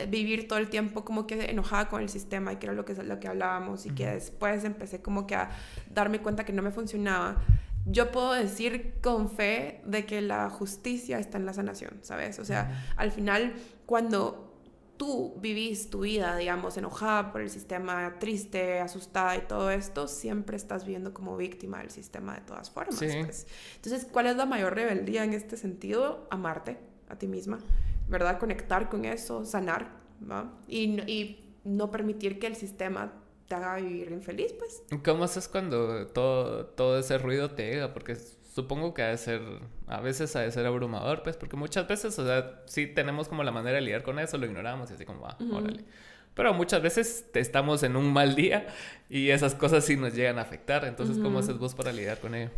vivir 0.09 0.47
todo 0.47 0.59
el 0.59 0.69
tiempo 0.69 1.03
como 1.03 1.27
que 1.27 1.51
enojada 1.51 1.89
con 1.89 2.01
el 2.01 2.07
sistema 2.07 2.53
y 2.53 2.55
que 2.55 2.67
era 2.67 2.73
lo 2.73 2.85
que, 2.85 2.93
lo 3.03 3.19
que 3.19 3.27
hablábamos 3.27 3.85
y 3.85 3.89
que 3.89 4.07
después 4.07 4.63
empecé 4.63 5.01
como 5.01 5.27
que 5.27 5.35
a 5.35 5.49
darme 5.93 6.21
cuenta 6.21 6.45
que 6.45 6.53
no 6.53 6.61
me 6.61 6.71
funcionaba 6.71 7.41
yo 7.85 8.11
puedo 8.11 8.33
decir 8.33 8.95
con 9.01 9.29
fe 9.29 9.81
de 9.85 10.05
que 10.05 10.21
la 10.21 10.49
justicia 10.49 11.19
está 11.19 11.37
en 11.37 11.45
la 11.45 11.53
sanación, 11.53 11.99
¿sabes? 12.01 12.39
O 12.39 12.45
sea, 12.45 12.93
al 12.95 13.11
final, 13.11 13.53
cuando 13.85 14.51
tú 14.97 15.33
vivís 15.39 15.89
tu 15.89 16.01
vida, 16.01 16.35
digamos, 16.35 16.77
enojada 16.77 17.31
por 17.31 17.41
el 17.41 17.49
sistema, 17.49 18.17
triste, 18.19 18.79
asustada 18.79 19.35
y 19.35 19.41
todo 19.47 19.71
esto, 19.71 20.07
siempre 20.07 20.55
estás 20.55 20.85
viendo 20.85 21.11
como 21.11 21.35
víctima 21.37 21.79
del 21.79 21.89
sistema 21.89 22.35
de 22.35 22.41
todas 22.41 22.69
formas. 22.69 22.97
Pues. 22.99 23.47
Entonces, 23.77 24.07
¿cuál 24.11 24.27
es 24.27 24.35
la 24.35 24.45
mayor 24.45 24.75
rebeldía 24.75 25.23
en 25.23 25.33
este 25.33 25.57
sentido? 25.57 26.27
Amarte 26.29 26.77
a 27.09 27.17
ti 27.17 27.27
misma, 27.27 27.57
¿verdad? 28.09 28.37
Conectar 28.37 28.89
con 28.89 29.05
eso, 29.05 29.43
sanar, 29.43 29.89
¿va? 30.29 30.53
Y, 30.67 31.01
y 31.11 31.55
no 31.63 31.89
permitir 31.89 32.37
que 32.37 32.45
el 32.45 32.55
sistema 32.55 33.11
te 33.51 33.55
haga 33.55 33.75
vivir 33.75 34.09
infeliz, 34.11 34.53
pues. 34.53 34.81
¿Cómo 35.03 35.25
haces 35.25 35.49
cuando 35.49 36.07
todo, 36.07 36.67
todo 36.67 36.97
ese 36.97 37.17
ruido 37.17 37.51
te 37.51 37.69
llega? 37.69 37.93
Porque 37.93 38.15
supongo 38.15 38.93
que 38.93 39.01
ha 39.01 39.09
de 39.09 39.17
ser, 39.17 39.41
a 39.87 39.99
veces 39.99 40.33
ha 40.37 40.39
de 40.39 40.51
ser 40.53 40.65
abrumador, 40.65 41.21
pues, 41.21 41.35
porque 41.35 41.57
muchas 41.57 41.85
veces, 41.85 42.17
o 42.17 42.25
sea, 42.25 42.61
sí 42.65 42.87
tenemos 42.87 43.27
como 43.27 43.43
la 43.43 43.51
manera 43.51 43.75
de 43.75 43.81
lidiar 43.81 44.03
con 44.03 44.19
eso, 44.19 44.37
lo 44.37 44.45
ignoramos 44.45 44.89
y 44.89 44.93
así 44.93 45.03
como, 45.03 45.19
va, 45.19 45.35
ah, 45.37 45.45
órale. 45.51 45.83
Pero 46.33 46.53
muchas 46.53 46.81
veces 46.81 47.25
estamos 47.33 47.83
en 47.83 47.97
un 47.97 48.13
mal 48.13 48.35
día 48.35 48.67
y 49.09 49.31
esas 49.31 49.53
cosas 49.53 49.83
sí 49.83 49.97
nos 49.97 50.13
llegan 50.13 50.39
a 50.39 50.43
afectar. 50.43 50.85
Entonces, 50.85 51.17
¿cómo 51.17 51.39
haces 51.39 51.57
vos 51.57 51.75
para 51.75 51.91
lidiar 51.91 52.21
con 52.21 52.35
ello? 52.35 52.51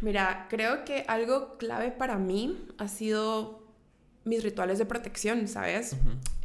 Mira, 0.00 0.48
creo 0.50 0.84
que 0.84 1.04
algo 1.06 1.56
clave 1.58 1.92
para 1.92 2.18
mí 2.18 2.66
ha 2.76 2.88
sido 2.88 3.62
mis 4.24 4.42
rituales 4.42 4.80
de 4.80 4.86
protección, 4.86 5.46
¿sabes? 5.46 5.96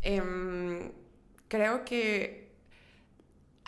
Em, 0.04 0.92
creo 1.48 1.86
que 1.86 2.39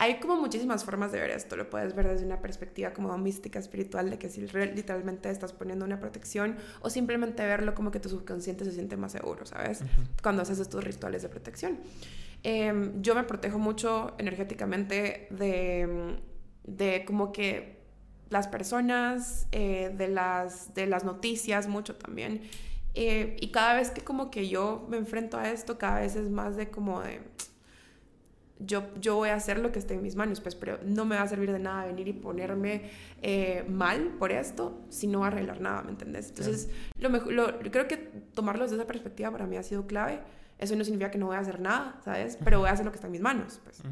hay 0.02 0.18
como 0.18 0.34
muchísimas 0.34 0.84
formas 0.84 1.12
de 1.12 1.20
ver 1.20 1.30
esto. 1.30 1.54
Lo 1.54 1.70
puedes 1.70 1.94
ver 1.94 2.08
desde 2.08 2.26
una 2.26 2.40
perspectiva 2.40 2.92
como 2.92 3.16
mística, 3.18 3.60
espiritual, 3.60 4.10
de 4.10 4.18
que 4.18 4.28
si 4.28 4.40
literalmente 4.40 5.30
estás 5.30 5.52
poniendo 5.52 5.84
una 5.84 6.00
protección, 6.00 6.56
o 6.80 6.90
simplemente 6.90 7.46
verlo 7.46 7.72
como 7.76 7.92
que 7.92 8.00
tu 8.00 8.08
subconsciente 8.08 8.64
se 8.64 8.72
siente 8.72 8.96
más 8.96 9.12
seguro, 9.12 9.46
¿sabes? 9.46 9.84
Cuando 10.20 10.42
haces 10.42 10.58
estos 10.58 10.82
rituales 10.82 11.22
de 11.22 11.28
protección. 11.28 11.78
Em, 12.42 13.00
yo 13.00 13.14
me 13.14 13.22
protejo 13.22 13.60
mucho 13.60 14.16
energéticamente 14.18 15.28
de, 15.30 16.18
de 16.64 17.04
como 17.04 17.30
que 17.30 17.80
las 18.28 18.48
personas, 18.48 19.46
eh, 19.52 19.94
de, 19.96 20.08
las, 20.08 20.74
de 20.74 20.88
las 20.88 21.04
noticias, 21.04 21.68
mucho 21.68 21.94
también. 21.94 22.42
Eh, 22.94 23.36
y 23.40 23.52
cada 23.52 23.74
vez 23.74 23.92
que 23.92 24.00
como 24.00 24.32
que 24.32 24.48
yo 24.48 24.84
me 24.88 24.96
enfrento 24.96 25.38
a 25.38 25.48
esto, 25.50 25.78
cada 25.78 26.00
vez 26.00 26.16
es 26.16 26.28
más 26.28 26.56
de 26.56 26.72
como 26.72 27.02
de 27.02 27.20
yo, 28.66 28.88
yo 29.00 29.16
voy 29.16 29.30
a 29.30 29.34
hacer 29.34 29.58
lo 29.58 29.72
que 29.72 29.78
esté 29.78 29.94
en 29.94 30.02
mis 30.02 30.16
manos, 30.16 30.40
pues, 30.40 30.54
pero 30.54 30.78
no 30.84 31.04
me 31.04 31.16
va 31.16 31.22
a 31.22 31.28
servir 31.28 31.52
de 31.52 31.58
nada 31.58 31.86
venir 31.86 32.08
y 32.08 32.12
ponerme 32.12 32.90
eh, 33.22 33.64
mal 33.68 34.14
por 34.18 34.32
esto 34.32 34.80
si 34.88 35.06
no 35.06 35.20
va 35.20 35.26
a 35.26 35.28
arreglar 35.28 35.60
nada, 35.60 35.82
¿me 35.82 35.90
entendés? 35.90 36.28
Entonces, 36.28 36.70
lo 36.98 37.10
mejor, 37.10 37.32
lo, 37.32 37.58
creo 37.58 37.88
que 37.88 37.96
tomarlo 38.34 38.64
desde 38.64 38.76
esa 38.76 38.86
perspectiva 38.86 39.30
para 39.30 39.46
mí 39.46 39.56
ha 39.56 39.62
sido 39.62 39.86
clave. 39.86 40.20
Eso 40.58 40.76
no 40.76 40.84
significa 40.84 41.10
que 41.10 41.18
no 41.18 41.26
voy 41.26 41.36
a 41.36 41.40
hacer 41.40 41.60
nada, 41.60 42.00
¿sabes? 42.04 42.38
Pero 42.44 42.60
voy 42.60 42.68
a 42.68 42.72
hacer 42.72 42.84
lo 42.84 42.92
que 42.92 42.96
está 42.96 43.08
en 43.08 43.12
mis 43.12 43.20
manos, 43.20 43.60
pues. 43.64 43.82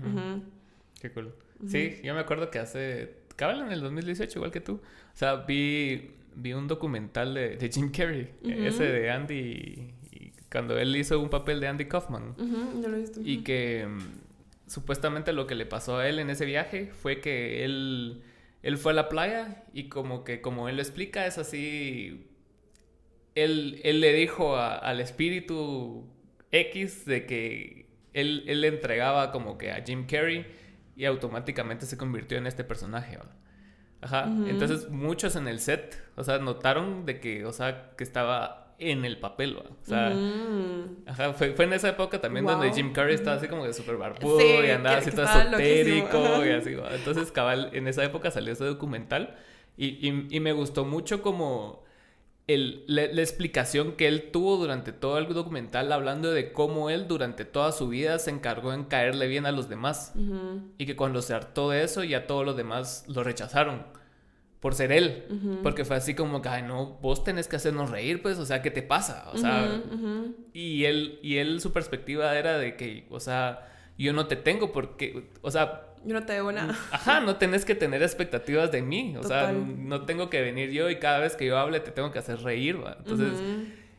Qué 1.01 1.11
cool. 1.13 1.35
Sí, 1.67 2.01
yo 2.03 2.15
me 2.15 2.21
acuerdo 2.21 2.51
que 2.51 2.59
hace, 2.59 3.17
cabal 3.37 3.61
en 3.63 3.73
el 3.73 3.81
2018, 3.81 4.39
igual 4.39 4.51
que 4.51 4.61
tú, 4.61 4.75
o 4.75 5.17
sea, 5.17 5.37
vi, 5.37 6.13
vi 6.37 6.53
un 6.53 6.69
documental 6.69 7.35
de, 7.35 7.57
de 7.57 7.69
Jim 7.69 7.91
Carrey, 7.91 8.31
ese 8.43 8.85
de 8.85 9.11
Andy, 9.11 9.93
cuando 10.51 10.79
él 10.79 10.95
hizo 10.97 11.21
un 11.21 11.29
papel 11.29 11.61
de 11.61 11.69
Andy 11.69 11.85
Kaufman. 11.87 12.35
lo 12.39 12.97
he 12.97 13.01
visto. 13.01 13.21
Y 13.23 13.43
que 13.43 13.87
supuestamente 14.71 15.33
lo 15.33 15.49
que 15.49 15.57
le 15.57 15.67
pasó 15.67 15.99
a 15.99 16.09
él 16.09 16.21
en 16.21 16.31
ese 16.31 16.47
viaje 16.47 16.93
fue 16.93 17.21
que 17.21 17.65
él, 17.65 18.23
él 18.63 18.79
fue 18.79 18.93
a 18.93 18.95
la 18.95 19.09
playa 19.09 19.65
y 19.73 19.89
como 19.89 20.23
que 20.23 20.41
como 20.41 20.69
él 20.69 20.77
lo 20.77 20.83
explica 20.83 21.27
es 21.27 21.39
así, 21.39 22.31
él, 23.35 23.81
él 23.83 24.01
le 24.01 24.13
dijo 24.13 24.57
al 24.57 25.01
espíritu 25.01 26.09
X 26.53 27.05
de 27.05 27.27
que 27.27 27.91
él, 28.13 28.45
él 28.47 28.61
le 28.61 28.69
entregaba 28.69 29.33
como 29.33 29.59
que 29.59 29.73
a 29.73 29.83
Jim 29.85 30.07
Carrey 30.07 30.47
y 30.95 31.05
automáticamente 31.05 31.85
se 31.85 31.97
convirtió 31.97 32.39
en 32.39 32.47
este 32.47 32.63
personaje. 32.63 33.19
Ajá. 34.03 34.27
Entonces 34.47 34.89
muchos 34.89 35.35
en 35.35 35.49
el 35.49 35.59
set, 35.59 36.01
o 36.15 36.23
sea, 36.23 36.39
notaron 36.39 37.07
de 37.07 37.19
que, 37.19 37.45
o 37.45 37.53
sea, 37.53 37.91
que 37.97 38.05
estaba 38.05 38.70
en 38.81 39.05
el 39.05 39.19
papel, 39.19 39.59
¿va? 39.59 39.63
O 39.63 39.85
sea, 39.85 40.13
ajá, 41.07 41.33
fue, 41.35 41.53
fue, 41.53 41.67
en 41.67 41.75
esa 41.75 41.91
época 41.91 42.21
también 42.21 42.47
donde 42.47 42.73
Jim 42.73 42.93
Carrey 42.93 43.15
estaba 43.15 43.37
así 43.37 43.47
como 43.47 43.65
de 43.65 43.73
súper 43.73 43.97
barbudo 43.97 44.65
y 44.65 44.71
andaba 44.71 44.97
así 44.97 45.11
todo 45.11 45.25
esotérico 45.25 46.45
y 46.45 46.51
así, 46.51 46.75
¿va? 46.75 46.95
Entonces, 46.95 47.31
cabal, 47.31 47.71
en 47.73 47.87
esa 47.87 48.05
época 48.05 48.31
salió 48.31 48.53
ese 48.53 48.65
documental 48.65 49.37
y, 49.77 49.87
y, 50.09 50.27
y 50.31 50.41
me 50.41 50.53
gustó 50.53 50.85
mucho 50.85 51.23
como 51.23 51.85
el, 52.47 52.85
la, 52.87 53.03
explicación 53.03 53.93
que 53.93 54.09
él 54.09 54.31
tuvo 54.33 54.57
durante 54.57 54.93
todo 54.93 55.19
el 55.19 55.33
documental 55.33 55.93
hablando 55.93 56.33
de 56.33 56.53
cómo 56.53 56.91
él 56.91 57.07
durante 57.07 57.45
toda 57.45 57.73
su 57.73 57.89
vida 57.89 58.19
se 58.19 58.31
encargó 58.31 58.73
en 58.73 58.85
caerle 58.85 59.29
bien 59.29 59.47
a 59.47 59.53
los 59.53 59.69
demás 59.69 60.13
y 60.79 60.87
que 60.87 60.97
cuando 60.97 61.23
se 61.23 61.35
hartó 61.35 61.71
de 61.71 61.85
eso 61.85 62.03
ya 62.03 62.27
todos 62.27 62.45
los 62.45 62.57
demás 62.57 63.05
lo 63.09 63.23
rechazaron 63.23 63.85
por 64.61 64.75
ser 64.75 64.93
él 64.93 65.25
porque 65.63 65.85
fue 65.85 65.97
así 65.97 66.15
como 66.15 66.43
que 66.43 66.49
ay 66.49 66.63
no 66.63 66.99
vos 67.01 67.25
tenés 67.25 67.49
que 67.49 67.57
hacernos 67.57 67.91
reír 67.91 68.21
pues 68.23 68.39
o 68.39 68.45
sea 68.45 68.61
qué 68.63 68.71
te 68.71 68.83
pasa 68.83 69.31
o 69.33 69.39
sea 69.39 69.81
y 70.53 70.85
él 70.85 71.19
y 71.23 71.39
él 71.39 71.61
su 71.61 71.73
perspectiva 71.73 72.37
era 72.37 72.59
de 72.59 72.77
que 72.77 73.07
o 73.11 73.21
sea 73.21 73.67
yo 73.97 74.13
no 74.13 74.27
te 74.27 74.37
tengo 74.37 74.73
porque 74.73 75.31
o 75.41 75.51
sea 75.51 75.87
yo 76.05 76.15
no 76.15 76.25
te 76.25 76.33
debo 76.33 76.51
nada. 76.51 76.75
Ajá, 76.93 77.21
no 77.21 77.37
tenés 77.37 77.65
que 77.65 77.75
tener 77.75 78.03
expectativas 78.03 78.73
de 78.73 78.83
mí. 78.83 79.17
O 79.19 79.23
sea, 79.23 79.53
no 79.53 80.07
tengo 80.07 80.31
que 80.31 80.41
venir 80.41 80.71
yo 80.71 80.89
y 80.89 80.97
cada 80.97 81.19
vez 81.19 81.37
que 81.37 81.47
yo 81.47 81.59
hable 81.59 81.81
te 81.81 81.91
tengo 81.91 82.11
que 82.11 82.19
hacer 82.19 82.41
reír, 82.41 82.83
¿va? 82.83 82.97
Entonces, 82.99 83.39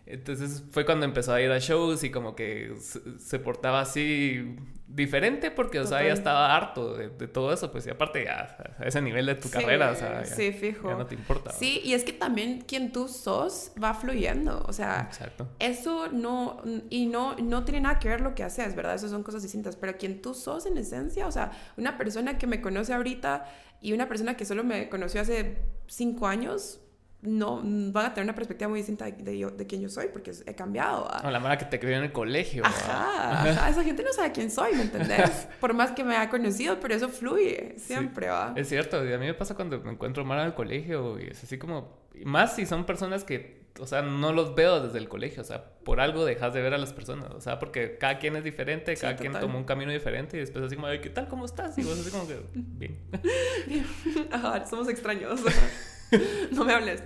entonces 0.06 0.64
fue 0.72 0.86
cuando 0.86 1.06
empezó 1.06 1.34
a 1.34 1.41
ir 1.41 1.52
a 1.52 1.60
shows 1.60 2.04
y 2.04 2.12
como 2.12 2.36
que 2.36 2.76
se, 3.20 3.39
portaba 3.39 3.82
así 3.82 4.58
diferente 4.88 5.52
porque, 5.52 5.80
o 5.80 5.86
sea, 5.86 6.04
ya 6.04 6.12
estaba 6.12 6.56
harto 6.56 6.95
de, 6.95 7.28
todo 7.28 7.54
eso, 7.54 7.72
pues, 7.72 7.88
y 7.88 7.91
aparte 7.91 8.26
ya 8.26 8.58
a 8.78 8.86
ese 8.86 9.02
nivel 9.02 9.28
de 9.28 9.36
tu 9.36 9.49
carrera, 9.49 9.91
o 9.91 9.95
sea, 9.95 10.24
ya, 10.24 10.36
sí, 10.36 10.52
fijo. 10.52 10.89
ya 10.89 10.95
no 10.95 11.06
te 11.06 11.16
importa. 11.16 11.52
Sí, 11.52 11.82
y 11.84 11.93
es 11.93 12.04
que 12.04 12.12
también 12.12 12.62
quien 12.68 12.91
tú 12.91 13.08
sos 13.08 13.72
va 13.82 13.93
fluyendo, 13.93 14.64
o 14.68 14.74
sea, 14.74 15.08
Exacto. 15.10 15.47
eso 15.60 16.10
no, 16.12 16.62
y 16.89 17.06
no, 17.06 17.36
no 17.38 17.64
tiene 17.64 17.82
nada 17.82 17.99
que 17.99 18.10
ver 18.10 18.22
lo 18.22 18.36
que 18.36 18.43
haces, 18.43 18.76
¿verdad? 18.76 18.95
Eso 18.95 19.08
son 19.08 19.24
cosas 19.24 19.43
distintas, 19.43 19.76
pero 19.76 19.97
quien 19.97 20.22
tú 20.22 20.34
sos 20.34 20.66
en 20.66 20.78
esencia, 20.78 21.26
o 21.26 21.32
sea, 21.32 21.52
una 21.78 21.97
persona 21.97 22.38
que 22.38 22.47
me 22.47 22.60
conoce 22.60 22.93
ahorita 22.93 23.45
y 23.80 23.93
una 23.93 24.10
persona 24.10 24.36
que 24.36 24.45
solo 24.45 24.64
me 24.64 24.89
conoció 24.89 25.22
hace 25.22 25.58
cinco 25.88 26.28
años, 26.28 26.81
no 27.22 27.62
van 27.64 28.06
a 28.06 28.14
tener 28.14 28.24
una 28.24 28.36
perspectiva 28.36 28.68
muy 28.68 28.80
distinta 28.80 29.06
de, 29.06 29.52
de, 29.56 29.68
quién 29.68 29.82
yo 29.82 29.90
soy, 29.90 30.08
porque 30.12 30.32
he 30.46 30.56
cambiado. 30.56 31.08
O 31.24 31.30
la 31.30 31.40
manera 31.40 31.58
que 31.58 31.66
te 31.66 31.80
crió 31.80 31.98
en 31.98 32.04
el 32.04 32.12
colegio. 32.12 32.64
Ajá, 32.66 33.70
esa 33.70 33.84
gente 33.84 34.04
no 34.04 34.12
sabe 34.12 34.32
quién 34.32 34.50
soy, 34.50 34.74
¿me 34.74 34.84
entendés? 34.84 35.48
Por 35.60 35.74
más 35.74 35.92
que 35.92 36.04
me 36.04 36.16
haya 36.16 36.30
conocido, 36.30 36.80
pero 36.80 36.96
eso 36.96 37.10
fluye 37.10 37.76
siempre, 37.78 38.28
¿va? 38.28 38.54
Es 38.56 38.70
cierto, 38.70 38.98
a 38.98 39.04
mí 39.04 39.26
me 39.26 39.34
pasa 39.36 39.56
cuando 39.56 39.80
me 39.82 39.92
encuentro 39.92 40.26
mal 40.26 40.40
en 40.40 40.48
el 40.48 40.54
colegio 40.54 41.20
y 41.20 41.28
es 41.28 41.44
así 41.44 41.60
como, 41.60 42.08
más 42.26 42.56
si 42.56 42.66
son 42.66 42.86
personas 42.86 43.24
que, 43.24 43.62
o 43.80 43.86
sea, 43.86 44.02
no 44.02 44.34
los 44.34 44.56
veo 44.56 44.82
desde 44.82 44.98
el 44.98 45.08
colegio, 45.08 45.44
o 45.44 45.46
sea, 45.46 45.64
por 45.84 46.00
algo 46.00 46.26
dejas 46.26 46.56
de 46.56 46.62
ver 46.62 46.74
a 46.74 46.80
las 46.80 46.92
personas, 46.92 47.30
o 47.32 47.42
sea, 47.42 47.60
porque 47.60 47.98
cada 48.00 48.18
quien 48.18 48.36
es 48.36 48.44
diferente, 48.44 48.96
cada 48.96 49.16
quien 49.16 49.34
tomó 49.34 49.60
un 49.60 49.66
camino 49.66 49.92
diferente 49.92 50.38
y 50.38 50.40
después 50.40 50.66
así 50.66 50.76
como, 50.76 50.88
¿qué 50.88 51.10
tal? 51.12 51.28
¿Cómo 51.28 51.46
estás? 51.46 51.78
Y 51.78 51.84
vos 51.84 52.00
así 52.00 52.10
como 52.10 52.28
que, 52.28 52.40
bien. 52.54 53.00
bien. 53.68 53.86
Ajá, 54.32 54.66
somos 54.66 54.90
extraños. 54.90 55.42
no 56.51 56.66
me 56.66 56.74
hables. 56.74 57.03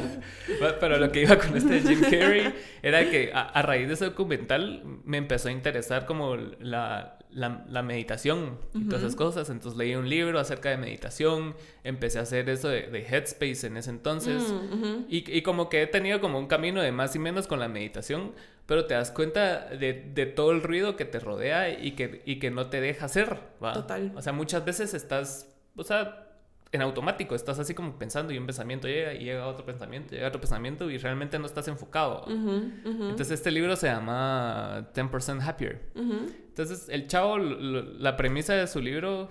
Pero 0.80 0.98
lo 0.98 1.12
que 1.12 1.22
iba 1.22 1.38
con 1.38 1.56
este 1.56 1.80
Jim 1.80 2.00
Carrey 2.02 2.54
era 2.82 3.08
que 3.10 3.30
a, 3.34 3.62
raíz 3.62 3.88
de 3.88 3.94
ese 3.94 4.06
documental 4.06 4.82
me 5.04 5.18
empezó 5.18 5.48
a 5.48 5.52
interesar 5.52 6.06
como 6.06 6.36
la, 6.36 7.18
la, 7.30 7.82
meditación 7.82 8.58
y 8.74 8.84
todas 8.84 9.02
esas 9.02 9.16
cosas. 9.16 9.50
Entonces 9.50 9.78
leí 9.78 9.94
un 9.94 10.08
libro 10.08 10.38
acerca 10.40 10.70
de 10.70 10.76
meditación, 10.76 11.54
empecé 11.84 12.18
a 12.18 12.22
hacer 12.22 12.48
eso 12.48 12.68
de, 12.68 13.06
Headspace 13.08 13.66
en 13.66 13.76
ese 13.76 13.90
entonces. 13.90 14.42
Mm, 14.52 15.04
y, 15.08 15.36
y, 15.38 15.42
como 15.42 15.68
que 15.68 15.82
he 15.82 15.86
tenido 15.86 16.20
como 16.20 16.38
un 16.38 16.46
camino 16.46 16.80
de 16.80 16.92
más 16.92 17.14
y 17.14 17.18
menos 17.18 17.46
con 17.46 17.60
la 17.60 17.68
meditación, 17.68 18.32
pero 18.66 18.86
te 18.86 18.94
das 18.94 19.10
cuenta 19.10 19.66
de, 19.66 19.92
de 19.92 20.26
todo 20.26 20.52
el 20.52 20.62
ruido 20.62 20.96
que 20.96 21.04
te 21.04 21.18
rodea 21.18 21.70
y 21.70 21.92
que, 21.92 22.22
y 22.24 22.38
que 22.38 22.50
no 22.50 22.68
te 22.68 22.80
deja 22.80 23.06
hacer. 23.06 23.36
Total. 23.60 24.12
O 24.16 24.22
sea, 24.22 24.32
muchas 24.32 24.64
veces 24.64 24.94
estás, 24.94 25.54
o 25.76 25.84
sea, 25.84 26.29
en 26.72 26.82
automático, 26.82 27.34
estás 27.34 27.58
así 27.58 27.74
como 27.74 27.98
pensando 27.98 28.32
y 28.32 28.38
un 28.38 28.46
pensamiento 28.46 28.86
llega 28.86 29.12
y 29.14 29.24
llega 29.24 29.46
otro 29.46 29.66
pensamiento, 29.66 30.14
llega 30.14 30.28
otro 30.28 30.40
pensamiento 30.40 30.88
y 30.90 30.98
realmente 30.98 31.38
no 31.38 31.46
estás 31.46 31.66
enfocado. 31.68 32.24
Entonces 32.28 33.30
este 33.32 33.50
libro 33.50 33.74
se 33.76 33.88
llama 33.88 34.88
10% 34.94 35.42
Happier. 35.46 35.90
Entonces 35.96 36.88
el 36.88 37.06
chavo, 37.08 37.38
la 37.38 38.16
premisa 38.16 38.54
de 38.54 38.66
su 38.66 38.80
libro 38.80 39.30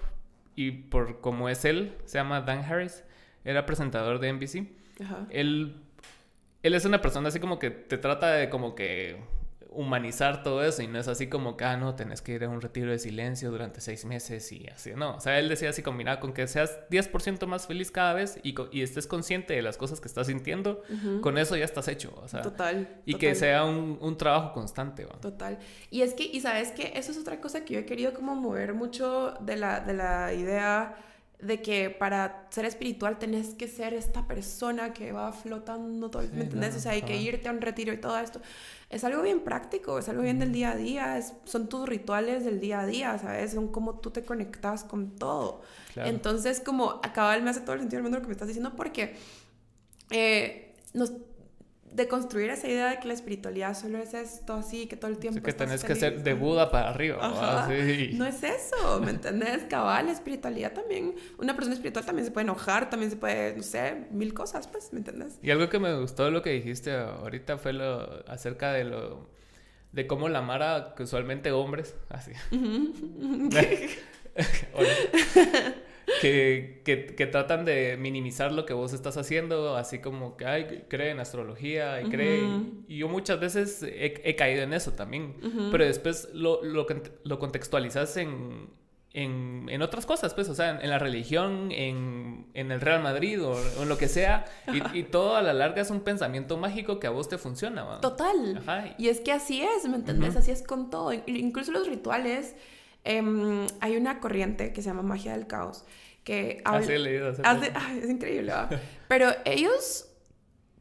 y 0.56 0.72
por 0.72 1.22
cómo 1.22 1.48
es 1.48 1.64
él, 1.64 1.96
se 2.04 2.18
llama 2.18 2.42
Dan 2.42 2.64
Harris, 2.64 3.04
era 3.46 3.66
presentador 3.66 4.20
de 4.20 4.34
NBC. 4.34 4.68
Él, 5.30 5.78
él 6.62 6.74
es 6.74 6.84
una 6.84 7.00
persona 7.00 7.30
así 7.30 7.40
como 7.40 7.58
que 7.58 7.70
te 7.72 7.98
trata 7.98 8.34
de 8.34 8.50
como 8.50 8.76
que 8.76 9.18
humanizar 9.80 10.44
todo 10.44 10.62
eso 10.62 10.82
y 10.82 10.88
no 10.88 11.00
es 11.00 11.08
así 11.08 11.28
como 11.28 11.56
que, 11.56 11.64
ah, 11.64 11.78
no, 11.78 11.96
tenés 11.96 12.22
que 12.22 12.34
ir 12.34 12.44
a 12.44 12.50
un 12.50 12.60
retiro 12.60 12.92
de 12.92 13.00
silencio 13.00 13.50
durante 13.50 13.80
seis 13.80 14.04
meses 14.04 14.52
y 14.52 14.68
así, 14.68 14.92
no. 14.94 15.16
O 15.16 15.22
sea, 15.22 15.40
él 15.40 15.48
decía 15.48 15.70
así 15.70 15.82
mira, 15.94 16.20
con 16.20 16.34
que 16.34 16.46
seas 16.48 16.78
10% 16.90 17.48
más 17.48 17.66
feliz 17.66 17.90
cada 17.90 18.14
vez 18.14 18.40
y, 18.44 18.54
y, 18.74 18.82
estés 18.82 19.08
consciente 19.08 19.54
de 19.54 19.62
las 19.62 19.78
cosas 19.78 20.02
que 20.02 20.10
estás 20.10 20.28
sintiendo, 20.28 20.84
con 21.22 21.38
eso 21.38 21.56
ya 21.56 21.64
estás 21.64 21.88
hecho, 21.88 22.14
o 22.22 22.28
sea. 22.28 22.42
Total. 22.42 22.90
Y 23.06 23.14
que 23.14 23.34
sea 23.36 23.64
un, 23.64 23.98
un 24.02 24.18
trabajo 24.18 24.52
constante, 24.52 25.06
¿va? 25.06 25.14
Total. 25.22 25.58
Y 25.90 26.02
es 26.02 26.14
que, 26.14 26.26
y 26.26 26.42
sabes 26.42 26.72
que 26.72 26.92
eso 26.96 27.14
es 27.14 27.18
otra 27.18 27.40
cosa 27.40 27.64
que 27.64 27.76
yo 27.76 27.80
he 27.80 27.86
querido 27.86 28.14
como 28.14 28.36
mover 28.36 28.74
mucho 28.74 29.34
de 29.40 29.56
la, 29.56 29.80
de 29.80 29.94
la 29.94 30.34
idea 30.34 30.98
de 31.42 31.62
que 31.62 31.90
para 31.90 32.48
ser 32.50 32.66
espiritual 32.66 33.18
tenés 33.18 33.56
que 33.56 33.70
ser 33.70 33.94
esta 33.94 34.28
persona 34.28 34.92
que 34.92 35.14
va 35.14 35.32
flotando 35.32 36.10
todo, 36.10 36.24
¿me 36.34 36.42
entendés? 36.42 36.76
o 36.76 36.80
sea, 36.80 36.92
hay 36.92 37.02
que 37.02 37.16
irte 37.16 37.48
a 37.48 37.52
un 37.52 37.62
retiro 37.62 37.94
y 37.94 37.98
todo 37.98 38.18
esto. 38.20 38.42
Es 38.90 39.04
algo 39.04 39.22
bien 39.22 39.42
práctico, 39.42 40.00
es 40.00 40.10
algo 40.10 40.24
bien 40.24 40.40
del 40.40 40.52
día 40.52 40.72
a 40.72 40.76
día, 40.76 41.22
son 41.46 41.70
tus 41.70 41.88
rituales 41.88 42.44
del 42.44 42.60
día 42.60 42.80
a 42.80 42.86
día, 42.88 43.20
¿sabes? 43.20 43.52
Son 43.52 43.68
como 43.68 44.00
tú 44.00 44.10
te 44.10 44.26
conectas 44.26 44.84
con 44.84 45.16
todo. 45.16 45.62
Entonces, 45.96 46.60
como 46.60 47.00
acaba 47.04 47.38
me 47.40 47.52
hace 47.52 47.62
todo 47.62 47.74
el 47.74 47.82
sentido 47.82 47.98
del 47.98 48.04
mundo 48.04 48.18
lo 48.18 48.22
que 48.24 48.28
me 48.28 48.34
estás 48.34 48.48
diciendo 48.48 48.74
porque 48.76 49.16
eh, 50.10 50.74
nos 50.94 51.14
de 51.92 52.08
construir 52.08 52.50
esa 52.50 52.68
idea 52.68 52.90
de 52.90 53.00
que 53.00 53.08
la 53.08 53.14
espiritualidad 53.14 53.76
solo 53.76 53.98
es 53.98 54.14
esto 54.14 54.54
así, 54.54 54.86
que 54.88 54.96
todo 54.96 55.10
el 55.10 55.18
tiempo... 55.18 55.42
que 55.42 55.54
tenés 55.54 55.84
que 55.84 55.96
ser 55.96 56.24
de 56.24 56.34
Buda 56.34 56.70
para 56.70 56.90
arriba. 56.90 57.18
No 58.14 58.26
es 58.26 58.44
eso, 58.44 59.00
¿me 59.02 59.12
entendés? 59.12 59.64
Cabal, 59.70 60.08
la 60.08 60.12
espiritualidad 60.12 60.74
también, 60.74 61.16
una 61.38 61.56
persona 61.56 61.74
espiritual 61.74 62.06
también 62.06 62.26
se 62.26 62.32
puede 62.32 62.44
enojar, 62.46 62.90
también 62.90 63.12
se 63.12 63.18
puede, 63.18 63.56
no 63.56 63.64
sé, 63.64 64.08
mil 64.12 64.34
cosas, 64.34 64.68
pues, 64.68 64.94
¿me 64.94 65.00
entendés? 65.00 65.40
Y 65.42 65.52
algo 65.52 65.70
que 65.70 65.80
me 65.80 66.00
gustó 66.00 66.26
de 66.26 66.32
lo 66.32 66.42
que 66.42 66.52
dijiste 66.52 66.96
ahorita 66.96 67.58
fue 67.58 67.74
lo 67.74 68.28
acerca 68.30 68.72
de 68.72 68.84
lo... 68.84 69.28
de 69.92 70.08
cómo 70.08 70.30
la 70.30 70.42
Mara, 70.42 70.94
que 70.96 71.04
usualmente 71.04 71.52
hombres, 71.52 71.96
así. 72.10 72.32
que, 76.22 76.82
que, 76.84 77.26
tratan 77.28 77.66
de 77.66 77.98
minimizar 77.98 78.52
lo 78.52 78.66
que 78.66 78.74
vos 78.74 78.94
estás 78.94 79.18
haciendo, 79.18 79.76
así 79.76 80.00
como 80.00 80.38
que, 80.38 80.46
ay, 80.46 80.86
cree 80.88 81.12
en 81.12 81.20
astrología 81.20 82.02
y 82.02 82.10
cree. 82.10 82.44
Y 82.88 82.98
yo 82.98 83.08
muchas 83.08 83.40
veces 83.40 83.84
he, 83.84 84.36
caído 84.36 84.64
en 84.64 84.74
eso 84.74 84.94
también, 84.94 85.36
pero 85.72 85.86
después 85.86 86.30
lo, 86.34 86.64
lo, 86.64 86.88
lo 87.24 87.40
contextualizas 87.40 88.18
en, 88.18 88.70
en, 89.14 89.68
en, 89.70 89.82
otras 89.82 90.06
cosas, 90.06 90.34
pues, 90.34 90.50
o 90.50 90.56
sea, 90.56 90.80
en, 90.82 90.90
la 90.90 91.00
religión, 91.00 91.72
en, 91.72 92.48
en, 92.54 92.72
el 92.72 92.80
Real 92.80 93.02
Madrid 93.02 93.44
o, 93.44 93.56
en 93.82 93.90
lo 93.90 93.98
que 93.98 94.08
sea, 94.08 94.46
y, 94.68 95.00
y, 95.00 95.04
todo 95.04 95.36
a 95.36 95.42
la 95.42 95.54
larga 95.54 95.82
es 95.82 95.90
un 95.90 96.02
pensamiento 96.02 96.58
mágico 96.58 97.00
que 97.00 97.08
a 97.08 97.10
vos 97.10 97.28
te 97.28 97.38
funciona. 97.38 98.00
Total. 98.02 98.62
Y 98.98 99.08
es 99.08 99.20
que 99.22 99.32
así 99.32 99.62
es, 99.62 99.88
¿me 99.90 99.96
entendés? 99.96 100.36
Así 100.36 100.52
es 100.52 100.62
con 100.62 100.90
todo. 100.90 101.12
Incluso 101.26 101.72
los 101.72 101.88
rituales 101.88 102.56
Em, 103.04 103.66
hay 103.80 103.96
una 103.96 104.20
corriente 104.20 104.74
que 104.74 104.82
se 104.82 104.90
llama 104.90 105.04
magia 105.04 105.34
del 105.34 105.48
caos 105.48 105.86
que 106.24 106.62
habla... 106.66 106.86
leído, 106.86 107.30
es 107.30 108.10
increíble, 108.10 108.54
Pero 109.08 109.32
ellos 109.46 110.10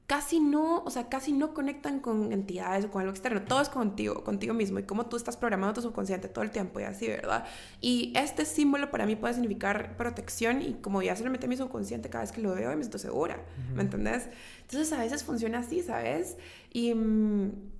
casi 0.08 0.40
no, 0.40 0.82
o 0.84 0.90
sea, 0.90 1.10
casi 1.10 1.32
no 1.32 1.52
conectan 1.52 2.00
con 2.00 2.32
entidades 2.32 2.86
o 2.86 2.90
con 2.90 3.02
algo 3.02 3.12
externo. 3.12 3.42
Todo 3.42 3.60
es 3.60 3.68
contigo, 3.68 4.24
contigo 4.24 4.54
mismo 4.54 4.78
y 4.78 4.84
cómo 4.84 5.06
tú 5.06 5.18
estás 5.18 5.36
programando 5.36 5.74
tu 5.74 5.82
subconsciente 5.82 6.28
todo 6.28 6.44
el 6.44 6.50
tiempo 6.50 6.80
y 6.80 6.84
así, 6.84 7.06
¿verdad? 7.06 7.44
Y 7.82 8.14
este 8.16 8.46
símbolo 8.46 8.90
para 8.90 9.04
mí 9.04 9.16
puede 9.16 9.34
significar 9.34 9.98
protección 9.98 10.62
y 10.62 10.74
como 10.80 11.02
ya 11.02 11.14
se 11.14 11.24
lo 11.24 11.30
mete 11.30 11.44
a 11.44 11.48
mi 11.50 11.58
subconsciente 11.58 12.08
cada 12.08 12.24
vez 12.24 12.32
que 12.32 12.40
lo 12.40 12.54
veo 12.54 12.72
y 12.72 12.76
me 12.76 12.82
siento 12.82 12.96
segura, 12.96 13.38
¿me 13.74 13.82
entendés? 13.82 14.30
Entonces 14.62 14.90
a 14.94 14.98
veces 14.98 15.24
funciona 15.24 15.58
así, 15.58 15.82
¿sabes? 15.82 16.38
Y... 16.72 16.94
Mm, 16.94 17.77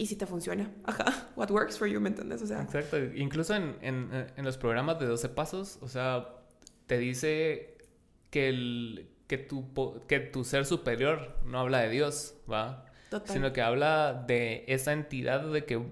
y 0.00 0.06
si 0.06 0.16
te 0.16 0.26
funciona. 0.26 0.70
Ajá. 0.84 1.28
What 1.36 1.50
works 1.50 1.76
for 1.78 1.86
you, 1.86 2.00
¿me 2.00 2.08
entiendes? 2.08 2.40
O 2.40 2.46
sea. 2.46 2.62
Exacto. 2.62 2.96
Incluso 3.14 3.54
en, 3.54 3.76
en, 3.82 4.08
en, 4.34 4.44
los 4.44 4.56
programas 4.56 4.98
de 4.98 5.04
12 5.04 5.28
pasos, 5.28 5.78
o 5.82 5.88
sea, 5.88 6.26
te 6.86 6.96
dice 6.96 7.76
que, 8.30 8.48
el, 8.48 9.10
que, 9.26 9.36
tu, 9.36 9.70
que 10.08 10.20
tu 10.20 10.44
ser 10.44 10.64
superior 10.64 11.36
no 11.44 11.60
habla 11.60 11.80
de 11.80 11.90
Dios, 11.90 12.34
¿va? 12.50 12.86
Total. 13.10 13.28
Sino 13.30 13.52
que 13.52 13.60
habla 13.60 14.24
de 14.26 14.64
esa 14.68 14.94
entidad 14.94 15.42
de 15.42 15.66
que, 15.66 15.84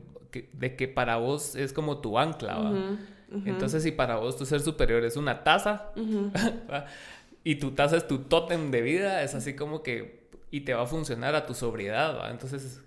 de 0.55 0.77
que 0.77 0.89
para 0.89 1.17
vos 1.17 1.55
es 1.55 1.75
como 1.75 2.01
tu 2.01 2.19
ancla, 2.19 2.57
¿va? 2.57 2.99
Entonces, 3.45 3.83
si 3.83 3.93
para 3.93 4.17
vos 4.17 4.39
tu 4.39 4.47
ser 4.47 4.61
superior 4.61 5.05
es 5.05 5.19
una 5.19 5.45
taza, 5.45 5.91
y 7.45 7.57
tu 7.57 7.73
taza 7.73 7.99
es 7.99 8.09
tu 8.09 8.21
tótem 8.21 8.71
de 8.71 8.81
vida, 8.81 9.23
es 9.23 9.35
así 9.35 9.55
como 9.55 9.83
que, 9.83 10.31
y 10.51 10.63
te 10.63 10.73
va 10.73 10.85
a 10.85 10.87
funcionar 10.87 11.35
a 11.35 11.45
tu 11.45 11.53
sobriedad, 11.53 12.19
¿va? 12.19 12.31
Entonces, 12.31 12.81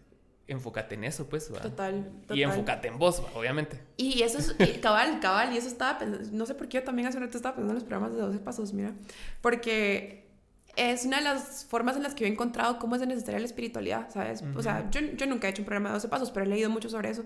enfócate 0.53 0.95
en 0.95 1.03
eso, 1.03 1.27
pues. 1.27 1.47
Total, 1.47 1.71
total. 2.21 2.37
Y 2.37 2.43
enfócate 2.43 2.87
en 2.87 2.97
vos, 2.97 3.23
obviamente. 3.35 3.79
Y 3.97 4.21
eso 4.21 4.37
es, 4.37 4.53
cabal, 4.81 5.19
cabal, 5.19 5.53
y 5.53 5.57
eso 5.57 5.67
estaba 5.67 5.97
pensando, 5.97 6.29
no 6.31 6.45
sé 6.45 6.55
por 6.55 6.67
qué 6.67 6.79
yo 6.79 6.83
también 6.83 7.07
hace 7.07 7.17
un 7.17 7.23
rato 7.23 7.37
estaba 7.37 7.55
pensando 7.55 7.73
en 7.73 7.75
los 7.75 7.83
programas 7.83 8.15
de 8.15 8.21
12 8.21 8.39
pasos, 8.39 8.73
mira, 8.73 8.93
porque 9.41 10.29
es 10.75 11.05
una 11.05 11.17
de 11.17 11.23
las 11.23 11.65
formas 11.65 11.95
en 11.97 12.03
las 12.03 12.15
que 12.15 12.21
yo 12.21 12.27
he 12.27 12.31
encontrado 12.31 12.79
cómo 12.79 12.95
es 12.95 13.05
necesaria 13.05 13.39
la 13.39 13.45
espiritualidad, 13.45 14.09
¿sabes? 14.09 14.43
O 14.55 14.61
sea, 14.61 14.89
yo, 14.89 15.01
yo, 15.01 15.25
nunca 15.25 15.47
he 15.47 15.51
hecho 15.51 15.61
un 15.61 15.65
programa 15.65 15.89
de 15.89 15.95
12 15.95 16.07
pasos, 16.07 16.31
pero 16.31 16.45
he 16.45 16.49
leído 16.49 16.69
mucho 16.69 16.89
sobre 16.89 17.09
eso, 17.09 17.25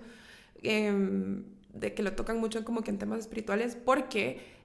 em, 0.64 1.44
de 1.74 1.94
que 1.94 2.04
lo 2.04 2.14
tocan 2.14 2.40
mucho 2.40 2.64
como 2.64 2.82
que 2.82 2.92
en 2.92 2.98
temas 2.98 3.20
espirituales, 3.20 3.76
porque 3.76 4.56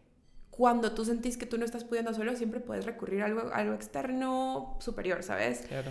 cuando 0.51 0.93
tú 0.93 1.05
sentís 1.05 1.37
que 1.37 1.47
tú 1.47 1.59
no 1.59 1.65
estás 1.65 1.85
pudiendo 1.85 2.15
solo, 2.15 2.37
siempre 2.37 2.61
puedes 2.61 2.85
recurrir 2.85 3.23
a 3.23 3.27
algo, 3.27 3.51
algo 3.53 3.75
externo 3.75 4.77
superior, 4.81 5.23
¿sabes? 5.23 5.65
Claro 5.69 5.91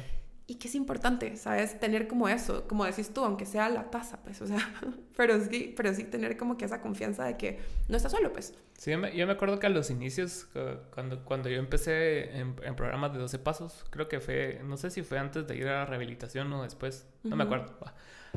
y 0.50 0.56
que 0.56 0.68
es 0.68 0.74
importante, 0.74 1.38
¿sabes? 1.38 1.80
Tener 1.80 2.08
como 2.08 2.28
eso, 2.28 2.68
como 2.68 2.84
decís 2.84 3.14
tú, 3.14 3.24
aunque 3.24 3.46
sea 3.46 3.70
la 3.70 3.92
taza, 3.92 4.18
pues, 4.24 4.42
o 4.42 4.48
sea, 4.48 4.58
pero 5.16 5.40
sí, 5.40 5.74
pero 5.78 5.94
sí 5.94 6.06
tener 6.06 6.38
como 6.38 6.58
que 6.58 6.66
esa 6.66 6.82
confianza 6.82 7.26
de 7.26 7.38
que 7.38 7.60
no 7.88 7.96
estás 7.96 8.12
solo, 8.12 8.34
pues. 8.34 8.56
Sí, 8.78 8.92
yo 8.92 8.98
me, 8.98 9.32
acuerdo 9.32 9.60
que 9.60 9.68
a 9.68 9.70
los 9.70 9.92
inicios, 9.92 10.48
cuando, 10.92 11.24
cuando 11.24 11.50
yo 11.50 11.60
empecé 11.60 12.40
en, 12.40 12.56
programas 12.76 13.14
de 13.14 13.20
12 13.20 13.38
pasos, 13.40 13.86
creo 13.92 14.08
que 14.08 14.20
fue, 14.20 14.62
no 14.66 14.76
sé 14.78 14.90
si 14.90 15.04
fue 15.04 15.20
antes 15.20 15.46
de 15.46 15.56
ir 15.56 15.68
a 15.68 15.80
la 15.80 15.86
rehabilitación 15.86 16.52
o 16.54 16.64
después, 16.64 17.08
no 17.24 17.36
me 17.36 17.44
acuerdo. 17.44 17.78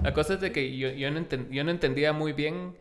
La 0.02 0.12
cosa 0.12 0.34
es 0.34 0.40
de 0.40 0.52
que 0.52 0.76
yo, 0.76 0.90
yo, 0.90 1.10
no, 1.10 1.26
yo 1.50 1.64
no 1.64 1.70
entendía 1.70 2.12
muy 2.12 2.34
bien 2.34 2.76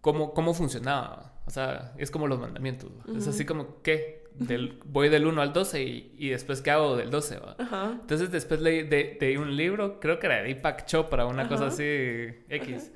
cómo, 0.00 0.32
cómo 0.32 0.54
funcionaba, 0.54 1.34
o 1.44 1.50
sea, 1.50 1.92
es 1.98 2.10
como 2.10 2.28
los 2.28 2.40
mandamientos, 2.40 2.90
es 3.14 3.28
así 3.28 3.44
como, 3.44 3.82
¿qué? 3.82 4.23
Del, 4.34 4.80
voy 4.84 5.08
del 5.08 5.26
1 5.26 5.40
al 5.40 5.52
12 5.52 5.82
y, 5.82 6.28
después 6.28 6.60
qué 6.60 6.70
hago 6.70 6.96
del 6.96 7.10
12, 7.10 7.38
Entonces 8.00 8.30
después 8.30 8.60
leí 8.60 8.82
de, 8.82 9.36
un 9.38 9.56
libro, 9.56 10.00
creo 10.00 10.18
que 10.18 10.26
era 10.26 10.36
de 10.36 10.44
Deepak 10.44 10.86
Chopra, 10.86 11.26
una 11.26 11.48
cosa 11.48 11.66
así 11.66 11.82
X, 12.48 12.92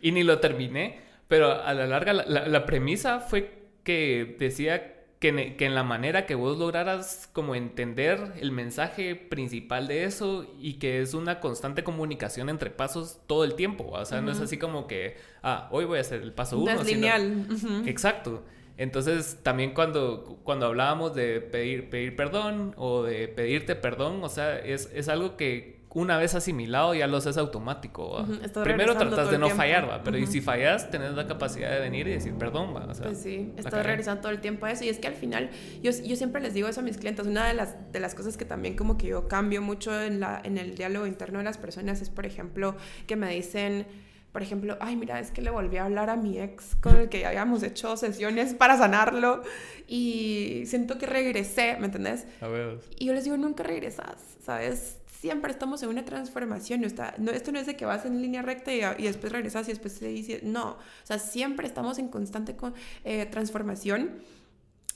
y 0.00 0.12
ni 0.12 0.22
lo 0.22 0.38
terminé, 0.38 1.00
pero 1.28 1.62
a 1.62 1.72
la 1.74 1.86
larga 1.86 2.12
la, 2.12 2.66
premisa 2.66 3.20
fue 3.20 3.62
que 3.84 4.36
decía 4.38 4.98
que, 5.18 5.56
que, 5.56 5.64
en 5.64 5.74
la 5.74 5.82
manera 5.82 6.26
que 6.26 6.34
vos 6.34 6.58
lograras 6.58 7.30
como 7.32 7.54
entender 7.54 8.34
el 8.40 8.52
mensaje 8.52 9.14
principal 9.14 9.86
de 9.86 10.04
eso 10.04 10.46
y 10.60 10.74
que 10.74 11.00
es 11.00 11.14
una 11.14 11.40
constante 11.40 11.84
comunicación 11.84 12.48
entre 12.50 12.70
pasos 12.70 13.20
todo 13.26 13.44
el 13.44 13.54
tiempo, 13.54 13.88
o 13.88 14.04
sea, 14.04 14.20
no 14.20 14.30
es 14.30 14.40
así 14.40 14.58
como 14.58 14.86
que, 14.86 15.16
ah, 15.42 15.68
hoy 15.70 15.86
voy 15.86 15.98
a 15.98 16.00
hacer 16.02 16.20
el 16.22 16.32
paso 16.32 16.58
1. 16.58 16.70
es 16.70 16.86
lineal. 16.86 17.46
Exacto. 17.86 18.42
Entonces, 18.76 19.38
también 19.42 19.74
cuando, 19.74 20.40
cuando 20.44 20.66
hablábamos 20.66 21.14
de 21.14 21.40
pedir, 21.40 21.90
pedir 21.90 22.16
perdón 22.16 22.74
o 22.76 23.02
de 23.02 23.28
pedirte 23.28 23.76
perdón, 23.76 24.22
o 24.22 24.28
sea, 24.28 24.58
es, 24.58 24.90
es 24.94 25.08
algo 25.08 25.36
que 25.36 25.82
una 25.94 26.16
vez 26.16 26.34
asimilado 26.34 26.94
ya 26.94 27.06
lo 27.06 27.18
haces 27.18 27.36
automático. 27.36 28.26
Primero 28.62 28.96
tratas 28.96 29.30
de 29.30 29.38
no 29.38 29.50
fallar, 29.50 29.88
¿va? 29.88 30.02
pero 30.02 30.16
y 30.16 30.26
si 30.26 30.40
fallas, 30.40 30.90
tenés 30.90 31.12
la 31.12 31.26
capacidad 31.26 31.70
de 31.70 31.80
venir 31.80 32.08
y 32.08 32.12
decir 32.12 32.34
perdón. 32.34 32.74
¿va? 32.74 32.86
pues 32.86 33.18
sí, 33.18 33.52
estoy 33.56 33.82
regresando 33.82 34.22
todo 34.22 34.32
el 34.32 34.40
tiempo 34.40 34.66
a 34.66 34.72
eso. 34.72 34.84
Y 34.84 34.88
es 34.88 34.98
que 34.98 35.08
al 35.08 35.14
final, 35.14 35.50
yo, 35.82 35.90
yo 35.90 36.16
siempre 36.16 36.40
les 36.40 36.54
digo 36.54 36.68
eso 36.68 36.80
a 36.80 36.82
mis 36.82 36.96
clientes, 36.96 37.26
una 37.26 37.46
de 37.46 37.54
las, 37.54 37.92
de 37.92 38.00
las 38.00 38.14
cosas 38.14 38.36
que 38.36 38.44
también 38.44 38.74
como 38.74 38.96
que 38.96 39.08
yo 39.08 39.28
cambio 39.28 39.60
mucho 39.60 40.00
en, 40.00 40.20
la, 40.20 40.40
en 40.42 40.56
el 40.56 40.74
diálogo 40.76 41.06
interno 41.06 41.38
de 41.38 41.44
las 41.44 41.58
personas 41.58 42.00
es, 42.00 42.08
por 42.08 42.24
ejemplo, 42.24 42.74
que 43.06 43.16
me 43.16 43.28
dicen 43.34 43.86
por 44.32 44.42
ejemplo, 44.42 44.78
ay, 44.80 44.96
mira, 44.96 45.20
es 45.20 45.30
que 45.30 45.42
le 45.42 45.50
volví 45.50 45.76
a 45.76 45.84
hablar 45.84 46.08
a 46.08 46.16
mi 46.16 46.38
ex 46.38 46.74
con 46.76 46.96
el 46.96 47.10
que 47.10 47.20
ya 47.20 47.28
habíamos 47.28 47.62
hecho 47.62 47.98
sesiones 47.98 48.54
para 48.54 48.78
sanarlo 48.78 49.42
y 49.86 50.62
siento 50.64 50.96
que 50.96 51.04
regresé, 51.04 51.76
¿me 51.78 51.86
entendés? 51.86 52.26
A 52.40 52.48
ver. 52.48 52.80
Y 52.98 53.06
yo 53.06 53.12
les 53.12 53.24
digo, 53.24 53.36
nunca 53.36 53.62
regresas, 53.62 54.16
¿sabes? 54.42 54.96
Siempre 55.20 55.52
estamos 55.52 55.82
en 55.82 55.90
una 55.90 56.04
transformación. 56.06 56.82
Está, 56.82 57.14
no, 57.18 57.30
esto 57.30 57.52
no 57.52 57.58
es 57.58 57.66
de 57.66 57.76
que 57.76 57.84
vas 57.84 58.06
en 58.06 58.22
línea 58.22 58.40
recta 58.40 58.72
y, 58.72 59.02
después 59.02 59.30
regresas 59.30 59.68
y 59.68 59.72
después 59.72 59.92
se 59.92 60.08
dice, 60.08 60.40
no, 60.42 60.70
o 60.70 60.78
sea, 61.04 61.18
siempre 61.18 61.66
estamos 61.66 61.98
en 61.98 62.08
constante 62.08 62.56
eh, 63.04 63.26
transformación. 63.26 64.22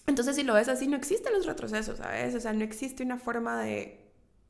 Entonces, 0.07 0.37
si 0.37 0.45
lo 0.45 0.55
ves 0.55 0.69
así, 0.69 0.89
no 0.89 0.97
existen 0.97 1.35
los 1.35 1.45
retrocesos, 1.45 1.99
¿sabes? 1.99 2.35
O 2.35 2.41
sea, 2.41 2.55
no 2.55 2.65
existe 2.65 3.03
una 3.03 3.19
forma 3.19 3.61
de 3.63 4.06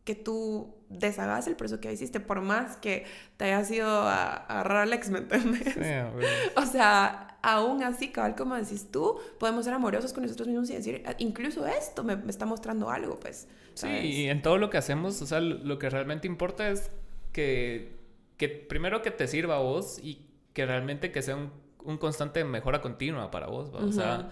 que 0.07 0.15
tú 0.15 0.73
deshagas 0.89 1.49
el 1.49 1.57
proceso 1.57 1.81
que 1.81 1.93
hiciste, 1.93 2.21
por 2.21 2.41
más 2.41 2.77
que 2.77 3.05
te 3.37 3.47
haya 3.47 3.65
sido 3.65 3.89
a, 3.89 4.37
agarrar 4.37 4.83
al 4.83 4.93
ex, 4.93 5.11
¿me 5.11 5.19
entiendes? 5.19 5.77
o 6.57 6.65
sea, 6.65 7.37
aún 7.43 7.83
así, 7.83 8.13
cabal, 8.13 8.37
como 8.37 8.55
decís 8.55 8.89
tú, 8.93 9.19
podemos 9.41 9.65
ser 9.65 9.75
amorosos 9.75 10.13
con 10.13 10.23
nosotros 10.23 10.47
mismos 10.47 10.71
y 10.71 10.75
decir, 10.75 11.03
ah, 11.07 11.15
incluso 11.19 11.67
esto 11.67 12.05
me, 12.05 12.17
está 12.29 12.47
mostrando 12.47 12.89
algo, 12.89 13.19
pues. 13.19 13.49
Sí, 13.75 13.89
y 13.89 14.29
en 14.29 14.43
todo 14.43 14.59
lo 14.59 14.71
que 14.71 14.79
hacemos, 14.79 15.21
o 15.21 15.27
sea, 15.27 15.41
lo 15.41 15.79
que 15.81 15.91
realmente 15.91 16.29
importa 16.29 16.71
es 16.71 16.89
que, 17.33 17.97
que 18.37 18.49
primero 18.49 19.03
que 19.03 19.11
te 19.11 19.27
sirva 19.27 19.57
a 19.57 19.59
vos 19.59 19.99
y 20.01 20.25
que 20.53 20.67
realmente 20.67 21.11
que 21.11 21.21
sea 21.21 21.35
un, 21.35 21.51
un 21.83 21.99
constante 21.99 22.45
mejora 22.45 22.81
continua 22.81 23.33
para 23.33 23.49
vos, 23.49 23.75
¿va? 23.75 23.81
O 23.81 23.91
sea, 23.91 24.31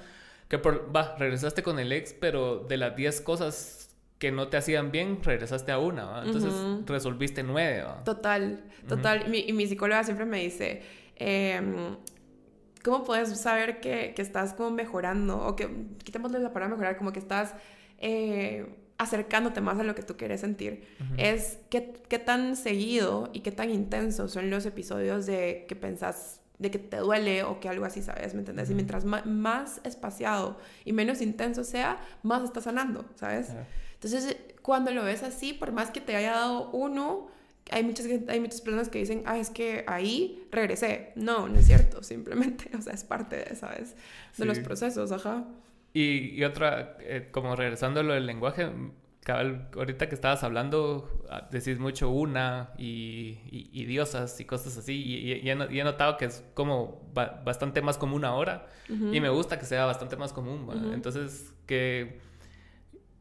que 0.49 0.59
por, 0.59 0.95
va, 0.95 1.17
regresaste 1.19 1.65
con 1.65 1.81
el 1.81 1.91
ex, 1.91 2.13
pero 2.13 2.61
de 2.61 2.77
las 2.77 2.95
10 2.95 3.21
cosas 3.23 3.84
que 4.25 4.33
no 4.33 4.49
te 4.49 4.57
hacían 4.57 4.91
bien, 4.91 5.23
regresaste 5.23 5.71
a 5.71 5.79
una, 5.79 6.23
entonces 6.25 6.55
resolviste 6.87 7.43
nueve. 7.43 7.85
Total, 8.07 8.65
total. 8.89 9.35
y 9.35 9.53
mi 9.53 9.67
psicóloga 9.67 10.03
siempre 10.03 10.25
me 10.25 10.41
dice, 10.41 10.81
em, 11.17 11.97
¿cómo 12.83 13.05
puedes 13.05 13.39
saber 13.39 13.81
que, 13.81 14.15
estás 14.17 14.55
como 14.55 14.71
mejorando? 14.71 15.37
O 15.47 15.55
que, 15.57 15.69
quitémosle 16.03 16.39
la 16.39 16.55
palabra 16.55 16.75
mejorar, 16.75 16.97
como 16.97 17.13
que 17.13 17.19
estás 17.19 17.55
eh, 17.99 18.65
acercándote 18.97 19.61
más 19.61 19.79
a 19.79 19.83
lo 19.83 19.95
que 19.95 20.01
tú 20.01 20.17
quieres 20.17 20.41
sentir. 20.41 20.89
Es 21.19 21.59
qué, 21.69 21.93
qué 22.09 22.19
tan 22.19 22.57
seguido 22.57 23.29
y 23.35 23.41
qué 23.41 23.53
tan 23.53 23.69
intenso 23.69 24.29
son 24.29 24.49
los 24.49 24.65
episodios 24.65 25.27
de 25.27 25.67
que 25.69 25.77
pensás 25.77 26.41
de 26.59 26.71
que 26.71 26.79
te 26.79 26.97
duele 26.97 27.43
o 27.43 27.61
que 27.61 27.69
algo 27.69 27.85
así, 27.85 28.01
¿sabes? 28.01 28.33
¿Me 28.33 28.41
entiendes? 28.41 28.71
Y 28.71 28.75
mientras 28.75 29.05
más, 29.05 29.83
espaciado 29.85 30.57
y 30.87 30.95
menos 30.95 31.21
intenso 31.21 31.63
sea, 31.63 32.01
más 32.23 32.43
estás 32.43 32.65
sanando, 32.65 33.05
¿sabes? 33.17 33.53
Entonces, 34.05 34.37
cuando 34.63 34.91
lo 34.91 35.05
ves 35.05 35.23
así, 35.23 35.53
por 35.53 35.73
más 35.73 35.91
que 35.91 36.01
te 36.01 36.15
haya 36.15 36.33
dado 36.33 36.71
uno, 36.71 37.29
hay 37.71 37.83
muchas, 37.83 38.07
hay 38.29 38.41
muchas 38.41 38.61
personas 38.61 38.89
que 38.89 38.99
dicen, 38.99 39.23
ah, 39.27 39.39
es 39.39 39.51
que 39.51 39.85
ahí 39.87 40.47
regresé. 40.51 41.13
No, 41.17 41.49
no 41.49 41.59
es 41.59 41.67
cierto, 41.67 42.03
simplemente, 42.03 42.71
o 42.77 42.83
sea, 42.83 42.93
es 42.93 43.05
parte 43.05 43.37
de, 43.37 43.57
¿sabes? 43.57 43.97
De 44.37 44.45
los 44.45 44.59
procesos, 44.61 45.11
ajá. 45.13 45.45
Y, 45.93 46.31
y 46.35 46.45
otra, 46.45 46.97
eh, 47.01 47.29
como 47.31 47.57
regresando 47.57 48.01
a 48.01 48.03
lo 48.03 48.15
del 48.15 48.27
lenguaje, 48.27 48.71
cabal, 49.21 49.69
ahorita 49.75 50.09
que 50.09 50.15
estabas 50.15 50.45
hablando, 50.45 51.25
ah, 51.31 51.49
decís 51.51 51.79
mucho 51.79 52.11
una 52.11 52.71
y, 52.77 53.39
y, 53.51 53.85
diosas 53.87 54.39
y 54.41 54.45
cosas 54.45 54.77
así, 54.77 54.95
y, 54.95 55.33
y, 55.33 55.51
he, 55.51 55.85
notado 55.85 56.19
que 56.19 56.27
es 56.27 56.45
como 56.53 57.01
bastante 57.15 57.81
más 57.81 57.97
común 57.97 58.25
ahora, 58.25 58.67
y 58.89 59.21
me 59.21 59.31
gusta 59.31 59.59
que 59.59 59.65
sea 59.65 59.87
bastante 59.87 60.17
más 60.17 60.33
común, 60.35 60.69
entonces 60.93 61.55
que 61.67 62.21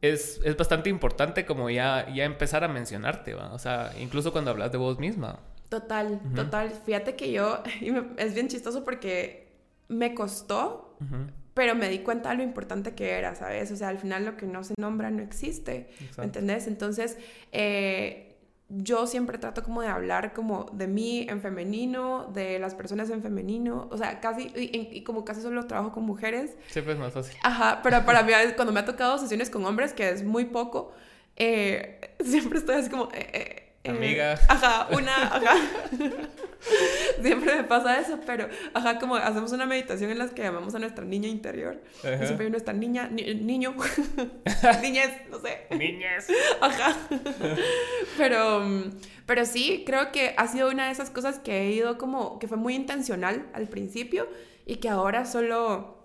es, 0.03 0.41
es, 0.43 0.57
bastante 0.57 0.89
importante 0.89 1.45
como 1.45 1.69
ya, 1.69 2.07
ya 2.13 2.25
empezar 2.25 2.63
a 2.63 2.67
mencionarte, 2.67 3.33
¿va? 3.33 3.53
O 3.53 3.59
sea, 3.59 3.91
incluso 3.99 4.31
cuando 4.31 4.51
hablas 4.51 4.71
de 4.71 4.77
vos 4.77 4.99
misma. 4.99 5.39
Total, 5.69 6.21
total. 6.35 6.71
Fíjate 6.85 7.15
que 7.15 7.31
yo, 7.31 7.63
es 8.17 8.33
bien 8.33 8.47
chistoso 8.47 8.83
porque 8.83 9.47
me 9.87 10.13
costó, 10.13 10.97
pero 11.53 11.75
me 11.75 11.89
di 11.89 11.99
cuenta 11.99 12.29
de 12.31 12.37
lo 12.37 12.43
importante 12.43 12.95
que 12.95 13.11
era, 13.11 13.35
¿sabes? 13.35 13.71
O 13.71 13.75
sea, 13.75 13.89
al 13.89 13.97
final 13.97 14.25
lo 14.25 14.37
que 14.37 14.45
no 14.45 14.63
se 14.63 14.73
nombra 14.77 15.09
no 15.09 15.23
existe, 15.23 15.89
¿me 16.17 16.25
entendés? 16.25 16.67
Entonces, 16.67 17.17
eh, 17.51 18.32
yo 18.75 19.07
siempre 19.07 19.37
trato 19.37 19.63
como 19.63 19.81
de 19.81 19.87
hablar 19.87 20.33
como 20.33 20.65
de 20.73 20.87
mí 20.87 21.25
en 21.29 21.41
femenino, 21.41 22.25
de 22.33 22.59
las 22.59 22.73
personas 22.75 23.09
en 23.09 23.21
femenino, 23.21 23.87
o 23.91 23.97
sea, 23.97 24.19
casi, 24.19 24.51
y, 24.55 25.03
como 25.03 25.23
casi 25.25 25.41
solo 25.41 25.65
trabajo 25.67 25.91
con 25.91 26.03
mujeres. 26.03 26.55
Siempre 26.67 26.93
es 26.93 26.99
más 26.99 27.13
fácil. 27.13 27.37
Ajá, 27.43 27.81
pero 27.83 28.03
para 28.05 28.23
mí 28.23 28.33
cuando 28.55 28.73
me 28.73 28.79
ha 28.79 28.85
tocado 28.85 29.17
sesiones 29.17 29.49
con 29.49 29.65
hombres, 29.65 29.93
que 29.93 30.09
es 30.09 30.23
muy 30.23 30.45
poco, 30.45 30.91
eh, 31.35 32.15
siempre 32.23 32.59
estoy 32.59 32.75
así 32.75 32.89
como... 32.89 33.05
Eh, 33.13 33.29
eh 33.33 33.72
eh, 33.83 33.89
Amiga. 33.89 34.39
Ajá, 34.47 34.87
una, 34.91 35.35
ajá. 35.35 35.55
siempre 37.21 37.55
me 37.55 37.63
pasa 37.63 37.99
eso, 37.99 38.19
pero, 38.25 38.47
ajá, 38.73 38.99
como 38.99 39.15
hacemos 39.15 39.51
una 39.51 39.65
meditación 39.65 40.11
en 40.11 40.19
la 40.19 40.29
que 40.29 40.41
llamamos 40.41 40.73
a 40.75 40.79
nuestra 40.79 41.03
niña 41.03 41.27
interior. 41.27 41.81
siempre 42.01 42.45
hay 42.45 42.51
nuestra 42.51 42.73
niña, 42.73 43.09
niño, 43.09 43.75
niñez, 44.81 45.11
no 45.29 45.39
sé. 45.39 45.67
Niñez. 45.71 46.27
Ajá. 46.61 46.95
pero, 48.17 48.63
pero 49.25 49.45
sí, 49.45 49.83
creo 49.85 50.11
que 50.11 50.33
ha 50.37 50.47
sido 50.47 50.69
una 50.69 50.85
de 50.85 50.91
esas 50.91 51.09
cosas 51.09 51.39
que 51.39 51.61
he 51.63 51.71
ido 51.71 51.97
como, 51.97 52.39
que 52.39 52.47
fue 52.47 52.57
muy 52.57 52.75
intencional 52.75 53.47
al 53.53 53.67
principio 53.67 54.29
y 54.65 54.77
que 54.77 54.89
ahora 54.89 55.25
solo 55.25 56.02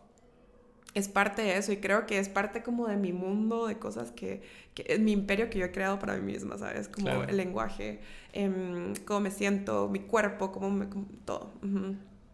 es 0.98 1.08
parte 1.08 1.42
de 1.42 1.56
eso 1.56 1.72
y 1.72 1.78
creo 1.78 2.06
que 2.06 2.18
es 2.18 2.28
parte 2.28 2.62
como 2.62 2.88
de 2.88 2.96
mi 2.96 3.12
mundo, 3.12 3.66
de 3.66 3.78
cosas 3.78 4.10
que, 4.12 4.42
que 4.74 4.84
es 4.88 5.00
mi 5.00 5.12
imperio 5.12 5.48
que 5.48 5.58
yo 5.58 5.66
he 5.66 5.72
creado 5.72 5.98
para 5.98 6.16
mí 6.16 6.32
misma, 6.32 6.58
¿sabes? 6.58 6.88
Como 6.88 7.22
el 7.22 7.36
lenguaje, 7.36 8.00
eh, 8.32 8.92
cómo 9.04 9.20
me 9.20 9.30
siento, 9.30 9.88
mi 9.88 10.00
cuerpo, 10.00 10.52
cómo 10.52 10.70
me... 10.70 10.86
todo. 11.24 11.52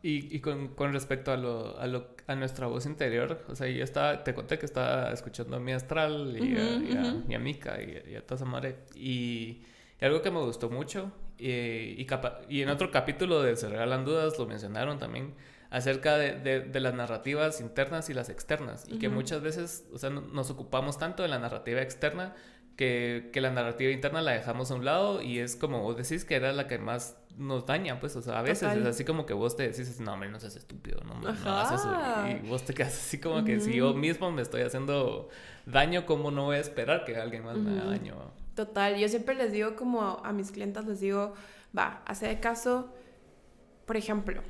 Y, 0.02 0.36
y 0.36 0.40
con, 0.40 0.68
con, 0.68 0.92
respecto 0.92 1.32
a, 1.32 1.36
lo, 1.36 1.78
a, 1.78 1.86
lo, 1.86 2.08
a 2.26 2.34
nuestra 2.34 2.66
voz 2.66 2.84
interior, 2.84 3.42
o 3.48 3.54
sea, 3.54 3.68
yo 3.68 3.82
estaba, 3.82 4.22
te 4.22 4.34
conté 4.34 4.58
que 4.58 4.66
estaba 4.66 5.10
escuchando 5.10 5.56
a 5.56 5.60
mi 5.60 5.72
astral 5.72 6.36
y, 6.38 6.56
a, 6.56 7.22
y, 7.26 7.34
a, 7.34 7.38
Mika 7.38 7.78
y, 7.82 8.14
a 8.14 8.20
toda 8.20 8.36
esa 8.36 8.44
madre. 8.44 8.80
Y, 8.94 9.62
algo 10.02 10.20
que 10.20 10.30
me 10.30 10.40
gustó 10.40 10.68
mucho, 10.68 11.10
y, 11.38 12.06
y, 12.48 12.60
en 12.60 12.68
otro 12.68 12.90
capítulo 12.90 13.42
de 13.42 13.56
Se 13.56 13.68
Regalan 13.70 14.04
Dudas 14.04 14.38
lo 14.38 14.46
mencionaron 14.46 14.98
también, 14.98 15.32
acerca 15.74 16.16
de, 16.16 16.60
de, 16.60 16.80
las 16.80 16.94
narrativas 16.94 17.60
internas 17.60 18.08
y 18.08 18.14
las 18.14 18.28
externas. 18.28 18.84
Y 18.86 19.00
que 19.00 19.08
muchas 19.08 19.42
veces, 19.42 19.84
o 19.92 19.98
sea, 19.98 20.08
nos 20.08 20.48
ocupamos 20.48 20.98
tanto 20.98 21.24
de 21.24 21.28
la 21.28 21.40
narrativa 21.40 21.82
externa 21.82 22.32
que, 22.76 23.30
que, 23.32 23.40
la 23.40 23.50
narrativa 23.50 23.90
interna 23.90 24.22
la 24.22 24.30
dejamos 24.30 24.70
a 24.70 24.76
un 24.76 24.84
lado 24.84 25.20
y 25.20 25.40
es 25.40 25.56
como 25.56 25.82
vos 25.82 25.96
decís 25.96 26.24
que 26.24 26.36
era 26.36 26.52
la 26.52 26.68
que 26.68 26.78
más 26.78 27.16
nos 27.36 27.66
daña, 27.66 27.98
pues, 27.98 28.14
o 28.14 28.22
sea, 28.22 28.38
a 28.38 28.42
veces 28.42 28.72
es 28.72 28.86
así 28.86 29.04
como 29.04 29.26
que 29.26 29.34
vos 29.34 29.56
te 29.56 29.64
decís, 29.68 29.98
no, 29.98 30.12
hombre, 30.12 30.30
no 30.30 30.38
seas 30.38 30.54
estúpido, 30.54 31.00
no, 31.02 31.14
no 31.20 31.28
haces 31.58 31.80
eso. 31.80 31.92
Y 32.28 32.48
vos 32.48 32.64
te 32.64 32.72
quedas 32.72 32.94
así 32.94 33.18
como 33.18 33.42
que 33.42 33.58
si 33.58 33.74
yo 33.74 33.94
mismo 33.94 34.30
me 34.30 34.42
estoy 34.42 34.62
haciendo 34.62 35.28
daño, 35.66 36.06
¿cómo 36.06 36.30
no 36.30 36.44
voy 36.44 36.58
a 36.58 36.60
esperar 36.60 37.04
que 37.04 37.16
alguien 37.16 37.42
más 37.44 37.56
me 37.56 37.72
haga 37.72 37.90
daño? 37.90 38.14
Total, 38.54 38.96
yo 38.96 39.08
siempre 39.08 39.34
les 39.34 39.50
digo 39.50 39.74
como 39.74 40.22
a 40.24 40.32
mis 40.32 40.52
clientes, 40.52 40.84
les 40.84 41.00
digo, 41.00 41.34
va, 41.76 42.02
hace 42.06 42.38
caso, 42.38 42.94
por 43.86 43.96
ejemplo, 43.96 44.40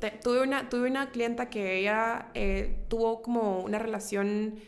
em, 0.00 0.20
tuve, 0.20 0.42
una, 0.42 0.68
tuve 0.68 0.88
una 0.88 1.10
clienta 1.10 1.50
que 1.50 1.78
ella 1.78 2.30
eh, 2.34 2.84
tuvo 2.88 3.22
como 3.22 3.60
una 3.60 3.78
relación 3.78 4.60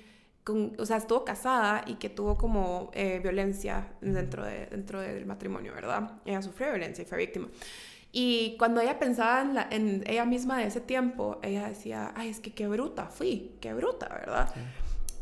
o 0.78 0.86
sea, 0.86 0.98
estuvo 0.98 1.24
casada 1.24 1.82
y 1.86 1.94
que 1.94 2.08
tuvo 2.08 2.36
como 2.36 2.90
eh, 2.94 3.18
violencia 3.20 3.88
dentro, 4.00 4.44
de, 4.44 4.66
dentro 4.66 5.00
del 5.00 5.26
matrimonio, 5.26 5.74
¿verdad? 5.74 6.20
Ella 6.24 6.40
sufrió 6.40 6.68
violencia 6.70 7.02
y 7.02 7.04
fue 7.04 7.18
víctima. 7.18 7.48
Y 8.12 8.56
cuando 8.56 8.80
ella 8.80 8.98
pensaba 8.98 9.42
en, 9.42 9.54
la, 9.54 9.68
en 9.70 10.04
ella 10.06 10.24
misma 10.24 10.58
de 10.58 10.66
ese 10.66 10.80
tiempo, 10.80 11.40
ella 11.42 11.68
decía, 11.68 12.12
ay, 12.14 12.28
es 12.28 12.40
que 12.40 12.54
qué 12.54 12.68
bruta 12.68 13.06
fui, 13.06 13.56
qué 13.60 13.74
bruta, 13.74 14.08
¿verdad? 14.08 14.48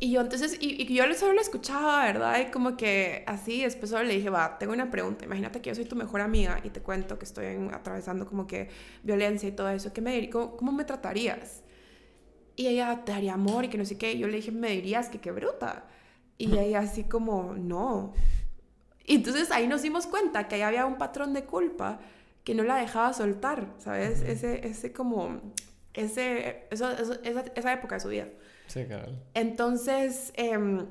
Y 0.00 0.10
yo 0.10 0.20
entonces, 0.20 0.58
y, 0.60 0.82
y, 0.82 0.94
yo 0.94 1.04
solo 1.14 1.34
la 1.34 1.40
escuchaba, 1.40 2.04
¿verdad? 2.04 2.40
Y 2.40 2.50
como 2.50 2.76
que 2.76 3.24
así, 3.26 3.62
después 3.62 3.90
solo 3.90 4.04
le 4.04 4.14
dije, 4.14 4.28
va, 4.28 4.58
tengo 4.58 4.72
una 4.72 4.90
pregunta, 4.90 5.24
imagínate 5.24 5.60
que 5.60 5.70
yo 5.70 5.74
soy 5.74 5.84
tu 5.84 5.96
mejor 5.96 6.20
amiga 6.20 6.60
y 6.64 6.70
te 6.70 6.80
cuento 6.80 7.18
que 7.18 7.24
estoy 7.24 7.46
atravesando 7.72 8.26
como 8.26 8.46
que 8.46 8.68
violencia 9.02 9.48
y 9.48 9.52
todo 9.52 9.70
eso, 9.70 9.92
¿qué 9.92 10.00
me, 10.00 10.28
cómo, 10.30 10.56
cómo 10.56 10.72
me 10.72 10.84
tratarías? 10.84 11.62
Y 12.56 12.66
ella 12.66 13.04
te 13.04 13.12
daría 13.12 13.34
amor 13.34 13.64
y 13.64 13.68
que 13.68 13.78
no 13.78 13.84
sé 13.84 13.98
qué. 13.98 14.12
Y 14.12 14.18
yo 14.18 14.28
le 14.28 14.36
dije, 14.36 14.52
me 14.52 14.70
dirías 14.70 15.08
que 15.08 15.20
qué 15.20 15.32
bruta. 15.32 15.86
Y 16.38 16.56
ella 16.58 16.80
así 16.80 17.04
como, 17.04 17.54
no. 17.54 18.12
Y 19.04 19.16
entonces 19.16 19.50
ahí 19.50 19.66
nos 19.66 19.82
dimos 19.82 20.06
cuenta 20.06 20.48
que 20.48 20.56
ahí 20.56 20.62
había 20.62 20.86
un 20.86 20.96
patrón 20.98 21.32
de 21.34 21.44
culpa 21.44 22.00
que 22.44 22.54
no 22.54 22.62
la 22.62 22.76
dejaba 22.76 23.12
soltar, 23.12 23.74
¿sabes? 23.78 24.22
Ese, 24.22 24.66
ese 24.66 24.92
como, 24.92 25.40
ese, 25.94 26.66
eso, 26.70 26.90
esa, 26.90 27.44
esa, 27.54 27.72
época 27.72 27.96
de 27.96 28.00
su 28.00 28.08
vida. 28.08 28.28
Sí, 28.66 28.84
claro. 28.84 29.12
Entonces, 29.34 30.32
em, 30.36 30.86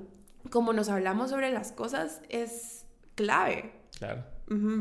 como 0.49 0.73
nos 0.73 0.89
hablamos 0.89 1.29
sobre 1.29 1.51
las 1.51 1.71
cosas, 1.71 2.21
es 2.29 2.85
clave. 3.15 3.71
Claro. 3.99 4.25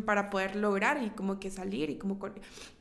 para 0.07 0.31
poder 0.31 0.57
lograr 0.57 1.03
y 1.03 1.11
como 1.11 1.39
que 1.39 1.51
salir 1.51 1.91
y 1.91 1.97
como 1.97 2.19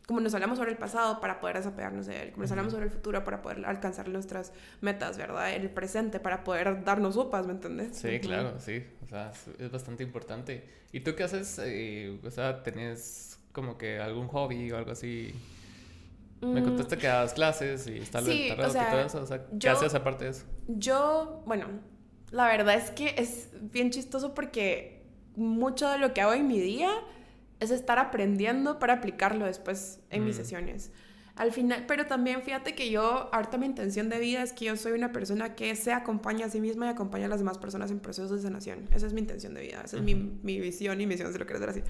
como 0.07 0.19
nos 0.19 0.33
hablamos 0.33 0.57
sobre 0.57 0.71
el 0.71 0.77
pasado 0.77 1.21
para 1.21 1.39
poder 1.39 1.57
desapegarnos 1.57 2.05
de 2.05 2.23
él, 2.23 2.31
como 2.31 2.43
nos 2.43 2.51
hablamos 2.51 2.73
sobre 2.73 2.85
el 2.85 2.91
futuro 2.91 3.23
para 3.23 3.41
poder 3.41 3.65
alcanzar 3.65 4.09
nuestras 4.09 4.51
metas, 4.81 5.17
¿verdad? 5.17 5.53
El 5.53 5.69
presente 5.69 6.19
para 6.19 6.43
poder 6.43 6.83
darnos 6.83 7.15
sopas, 7.15 7.45
¿me 7.45 7.53
entiendes? 7.53 7.97
Sí, 7.97 8.19
claro, 8.19 8.59
sí, 8.59 8.83
o 9.03 9.07
sea, 9.07 9.31
es 9.59 9.71
bastante 9.71 10.03
importante. 10.03 10.67
¿Y 10.91 11.01
tú 11.01 11.15
qué 11.15 11.23
haces? 11.23 11.61
Eh, 11.63 12.19
o 12.23 12.31
sea, 12.31 12.63
¿tenés 12.63 13.39
como 13.53 13.77
que 13.77 13.99
algún 13.99 14.27
hobby 14.27 14.71
o 14.71 14.77
algo 14.77 14.91
así? 14.91 15.33
Me 16.41 16.61
mm. 16.61 16.63
contaste 16.63 16.97
que 16.97 17.07
das 17.07 17.33
clases 17.33 17.87
y 17.87 17.97
está 17.97 18.21
sí, 18.21 18.49
el 18.49 18.59
o 18.59 18.69
sea, 18.69 18.87
y 18.87 18.91
todo 18.91 19.01
eso, 19.01 19.21
o 19.21 19.25
sea, 19.25 19.45
¿qué 19.59 19.69
haces 19.69 19.93
aparte 19.93 20.25
de 20.25 20.31
eso? 20.31 20.45
Yo, 20.67 21.43
bueno, 21.45 21.67
la 22.31 22.47
verdad 22.47 22.75
es 22.75 22.89
que 22.91 23.13
es 23.17 23.49
bien 23.61 23.91
chistoso 23.91 24.33
porque 24.33 25.05
mucho 25.35 25.89
de 25.89 25.97
lo 25.99 26.13
que 26.13 26.21
hago 26.21 26.33
en 26.33 26.47
mi 26.47 26.59
día 26.59 26.89
es 27.59 27.69
estar 27.69 27.99
aprendiendo 27.99 28.79
para 28.79 28.93
aplicarlo 28.93 29.45
después 29.45 29.99
en 30.09 30.25
mis 30.25 30.35
mm. 30.35 30.39
sesiones. 30.39 30.91
Al 31.35 31.51
final, 31.51 31.85
pero 31.87 32.07
también 32.07 32.41
fíjate 32.41 32.75
que 32.75 32.89
yo, 32.91 33.29
harta 33.33 33.57
mi 33.57 33.65
intención 33.65 34.09
de 34.09 34.19
vida 34.19 34.43
es 34.43 34.51
que 34.51 34.65
yo 34.65 34.75
soy 34.75 34.91
una 34.91 35.11
persona 35.11 35.55
que 35.55 35.75
se 35.75 35.93
acompaña 35.93 36.47
a 36.47 36.49
sí 36.49 36.59
misma 36.59 36.87
y 36.87 36.89
acompaña 36.89 37.25
a 37.25 37.29
las 37.29 37.39
demás 37.39 37.57
personas 37.57 37.89
en 37.89 37.99
procesos 37.99 38.31
de 38.31 38.41
sanación. 38.41 38.89
Esa 38.93 39.07
es 39.07 39.13
mi 39.13 39.21
intención 39.21 39.53
de 39.53 39.61
vida, 39.61 39.81
esa 39.85 39.97
es 39.97 40.03
mi, 40.03 40.15
mi, 40.15 40.59
visión 40.59 40.99
y 40.99 41.07
misión, 41.07 41.31
si 41.31 41.39
lo 41.39 41.45
quieres 41.45 41.61
ver 41.61 41.69
así. 41.69 41.83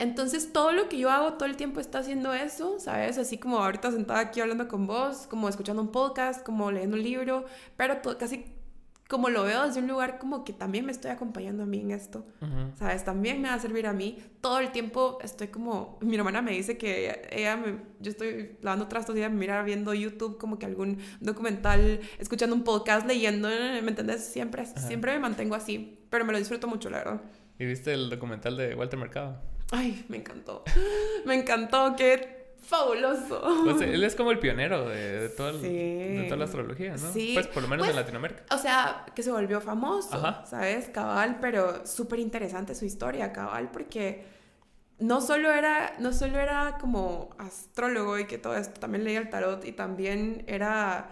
Entonces, 0.00 0.52
todo 0.52 0.70
lo 0.70 0.88
que 0.88 0.96
yo 0.96 1.10
hago 1.10 1.34
todo 1.34 1.46
el 1.46 1.56
tiempo 1.56 1.80
está 1.80 1.98
haciendo 1.98 2.32
eso, 2.32 2.78
¿sabes? 2.78 3.18
Así 3.18 3.36
como 3.36 3.58
ahorita 3.58 3.90
sentada 3.90 4.20
aquí 4.20 4.40
hablando 4.40 4.68
con 4.68 4.86
vos, 4.86 5.26
como 5.28 5.48
escuchando 5.48 5.82
un 5.82 5.90
podcast, 5.90 6.46
como 6.46 6.70
leyendo 6.70 6.96
un 6.96 7.02
libro, 7.02 7.46
pero 7.76 8.00
casi 8.16 8.44
como 9.08 9.30
lo 9.30 9.42
veo 9.42 9.66
desde 9.66 9.80
un 9.80 9.88
lugar 9.88 10.18
como 10.18 10.44
que 10.44 10.52
también 10.52 10.84
me 10.84 10.92
estoy 10.92 11.10
acompañando 11.10 11.62
a 11.62 11.66
mí 11.66 11.80
en 11.80 11.90
esto, 11.90 12.26
¿sabes? 12.76 13.04
También 13.04 13.40
me 13.40 13.48
va 13.48 13.54
a 13.54 13.58
servir 13.58 13.86
a 13.86 13.92
mí. 13.94 14.18
Todo 14.42 14.60
el 14.60 14.70
tiempo 14.70 15.18
estoy 15.24 15.48
como, 15.48 15.98
mi 16.02 16.14
hermana 16.14 16.42
me 16.42 16.52
dice 16.52 16.76
que 16.76 17.26
ella, 17.32 17.56
me, 17.56 17.78
yo 18.00 18.10
estoy 18.10 18.58
lavando 18.60 18.86
trastos 18.86 19.16
y 19.16 19.20
ella 19.20 19.30
me 19.30 19.36
mira 19.36 19.62
viendo 19.62 19.94
YouTube 19.94 20.38
como 20.38 20.58
que 20.58 20.66
algún 20.66 20.98
documental, 21.20 22.00
escuchando 22.18 22.54
un 22.54 22.64
podcast, 22.64 23.06
leyendo, 23.06 23.48
¿me 23.48 23.78
entiendes? 23.78 24.24
Siempre, 24.26 24.66
siempre 24.66 25.12
me 25.14 25.20
mantengo 25.20 25.54
así, 25.54 25.98
pero 26.10 26.26
me 26.26 26.32
lo 26.32 26.38
disfruto 26.38 26.68
mucho, 26.68 26.90
la 26.90 26.98
verdad. 26.98 27.22
¿Y 27.58 27.64
viste 27.64 27.94
el 27.94 28.10
documental 28.10 28.58
de 28.58 28.74
Walter 28.74 28.98
Mercado? 28.98 29.40
Ay, 29.70 30.04
me 30.08 30.18
encantó. 30.18 30.64
me 31.24 31.34
encantó 31.34 31.94
que 31.96 32.38
fabuloso. 32.68 33.42
Pues 33.64 33.80
él 33.80 34.04
es 34.04 34.14
como 34.14 34.30
el 34.30 34.38
pionero 34.38 34.88
de, 34.88 35.30
toda, 35.30 35.52
de 35.52 36.24
toda 36.24 36.36
la 36.36 36.44
astrología, 36.44 36.96
¿no? 36.96 37.12
Sí. 37.12 37.32
Pues 37.34 37.46
por 37.46 37.62
lo 37.62 37.68
menos 37.68 37.86
en 37.86 37.92
pues, 37.92 38.02
Latinoamérica. 38.02 38.42
O 38.54 38.58
sea, 38.58 39.06
que 39.14 39.22
se 39.22 39.30
volvió 39.30 39.60
famoso, 39.60 40.20
¿sabes? 40.44 40.88
Cabal, 40.90 41.38
pero 41.40 41.86
súper 41.86 42.18
interesante 42.18 42.74
su 42.74 42.84
historia, 42.84 43.32
cabal, 43.32 43.70
porque 43.70 44.24
no 44.98 45.20
solo, 45.20 45.50
era, 45.50 45.94
no 45.98 46.12
solo 46.12 46.38
era 46.38 46.76
como 46.78 47.30
astrólogo 47.38 48.18
y 48.18 48.26
que 48.26 48.36
todo 48.36 48.56
esto, 48.56 48.78
también 48.80 49.04
leía 49.04 49.20
el 49.20 49.30
tarot 49.30 49.64
y 49.64 49.72
también 49.72 50.44
era 50.46 51.10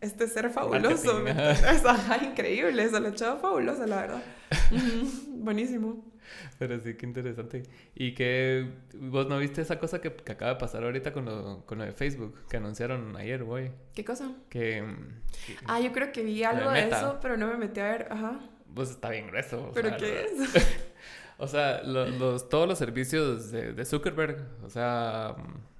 este 0.00 0.26
ser 0.26 0.50
fabuloso. 0.50 1.24
Es 1.26 1.82
increíble, 2.22 2.88
se 2.88 2.98
lo 2.98 3.08
echaba 3.08 3.38
fabulosa, 3.38 3.86
la 3.86 3.96
verdad. 3.96 4.22
Buenísimo. 5.28 6.07
Pero 6.58 6.78
sí, 6.80 6.94
qué 6.94 7.06
interesante. 7.06 7.62
¿Y 7.94 8.14
que 8.14 8.70
vos 8.94 9.28
no 9.28 9.38
viste 9.38 9.60
esa 9.60 9.78
cosa 9.78 10.00
que, 10.00 10.08
acaba 10.08 10.54
de 10.54 10.58
pasar 10.58 10.84
ahorita 10.84 11.12
con 11.12 11.24
lo, 11.24 11.64
con 11.66 11.78
lo 11.78 11.84
de 11.84 11.92
Facebook, 11.92 12.34
que 12.48 12.56
anunciaron 12.56 13.16
ayer, 13.16 13.44
güey? 13.44 13.70
¿Qué 13.94 14.04
cosa? 14.04 14.32
Que, 14.48 14.84
Ah, 15.66 15.80
yo 15.80 15.92
creo 15.92 16.12
que 16.12 16.22
vi 16.22 16.42
algo 16.44 16.70
de, 16.70 16.88
eso, 16.88 17.18
pero 17.20 17.36
no 17.36 17.46
me 17.48 17.56
metí 17.56 17.80
a 17.80 17.84
ver, 17.84 18.08
ajá. 18.10 18.40
Pues 18.74 18.90
está 18.90 19.10
bien 19.10 19.28
grueso. 19.28 19.70
¿Pero 19.74 19.96
qué 19.96 20.26
es? 20.26 20.78
o 21.38 21.46
sea, 21.46 21.82
los, 21.82 22.48
todos 22.48 22.68
los 22.68 22.78
servicios 22.78 23.50
de, 23.50 23.84
Zuckerberg, 23.84 24.46
o 24.62 24.70
sea, 24.70 25.36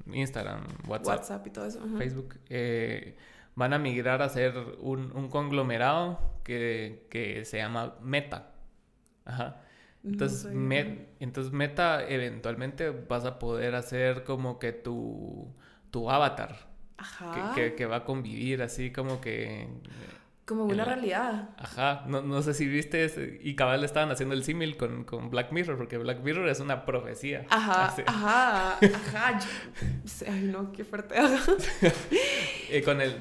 Instagram, 0.07 0.65
WhatsApp, 0.87 1.19
WhatsApp 1.19 1.47
y 1.47 1.51
todo 1.51 1.67
eso, 1.67 1.81
Facebook, 1.99 2.37
eh, 2.49 3.17
van 3.55 3.73
a 3.73 3.79
migrar 3.79 4.23
a 4.23 4.29
ser 4.29 4.55
un, 4.81 5.13
un 5.15 5.29
conglomerado 5.29 6.19
que, 6.45 7.07
que 7.11 7.45
se 7.45 7.59
llama 7.59 7.97
Meta. 8.01 8.53
Ajá. 9.25 9.63
Entonces, 10.05 10.47
entonces 11.21 11.53
Meta 11.53 12.07
eventualmente 12.09 12.91
vas 12.91 13.25
a 13.25 13.39
poder 13.39 13.75
hacer 13.75 14.25
como 14.25 14.59
que 14.59 14.73
tu, 14.73 15.53
tu 15.91 16.11
avatar. 16.11 16.69
Ajá. 16.97 17.53
Que, 17.55 17.75
que, 17.75 17.87
va 17.87 17.97
a 17.97 18.05
convivir 18.05 18.63
así 18.63 18.91
como 18.91 19.21
que... 19.21 19.69
Como 20.45 20.65
una 20.65 20.85
realidad. 20.85 21.51
Ajá, 21.59 22.05
no, 22.07 22.23
no, 22.23 22.41
sé 22.41 22.55
si 22.55 22.67
viste, 22.67 23.39
y 23.43 23.55
cabal 23.55 23.85
estaban 23.85 24.11
haciendo 24.11 24.35
el 24.35 24.45
símil 24.45 24.79
con, 24.79 25.05
con, 25.05 25.29
Black 25.29 25.53
Mirror, 25.53 25.77
porque 25.77 25.99
Black 25.99 26.23
Mirror 26.23 26.49
es 26.49 26.61
una 26.61 26.87
profecía. 26.87 27.45
Ajá, 27.51 27.95
ajá, 28.07 28.79
ajá. 28.79 29.41
Ay, 30.27 30.51
no, 30.51 30.73
qué 30.73 30.85
fuerte. 30.85 31.17
y 32.73 32.81
con 32.83 33.03
el, 33.03 33.17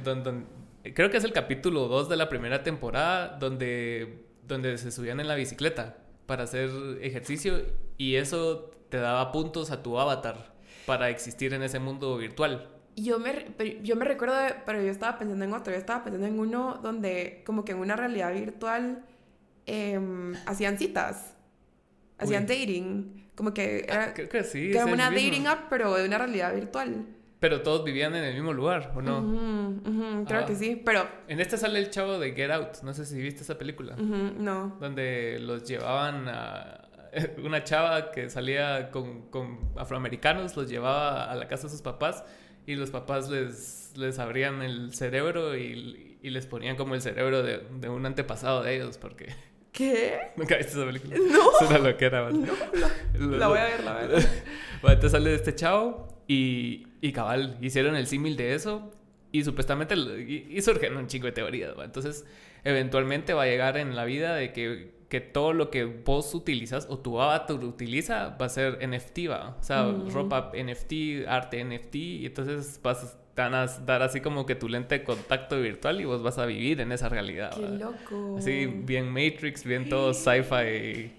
creo 0.96 1.10
que 1.12 1.18
es 1.18 1.24
el 1.26 1.34
capítulo 1.34 1.90
2 1.90 2.08
de 2.08 2.16
la 2.16 2.30
primera 2.30 2.64
temporada, 2.64 3.38
donde, 3.38 4.26
donde 4.48 4.78
se 4.78 4.92
subían 4.92 5.20
en 5.20 5.28
la 5.28 5.36
bicicleta 5.36 6.07
para 6.28 6.44
hacer 6.44 6.70
ejercicio 7.02 7.62
y 7.98 8.16
eso 8.16 8.70
te 8.90 8.98
daba 8.98 9.32
puntos 9.32 9.72
a 9.72 9.82
tu 9.82 10.00
avatar 10.00 10.54
para 10.86 11.10
existir 11.10 11.54
en 11.54 11.64
ese 11.64 11.80
mundo 11.80 12.18
virtual. 12.18 12.70
Yo 12.96 13.20
me, 13.20 13.46
yo 13.84 13.96
me 13.96 14.06
recuerdo, 14.06 14.36
pero 14.66 14.82
yo 14.82 14.92
estaba 14.92 15.18
pensando 15.18 15.44
en 15.46 15.54
otro, 15.54 15.74
yo 15.74 15.80
estaba 15.80 16.04
pensando 16.04 16.28
en 16.28 16.40
uno 16.40 16.80
donde 16.82 17.44
como 17.46 17.64
que 17.64 17.72
en 17.72 17.80
una 17.80 17.96
realidad 17.96 18.34
virtual 18.34 19.04
em, 19.66 20.34
hacían 20.46 20.78
citas, 20.78 21.36
hacían 22.18 22.48
dating, 22.48 23.30
como 23.36 23.54
que 23.54 23.86
era, 23.88 24.06
ah, 24.06 24.14
creo 24.14 24.30
que 24.30 24.44
sí, 24.44 24.72
que 24.72 24.78
era 24.78 24.86
una 24.86 25.12
dating 25.12 25.46
app 25.48 25.70
pero 25.70 25.96
de 25.96 26.06
una 26.06 26.18
realidad 26.18 26.54
virtual. 26.54 27.06
Pero 27.40 27.62
todos 27.62 27.84
vivían 27.84 28.16
en 28.16 28.24
el 28.24 28.34
mismo 28.34 28.52
lugar, 28.52 28.92
¿o 28.96 29.02
no? 29.02 30.26
creo 30.26 30.46
que 30.46 30.56
sí, 30.56 30.82
pero... 30.84 31.08
En 31.28 31.40
este 31.40 31.58
sale 31.58 31.80
el 31.80 31.90
chavo 31.92 32.18
de 32.18 32.32
Get 32.34 32.50
Out, 32.50 32.82
no 32.84 32.94
sé 32.94 33.06
si 33.06 33.22
viste 33.22 33.44
esa 33.44 33.58
película. 33.58 33.96
no. 33.96 34.78
Donde 34.80 35.38
los 35.40 35.64
llevaban 35.64 36.28
a... 36.28 36.84
Una 37.44 37.64
chava 37.64 38.12
que 38.12 38.30
salía 38.30 38.92
con, 38.92 39.30
con, 39.30 39.72
afroamericanos, 39.78 40.56
los 40.56 40.70
llevaba 40.70 41.32
a 41.32 41.36
la 41.36 41.48
casa 41.48 41.64
de 41.64 41.70
sus 41.70 41.82
papás 41.82 42.24
y 42.66 42.76
los 42.76 42.92
papás 42.92 43.30
les, 43.30 43.94
les 43.96 44.20
abrían 44.20 44.62
el 44.62 44.94
cerebro 44.94 45.56
y, 45.56 46.18
y 46.22 46.30
les 46.30 46.46
ponían 46.46 46.76
como 46.76 46.96
el 46.96 47.02
cerebro 47.02 47.44
de, 47.44 47.60
de 47.80 47.90
un 47.90 48.06
antepasado 48.06 48.64
de 48.64 48.76
ellos, 48.76 48.98
porque... 48.98 49.34
¿Qué? 49.72 50.32
¿Nunca 50.36 50.58
viste 50.58 50.74
esa 50.74 50.86
película? 50.86 51.16
No. 51.32 51.52
Es 51.62 51.70
una 51.70 51.78
loquera, 51.80 52.32
No, 52.32 52.48
la, 53.14 53.38
la 53.38 53.48
voy 53.48 53.60
a 53.60 53.64
ver, 53.66 53.84
la 53.84 53.94
voy 53.94 54.04
a 54.04 54.08
ver. 54.08 54.28
Bueno, 54.82 54.94
entonces 54.96 55.12
sale 55.12 55.36
este 55.36 55.54
chavo 55.54 56.24
y, 56.28 56.87
y 57.02 57.12
cabal, 57.12 57.58
hicieron 57.62 57.95
el 57.95 58.08
símil 58.08 58.36
de 58.38 58.54
eso 58.56 58.91
y 59.32 59.43
supuestamente 59.43 59.95
y, 59.95 60.48
y 60.50 60.62
surgen 60.62 60.95
un 60.98 61.08
chingo 61.08 61.26
de 61.28 61.34
teorías. 61.34 61.78
¿va? 61.78 61.86
Entonces, 61.86 62.26
eventualmente 62.64 63.34
va 63.34 63.43
a 63.43 63.45
llegar 63.45 63.78
en 63.78 63.95
la 63.95 64.06
vida 64.06 64.36
de 64.36 64.54
que, 64.54 64.91
que, 65.10 65.22
todo 65.22 65.54
lo 65.54 65.70
que 65.70 65.86
vos 65.86 66.34
utilizas 66.34 66.88
o 66.89 67.00
tu 67.00 67.22
avatar 67.22 67.64
utiliza 67.64 68.36
va 68.41 68.48
a 68.48 68.50
ser 68.50 68.80
NFT, 68.88 69.30
¿va? 69.30 69.58
O 69.60 69.64
sea, 69.64 69.84
Mm. 69.84 70.10
ropa 70.12 70.52
NFT, 70.54 71.28
arte 71.28 71.64
NFT, 71.64 71.95
y 71.95 72.26
entonces 72.26 72.80
vas 72.84 73.18
te 73.36 73.43
van 73.43 73.54
a 73.54 73.68
dar 73.68 74.02
así 74.02 74.20
como 74.20 74.48
que 74.48 74.56
tu 74.56 74.68
lente 74.68 74.98
de 74.98 75.04
contacto 75.04 75.62
virtual 75.62 76.02
y 76.02 76.06
vos 76.06 76.24
vas 76.24 76.39
a 76.39 76.48
vivir 76.48 76.82
en 76.82 76.91
esa 76.91 77.08
realidad. 77.08 77.52
Qué 77.56 77.68
loco. 77.68 78.36
Así, 78.39 78.66
bien 78.66 79.10
Matrix, 79.10 79.64
bien 79.64 79.88
todo 79.88 80.12
sci-fi. 80.16 81.12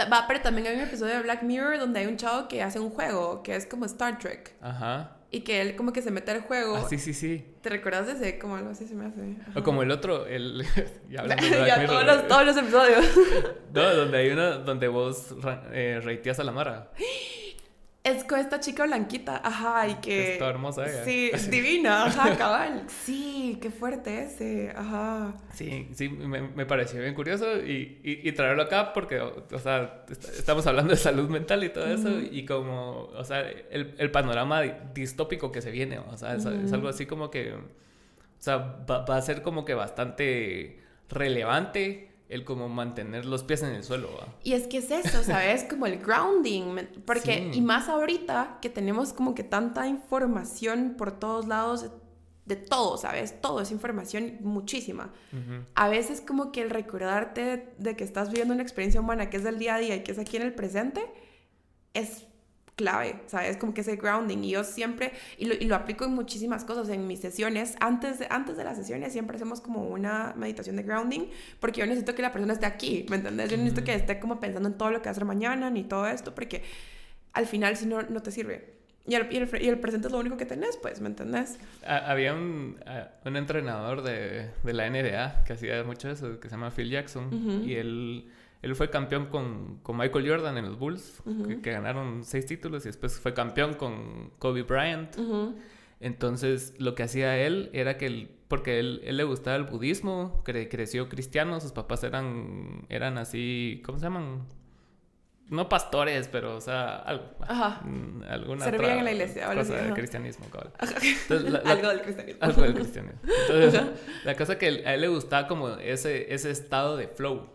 Va, 0.00 0.24
pero 0.26 0.40
también 0.40 0.66
hay 0.66 0.74
un 0.74 0.82
episodio 0.82 1.14
de 1.14 1.22
Black 1.22 1.42
Mirror 1.42 1.78
donde 1.78 2.00
hay 2.00 2.06
un 2.06 2.16
chavo 2.16 2.48
que 2.48 2.62
hace 2.62 2.80
un 2.80 2.90
juego 2.90 3.42
que 3.42 3.56
es 3.56 3.66
como 3.66 3.84
Star 3.86 4.18
Trek. 4.18 4.54
Ajá. 4.60 5.16
Y 5.30 5.40
que 5.40 5.60
él 5.60 5.74
como 5.76 5.92
que 5.92 6.02
se 6.02 6.10
mete 6.10 6.30
al 6.30 6.42
juego. 6.42 6.76
Ah, 6.76 6.86
sí, 6.88 6.98
sí, 6.98 7.12
sí. 7.12 7.44
¿Te 7.60 7.70
recuerdas 7.70 8.06
de 8.06 8.12
ese? 8.12 8.38
Como 8.38 8.56
algo 8.56 8.70
así 8.70 8.86
se 8.86 8.94
me 8.94 9.06
hace. 9.06 9.20
Ajá. 9.48 9.58
O 9.58 9.62
como 9.62 9.82
el 9.82 9.90
otro, 9.90 10.26
el... 10.26 10.64
ya 11.10 11.20
hablando 11.20 11.44
de 11.44 11.50
ya 11.66 11.86
todos 11.86 12.04
los, 12.04 12.28
todos 12.28 12.46
los 12.46 12.56
episodios. 12.56 13.04
No, 13.74 13.92
donde 13.92 14.18
hay 14.18 14.30
uno 14.30 14.58
donde 14.58 14.86
vos 14.86 15.34
eh, 15.72 16.00
rateas 16.00 16.38
a 16.38 16.44
la 16.44 16.52
Mara. 16.52 16.90
Es 18.04 18.22
con 18.24 18.38
esta 18.38 18.60
chica 18.60 18.84
blanquita, 18.84 19.40
ajá, 19.42 19.88
y 19.88 19.94
que... 19.94 20.34
Está 20.34 20.50
hermosa 20.50 20.84
ella. 20.84 21.04
Sí, 21.04 21.30
divina, 21.50 22.04
ajá, 22.04 22.36
cabal. 22.36 22.84
Sí, 22.86 23.58
qué 23.62 23.70
fuerte 23.70 24.24
ese, 24.24 24.74
ajá. 24.76 25.34
Sí, 25.54 25.88
sí, 25.94 26.10
me, 26.10 26.42
me 26.42 26.66
pareció 26.66 27.00
bien 27.00 27.14
curioso 27.14 27.56
y, 27.64 28.00
y, 28.04 28.28
y 28.28 28.32
traerlo 28.32 28.64
acá 28.64 28.92
porque, 28.92 29.20
o, 29.20 29.58
sea, 29.58 30.04
est- 30.10 30.28
estamos 30.38 30.66
hablando 30.66 30.90
de 30.90 30.98
salud 30.98 31.30
mental 31.30 31.64
y 31.64 31.70
todo 31.70 31.86
eso 31.86 32.10
y 32.20 32.44
como, 32.44 33.04
o 33.06 33.24
sea, 33.24 33.40
el, 33.40 33.94
el 33.96 34.10
panorama 34.10 34.60
di- 34.60 34.72
distópico 34.92 35.50
que 35.50 35.62
se 35.62 35.70
viene, 35.70 35.98
o 35.98 36.16
sea, 36.18 36.34
es, 36.34 36.44
es 36.44 36.72
algo 36.74 36.88
así 36.88 37.06
como 37.06 37.30
que, 37.30 37.54
o 37.54 37.62
sea, 38.38 38.58
va, 38.58 39.06
va 39.06 39.16
a 39.16 39.22
ser 39.22 39.40
como 39.40 39.64
que 39.64 39.72
bastante 39.72 40.78
relevante 41.08 42.10
el 42.28 42.44
como 42.44 42.68
mantener 42.68 43.26
los 43.26 43.42
pies 43.44 43.62
en 43.62 43.74
el 43.74 43.84
suelo, 43.84 44.08
¿va? 44.18 44.28
Y 44.42 44.54
es 44.54 44.66
que 44.66 44.78
es 44.78 44.90
eso, 44.90 45.22
¿sabes? 45.22 45.64
Como 45.70 45.86
el 45.86 45.98
grounding, 45.98 46.76
porque, 47.04 47.50
Sí. 47.52 47.58
y 47.58 47.60
más 47.60 47.88
ahorita 47.88 48.58
que 48.62 48.70
tenemos 48.70 49.12
como 49.12 49.34
que 49.34 49.44
tanta 49.44 49.86
información 49.86 50.94
por 50.96 51.12
todos 51.12 51.46
lados, 51.46 51.90
de, 52.46 52.56
todo, 52.56 52.96
¿sabes? 52.98 53.40
Todo 53.40 53.60
es 53.60 53.70
información 53.70 54.38
muchísima. 54.40 55.12
A 55.74 55.88
veces 55.88 56.20
como 56.20 56.52
que 56.52 56.60
el 56.62 56.70
recordarte 56.70 57.72
de 57.78 57.96
que 57.96 58.04
estás 58.04 58.28
viviendo 58.28 58.52
una 58.54 58.62
experiencia 58.62 59.00
humana 59.00 59.30
que 59.30 59.38
es 59.38 59.44
del 59.44 59.58
día 59.58 59.76
a 59.76 59.78
día 59.78 59.96
y 59.96 60.02
que 60.02 60.12
es 60.12 60.18
aquí 60.18 60.36
en 60.36 60.42
el 60.42 60.54
presente, 60.54 61.02
es 61.94 62.26
clave, 62.76 63.16
¿sabes? 63.26 63.56
Como 63.56 63.72
que 63.74 63.82
ese 63.82 63.96
grounding. 63.96 64.38
Y 64.44 64.50
yo 64.50 64.64
siempre, 64.64 65.12
y 65.38 65.44
lo, 65.46 65.54
y 65.54 65.64
lo 65.66 65.76
aplico 65.76 66.04
en 66.04 66.12
muchísimas 66.12 66.64
cosas, 66.64 66.88
en 66.88 67.06
mis 67.06 67.20
sesiones, 67.20 67.76
antes 67.80 68.18
de, 68.18 68.26
antes 68.30 68.56
de 68.56 68.64
las 68.64 68.76
sesiones 68.76 69.12
siempre 69.12 69.36
hacemos 69.36 69.60
como 69.60 69.82
una 69.86 70.34
meditación 70.36 70.76
de 70.76 70.82
grounding, 70.82 71.26
porque 71.60 71.80
yo 71.80 71.86
necesito 71.86 72.14
que 72.14 72.22
la 72.22 72.32
persona 72.32 72.52
esté 72.52 72.66
aquí, 72.66 73.06
¿me 73.08 73.16
entendés? 73.16 73.50
Yo 73.50 73.56
necesito 73.56 73.84
que 73.84 73.94
esté 73.94 74.18
como 74.18 74.40
pensando 74.40 74.68
en 74.68 74.76
todo 74.76 74.90
lo 74.90 74.98
que 74.98 75.04
va 75.04 75.10
a 75.10 75.12
hacer 75.12 75.24
mañana, 75.24 75.70
ni 75.70 75.84
todo 75.84 76.06
esto, 76.08 76.34
porque 76.34 76.62
al 77.32 77.46
final 77.46 77.76
si 77.76 77.86
no, 77.86 78.02
no 78.02 78.22
te 78.22 78.30
sirve. 78.30 78.74
Y 79.06 79.16
el, 79.16 79.30
y, 79.30 79.36
el, 79.36 79.62
y 79.62 79.68
el 79.68 79.78
presente 79.78 80.06
es 80.08 80.12
lo 80.12 80.18
único 80.18 80.36
que 80.38 80.46
tenés, 80.46 80.78
pues, 80.78 81.00
¿me 81.02 81.08
entendés? 81.08 81.58
Ha- 81.86 82.10
Había 82.10 82.32
un, 82.32 82.78
a- 82.86 83.10
un 83.26 83.36
entrenador 83.36 84.02
de, 84.02 84.50
de 84.62 84.72
la 84.72 84.88
NBA 84.88 85.44
que 85.44 85.52
hacía 85.52 85.84
mucho 85.84 86.10
eso, 86.10 86.40
que 86.40 86.48
se 86.48 86.54
llama 86.54 86.70
Phil 86.70 86.88
Jackson, 86.88 87.26
Ujú. 87.26 87.64
y 87.66 87.74
él, 87.74 88.30
él 88.64 88.74
fue 88.74 88.90
campeón 88.90 89.26
con, 89.26 89.78
con 89.82 89.96
Michael 89.96 90.28
Jordan 90.28 90.56
en 90.58 90.64
los 90.64 90.78
Bulls, 90.78 91.22
Ujú. 91.26 91.46
que, 91.48 91.60
que 91.60 91.70
ganaron 91.72 92.24
seis 92.24 92.46
títulos, 92.46 92.84
y 92.84 92.88
después 92.88 93.20
fue 93.20 93.34
campeón 93.34 93.74
con 93.74 94.30
Kobe 94.38 94.62
Bryant. 94.62 95.16
Ujú. 95.18 95.54
Entonces, 96.00 96.74
lo 96.78 96.94
que 96.94 97.02
hacía 97.04 97.38
él 97.38 97.70
era 97.72 97.96
que, 97.96 98.06
él, 98.06 98.30
porque 98.48 98.78
él, 98.80 99.00
él 99.04 99.16
le 99.16 99.24
gustaba 99.24 99.56
el 99.56 99.64
budismo, 99.64 100.42
cre- 100.44 100.68
creció 100.70 101.08
cristiano, 101.08 101.60
sus 101.60 101.72
papás 101.72 102.02
eran, 102.04 102.84
eran 102.88 103.16
así, 103.18 103.80
¿cómo 103.86 103.98
se 103.98 104.04
llaman? 104.04 104.42
No 105.50 105.68
pastores, 105.68 106.28
pero, 106.28 106.56
o 106.56 106.60
sea, 106.60 106.96
algo. 106.96 107.24
Ajá. 107.40 107.82
mm, 107.84 108.22
Alguna 108.28 108.64
Servían 108.64 108.84
otra 108.92 108.98
en 108.98 109.04
la 109.04 109.12
iglesia, 109.12 109.46
cosa 109.46 109.60
así, 109.60 109.72
de 109.72 109.80
ajá. 109.80 109.94
cristianismo, 109.94 110.46
cabal. 110.50 110.72
Entonces, 110.80 111.50
la- 111.52 111.60
la- 111.64 111.70
Algo 111.70 111.88
del 111.88 112.00
cristianismo. 112.02 112.38
algo 112.42 112.62
del 112.62 112.74
cristianismo. 112.74 113.20
Entonces, 113.50 113.82
la 114.24 114.36
cosa 114.36 114.58
que 114.58 114.66
a 114.86 114.94
él 114.94 115.00
le 115.02 115.08
gustaba 115.08 115.46
como 115.46 115.68
ese, 115.76 116.32
ese 116.34 116.50
estado 116.50 116.96
de 116.96 117.08
flow. 117.08 117.46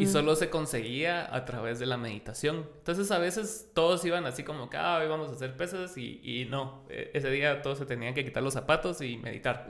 Y 0.00 0.06
solo 0.06 0.36
se 0.36 0.48
conseguía 0.50 1.34
a 1.34 1.44
través 1.44 1.78
de 1.78 1.86
la 1.86 1.96
meditación. 1.96 2.66
Entonces 2.78 3.10
a 3.10 3.18
veces 3.18 3.70
todos 3.74 4.04
iban 4.04 4.24
así 4.26 4.42
como 4.44 4.70
que, 4.70 4.76
ah, 4.76 4.98
hoy 5.02 5.08
vamos 5.08 5.30
a 5.30 5.32
hacer 5.32 5.56
pesas 5.56 5.96
y, 5.98 6.20
y 6.22 6.44
no. 6.44 6.84
E- 6.88 7.10
Ese 7.14 7.30
día 7.30 7.62
todos 7.62 7.78
se 7.78 7.86
tenían 7.86 8.14
que 8.14 8.24
quitar 8.24 8.42
los 8.42 8.54
zapatos 8.54 9.00
y 9.00 9.16
meditar. 9.16 9.66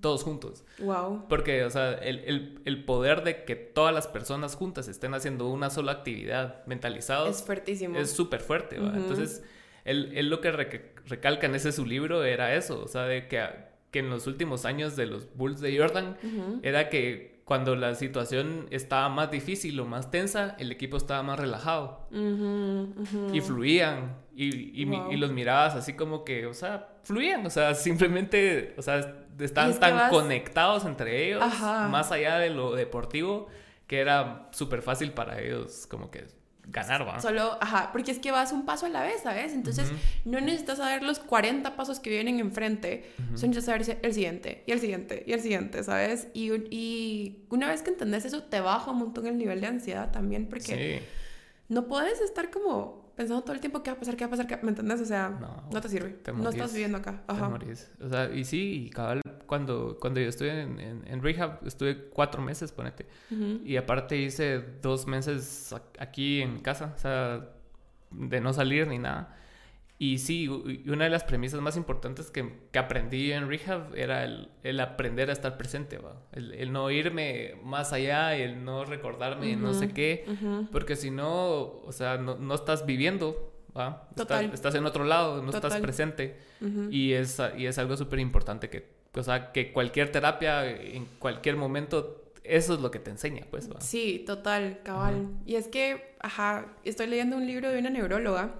Todos 0.00 0.22
juntos. 0.22 0.64
Wow. 0.78 1.26
Porque, 1.28 1.64
o 1.64 1.70
sea, 1.70 1.94
el, 1.94 2.18
el, 2.20 2.60
el 2.64 2.84
poder 2.84 3.24
de 3.24 3.44
que 3.44 3.56
todas 3.56 3.92
las 3.94 4.06
personas 4.06 4.54
juntas 4.54 4.88
estén 4.88 5.14
haciendo 5.14 5.48
una 5.48 5.70
sola 5.70 5.92
actividad 5.92 6.64
mentalizados 6.66 7.38
Es 7.38 7.42
fuertísimo. 7.44 7.98
es 7.98 8.10
súper 8.12 8.40
fuerte. 8.40 8.76
Entonces, 8.76 9.42
él, 9.84 10.12
él 10.14 10.28
lo 10.30 10.40
que 10.40 10.52
reca- 10.52 10.82
recalca 11.06 11.46
en 11.46 11.54
ese 11.54 11.72
su 11.72 11.84
libro 11.86 12.24
era 12.24 12.54
eso, 12.54 12.82
o 12.82 12.88
sea, 12.88 13.02
de 13.02 13.28
que, 13.28 13.44
que 13.90 14.00
en 14.00 14.10
los 14.10 14.26
últimos 14.26 14.64
años 14.64 14.96
de 14.96 15.06
los 15.06 15.32
Bulls 15.34 15.60
de 15.60 15.78
Jordan 15.78 16.16
era 16.62 16.88
que 16.88 17.35
cuando 17.46 17.76
la 17.76 17.94
situación 17.94 18.66
estaba 18.70 19.08
más 19.08 19.30
difícil 19.30 19.78
o 19.80 19.86
más 19.86 20.10
tensa, 20.10 20.54
el 20.58 20.70
equipo 20.72 20.96
estaba 20.98 21.22
más 21.22 21.38
relajado 21.40 22.06
y 23.32 23.40
fluían 23.40 24.16
y, 24.34 24.82
y, 24.82 24.84
mi- 24.84 24.96
Wow. 24.98 25.12
y 25.12 25.16
los 25.16 25.30
mirabas 25.32 25.74
así 25.76 25.94
como 25.94 26.24
que, 26.24 26.46
o 26.46 26.52
sea, 26.54 26.88
fluían, 27.04 27.46
o 27.46 27.50
sea, 27.50 27.74
simplemente, 27.86 28.74
o 28.76 28.82
sea, 28.82 29.14
estaban 29.38 29.70
es 29.70 29.80
tan 29.80 29.94
vas- 29.94 30.10
conectados 30.10 30.84
entre 30.84 31.26
ellos, 31.28 31.42
Ajá. 31.42 31.88
más 31.88 32.10
allá 32.12 32.38
de 32.38 32.50
lo 32.50 32.74
deportivo, 32.74 33.46
que 33.86 34.00
era 34.00 34.48
súper 34.50 34.82
fácil 34.82 35.12
para 35.12 35.40
ellos 35.40 35.86
como 35.88 36.10
que 36.10 36.26
ganar, 36.68 37.06
¿va? 37.06 37.20
Solo, 37.20 37.56
ajá, 37.60 37.90
porque 37.92 38.10
es 38.10 38.18
que 38.18 38.30
vas 38.32 38.52
un 38.52 38.66
paso 38.66 38.86
a 38.86 38.88
la 38.88 39.02
vez, 39.02 39.22
¿sabes? 39.22 39.52
Entonces, 39.52 39.90
no 40.24 40.40
necesitas 40.40 40.78
saber 40.78 41.02
los 41.02 41.18
40 41.20 41.76
pasos 41.76 42.00
que 42.00 42.10
vienen 42.10 42.40
enfrente, 42.40 43.10
solo 43.34 43.52
necesitas 43.52 43.64
saber 43.64 43.98
el 44.02 44.12
siguiente, 44.12 44.64
y 44.66 44.72
el 44.72 44.80
siguiente, 44.80 45.22
y 45.26 45.32
el 45.32 45.40
siguiente, 45.40 45.84
¿sabes? 45.84 46.28
Y, 46.34 46.50
y 46.74 47.44
una 47.50 47.68
vez 47.68 47.82
que 47.82 47.90
entendés 47.90 48.24
eso, 48.24 48.42
te 48.42 48.60
baja 48.60 48.90
un 48.90 48.98
montón 48.98 49.26
el 49.26 49.38
nivel 49.38 49.60
de 49.60 49.68
ansiedad 49.68 50.10
también, 50.10 50.48
porque 50.48 51.00
Sí. 51.00 51.06
no 51.68 51.86
puedes 51.86 52.20
estar 52.20 52.50
como 52.50 53.05
pensando 53.16 53.42
todo 53.42 53.54
el 53.54 53.60
tiempo 53.60 53.82
qué 53.82 53.90
va 53.90 53.96
a 53.96 53.98
pasar, 53.98 54.16
qué 54.16 54.24
va 54.24 54.28
a 54.28 54.30
pasar, 54.30 54.46
qué... 54.46 54.56
¿me 54.62 54.68
entendés? 54.68 55.00
O 55.00 55.04
sea, 55.04 55.30
no, 55.30 55.64
No, 55.72 55.80
te 55.80 55.88
sirve. 55.88 56.10
te 56.10 56.32
no 56.32 56.38
morís. 56.38 56.54
estás 56.54 56.72
viviendo 56.72 56.98
acá. 56.98 57.22
Te 57.26 57.32
Ajá. 57.32 57.48
morís. 57.48 57.90
O 58.00 58.08
sea, 58.08 58.30
y 58.32 58.44
sí, 58.44 58.84
y 58.86 58.90
cabal, 58.90 59.20
cuando, 59.46 59.96
cuando 60.00 60.20
yo 60.20 60.28
estuve 60.28 60.60
en, 60.62 60.78
en, 60.78 61.02
en 61.06 61.22
rehab, 61.22 61.60
estuve 61.66 62.08
cuatro 62.10 62.42
meses, 62.42 62.72
ponete. 62.72 63.06
Y 63.64 63.76
aparte 63.76 64.16
hice 64.16 64.62
dos 64.82 65.06
meses 65.06 65.74
aquí 65.98 66.42
en 66.42 66.60
casa, 66.60 66.92
o 66.94 66.98
sea, 66.98 67.48
de 68.10 68.40
no 68.40 68.52
salir 68.52 68.86
ni 68.86 68.98
nada. 68.98 69.36
Y 69.98 70.18
sí, 70.18 70.46
una 70.86 71.04
de 71.04 71.10
las 71.10 71.24
premisas 71.24 71.60
más 71.62 71.76
importantes 71.78 72.30
que, 72.30 72.52
que 72.70 72.78
aprendí 72.78 73.32
en 73.32 73.48
rehab 73.48 73.94
era 73.96 74.24
el, 74.24 74.50
el 74.62 74.78
aprender 74.80 75.30
a 75.30 75.32
estar 75.32 75.56
presente, 75.56 75.96
¿va? 75.96 76.20
El, 76.32 76.52
el 76.52 76.70
no 76.70 76.90
irme 76.90 77.54
más 77.64 77.94
allá, 77.94 78.36
el 78.36 78.62
no 78.62 78.84
recordarme 78.84 79.56
no 79.56 79.72
sé 79.72 79.88
qué, 79.94 80.26
porque 80.70 80.96
si 80.96 81.10
no, 81.10 81.60
o 81.60 81.92
sea, 81.92 82.18
no, 82.18 82.36
no 82.36 82.54
estás 82.54 82.84
viviendo, 82.84 83.54
¿va? 83.74 84.02
Estás- 84.10 84.26
Total. 84.26 84.50
estás 84.52 84.74
en 84.74 84.84
otro 84.84 85.04
lado, 85.04 85.42
no 85.42 85.50
estás 85.50 85.76
presente. 85.78 86.36
Y 86.90 87.12
es, 87.14 87.40
y 87.56 87.64
es 87.64 87.78
algo 87.78 87.96
súper 87.96 88.18
importante 88.18 88.68
que, 88.68 88.86
o 89.14 89.22
sea, 89.22 89.50
que 89.52 89.72
cualquier 89.72 90.12
terapia 90.12 90.70
en 90.70 91.06
cualquier 91.18 91.56
momento, 91.56 92.32
eso 92.44 92.74
es 92.74 92.80
lo 92.80 92.90
que 92.90 92.98
te 92.98 93.10
enseña, 93.10 93.46
pues. 93.50 93.72
¿va? 93.72 93.80
Sí, 93.80 94.22
total, 94.26 94.80
cabal. 94.84 95.28
Y 95.46 95.54
es 95.54 95.68
que, 95.68 96.16
ajá, 96.20 96.66
estoy 96.84 97.06
leyendo 97.06 97.36
un 97.38 97.46
libro 97.46 97.70
de 97.70 97.78
una 97.78 97.88
neuróloga 97.88 98.56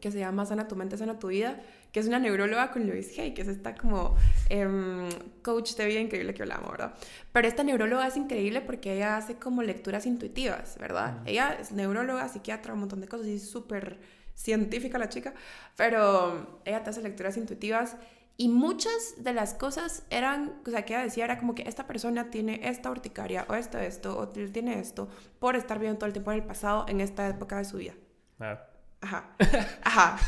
que 0.00 0.10
se 0.10 0.18
llama 0.18 0.46
Sana 0.46 0.66
tu 0.66 0.76
mente, 0.76 0.96
sana 0.96 1.18
tu 1.18 1.28
vida, 1.28 1.60
que 1.92 2.00
es 2.00 2.06
una 2.06 2.18
neuróloga 2.18 2.70
con 2.70 2.86
Louise 2.86 3.20
Hay, 3.20 3.34
que 3.34 3.42
es 3.42 3.48
esta 3.48 3.74
como 3.74 4.16
em, 4.48 5.08
coach 5.42 5.74
de 5.74 5.86
vida 5.86 6.00
increíble 6.00 6.34
que 6.34 6.42
hablamos, 6.42 6.70
¿verdad? 6.70 6.94
Pero 7.32 7.46
esta 7.48 7.62
neuróloga 7.62 8.06
es 8.06 8.16
increíble 8.16 8.60
porque 8.60 8.94
ella 8.94 9.16
hace 9.16 9.36
como 9.36 9.62
lecturas 9.62 10.06
intuitivas, 10.06 10.78
¿verdad? 10.78 11.18
Ella 11.26 11.56
es 11.60 11.72
neuróloga, 11.72 12.28
psiquiatra, 12.28 12.72
un 12.72 12.80
montón 12.80 13.00
de 13.00 13.08
cosas 13.08 13.26
y 13.26 13.34
es 13.34 13.48
súper 13.48 13.98
científica 14.34 14.98
la 14.98 15.08
chica, 15.08 15.34
pero 15.76 16.60
ella 16.64 16.82
te 16.82 16.90
hace 16.90 17.02
lecturas 17.02 17.36
intuitivas 17.36 17.96
y 18.36 18.48
muchas 18.48 19.14
de 19.18 19.32
las 19.32 19.54
cosas 19.54 20.02
eran, 20.10 20.60
o 20.66 20.70
sea, 20.70 20.84
que 20.84 20.94
ella 20.94 21.04
decía 21.04 21.24
era 21.24 21.38
como 21.38 21.54
que 21.54 21.62
esta 21.68 21.86
persona 21.86 22.30
tiene 22.30 22.68
esta 22.68 22.90
urticaria 22.90 23.46
o 23.48 23.54
esto, 23.54 23.78
esto, 23.78 24.18
o 24.18 24.28
tiene 24.28 24.80
esto 24.80 25.08
por 25.38 25.54
estar 25.54 25.78
viendo 25.78 25.98
todo 25.98 26.06
el 26.06 26.12
tiempo 26.12 26.32
en 26.32 26.38
el 26.38 26.44
pasado 26.44 26.86
en 26.88 27.00
esta 27.00 27.28
época 27.28 27.58
de 27.58 27.64
su 27.64 27.76
vida. 27.76 27.94
Ah. 28.40 28.73
Ajá. 29.04 29.36
Ajá. 29.82 30.18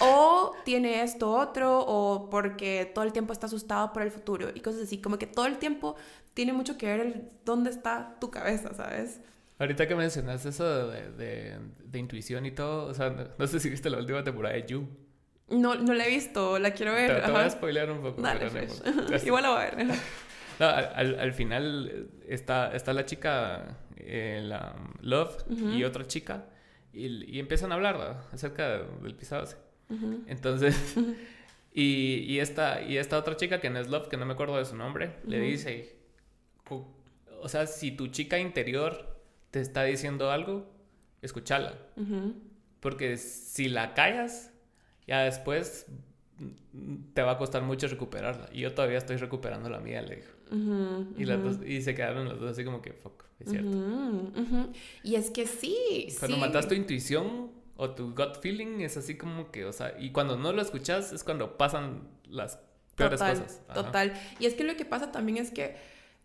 O 0.00 0.56
tiene 0.64 1.02
esto 1.02 1.30
otro, 1.30 1.78
o 1.78 2.28
porque 2.28 2.90
todo 2.92 3.04
el 3.04 3.12
tiempo 3.12 3.32
está 3.32 3.46
asustado 3.46 3.92
por 3.92 4.02
el 4.02 4.10
futuro 4.10 4.50
y 4.52 4.60
cosas 4.60 4.82
así. 4.82 5.00
Como 5.00 5.16
que 5.16 5.28
todo 5.28 5.46
el 5.46 5.58
tiempo 5.58 5.94
tiene 6.34 6.52
mucho 6.52 6.76
que 6.76 6.86
ver 6.86 7.00
el 7.00 7.28
dónde 7.44 7.70
está 7.70 8.16
tu 8.20 8.32
cabeza, 8.32 8.74
¿sabes? 8.74 9.20
Ahorita 9.60 9.86
que 9.86 9.94
mencionas 9.94 10.44
eso 10.44 10.88
de, 10.88 11.56
de, 11.84 11.98
intuición 11.98 12.44
y 12.44 12.50
todo, 12.50 12.88
o 12.88 12.94
sea, 12.94 13.14
no, 13.38 13.46
sé 13.46 13.58
si 13.60 13.70
viste 13.70 13.88
la 13.88 13.98
última 13.98 14.22
temporada 14.22 14.54
de 14.54 14.66
You. 14.66 14.86
No, 15.48 15.76
no 15.76 15.94
la 15.94 16.06
he 16.06 16.10
visto, 16.10 16.58
la 16.58 16.72
quiero 16.72 16.92
ver. 16.92 17.24
Te, 17.24 17.30
voy 17.30 17.40
a 17.40 17.48
spoilear 17.50 17.90
un 17.90 18.02
poco. 18.02 18.20
Igual 19.24 19.42
la 19.44 19.50
voy 19.50 19.62
a 19.62 19.70
ver. 19.70 19.86
No, 20.58 20.66
al, 20.66 21.20
al, 21.20 21.32
final 21.32 22.08
está, 22.26 22.74
está 22.74 22.92
la 22.92 23.06
chica, 23.06 23.78
eh, 23.96 24.40
la 24.42 24.74
Love, 25.00 25.44
y 25.48 25.84
otra 25.84 26.06
chica 26.06 26.46
y, 26.96 27.38
empiezan 27.38 27.72
a 27.72 27.74
hablar 27.74 28.24
acerca 28.32 28.82
del 29.02 29.14
pisado 29.14 29.46
Entonces, 30.26 30.94
y, 31.72 32.24
y, 32.26 32.40
esta, 32.40 32.82
y 32.82 32.96
esta 32.96 33.18
otra 33.18 33.36
chica 33.36 33.60
que 33.60 33.70
no 33.70 33.78
es 33.78 33.88
Love, 33.88 34.08
que 34.08 34.16
no 34.16 34.26
me 34.26 34.32
acuerdo 34.32 34.56
de 34.56 34.64
su 34.64 34.76
nombre, 34.76 35.16
le 35.26 35.40
dice, 35.40 35.96
o 37.40 37.48
sea, 37.48 37.66
si 37.66 37.92
tu 37.92 38.08
chica 38.08 38.38
interior 38.38 39.20
te 39.50 39.60
está 39.60 39.84
diciendo 39.84 40.30
algo, 40.30 40.72
escúchala. 41.22 41.78
Porque 42.80 43.16
si 43.16 43.68
la 43.68 43.94
callas, 43.94 44.52
ya 45.06 45.20
después 45.20 45.86
te 47.14 47.22
va 47.22 47.32
a 47.32 47.38
costar 47.38 47.62
mucho 47.62 47.88
recuperarla. 47.88 48.48
Y 48.52 48.60
yo 48.60 48.74
todavía 48.74 48.98
estoy 48.98 49.16
recuperando 49.16 49.70
la 49.70 49.80
mía, 49.80 50.02
le 50.02 50.16
dijo. 50.16 50.32
y, 51.16 51.24
las 51.24 51.40
y 51.64 51.82
se 51.82 51.94
quedaron 51.94 52.26
los 52.26 52.38
dos 52.38 52.52
así 52.52 52.64
como 52.64 52.82
que, 52.82 52.92
fuck, 52.92 53.24
es 53.40 53.50
cierto. 53.50 54.32
Y 55.02 55.14
es 55.14 55.30
que 55.30 55.46
sí. 55.46 56.08
Cuando 56.18 56.36
matas 56.36 56.68
tu 56.68 56.74
intuición 56.74 57.50
o 57.76 57.90
tu 57.90 58.14
gut 58.14 58.40
feeling, 58.40 58.80
es 58.80 58.96
así 58.96 59.16
como 59.16 59.50
que, 59.50 59.64
o 59.64 59.72
sea, 59.72 59.94
y 59.98 60.10
cuando 60.10 60.36
no 60.36 60.52
lo 60.52 60.60
escuchas 60.60 61.12
es 61.12 61.24
cuando 61.24 61.56
pasan 61.56 62.08
las 62.28 62.58
peores 62.94 63.20
cosas. 63.20 63.62
Total. 63.72 64.12
Y 64.38 64.46
es 64.46 64.54
que 64.54 64.64
lo 64.64 64.76
que 64.76 64.84
pasa 64.84 65.10
también 65.10 65.38
es 65.38 65.50
que 65.50 65.76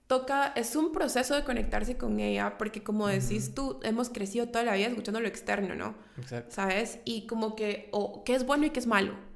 toca, 0.07 0.47
es 0.57 0.75
un 0.75 0.91
proceso 0.91 1.35
de 1.35 1.45
conectarse 1.45 1.97
con 1.97 2.19
ella, 2.19 2.57
porque 2.57 2.83
como 2.83 3.07
decís 3.07 3.53
tú, 3.55 3.79
hemos 3.83 4.09
crecido 4.09 4.49
toda 4.49 4.65
la 4.65 4.75
vida 4.75 4.87
escuchando 4.87 5.21
lo 5.21 5.27
externo, 5.29 5.73
¿no? 5.73 5.95
Exacto. 6.17 6.53
¿Sabes? 6.53 6.99
Y 7.05 7.27
como 7.27 7.55
que, 7.55 7.87
o 7.91 8.25
qué 8.25 8.35
es 8.35 8.45
bueno 8.45 8.65
y 8.65 8.71
qué 8.71 8.79
es 8.79 8.87
malo 8.87 9.30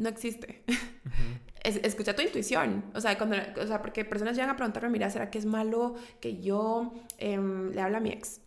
no 0.00 0.08
existe. 0.08 0.64
escucha 1.62 2.16
tu 2.16 2.22
intuición. 2.22 2.84
O 2.94 3.00
sea, 3.00 3.18
cuando, 3.18 3.36
o 3.60 3.66
sea, 3.66 3.82
porque 3.82 4.04
personas 4.04 4.34
llegan 4.34 4.50
a 4.50 4.56
preguntarme, 4.56 4.88
mira, 4.88 5.10
¿será 5.10 5.30
que 5.30 5.38
es 5.38 5.44
malo 5.44 5.94
que 6.20 6.40
yo 6.40 6.94
em, 7.18 7.70
le 7.70 7.80
hable 7.80 7.98
a 7.98 8.00
mi 8.00 8.10
ex? 8.10 8.40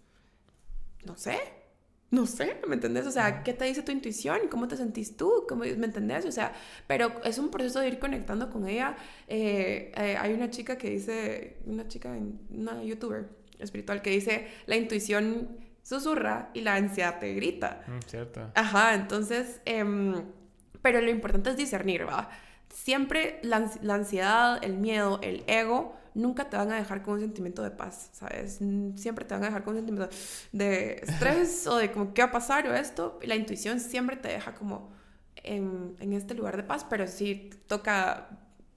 No 1.05 1.15
sé. 1.15 1.37
No 2.09 2.27
sé, 2.27 2.57
¿me 2.67 2.75
entendés? 2.75 3.07
O 3.07 3.11
sea, 3.11 3.41
¿qué 3.43 3.53
te 3.53 3.65
dice 3.65 3.81
tu 3.81 3.91
intuición? 3.91 4.41
¿Cómo 4.49 4.67
te 4.67 4.77
sentís 4.77 5.17
tú? 5.17 5.45
¿Cómo, 5.49 5.63
¿Me 5.63 5.85
entendés? 5.85 6.25
O 6.25 6.31
sea, 6.31 6.53
pero 6.85 7.11
es 7.23 7.39
un 7.39 7.49
proceso 7.49 7.79
de 7.79 7.87
ir 7.87 7.97
conectando 7.97 8.51
con 8.51 8.67
ella. 8.67 8.95
Eh, 9.27 9.91
eh, 9.95 10.17
hay 10.19 10.33
una 10.33 10.51
chica 10.51 10.77
que 10.77 10.91
dice, 10.91 11.57
una 11.65 11.87
chica, 11.87 12.15
una 12.51 12.83
youtuber 12.83 13.29
espiritual 13.57 14.03
que 14.03 14.11
dice, 14.11 14.47
la 14.67 14.75
intuición 14.75 15.57
susurra 15.81 16.51
y 16.53 16.61
la 16.61 16.75
ansiedad 16.75 17.19
te 17.19 17.33
grita. 17.33 17.83
Mm, 17.87 17.99
cierto. 18.07 18.51
Ajá, 18.53 18.93
entonces... 18.93 19.61
Eh, 19.65 19.83
pero 20.83 21.01
lo 21.01 21.09
importante 21.09 21.49
es 21.49 21.57
discernir, 21.57 22.07
¿va? 22.07 22.29
Siempre 22.69 23.39
la, 23.41 23.71
ansiedad, 23.89 24.63
el 24.63 24.77
miedo, 24.77 25.19
el 25.23 25.43
ego, 25.47 25.95
nunca 26.13 26.49
te 26.49 26.57
van 26.57 26.71
a 26.71 26.75
dejar 26.75 27.01
con 27.01 27.15
un 27.15 27.21
sentimiento 27.21 27.63
de 27.63 27.71
paz, 27.71 28.09
¿sabes? 28.11 28.59
Siempre 28.95 29.25
te 29.25 29.33
van 29.33 29.43
a 29.43 29.47
dejar 29.47 29.63
con 29.63 29.73
un 29.73 29.79
sentimiento 29.79 30.15
de 30.51 30.99
estrés 31.01 31.65
o 31.65 31.77
de 31.77 31.91
como 31.91 32.13
qué 32.13 32.21
va 32.21 32.27
a 32.27 32.31
pasar 32.31 32.67
o 32.67 32.75
esto. 32.75 33.19
La 33.23 33.35
intuición 33.35 33.79
siempre 33.79 34.17
te 34.17 34.27
deja 34.27 34.53
como 34.53 34.91
en, 35.37 35.95
en 35.99 36.13
este 36.13 36.33
lugar 36.33 36.57
de 36.57 36.63
paz, 36.63 36.85
pero 36.87 37.07
sí 37.07 37.49
toca 37.67 38.29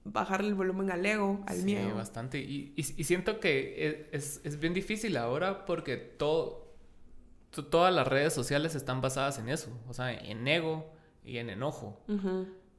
bajar 0.05 0.41
el 0.41 0.53
volumen 0.53 0.89
al 0.91 1.05
ego, 1.05 1.43
al 1.45 1.63
miedo. 1.63 1.89
Sí, 1.89 1.93
bastante. 1.93 2.39
Y, 2.39 2.73
y, 2.75 3.03
siento 3.03 3.39
que 3.41 4.07
es, 4.11 4.39
es, 4.43 4.59
bien 4.59 4.73
difícil 4.73 5.17
ahora 5.17 5.65
porque 5.65 5.97
todo, 5.97 6.73
todas 7.51 7.93
las 7.93 8.07
redes 8.07 8.33
sociales 8.33 8.75
están 8.75 9.01
basadas 9.01 9.39
en 9.39 9.49
eso, 9.49 9.69
o 9.89 9.93
sea, 9.93 10.13
en 10.13 10.47
ego, 10.47 10.96
y 11.27 11.37
en 11.37 11.49
enojo 11.49 12.01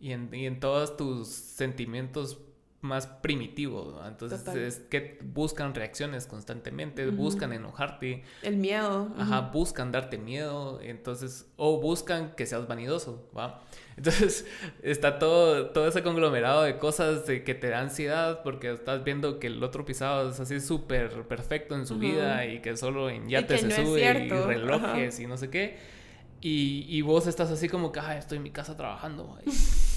y, 0.01 0.13
en, 0.13 0.29
y, 0.33 0.47
en, 0.47 0.61
todos 0.61 0.97
tus 0.97 1.29
sentimientos 1.29 2.39
más 2.81 3.07
primitivos. 3.07 3.97
Entonces 4.07 4.47
es 4.55 4.79
que 4.79 5.19
buscan 5.23 5.75
reacciones 5.75 6.27
constantemente, 6.27 7.07
buscan 7.11 7.53
enojarte. 7.53 8.23
El 8.43 8.57
miedo. 8.57 9.13
Ajá, 9.19 9.51
buscan 9.53 9.91
darte 9.91 10.17
miedo, 10.17 10.81
entonces, 10.81 11.51
o 11.57 11.81
buscan 11.81 12.35
que 12.37 12.47
seas 12.47 12.69
vanidoso, 12.69 13.29
¿va? 13.37 13.63
Entonces 13.99 14.47
está 14.83 15.19
todo, 15.19 15.71
todo 15.71 15.89
ese 15.89 16.05
conglomerado 16.05 16.63
de 16.63 16.79
cosas 16.79 17.27
de 17.27 17.43
que 17.43 17.57
te 17.57 17.69
da 17.69 17.81
ansiedad 17.81 18.45
porque 18.45 18.71
estás 18.71 19.03
viendo 19.03 19.41
que 19.41 19.49
el 19.49 19.61
otro 19.65 19.85
pisado 19.85 20.31
es 20.31 20.39
así 20.39 20.61
súper 20.61 21.27
perfecto 21.27 21.75
en 21.75 21.85
su 21.85 21.99
vida 21.99 22.47
y 22.47 22.63
que 22.63 22.77
solo 22.77 23.11
en 23.11 23.29
yates 23.29 23.63
se 23.63 23.73
sube 23.73 24.03
y 24.03 24.29
relojes 24.29 25.19
y 25.19 25.27
no 25.27 25.37
sé 25.37 25.51
qué. 25.51 25.98
Y, 26.41 26.87
y, 26.89 27.03
vos 27.03 27.27
estás 27.27 27.51
así 27.51 27.69
como 27.69 27.91
que, 27.91 28.01
estoy 28.17 28.37
en 28.37 28.45
mi 28.45 28.51
casa 28.51 28.77
trabajando. 28.77 29.39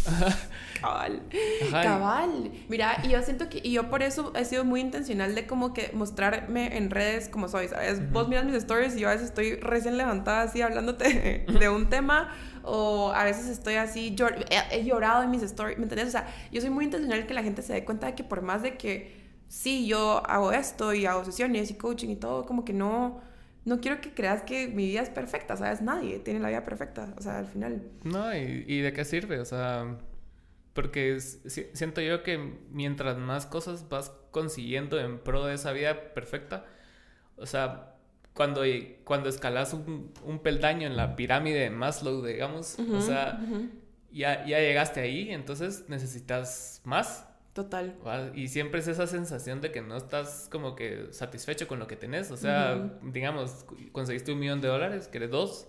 cabal. 0.82 1.22
Cabal. 1.72 2.52
Mira, 2.68 3.00
y 3.04 3.10
yo 3.10 3.22
siento 3.22 3.48
que, 3.48 3.62
y 3.64 3.74
yo 3.74 3.92
por 3.92 4.02
eso 4.02 4.34
he 4.36 4.44
sido 4.46 4.66
muy 4.66 4.82
intencional 4.82 5.36
de 5.36 5.46
como 5.46 5.74
que 5.74 5.92
mostrarme 5.94 6.78
en 6.78 6.90
redes 6.90 7.30
como 7.30 7.48
soy, 7.48 7.68
¿sabes? 7.68 8.12
Vos 8.12 8.28
miras 8.28 8.46
mis 8.46 8.56
stories 8.56 8.96
y 8.96 9.02
yo 9.02 9.10
a 9.10 9.12
veces 9.12 9.28
estoy 9.28 9.56
recién 9.56 9.98
levantada 9.98 10.42
así 10.42 10.64
hablándote 10.64 11.46
de 11.60 11.70
un 11.70 11.90
tema 11.90 12.34
o 12.64 13.12
a 13.14 13.24
veces 13.24 13.48
estoy 13.48 13.76
así, 13.76 14.16
he, 14.72 14.84
llorado 14.84 15.24
en 15.24 15.30
mis 15.30 15.44
stories, 15.44 15.78
¿me 15.78 15.84
entiendes? 15.84 16.10
O 16.10 16.12
sea, 16.12 16.28
yo 16.52 16.62
soy 16.62 16.72
muy 16.72 16.86
intencional 16.86 17.28
que 17.28 17.36
la 17.36 17.44
gente 17.44 17.62
se 17.62 17.74
dé 17.74 17.86
cuenta 17.86 18.08
de 18.08 18.16
que 18.16 18.24
por 18.24 18.42
más 18.42 18.64
de 18.64 18.78
que 18.78 19.22
sí, 19.48 19.86
yo 19.86 20.24
hago 20.28 20.52
esto 20.52 20.94
y 20.94 21.06
hago 21.06 21.24
sesiones 21.24 21.70
y 21.70 21.76
coaching 21.76 22.10
y 22.10 22.16
todo, 22.16 22.46
como 22.46 22.66
que 22.66 22.74
no 22.74 23.22
no 23.64 23.80
quiero 23.80 24.02
que 24.02 24.14
creas 24.14 24.42
que 24.44 24.68
mi 24.68 24.88
vida 24.88 25.02
es 25.02 25.10
perfecta, 25.10 25.56
¿sabes? 25.56 25.82
Nadie 25.82 26.20
tiene 26.20 26.40
la 26.40 26.50
vida 26.50 26.64
perfecta, 26.64 27.14
o 27.18 27.22
sea, 27.22 27.40
al 27.40 27.46
final. 27.46 27.84
No, 28.04 28.36
¿y, 28.36 28.82
de 28.82 28.94
qué 28.94 29.06
sirve? 29.06 29.40
O 29.40 29.46
sea, 29.46 29.98
porque 30.74 31.20
siento 31.20 32.02
yo 32.02 32.24
que 32.24 32.38
mientras 32.72 33.18
más 33.18 33.46
cosas 33.46 33.88
vas 33.90 34.12
consiguiendo 34.32 35.00
en 35.00 35.20
pro 35.20 35.46
de 35.46 35.56
esa 35.56 35.72
vida 35.74 36.14
perfecta, 36.14 36.66
o 37.38 37.46
sea, 37.46 37.96
cuando, 38.34 38.64
cuando 39.04 39.30
escalas 39.30 39.74
un, 39.74 40.12
un 40.24 40.40
peldaño 40.40 40.88
en 40.88 40.98
la 40.98 41.16
pirámide 41.16 41.60
de 41.60 41.70
Maslow, 41.70 42.26
digamos, 42.26 42.80
o 42.80 43.02
sea, 43.02 43.40
ya, 44.12 44.46
ya 44.46 44.60
llegaste 44.60 45.02
ahí, 45.02 45.30
entonces 45.32 45.86
necesitas 45.88 46.82
más. 46.84 47.28
Total. 47.54 47.96
Y 48.34 48.48
siempre 48.48 48.80
es 48.80 48.88
esa 48.88 49.08
sensación 49.08 49.60
de 49.60 49.72
que 49.72 49.82
no 49.82 49.98
estás 49.98 50.48
como 50.50 50.74
que 50.76 51.08
satisfecho 51.12 51.68
con 51.68 51.80
lo 51.80 51.88
que 51.88 51.98
tenés. 51.98 52.32
O 52.32 52.38
sea, 52.38 52.92
digamos, 53.04 53.66
conseguiste 53.92 54.32
un 54.32 54.40
millón 54.40 54.62
de 54.62 54.70
dólares, 54.70 55.10
querés 55.10 55.32
dos, 55.32 55.68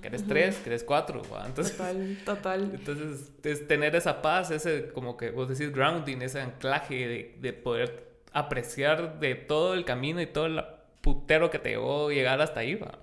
querés 0.00 0.26
tres, 0.26 0.56
querés 0.58 0.82
cuatro. 0.82 1.22
Entonces, 1.44 1.76
total, 1.76 2.18
total. 2.24 2.70
Entonces, 2.74 3.32
es 3.42 3.68
tener 3.68 3.94
esa 3.96 4.22
paz, 4.22 4.50
ese 4.50 4.88
como 4.94 5.18
que 5.18 5.30
vos 5.30 5.48
decís 5.48 5.72
grounding, 5.74 6.22
ese 6.22 6.40
anclaje 6.40 7.06
de, 7.06 7.38
de 7.38 7.52
poder 7.52 8.08
apreciar 8.32 9.20
de 9.20 9.34
todo 9.34 9.74
el 9.74 9.84
camino 9.84 10.22
y 10.22 10.26
todo 10.26 10.46
el 10.46 10.64
putero 11.00 11.50
que 11.50 11.58
te 11.58 11.70
llevó 11.70 12.10
llegar 12.10 12.40
hasta 12.40 12.60
ahí. 12.60 12.74
¿va? 12.76 12.98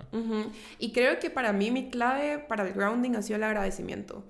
Y 0.78 0.92
creo 0.92 1.18
que 1.18 1.30
para 1.30 1.52
mí 1.52 1.70
mi 1.70 1.90
clave 1.90 2.38
para 2.38 2.66
el 2.66 2.74
grounding 2.74 3.16
ha 3.16 3.22
sido 3.22 3.36
el 3.36 3.44
agradecimiento. 3.44 4.24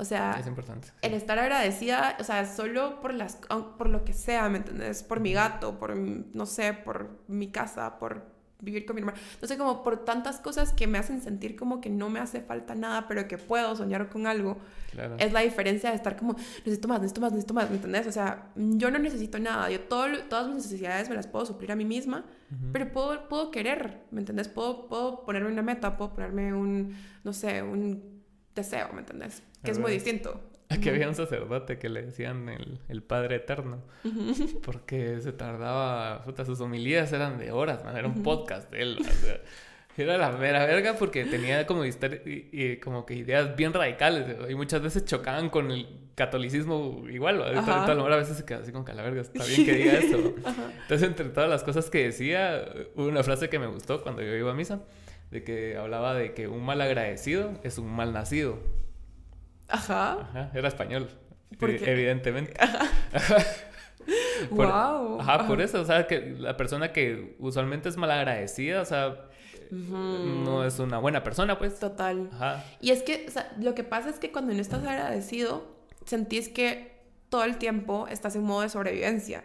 O 0.00 0.04
sea, 0.06 0.38
es 0.40 0.46
importante. 0.46 0.88
El 1.02 1.12
estar 1.12 1.38
agradecida, 1.38 2.16
o 2.18 2.24
sea, 2.24 2.46
solo 2.46 3.02
por 3.02 3.12
las 3.12 3.38
por 3.76 3.90
lo 3.90 4.02
que 4.02 4.14
sea, 4.14 4.48
¿me 4.48 4.56
entiendes? 4.56 5.02
Por 5.02 5.20
mi 5.20 5.34
gato, 5.34 5.78
por 5.78 5.94
no 5.94 6.46
sé, 6.46 6.72
por 6.72 7.20
mi 7.28 7.52
casa, 7.52 7.98
por 7.98 8.24
vivir 8.62 8.86
con 8.86 8.96
mi 8.96 9.00
hermano. 9.00 9.18
No 9.42 9.46
sé, 9.46 9.58
como 9.58 9.82
por 9.82 10.06
tantas 10.06 10.40
cosas 10.40 10.72
que 10.72 10.86
me 10.86 10.96
hacen 10.96 11.20
sentir 11.20 11.54
como 11.54 11.82
que 11.82 11.90
no 11.90 12.08
me 12.08 12.18
hace 12.18 12.40
falta 12.40 12.74
nada, 12.74 13.08
pero 13.08 13.28
que 13.28 13.36
puedo 13.36 13.76
soñar 13.76 14.08
con 14.08 14.26
algo. 14.26 14.56
Claro. 14.90 15.16
Es 15.18 15.34
la 15.34 15.40
diferencia 15.40 15.90
de 15.90 15.96
estar 15.96 16.16
como, 16.16 16.34
necesito 16.64 16.88
más, 16.88 17.00
necesito 17.00 17.20
más, 17.20 17.32
necesito 17.32 17.52
más, 17.52 17.68
¿me 17.68 17.76
entendés? 17.76 18.06
O 18.06 18.12
sea, 18.12 18.50
yo 18.56 18.90
no 18.90 18.98
necesito 18.98 19.38
nada. 19.38 19.70
Yo 19.70 19.80
todo, 19.80 20.06
todas 20.30 20.46
mis 20.46 20.56
necesidades 20.56 21.10
me 21.10 21.14
las 21.14 21.26
puedo 21.26 21.44
suplir 21.44 21.72
a 21.72 21.76
mí 21.76 21.84
misma, 21.84 22.24
pero 22.72 22.90
puedo, 22.90 23.28
puedo 23.28 23.50
querer, 23.50 24.06
¿me 24.12 24.20
entendés? 24.20 24.48
Puedo, 24.48 24.88
puedo 24.88 25.26
ponerme 25.26 25.52
una 25.52 25.62
meta, 25.62 25.98
puedo 25.98 26.14
ponerme 26.14 26.54
un, 26.54 26.96
no 27.22 27.34
sé, 27.34 27.62
un 27.62 28.22
deseo, 28.54 28.94
¿me 28.94 29.00
entendés? 29.00 29.42
Que 29.62 29.70
es 29.70 29.78
muy 29.78 29.92
distinto. 29.92 30.40
Aquí 30.70 30.88
había 30.88 31.08
un 31.08 31.16
sacerdote 31.16 31.78
que 31.78 31.88
le 31.88 32.02
decían 32.02 32.48
el, 32.48 32.78
el 32.88 33.02
Padre 33.02 33.36
Eterno, 33.36 33.82
porque 34.62 35.20
se 35.20 35.32
tardaba, 35.32 36.22
puta, 36.22 36.44
sus 36.44 36.60
homilías 36.60 37.12
eran 37.12 37.38
de 37.38 37.50
horas, 37.50 37.84
man, 37.84 37.96
era 37.96 38.06
un 38.06 38.22
podcast 38.22 38.70
de 38.70 38.82
él. 38.82 38.98
Era 39.96 40.16
la 40.16 40.30
mera 40.30 40.64
verga 40.64 40.94
porque 40.94 41.24
tenía 41.24 41.66
como, 41.66 41.84
y, 41.84 42.76
como 42.76 43.04
que 43.04 43.14
ideas 43.14 43.54
bien 43.56 43.74
radicales 43.74 44.36
y 44.48 44.54
muchas 44.54 44.80
veces 44.80 45.04
chocaban 45.04 45.50
con 45.50 45.70
el 45.70 45.88
catolicismo 46.14 47.04
igual. 47.10 47.42
A 47.42 48.16
veces 48.16 48.36
se 48.36 48.44
quedaba 48.44 48.62
así 48.62 48.72
con 48.72 48.84
que 48.84 48.94
la 48.94 49.02
verga, 49.02 49.20
está 49.20 49.44
bien 49.44 49.66
que 49.66 49.74
diga 49.74 49.92
esto. 49.94 50.18
Entonces, 50.82 51.02
entre 51.02 51.28
todas 51.30 51.50
las 51.50 51.64
cosas 51.64 51.90
que 51.90 52.04
decía, 52.04 52.64
hubo 52.94 53.08
una 53.08 53.22
frase 53.22 53.48
que 53.50 53.58
me 53.58 53.66
gustó 53.66 54.02
cuando 54.02 54.22
yo 54.22 54.34
iba 54.34 54.52
a 54.52 54.54
misa, 54.54 54.80
de 55.30 55.42
que 55.42 55.76
hablaba 55.76 56.14
de 56.14 56.32
que 56.32 56.46
un 56.46 56.64
mal 56.64 56.80
agradecido 56.80 57.60
es 57.64 57.76
un 57.76 57.92
mal 57.92 58.12
nacido. 58.12 58.58
Ajá. 59.70 60.20
Ajá, 60.20 60.50
era 60.54 60.68
español, 60.68 61.08
evidentemente. 61.60 62.54
Ajá. 62.58 62.86
wow. 64.50 65.20
Ajá, 65.20 65.46
por 65.46 65.60
eso, 65.60 65.80
o 65.80 65.84
sea, 65.84 66.06
que 66.06 66.36
la 66.38 66.56
persona 66.56 66.92
que 66.92 67.36
usualmente 67.38 67.88
es 67.88 67.96
mal 67.96 68.10
agradecida, 68.10 68.82
o 68.82 68.84
sea, 68.84 69.28
no 69.70 70.64
es 70.64 70.78
una 70.78 70.98
buena 70.98 71.22
persona, 71.22 71.58
pues. 71.58 71.78
Total. 71.78 72.28
Ajá. 72.32 72.64
Y 72.80 72.90
es 72.90 73.02
que, 73.02 73.26
o 73.28 73.30
sea, 73.30 73.52
lo 73.60 73.74
que 73.74 73.84
pasa 73.84 74.10
es 74.10 74.18
que 74.18 74.32
cuando 74.32 74.52
no 74.52 74.60
estás 74.60 74.84
agradecido, 74.84 75.76
sentís 76.04 76.48
que 76.48 76.89
todo 77.30 77.44
el 77.44 77.58
tiempo 77.58 78.08
estás 78.08 78.34
en 78.34 78.42
modo 78.42 78.62
de 78.62 78.68
sobrevivencia, 78.68 79.44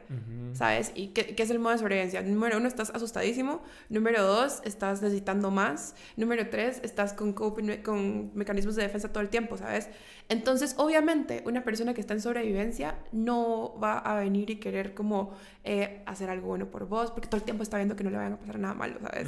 ¿sabes? 0.54 0.92
¿Y 0.96 1.10
qué, 1.10 1.36
es 1.38 1.50
el 1.52 1.60
modo 1.60 1.74
de 1.74 1.78
sobrevivencia? 1.78 2.24
Número 2.24 2.58
uno, 2.58 2.68
estás 2.68 2.90
asustadísimo. 2.90 3.62
Número 3.90 4.24
dos, 4.24 4.62
estás 4.66 5.04
necesitando 5.04 5.52
más. 5.52 5.96
Número 6.18 6.50
tres, 6.50 6.82
estás 6.84 7.14
con, 7.14 7.34
con 7.34 8.32
mecanismos 8.34 8.76
de 8.76 8.82
defensa 8.82 9.14
todo 9.14 9.22
el 9.22 9.30
tiempo, 9.30 9.56
¿sabes? 9.56 9.90
Entonces, 10.30 10.74
obviamente, 10.80 11.44
una 11.46 11.64
persona 11.64 11.94
que 11.94 12.02
está 12.02 12.16
en 12.16 12.22
sobrevivencia 12.22 12.96
no 13.12 13.80
va 13.80 14.00
a 14.00 14.20
venir 14.20 14.50
y 14.50 14.56
querer 14.56 14.96
como 14.96 15.36
eh, 15.64 16.02
hacer 16.08 16.32
algo 16.32 16.48
bueno 16.48 16.72
por 16.72 16.88
vos, 16.88 17.12
porque 17.12 17.28
todo 17.28 17.38
el 17.38 17.44
tiempo 17.44 17.62
está 17.62 17.78
viendo 17.78 17.96
que 17.96 18.04
no 18.04 18.10
le 18.10 18.18
vayan 18.18 18.34
a 18.34 18.40
pasar 18.40 18.58
nada 18.58 18.74
malo, 18.74 19.00
¿sabes? 19.00 19.28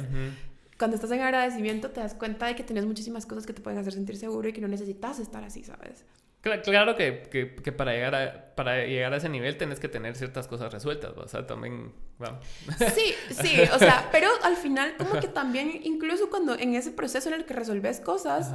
Cuando 0.76 0.96
estás 0.96 1.12
en 1.12 1.20
agradecimiento 1.20 1.90
te 1.90 2.00
das 2.00 2.14
cuenta 2.14 2.46
de 2.46 2.56
que 2.56 2.64
tienes 2.64 2.86
muchísimas 2.86 3.24
cosas 3.24 3.46
que 3.46 3.52
te 3.52 3.60
pueden 3.60 3.78
hacer 3.78 3.92
sentir 3.92 4.16
seguro 4.16 4.48
y 4.48 4.52
que 4.52 4.60
no 4.60 4.68
necesitas 4.68 5.20
estar 5.20 5.44
así, 5.44 5.62
¿sabes? 5.62 6.04
Claro 6.40 6.94
que, 6.94 7.22
que, 7.30 7.56
que, 7.56 7.72
para, 7.72 7.92
llegar 7.92 8.14
a, 8.14 8.54
para 8.54 8.84
llegar 8.86 9.12
a 9.12 9.16
ese 9.16 9.28
nivel 9.28 9.56
tenés 9.56 9.80
que 9.80 9.88
tener 9.88 10.14
ciertas 10.14 10.46
cosas 10.46 10.72
resueltas, 10.72 11.12
o 11.16 11.26
sea, 11.26 11.46
también... 11.46 11.92
Sí, 12.94 13.14
sí, 13.30 13.60
o 13.74 13.78
sea, 13.78 14.08
pero 14.12 14.28
al 14.42 14.56
final 14.56 14.96
como 14.96 15.20
que 15.20 15.28
también, 15.28 15.80
incluso 15.82 16.30
cuando 16.30 16.54
en 16.54 16.74
ese 16.74 16.92
proceso 16.92 17.28
en 17.28 17.34
el 17.34 17.44
que 17.44 17.54
resolves 17.54 18.00
cosas, 18.00 18.52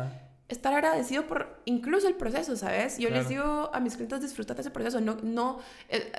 estar 0.48 0.74
agradecido 0.74 1.28
por 1.28 1.62
incluso 1.66 2.08
el 2.08 2.16
proceso, 2.16 2.56
¿sabes? 2.56 2.98
Yo 2.98 3.10
les 3.10 3.28
digo 3.28 3.70
a 3.74 3.80
mis 3.80 3.96
clientes 3.96 4.22
disfrutar 4.22 4.56
de 4.56 4.62
ese 4.62 4.72
proceso, 4.72 5.02
no... 5.02 5.18
no 5.22 5.60
eh, 5.90 6.12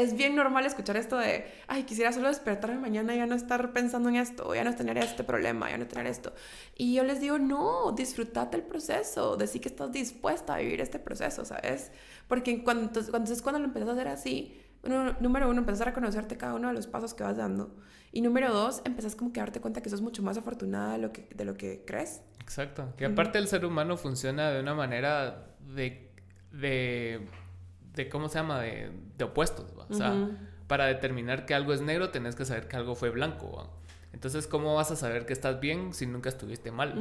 es 0.00 0.16
bien 0.16 0.34
normal 0.34 0.66
escuchar 0.66 0.96
esto 0.96 1.18
de, 1.18 1.44
ay, 1.68 1.84
quisiera 1.84 2.12
solo 2.12 2.28
despertarme 2.28 2.78
mañana 2.78 3.14
y 3.14 3.18
ya 3.18 3.26
no 3.26 3.34
estar 3.34 3.72
pensando 3.72 4.08
en 4.08 4.16
esto, 4.16 4.54
ya 4.54 4.64
no 4.64 4.74
tener 4.74 4.98
este 4.98 5.24
problema, 5.24 5.70
ya 5.70 5.78
no 5.78 5.86
tener 5.86 6.06
esto. 6.06 6.32
Y 6.76 6.94
yo 6.94 7.04
les 7.04 7.20
digo, 7.20 7.38
no, 7.38 7.92
disfrutate 7.92 8.56
el 8.56 8.62
proceso, 8.62 9.36
decir 9.36 9.60
que 9.60 9.68
estás 9.68 9.92
dispuesta 9.92 10.54
a 10.54 10.58
vivir 10.58 10.80
este 10.80 10.98
proceso, 10.98 11.44
¿sabes? 11.44 11.92
Porque 12.28 12.62
cuando, 12.64 12.90
cuando, 13.10 13.32
cuando 13.42 13.58
lo 13.58 13.66
empiezas 13.66 13.90
a 13.90 13.92
hacer 13.92 14.08
así, 14.08 14.60
número 15.20 15.48
uno, 15.48 15.60
empezar 15.60 15.88
a 15.88 15.92
conocerte 15.92 16.36
cada 16.36 16.54
uno 16.54 16.68
de 16.68 16.74
los 16.74 16.86
pasos 16.86 17.14
que 17.14 17.22
vas 17.22 17.36
dando. 17.36 17.76
Y 18.12 18.22
número 18.22 18.52
dos, 18.52 18.82
empezás 18.84 19.14
como 19.14 19.32
que 19.32 19.40
a 19.40 19.44
darte 19.44 19.60
cuenta 19.60 19.82
que 19.82 19.90
sos 19.90 20.00
mucho 20.00 20.22
más 20.22 20.36
afortunada 20.36 20.92
de 20.92 20.98
lo 20.98 21.12
que, 21.12 21.28
de 21.34 21.44
lo 21.44 21.54
que 21.54 21.84
crees. 21.86 22.22
Exacto. 22.40 22.92
Que 22.96 23.06
aparte 23.06 23.38
el 23.38 23.46
ser 23.46 23.64
humano 23.64 23.96
funciona 23.96 24.50
de 24.50 24.60
una 24.60 24.74
manera 24.74 25.54
de, 25.60 26.10
de 26.50 27.28
de 28.04 28.08
¿cómo 28.08 28.28
se 28.28 28.38
llama? 28.38 28.60
De, 28.60 28.90
de 29.16 29.24
opuestos, 29.24 29.72
O 29.88 29.94
sea, 29.94 30.28
para 30.66 30.86
determinar 30.86 31.46
que 31.46 31.54
algo 31.54 31.72
es 31.72 31.80
negro 31.80 32.10
tenés 32.10 32.36
que 32.36 32.44
saber 32.44 32.68
que 32.68 32.76
algo 32.76 32.94
fue 32.94 33.10
blanco, 33.10 33.70
Entonces, 34.12 34.46
¿cómo 34.46 34.74
vas 34.74 34.90
a 34.90 34.96
saber 34.96 35.26
que 35.26 35.32
estás 35.32 35.60
bien 35.60 35.92
si 35.94 36.06
nunca 36.06 36.28
estuviste 36.28 36.70
mal? 36.70 36.94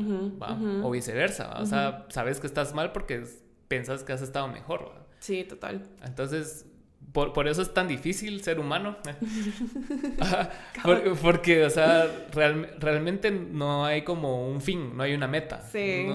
O 0.84 0.91
viceversa, 0.91 1.60
O 1.60 1.66
sea, 1.66 2.06
sabes 2.10 2.39
que 2.39 2.47
estás 2.47 2.74
mal 2.74 2.91
porque 2.91 3.24
pensás 3.68 4.04
que 4.04 4.14
has 4.14 4.22
estado 4.22 4.47
mejor, 4.47 5.08
Sí, 5.20 5.43
total. 5.43 5.86
Entonces, 6.04 6.66
por, 7.12 7.34
por, 7.34 7.47
eso 7.47 7.62
es 7.62 7.74
tan 7.74 7.88
difícil 7.88 8.43
ser 8.43 8.60
humano. 8.60 8.97
porque, 11.22 11.66
o 11.66 11.70
sea, 11.70 12.07
realmente 12.80 13.32
no 13.32 13.86
hay 13.86 14.03
como 14.03 14.47
un 14.47 14.62
fin, 14.62 14.95
no 14.95 15.03
hay 15.03 15.14
una 15.14 15.28
meta. 15.28 15.64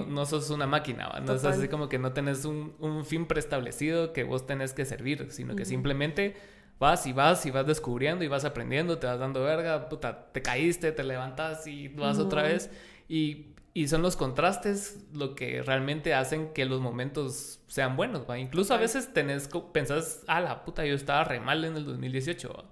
No, 0.07 0.25
sos 0.25 0.49
una 0.49 0.67
máquina, 0.67 1.07
¿va? 1.07 1.19
no 1.19 1.33
es 1.33 1.43
así 1.43 1.67
como 1.67 1.89
que 1.89 1.99
no 1.99 2.13
tenés 2.13 2.45
un, 2.45 2.75
un, 2.79 3.05
fin 3.05 3.25
preestablecido 3.25 4.13
que 4.13 4.23
vos 4.23 4.45
tenés 4.45 4.73
que 4.73 4.85
servir, 4.85 5.27
sino 5.31 5.55
que 5.55 5.65
simplemente 5.65 6.35
vas 6.79 7.07
y 7.07 7.13
vas 7.13 7.45
y 7.45 7.51
vas 7.51 7.65
descubriendo 7.65 8.23
y 8.23 8.27
vas 8.27 8.45
aprendiendo, 8.45 8.97
te 8.97 9.07
vas 9.07 9.19
dando 9.19 9.43
verga, 9.43 9.89
puta, 9.89 10.27
te 10.31 10.41
caíste, 10.41 10.91
te 10.91 11.03
levantas 11.03 11.67
y 11.67 11.87
vas 11.89 12.19
otra 12.19 12.43
vez. 12.43 12.69
Y 13.07 13.54
y 13.75 13.89
son 13.89 14.01
los 14.01 14.15
contrastes 14.15 14.99
lo 15.11 15.35
que 15.35 15.61
realmente 15.61 16.13
hacen 16.13 16.53
que 16.53 16.63
los 16.63 16.79
momentos 16.79 17.59
sean 17.67 17.97
buenos, 17.97 18.25
¿va? 18.27 18.39
Incluso 18.39 18.73
a 18.73 18.77
veces 18.77 19.13
tenés, 19.13 19.49
pensás, 19.73 20.21
ah, 20.27 20.39
la 20.39 20.63
puta, 20.63 20.85
yo 20.85 20.95
estaba 20.95 21.25
re 21.25 21.41
mal 21.41 21.65
en 21.65 21.75
el 21.75 21.83
2018, 21.83 22.71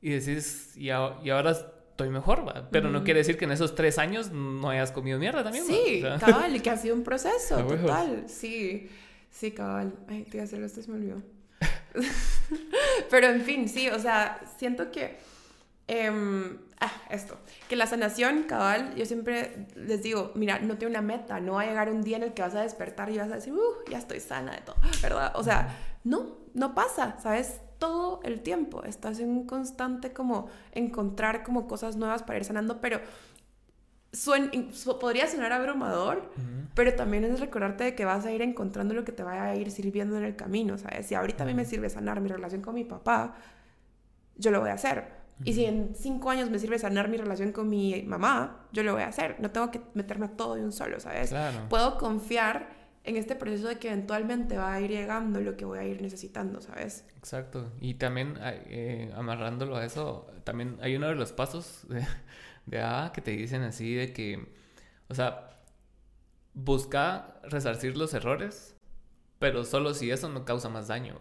Y 0.00 0.10
decís, 0.10 0.76
y, 0.76 0.90
ahora 0.90 1.50
estoy 1.50 2.10
mejor, 2.10 2.46
¿va? 2.46 2.68
Pero 2.70 2.88
no 2.88 3.02
quiere 3.02 3.18
decir 3.18 3.36
que 3.36 3.46
en 3.46 3.50
esos 3.50 3.74
tres 3.74 3.98
años 3.98 4.30
no 4.30 4.70
hayas 4.70 4.92
comido 4.92 5.18
mierda 5.18 5.42
también, 5.42 5.64
Sí, 5.66 6.04
cabal, 6.20 6.62
que 6.62 6.70
ha 6.70 6.76
sido 6.76 6.94
un 6.94 7.02
proceso, 7.02 7.56
total, 7.66 8.26
sí, 8.28 8.88
sí, 9.32 9.50
cabal. 9.50 9.92
Ay, 10.06 10.22
te 10.22 10.36
iba 10.36 10.42
a 10.42 10.44
hacer 10.44 10.62
esto, 10.62 10.80
se 10.80 10.88
me 10.88 10.98
olvidó. 10.98 11.20
Pero 13.10 13.26
en 13.26 13.40
fin, 13.40 13.68
sí, 13.68 13.88
o 13.88 13.98
sea, 13.98 14.40
siento 14.56 14.92
que 14.92 15.18
Em, 15.88 16.58
ah, 16.80 16.92
esto, 17.10 17.38
que 17.68 17.76
la 17.76 17.86
sanación, 17.86 18.44
cabal, 18.44 18.94
yo 18.94 19.04
siempre 19.04 19.66
les 19.74 20.02
digo, 20.02 20.32
mira, 20.34 20.58
no 20.60 20.76
tiene 20.76 20.92
una 20.92 21.02
meta, 21.02 21.40
no 21.40 21.54
va 21.54 21.62
a 21.62 21.66
llegar 21.66 21.90
un 21.90 22.02
día 22.02 22.16
en 22.16 22.22
el 22.22 22.34
que 22.34 22.42
vas 22.42 22.54
a 22.54 22.62
despertar 22.62 23.10
y 23.10 23.18
vas 23.18 23.30
a 23.30 23.36
decir, 23.36 23.52
uh, 23.52 23.90
ya 23.90 23.98
estoy 23.98 24.20
sana 24.20 24.52
de 24.52 24.60
todo, 24.60 24.76
¿verdad? 25.02 25.32
O 25.34 25.42
sea, 25.42 25.76
no, 26.04 26.36
no 26.54 26.74
pasa, 26.74 27.16
¿sabes? 27.20 27.60
Todo 27.78 28.20
el 28.24 28.40
tiempo 28.40 28.82
estás 28.84 29.20
en 29.20 29.30
un 29.30 29.46
constante 29.46 30.12
como 30.12 30.48
encontrar 30.72 31.44
como 31.44 31.68
cosas 31.68 31.96
nuevas 31.96 32.22
para 32.22 32.38
ir 32.38 32.44
sanando, 32.44 32.80
pero 32.80 33.00
podría 35.00 35.28
sonar 35.28 35.52
abrumador, 35.52 36.32
pero 36.74 36.94
también 36.94 37.24
es 37.24 37.38
recordarte 37.38 37.84
de 37.84 37.94
que 37.94 38.04
vas 38.04 38.24
a 38.24 38.32
ir 38.32 38.42
encontrando 38.42 38.94
lo 38.94 39.04
que 39.04 39.12
te 39.12 39.22
vaya 39.22 39.44
a 39.44 39.54
ir 39.54 39.70
sirviendo 39.70 40.16
en 40.16 40.24
el 40.24 40.34
camino, 40.34 40.76
¿sabes? 40.78 41.06
Si 41.06 41.14
ahorita 41.14 41.44
a 41.44 41.46
mí 41.46 41.54
me 41.54 41.64
sirve 41.64 41.88
sanar 41.88 42.20
mi 42.20 42.28
relación 42.28 42.62
con 42.62 42.74
mi 42.74 42.84
papá, 42.84 43.36
yo 44.36 44.50
lo 44.50 44.60
voy 44.60 44.70
a 44.70 44.74
hacer 44.74 45.17
y 45.44 45.52
si 45.52 45.64
en 45.64 45.94
cinco 45.94 46.30
años 46.30 46.50
me 46.50 46.58
sirve 46.58 46.78
sanar 46.78 47.08
mi 47.08 47.16
relación 47.16 47.52
con 47.52 47.68
mi 47.68 48.02
mamá, 48.02 48.66
yo 48.72 48.82
lo 48.82 48.92
voy 48.92 49.02
a 49.02 49.08
hacer. 49.08 49.36
No 49.40 49.50
tengo 49.50 49.70
que 49.70 49.80
meterme 49.94 50.26
a 50.26 50.36
todo 50.36 50.54
de 50.54 50.64
un 50.64 50.72
solo, 50.72 51.00
¿sabes? 51.00 51.34
Puedo 51.68 51.98
confiar 51.98 52.76
en 53.04 53.16
este 53.16 53.34
proceso 53.34 53.68
de 53.68 53.78
que 53.78 53.88
eventualmente 53.88 54.56
va 54.58 54.74
a 54.74 54.80
ir 54.80 54.90
llegando 54.90 55.40
lo 55.40 55.56
que 55.56 55.64
voy 55.64 55.78
a 55.78 55.84
ir 55.84 56.02
necesitando, 56.02 56.60
¿sabes? 56.60 57.06
Exacto. 57.16 57.72
Y 57.80 57.94
también 57.94 58.38
eh, 58.42 59.12
amarrándolo 59.16 59.76
a 59.76 59.84
eso, 59.84 60.30
también 60.44 60.76
hay 60.82 60.96
uno 60.96 61.08
de 61.08 61.14
los 61.14 61.32
pasos 61.32 61.86
de, 61.88 62.04
de 62.66 62.82
A 62.82 63.12
que 63.14 63.20
te 63.20 63.30
dicen 63.30 63.62
así 63.62 63.94
de 63.94 64.12
que, 64.12 64.46
o 65.08 65.14
sea, 65.14 65.50
busca 66.52 67.40
resarcir 67.44 67.96
los 67.96 68.12
errores 68.12 68.77
pero 69.38 69.64
solo 69.64 69.94
si 69.94 70.10
eso 70.10 70.28
no 70.28 70.44
causa 70.44 70.68
más 70.68 70.88
daño. 70.88 71.16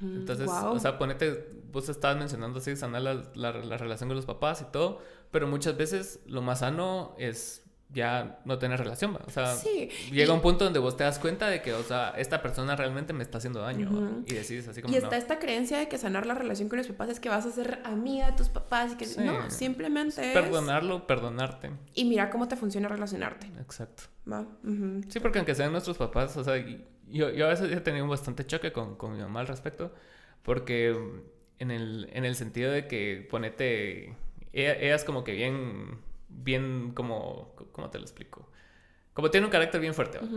Entonces, 0.00 0.48
o 0.48 0.78
sea, 0.78 0.98
ponete, 0.98 1.48
vos 1.70 1.88
estabas 1.88 2.16
mencionando 2.16 2.58
así, 2.58 2.74
sanar 2.76 3.02
la, 3.02 3.22
la, 3.34 3.52
relación 3.52 4.08
con 4.08 4.16
los 4.16 4.24
papás 4.24 4.62
y 4.62 4.72
todo, 4.72 5.00
pero 5.30 5.46
muchas 5.46 5.76
veces 5.76 6.20
lo 6.26 6.40
más 6.40 6.60
sano 6.60 7.14
es 7.18 7.65
ya 7.92 8.40
no 8.44 8.58
tener 8.58 8.78
relación, 8.80 9.16
o 9.24 9.30
sea, 9.30 9.54
llega 10.10 10.32
un 10.32 10.42
punto 10.42 10.64
donde 10.64 10.80
vos 10.80 10.96
te 10.96 11.04
das 11.04 11.18
cuenta 11.18 11.48
de 11.48 11.62
que, 11.62 11.72
o 11.72 11.82
sea, 11.82 12.10
esta 12.16 12.42
persona 12.42 12.74
realmente 12.74 13.12
me 13.12 13.22
está 13.22 13.38
haciendo 13.38 13.60
daño 13.60 14.24
y 14.26 14.34
decides 14.34 14.66
así 14.68 14.82
como 14.82 14.92
Y 14.92 14.96
está 14.96 15.16
esta 15.16 15.38
creencia 15.38 15.78
de 15.78 15.88
que 15.88 15.96
sanar 15.96 16.26
la 16.26 16.34
relación 16.34 16.68
con 16.68 16.78
los 16.78 16.88
papás 16.88 17.10
es 17.10 17.20
que 17.20 17.28
vas 17.28 17.46
a 17.46 17.52
ser 17.52 17.80
amiga 17.84 18.30
de 18.30 18.36
tus 18.36 18.48
papás 18.48 18.92
y 18.92 18.96
que 18.96 19.06
no, 19.22 19.50
simplemente 19.50 20.20
es... 20.20 20.34
Perdonarlo, 20.34 21.06
perdonarte. 21.06 21.70
Y 21.94 22.04
mira 22.06 22.28
cómo 22.28 22.48
te 22.48 22.56
funciona 22.56 22.88
relacionarte. 22.88 23.46
Exacto. 23.60 24.04
¿Va? 24.30 24.44
Sí, 25.08 25.20
porque 25.20 25.38
aunque 25.38 25.54
sean 25.54 25.70
nuestros 25.70 25.96
papás, 25.96 26.36
o 26.36 26.42
sea, 26.42 26.56
yo, 26.56 27.30
yo 27.30 27.46
a 27.46 27.48
veces 27.48 27.70
he 27.70 27.80
tenido 27.80 28.06
bastante 28.08 28.44
choque 28.44 28.72
con, 28.72 28.96
con 28.96 29.12
mi 29.12 29.20
mamá 29.20 29.40
al 29.40 29.46
respecto, 29.46 29.94
porque 30.42 30.96
en 31.60 31.70
el, 31.70 32.10
en 32.12 32.24
el 32.24 32.34
sentido 32.34 32.72
de 32.72 32.88
que 32.88 33.26
ponete, 33.30 34.16
ella, 34.52 34.74
ella 34.74 34.94
es 34.96 35.04
como 35.04 35.22
que 35.22 35.32
bien 35.32 36.04
bien 36.36 36.92
como, 36.94 37.54
¿cómo 37.72 37.90
te 37.90 37.98
lo 37.98 38.04
explico? 38.04 38.48
Como 39.12 39.30
tiene 39.30 39.46
un 39.46 39.52
carácter 39.52 39.80
bien 39.80 39.94
fuerte, 39.94 40.18
¿va? 40.18 40.28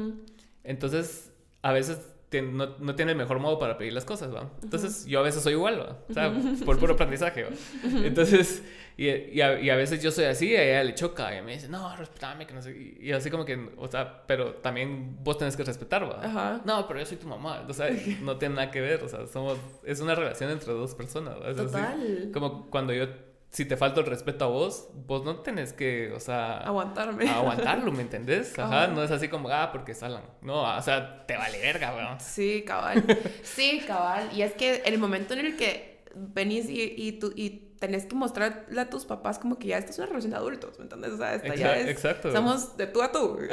Entonces, 0.63 1.31
a 1.61 1.71
veces 1.73 1.99
no, 2.31 2.77
no, 2.77 2.95
tiene 2.95 3.13
el 3.13 3.17
mejor 3.17 3.39
modo 3.39 3.57
para 3.57 3.77
pedir 3.77 3.93
las 3.93 4.05
cosas, 4.05 4.33
¿va? 4.33 4.49
Entonces, 4.61 5.05
yo 5.05 5.19
a 5.19 5.23
veces 5.23 5.41
soy 5.41 5.53
igual, 5.53 5.79
¿va? 5.79 5.97
O 6.07 6.13
sea, 6.13 6.31
por 6.63 6.77
puro 6.77 6.93
aprendizaje, 6.93 7.43
¿va? 7.43 7.49
Entonces, 8.05 8.63
y, 8.97 9.07
y, 9.07 9.41
a, 9.41 9.59
y, 9.59 9.69
a, 9.69 9.75
veces 9.75 10.01
yo 10.01 10.11
soy 10.11 10.25
así 10.25 10.49
y 10.49 10.55
a 10.55 10.63
ella 10.63 10.83
le 10.83 10.93
choca 10.93 11.35
y 11.35 11.41
me 11.41 11.53
dice, 11.53 11.67
no, 11.67 11.95
respetame, 11.95 12.45
que 12.45 12.53
no 12.53 12.61
sé. 12.61 12.97
Y 12.99 13.11
así 13.11 13.31
como 13.31 13.45
que, 13.45 13.69
o 13.77 13.87
sea, 13.87 14.23
pero 14.27 14.55
también 14.55 15.17
vos 15.23 15.37
tenés 15.37 15.57
que 15.57 15.63
respetar, 15.63 16.03
¿va? 16.03 16.61
No, 16.65 16.87
pero 16.87 16.99
yo 16.99 17.05
soy 17.05 17.17
tu 17.17 17.27
mamá, 17.27 17.65
o 17.67 17.73
sea, 17.73 17.89
no 18.21 18.37
tiene 18.37 18.55
nada 18.55 18.69
que 18.69 18.81
ver, 18.81 19.03
o 19.03 19.09
sea, 19.09 19.25
somos, 19.25 19.57
es 19.83 19.99
una 19.99 20.13
relación 20.13 20.51
entre 20.51 20.73
dos 20.73 20.93
personas, 20.93 21.35
¿va? 21.41 21.49
Es 21.49 21.57
Total. 21.57 21.99
Así, 21.99 22.31
como 22.31 22.69
cuando 22.69 22.93
yo 22.93 23.07
si 23.51 23.65
te 23.65 23.77
falta 23.77 23.99
el 24.01 24.05
respeto 24.05 24.45
a 24.45 24.47
vos, 24.47 24.89
vos 25.07 25.23
no 25.23 25.37
tenés 25.37 25.73
que, 25.73 26.11
o 26.11 26.19
sea... 26.19 26.59
Aguantarme. 26.59 27.27
Aguantarlo, 27.29 27.91
¿me 27.91 28.01
entendés? 28.01 28.57
Ajá, 28.59 28.87
no 28.87 29.03
es 29.03 29.09
así 29.09 29.27
como, 29.27 29.49
ah, 29.49 29.71
porque 29.71 29.95
salan. 29.95 30.23
No, 30.41 30.63
o 30.63 30.81
sea, 30.81 31.25
te 31.25 31.35
vale 31.35 31.59
verga, 31.59 31.95
weón. 31.95 32.19
Sí, 32.19 32.63
cabal. 32.65 33.03
Sí, 33.41 33.81
cabal. 33.87 34.29
Y 34.33 34.43
es 34.43 34.53
que 34.53 34.83
el 34.85 34.99
momento 34.99 35.33
en 35.33 35.39
el 35.39 35.57
que 35.57 36.03
venís 36.15 36.69
y, 36.69 36.93
y, 36.95 37.13
tú, 37.13 37.33
y 37.35 37.75
tenés 37.79 38.05
que 38.05 38.15
mostrarle 38.15 38.79
a 38.79 38.89
tus 38.89 39.05
papás 39.05 39.39
como 39.39 39.57
que 39.57 39.69
ya 39.69 39.77
esta 39.77 39.91
es 39.91 39.97
una 39.97 40.07
relación 40.07 40.31
de 40.31 40.37
adultos, 40.37 40.77
¿me 40.77 40.83
entiendes? 40.83 41.13
O 41.13 41.17
sea, 41.17 41.33
esta 41.33 41.55
ya 41.55 41.75
es... 41.75 41.87
Exacto. 41.87 42.27
Estamos 42.27 42.77
de 42.77 42.85
tú 42.87 43.01
a 43.01 43.11
tú. 43.11 43.39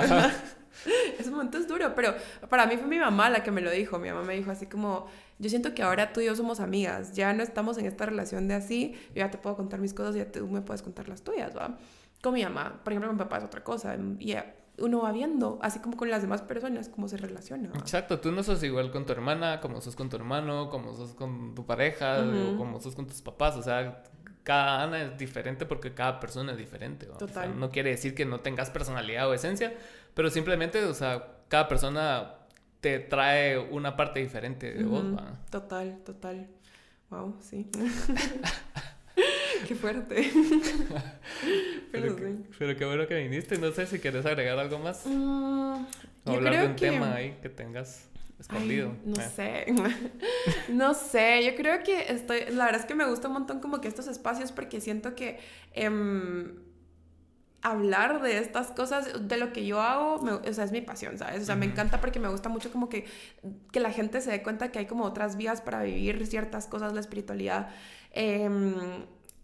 Ese 1.19 1.31
momento 1.31 1.59
es 1.59 1.69
duro, 1.69 1.95
pero 1.95 2.15
para 2.49 2.67
mí 2.67 2.77
fue 2.77 2.87
mi 2.87 2.99
mamá 2.99 3.31
la 3.31 3.43
que 3.43 3.51
me 3.51 3.61
lo 3.61 3.71
dijo. 3.71 3.99
Mi 3.99 4.09
mamá 4.09 4.23
me 4.23 4.35
dijo 4.35 4.51
así 4.51 4.67
como, 4.67 5.07
yo 5.39 5.51
siento 5.51 5.75
que 5.75 5.83
ahora 5.83 6.13
tú 6.13 6.21
y 6.21 6.27
yo 6.27 6.37
somos 6.37 6.61
amigas, 6.61 7.13
ya 7.13 7.33
no 7.33 7.43
estamos 7.43 7.79
en 7.79 7.87
esta 7.87 8.07
relación 8.07 8.49
de 8.49 8.55
así, 8.55 8.93
yo 9.09 9.17
ya 9.17 9.31
te 9.31 9.39
puedo 9.39 9.57
contar 9.57 9.81
mis 9.81 9.95
cosas 9.95 10.17
y 10.17 10.19
ya 10.19 10.31
tú 10.31 10.47
me 10.47 10.63
puedes 10.63 10.83
contar 10.83 11.09
las 11.09 11.23
tuyas, 11.23 11.57
¿va? 11.57 11.79
Con 12.23 12.35
mi 12.35 12.43
mamá, 12.43 12.81
por 12.83 12.93
ejemplo, 12.93 13.13
mi 13.13 13.19
papá 13.19 13.39
es 13.39 13.45
otra 13.45 13.63
cosa, 13.63 13.97
y 14.19 14.35
uno 14.79 15.03
va 15.03 15.13
viendo, 15.13 15.59
así 15.63 15.79
como 15.79 15.97
con 15.97 16.11
las 16.11 16.23
demás 16.23 16.43
personas, 16.43 16.89
cómo 16.89 17.09
se 17.09 17.17
relaciona. 17.17 17.71
Exacto, 17.77 18.21
tú 18.21 18.33
no 18.33 18.43
sos 18.43 18.63
igual 18.63 18.91
con 18.91 19.07
tu 19.07 19.13
hermana, 19.13 19.61
como 19.61 19.81
sos 19.81 19.97
con 19.97 20.09
tu 20.09 20.17
hermano, 20.17 20.71
como 20.71 20.95
sos 20.95 21.15
con 21.15 21.55
tu 21.55 21.65
pareja, 21.67 22.19
o 22.21 22.57
como 22.57 22.81
sos 22.81 22.95
con 22.95 23.07
tus 23.07 23.23
papás, 23.23 23.57
o 23.57 23.63
sea, 23.63 24.03
cada 24.43 24.85
Ana 24.85 25.03
es 25.03 25.19
diferente 25.19 25.67
porque 25.67 25.93
cada 25.93 26.21
persona 26.21 26.53
es 26.53 26.59
diferente. 26.59 27.07
Total. 27.07 27.59
no 27.59 27.71
quiere 27.71 27.91
decir 27.91 28.15
que 28.15 28.25
no 28.25 28.41
tengas 28.41 28.71
personalidad 28.71 29.29
o 29.29 29.35
esencia, 29.35 29.75
pero 30.17 30.31
simplemente, 30.31 30.83
o 30.83 30.95
sea, 30.95 31.43
cada 31.49 31.69
persona 31.69 32.37
te 32.81 33.01
trae 33.01 33.59
una 33.59 33.97
parte 33.97 34.19
diferente 34.19 34.73
de 34.73 34.83
vos. 34.83 35.05
Total, 35.51 35.99
total. 36.07 36.49
Wow, 37.11 37.37
sí. 37.39 37.71
qué 39.69 39.75
fuerte. 39.75 40.33
pero, 41.93 42.17
qué 42.17 42.85
bueno 42.87 43.07
que 43.07 43.15
viniste. 43.15 43.59
No 43.59 43.71
sé 43.73 43.87
si 43.87 43.99
quieres 43.99 44.25
agregar 44.25 44.59
algo 44.59 44.79
más. 44.79 45.05
Mm, 45.05 45.85
o 46.25 46.33
hablar 46.33 46.61
de 46.61 46.67
un 46.67 46.77
tema 46.77 47.17
ahí 47.17 47.37
que 47.43 47.51
tengas 47.51 48.09
escondido. 48.41 48.97
no 49.05 49.21
eh. 49.21 49.29
sé. 49.29 49.67
no 50.73 50.95
sé. 50.95 51.45
Yo 51.45 51.55
creo 51.57 51.83
que 51.83 52.11
estoy. 52.11 52.47
La 52.53 52.65
verdad 52.65 52.81
es 52.81 52.87
que 52.87 52.95
me 52.95 53.07
gusta 53.07 53.29
un 53.29 53.35
montón 53.35 53.61
como 53.61 53.83
que 53.83 53.89
estos 53.89 54.07
espacios 54.07 54.51
porque 54.51 54.81
siento 54.81 55.15
que. 55.15 55.39
Em, 55.75 56.66
hablar 57.71 58.23
de 58.23 58.39
estas 58.39 58.69
cosas, 58.69 59.29
de 59.29 59.37
lo 59.37 59.53
que 59.53 59.67
yo 59.67 59.81
hago, 59.81 60.21
o 60.23 60.53
sea, 60.53 60.65
es 60.65 60.71
mi 60.71 60.83
pasión, 60.83 61.19
¿sabes? 61.19 61.43
O 61.43 61.47
sea, 61.47 61.57
me 61.57 61.67
encanta 61.67 62.01
porque 62.01 62.21
me 62.21 62.29
gusta 62.29 62.49
mucho 62.49 62.71
como 62.71 62.89
que, 62.89 63.07
que 63.73 63.81
la 63.81 63.91
gente 63.91 64.21
se 64.21 64.31
dé 64.31 64.43
cuenta 64.43 64.71
que 64.71 64.79
hay 64.79 64.87
como 64.87 65.05
otras 65.05 65.37
vías 65.37 65.61
para 65.61 65.83
vivir 65.83 66.25
ciertas 66.29 66.69
cosas, 66.69 66.93
la 66.93 67.01
espiritualidad. 67.01 67.69
Em, 68.13 68.73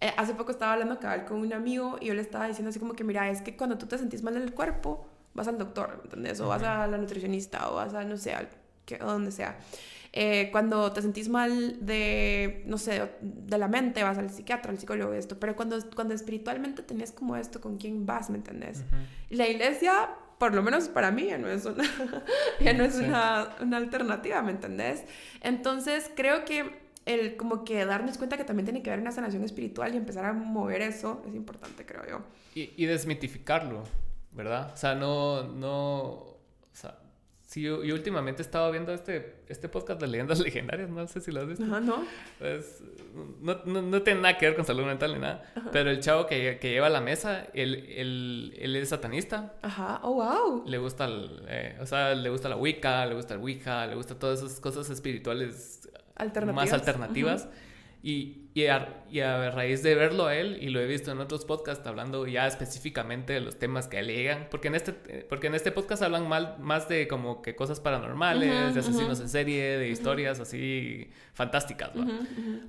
eh, 0.00 0.12
hace 0.16 0.34
poco 0.34 0.52
estaba 0.52 0.74
hablando 0.74 1.00
cabal 1.00 1.24
con 1.24 1.40
un 1.40 1.52
amigo 1.52 1.98
y 2.00 2.06
yo 2.06 2.14
le 2.14 2.22
estaba 2.22 2.46
diciendo 2.46 2.70
así 2.70 2.78
como 2.78 2.94
que, 2.94 3.02
mira, 3.02 3.28
es 3.28 3.42
que 3.42 3.56
cuando 3.56 3.76
tú 3.76 3.86
te 3.86 3.98
sentís 3.98 4.22
mal 4.22 4.36
en 4.36 4.42
el 4.42 4.54
cuerpo, 4.54 5.04
vas 5.34 5.48
al 5.48 5.58
doctor, 5.58 6.00
¿entendés? 6.04 6.40
O 6.40 6.46
vas 6.46 6.62
a 6.62 6.86
la 6.86 6.98
nutricionista 6.98 7.70
o 7.70 7.74
vas 7.74 7.92
a, 7.92 8.04
no 8.04 8.16
sé, 8.16 8.34
a 8.34 8.48
donde 9.00 9.32
sea. 9.32 9.58
Eh, 10.14 10.50
cuando 10.52 10.92
te 10.92 11.00
sentís 11.00 11.30
mal 11.30 11.78
de, 11.86 12.62
no 12.66 12.76
sé, 12.76 13.10
de 13.22 13.58
la 13.58 13.66
mente, 13.66 14.02
vas 14.02 14.18
al 14.18 14.30
psiquiatra, 14.30 14.70
al 14.70 14.78
psicólogo, 14.78 15.14
esto, 15.14 15.38
pero 15.40 15.56
cuando, 15.56 15.78
cuando 15.94 16.12
espiritualmente 16.12 16.82
tenés 16.82 17.12
como 17.12 17.34
esto, 17.36 17.62
¿con 17.62 17.78
quién 17.78 18.04
vas, 18.04 18.28
me 18.28 18.36
entendés? 18.36 18.84
Y 19.30 19.36
la 19.36 19.48
iglesia, 19.48 20.10
por 20.38 20.54
lo 20.54 20.62
menos 20.62 20.88
para 20.88 21.10
mí, 21.10 21.28
ya 21.28 21.38
no 21.38 21.48
es 21.48 21.64
una, 21.64 21.84
ya 22.60 22.74
no 22.74 22.84
es 22.84 22.96
una, 22.96 23.56
una 23.60 23.78
alternativa, 23.78 24.42
¿me 24.42 24.50
entendés? 24.50 25.04
Entonces, 25.40 26.10
creo 26.14 26.44
que 26.44 26.82
el 27.06 27.36
como 27.36 27.64
que 27.64 27.84
darnos 27.86 28.18
cuenta 28.18 28.36
que 28.36 28.44
también 28.44 28.66
tiene 28.66 28.82
que 28.82 28.90
haber 28.90 29.00
una 29.00 29.12
sanación 29.12 29.42
espiritual 29.44 29.94
y 29.94 29.96
empezar 29.96 30.26
a 30.26 30.34
mover 30.34 30.82
eso 30.82 31.22
es 31.26 31.34
importante, 31.34 31.86
creo 31.86 32.06
yo. 32.06 32.20
Y, 32.54 32.70
y 32.76 32.84
desmitificarlo, 32.84 33.84
¿verdad? 34.32 34.72
O 34.74 34.76
sea, 34.76 34.94
no, 34.94 35.42
no, 35.44 36.31
Sí, 37.52 37.60
yo, 37.60 37.80
últimamente 37.80 38.40
he 38.40 38.46
estado 38.46 38.72
viendo 38.72 38.94
este, 38.94 39.42
este 39.46 39.68
podcast 39.68 40.00
de 40.00 40.06
leyendas 40.06 40.40
legendarias, 40.40 40.88
no 40.88 41.06
sé 41.06 41.20
si 41.20 41.30
lo 41.30 41.42
has 41.42 41.48
visto. 41.48 41.62
Ajá, 41.64 41.80
¿no? 41.80 42.02
Pues, 42.38 42.82
no, 43.42 43.58
no, 43.66 43.82
no, 43.82 44.00
tiene 44.00 44.22
nada 44.22 44.38
que 44.38 44.46
ver 44.46 44.56
con 44.56 44.64
salud 44.64 44.86
mental 44.86 45.12
ni 45.12 45.18
nada, 45.18 45.52
pero 45.70 45.90
el 45.90 46.00
chavo 46.00 46.26
que, 46.26 46.58
que, 46.58 46.70
lleva 46.70 46.88
la 46.88 47.02
mesa, 47.02 47.46
él, 47.52 47.84
él, 47.94 48.54
él, 48.58 48.74
es 48.76 48.88
satanista. 48.88 49.52
Ajá, 49.60 50.00
oh, 50.02 50.14
wow. 50.14 50.64
Le 50.66 50.78
gusta, 50.78 51.04
el, 51.04 51.42
eh, 51.46 51.76
o 51.78 51.84
sea, 51.84 52.14
le 52.14 52.30
gusta 52.30 52.48
la 52.48 52.56
Wicca, 52.56 53.04
le 53.04 53.16
gusta 53.16 53.34
el 53.34 53.40
Ouija, 53.40 53.86
le 53.86 53.96
gusta 53.96 54.18
todas 54.18 54.42
esas 54.42 54.58
cosas 54.58 54.88
espirituales 54.88 55.90
más 56.54 56.72
alternativas. 56.72 57.50
Y, 58.02 58.41
y, 58.54 58.66
a, 58.66 59.50
raíz 59.50 59.82
de 59.82 59.94
verlo 59.94 60.26
a 60.26 60.36
él, 60.36 60.58
y 60.60 60.68
lo 60.68 60.80
he 60.80 60.86
visto 60.86 61.10
en 61.10 61.20
otros 61.20 61.46
podcasts 61.46 61.86
hablando 61.86 62.26
ya 62.26 62.46
específicamente 62.46 63.32
de 63.32 63.40
los 63.40 63.58
temas 63.58 63.88
que 63.88 63.98
alegan, 63.98 64.48
porque 64.50 64.68
en 64.68 64.74
este, 64.74 64.92
porque 64.92 65.46
en 65.46 65.54
este 65.54 65.72
podcast 65.72 66.02
hablan 66.02 66.28
mal, 66.28 66.56
más 66.60 66.86
de 66.86 67.08
como 67.08 67.40
que 67.40 67.56
cosas 67.56 67.80
paranormales, 67.80 68.74
de 68.74 68.80
asesinos 68.80 69.20
en 69.20 69.30
serie, 69.30 69.78
de 69.78 69.88
historias 69.88 70.38
así 70.38 71.10
fantásticas, 71.32 71.92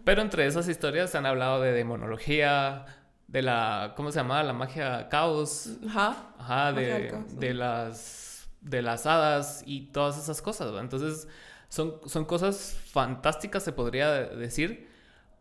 Pero 0.05 0.21
entre 0.21 0.45
esas 0.45 0.69
historias 0.69 1.09
se 1.09 1.17
han 1.17 1.25
hablado 1.25 1.61
de 1.61 1.73
demonología, 1.73 2.85
de 3.27 3.41
la, 3.41 3.93
¿cómo 3.97 4.11
se 4.11 4.19
llama? 4.19 4.41
La 4.43 4.53
magia 4.53 5.09
caos. 5.09 5.77
Ajá. 5.85 6.33
Ajá, 6.37 6.71
de, 6.71 7.13
de, 7.33 7.53
las, 7.53 8.47
de 8.61 8.81
las 8.81 9.05
hadas 9.05 9.63
y 9.65 9.87
todas 9.87 10.17
esas 10.17 10.41
cosas, 10.41 10.71
Entonces, 10.79 11.27
son, 11.67 11.99
son 12.05 12.23
cosas 12.23 12.79
fantásticas, 12.85 13.63
se 13.63 13.73
podría 13.73 14.11
decir 14.11 14.92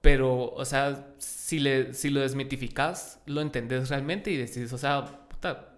pero, 0.03 0.53
o 0.53 0.65
sea, 0.65 1.07
si, 1.19 1.61
le, 1.61 1.95
si 1.95 2.11
lo 2.11 2.21
desmitificas, 2.21 3.21
lo 3.25 3.41
entendés 3.41 3.89
realmente 3.89 4.31
y 4.31 4.37
decís, 4.37 4.73
o 4.73 4.79
sea, 4.79 5.27
puta, 5.29 5.69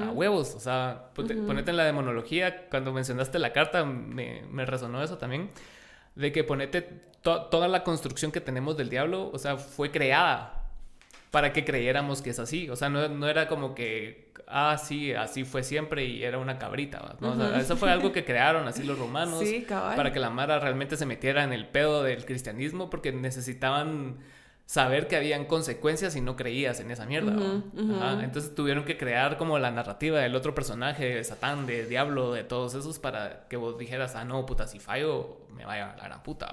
a 0.00 0.12
huevos, 0.12 0.54
o 0.54 0.60
sea, 0.60 1.10
ponete 1.14 1.70
en 1.70 1.76
la 1.76 1.84
demonología, 1.84 2.68
cuando 2.70 2.92
mencionaste 2.92 3.40
la 3.40 3.52
carta, 3.52 3.84
me, 3.84 4.42
me 4.48 4.64
resonó 4.64 5.02
eso 5.02 5.18
también, 5.18 5.50
de 6.14 6.30
que 6.30 6.44
ponete 6.44 6.82
toda 7.22 7.66
la 7.66 7.82
construcción 7.82 8.30
que 8.30 8.40
tenemos 8.40 8.76
del 8.76 8.90
diablo, 8.90 9.30
o 9.32 9.38
sea, 9.38 9.56
fue 9.56 9.90
creada 9.90 10.70
para 11.32 11.52
que 11.52 11.64
creyéramos 11.64 12.22
que 12.22 12.30
es 12.30 12.38
así, 12.38 12.70
o 12.70 12.76
sea, 12.76 12.88
no, 12.88 13.08
no 13.08 13.28
era 13.28 13.48
como 13.48 13.74
que 13.74 14.32
ah, 14.48 14.76
sí, 14.78 15.12
así 15.12 15.44
fue 15.44 15.62
siempre 15.62 16.04
y 16.04 16.22
era 16.22 16.38
una 16.38 16.58
cabrita, 16.58 17.16
¿no? 17.20 17.32
o 17.32 17.36
sea, 17.36 17.58
eso 17.58 17.76
fue 17.76 17.90
algo 17.90 18.12
que 18.12 18.24
crearon 18.24 18.66
así 18.68 18.82
los 18.82 18.98
romanos 18.98 19.42
para 19.68 20.12
que 20.12 20.20
la 20.20 20.30
Mara 20.30 20.58
realmente 20.58 20.96
se 20.96 21.06
metiera 21.06 21.44
en 21.44 21.52
el 21.52 21.66
pedo 21.66 22.02
del 22.02 22.24
cristianismo 22.24 22.90
porque 22.90 23.12
necesitaban 23.12 24.18
saber 24.66 25.08
que 25.08 25.16
habían 25.16 25.44
consecuencias 25.44 26.14
si 26.14 26.20
no 26.20 26.36
creías 26.36 26.80
en 26.80 26.90
esa 26.90 27.06
mierda. 27.06 27.62
Entonces 28.22 28.54
tuvieron 28.54 28.84
que 28.84 28.96
crear 28.96 29.36
como 29.36 29.58
la 29.58 29.70
narrativa 29.70 30.20
del 30.20 30.34
otro 30.34 30.54
personaje, 30.54 31.16
de 31.16 31.24
Satán, 31.24 31.66
de 31.66 31.86
Diablo, 31.86 32.32
de 32.32 32.44
todos 32.44 32.74
esos, 32.74 32.98
para 32.98 33.46
que 33.48 33.56
vos 33.56 33.78
dijeras, 33.78 34.16
ah, 34.16 34.24
no, 34.24 34.46
puta, 34.46 34.66
si 34.66 34.78
fallo, 34.78 35.46
me 35.54 35.64
vaya 35.64 35.92
a 35.92 35.96
la 35.96 36.04
gran 36.04 36.22
puta. 36.22 36.50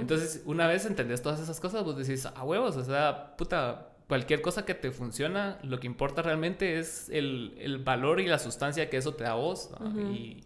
Entonces, 0.00 0.42
una 0.44 0.66
vez 0.66 0.84
entendés 0.84 1.22
todas 1.22 1.40
esas 1.40 1.60
cosas, 1.60 1.84
vos 1.84 1.96
decís, 1.96 2.26
a 2.26 2.42
huevos, 2.44 2.76
o 2.76 2.84
sea, 2.84 3.36
puta, 3.36 3.88
cualquier 4.08 4.40
cosa 4.40 4.64
que 4.64 4.74
te 4.74 4.90
funciona, 4.90 5.58
lo 5.62 5.78
que 5.78 5.86
importa 5.86 6.22
realmente 6.22 6.78
es 6.78 7.08
el, 7.10 7.54
el 7.58 7.78
valor 7.78 8.20
y 8.20 8.26
la 8.26 8.38
sustancia 8.38 8.90
que 8.90 8.96
eso 8.96 9.14
te 9.14 9.24
da 9.24 9.32
a 9.32 9.34
vos. 9.34 9.70
y, 10.10 10.40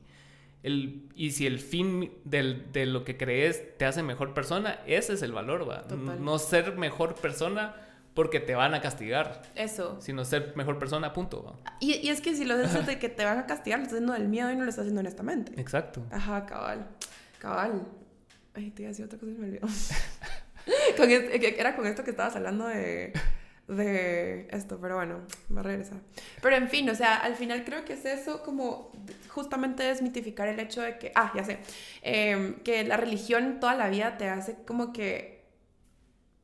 el, 0.63 1.09
y 1.17 1.31
si 1.31 1.47
el 1.47 1.59
fin 1.59 2.13
del, 2.25 2.71
de 2.73 2.87
lo 2.87 3.05
que 3.05 3.17
crees 3.17 3.77
te 3.79 3.85
hace 3.85 4.03
mejor 4.03 4.35
persona, 4.35 4.81
ese 4.87 5.15
es 5.15 5.23
el 5.23 5.33
valor, 5.33 5.69
¿va? 5.69 5.85
No 6.21 6.39
ser 6.39 6.77
mejor 6.77 7.15
persona 7.15 7.75
porque 8.15 8.41
te 8.41 8.55
van 8.55 8.75
a 8.75 8.81
castigar. 8.81 9.43
Eso. 9.55 9.97
Sino 10.01 10.25
ser 10.25 10.53
mejor 10.57 10.79
persona, 10.79 11.13
punto. 11.13 11.57
Y, 11.81 11.95
y, 11.95 12.11
es 12.11 12.21
que 12.21 12.35
si 12.35 12.45
lo 12.45 12.55
haces 12.55 12.87
de 12.87 12.99
que 12.99 13.09
te 13.09 13.25
van 13.25 13.39
a 13.39 13.47
castigar, 13.47 13.79
lo 13.79 13.85
estás 13.85 13.97
haciendo 13.97 14.13
del 14.13 14.29
miedo 14.29 14.51
y 14.53 14.57
no 14.57 14.65
lo 14.65 14.71
estás 14.71 14.83
haciendo 14.83 15.01
honestamente. 15.01 15.59
Exacto. 15.61 16.05
Ajá, 16.11 16.47
cabal. 16.47 16.87
Cabal. 17.39 17.87
Ay, 18.55 18.71
te 18.71 18.83
iba 18.83 18.89
a 18.89 18.91
decir 18.91 19.07
otra 19.07 19.19
cosa 19.19 19.33
y 19.33 19.35
me 19.35 19.47
olvidó. 19.47 19.67
con 20.97 21.11
era 21.11 21.75
con 21.75 21.87
esto 21.87 22.05
que 22.05 22.11
estabas 22.11 22.37
hablando 22.37 22.67
de 22.67 23.13
de 23.69 24.49
esto, 24.51 24.79
pero 24.81 24.97
bueno, 24.97 25.21
va 25.55 25.61
a 25.61 25.63
regresar. 25.63 25.99
Pero 26.41 26.57
en 26.57 26.69
fin, 26.69 26.89
o 26.91 26.95
sea, 26.95 27.17
al 27.17 27.37
final 27.37 27.65
creo 27.65 27.85
que 27.85 27.95
es 27.95 28.05
eso 28.05 28.43
como 28.43 28.91
justamente 29.29 29.83
desmitificar 29.83 30.49
el 30.49 30.61
hecho 30.61 30.83
de 30.83 30.99
que, 30.99 31.13
ah, 31.15 31.33
ya 31.35 31.45
sé, 31.45 31.59
em, 32.03 32.55
que 32.61 32.85
la 32.85 32.97
religión 32.97 33.61
toda 33.61 33.75
la 33.75 33.89
vida 33.89 34.19
te 34.19 34.29
hace 34.29 34.57
como 34.67 34.93
que 34.93 35.43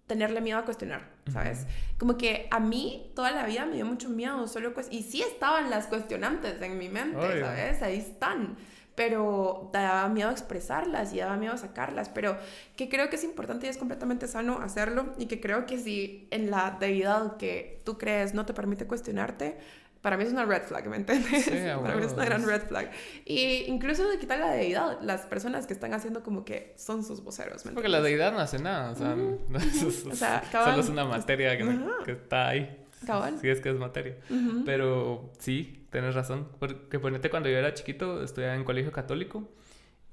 tenerle 0.07 0.41
miedo 0.41 0.59
a 0.59 0.65
cuestionar, 0.65 1.03
¿sabes? 1.31 1.67
Como 1.99 2.17
que 2.17 2.49
a 2.51 2.61
mí 2.61 3.13
toda 3.15 3.31
la 3.31 3.45
vida 3.45 3.67
me 3.67 3.75
dio 3.75 3.85
mucho 3.85 4.09
miedo, 4.09 4.49
solo 4.49 4.73
y 4.91 5.03
sí 5.03 5.21
estaban 5.23 5.69
las 5.69 5.87
cuestionantes 5.87 6.63
en 6.63 6.79
mi 6.79 6.89
mente, 6.89 7.41
¿sabes? 7.41 7.83
Ahí 7.83 7.99
están 7.99 8.57
pero 8.99 9.71
daba 9.73 10.09
miedo 10.09 10.29
expresarlas 10.29 11.13
y 11.13 11.19
daba 11.19 11.37
miedo 11.37 11.57
sacarlas, 11.57 12.09
pero 12.09 12.37
que 12.75 12.89
creo 12.89 13.09
que 13.09 13.15
es 13.15 13.23
importante 13.23 13.69
y 13.69 13.71
es 13.71 13.79
completamente 13.79 14.27
sano 14.27 14.59
hacerlo 14.61 15.15
y 15.19 15.27
que 15.27 15.41
creo 15.41 15.67
que 15.67 15.79
si 15.79 16.27
en 16.33 16.51
la 16.51 16.77
deidad 16.81 17.37
que 17.37 17.81
tú 17.85 17.97
crees 17.97 18.35
no 18.35 18.45
te 18.45 18.55
permite 18.55 18.89
cuestionarte, 18.89 19.57
para 20.03 20.17
mí 20.17 20.25
es 20.25 20.33
una 20.33 20.45
red 20.47 20.65
flag, 20.65 20.89
¿me 20.89 20.97
entiendes? 20.97 21.45
Sí, 21.45 21.51
para 21.81 21.95
mí 21.95 22.05
es 22.05 22.13
una 22.13 22.25
gran 22.25 22.45
red 22.45 22.63
flag. 22.63 22.91
Y 23.25 23.67
incluso 23.69 24.09
de 24.09 24.19
quitar 24.19 24.41
la 24.41 24.51
deidad, 24.51 25.01
las 25.01 25.27
personas 25.27 25.69
que 25.69 25.75
están 25.75 25.95
haciendo 25.95 26.25
como 26.25 26.45
que 26.45 26.75
son 26.77 27.05
sus 27.05 27.23
voceros, 27.23 27.65
¿me 27.67 27.75
Porque 27.75 27.89
la 27.89 28.01
deidad 28.01 28.33
no 28.33 28.41
hace 28.41 28.59
nada, 28.59 28.91
o 28.91 28.97
sea, 28.97 29.15
o 30.09 30.15
sea 30.17 30.43
solo 30.51 30.81
es 30.81 30.89
una 30.89 31.05
materia 31.05 31.57
que, 31.57 31.65
que, 32.05 32.13
está 32.13 32.49
ahí. 32.49 32.85
Cabal. 33.07 33.39
Sí, 33.41 33.49
es 33.49 33.61
que 33.61 33.71
es 33.71 33.77
materia. 33.77 34.17
Pero 34.65 35.31
sí, 35.39 35.78
tienes 35.91 36.15
razón. 36.15 36.49
Porque 36.59 36.99
ponete 36.99 37.31
cuando 37.31 37.49
yo 37.49 37.57
era 37.57 37.75
chiquito, 37.75 38.23
estudiaba 38.23 38.55
en 38.55 38.65
colegio 38.65 38.93
católico 38.93 39.49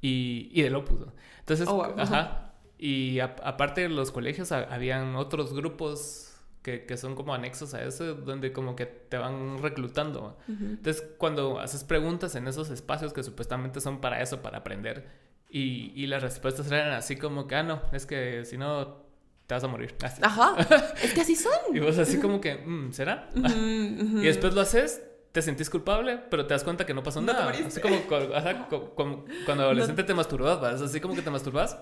y, 0.02 0.49
y 0.53 0.61
del 0.61 0.76
Opus. 0.76 0.99
Entonces, 1.39 1.68
oh, 1.68 1.84
ajá. 1.97 2.53
Y 2.77 3.19
aparte 3.19 3.81
de 3.81 3.89
los 3.89 4.11
colegios, 4.11 4.52
habían 4.52 5.15
otros 5.15 5.53
grupos 5.53 6.35
que, 6.61 6.85
que, 6.85 6.97
son 6.97 7.15
como 7.15 7.34
anexos 7.34 7.73
a 7.73 7.84
eso, 7.84 8.15
donde 8.15 8.52
como 8.52 8.76
que 8.76 8.85
te 8.85 9.18
van 9.18 9.61
reclutando. 9.61 10.38
Entonces, 10.47 11.03
cuando 11.18 11.60
haces 11.60 11.84
preguntas 11.84 12.35
en 12.35 12.47
esos 12.47 12.69
espacios 12.69 13.14
que 13.14 13.23
supuestamente 13.23 13.80
son 13.80 14.02
para 14.02 14.22
eso, 14.22 14.41
para 14.41 14.57
aprender, 14.57 15.07
y, 15.49 15.93
y 15.95 16.07
las 16.07 16.22
respuestas 16.22 16.69
eran 16.69 16.91
así 16.91 17.15
como 17.15 17.47
que, 17.47 17.56
ah, 17.56 17.64
no, 17.64 17.81
es 17.93 18.06
que 18.06 18.43
si 18.43 18.57
no 18.57 19.06
te 19.47 19.53
vas 19.53 19.64
a 19.64 19.68
morir. 19.68 19.95
Ajá, 20.22 20.56
es 21.03 21.14
que 21.14 21.22
así 21.22 21.35
son. 21.35 21.53
y 21.73 21.80
vos 21.80 21.97
así 21.97 22.19
como 22.19 22.41
que, 22.41 22.56
mm, 22.56 22.91
¿será? 22.91 23.30
y 23.35 24.26
después 24.26 24.53
lo 24.53 24.61
haces 24.61 25.02
te 25.36 25.41
sentís 25.41 25.70
culpable, 25.70 26.18
pero 26.30 26.48
te 26.48 26.53
das 26.53 26.64
cuenta 26.64 26.86
que 26.86 26.94
no 26.94 27.03
pasó 27.03 27.20
nada. 27.20 27.49
así 27.49 27.82
como, 27.82 27.99
cuando 28.06 29.64
adolescente 29.64 30.06
te 30.06 30.14
masturbas, 30.14 30.82
así 30.82 31.02
como 31.02 31.14
que 31.14 31.22
te 31.22 31.30
masturbas. 31.30 31.78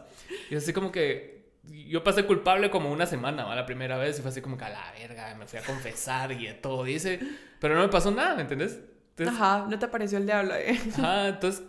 Y 0.50 0.56
así 0.56 0.74
como 0.74 0.92
que 0.92 1.52
yo 1.70 2.04
pasé 2.04 2.26
culpable 2.26 2.72
como 2.72 2.92
una 2.92 3.06
semana, 3.06 3.46
¿va? 3.46 3.56
La 3.56 3.68
primera 3.68 3.96
vez 4.00 4.18
y 4.18 4.24
fue 4.24 4.32
así 4.32 4.42
como 4.42 4.58
que 4.58 4.66
a 4.66 4.70
la 4.70 4.92
verga, 4.98 5.36
me 5.36 5.46
fui 5.46 5.60
a 5.60 5.62
confesar 5.62 6.32
y 6.32 6.48
de 6.48 6.56
todo, 6.56 6.84
dice. 6.84 7.20
Pero 7.60 7.76
no 7.76 7.82
me 7.82 7.90
pasó 7.90 8.10
nada, 8.10 8.34
¿me 8.34 8.42
entiendes? 8.42 8.80
Ajá, 9.28 9.68
no 9.70 9.78
te 9.78 9.86
apareció 9.86 10.18
el 10.18 10.26
diablo 10.26 10.56
ahí. 10.56 10.76
Ajá, 10.98 11.28
entonces 11.28 11.62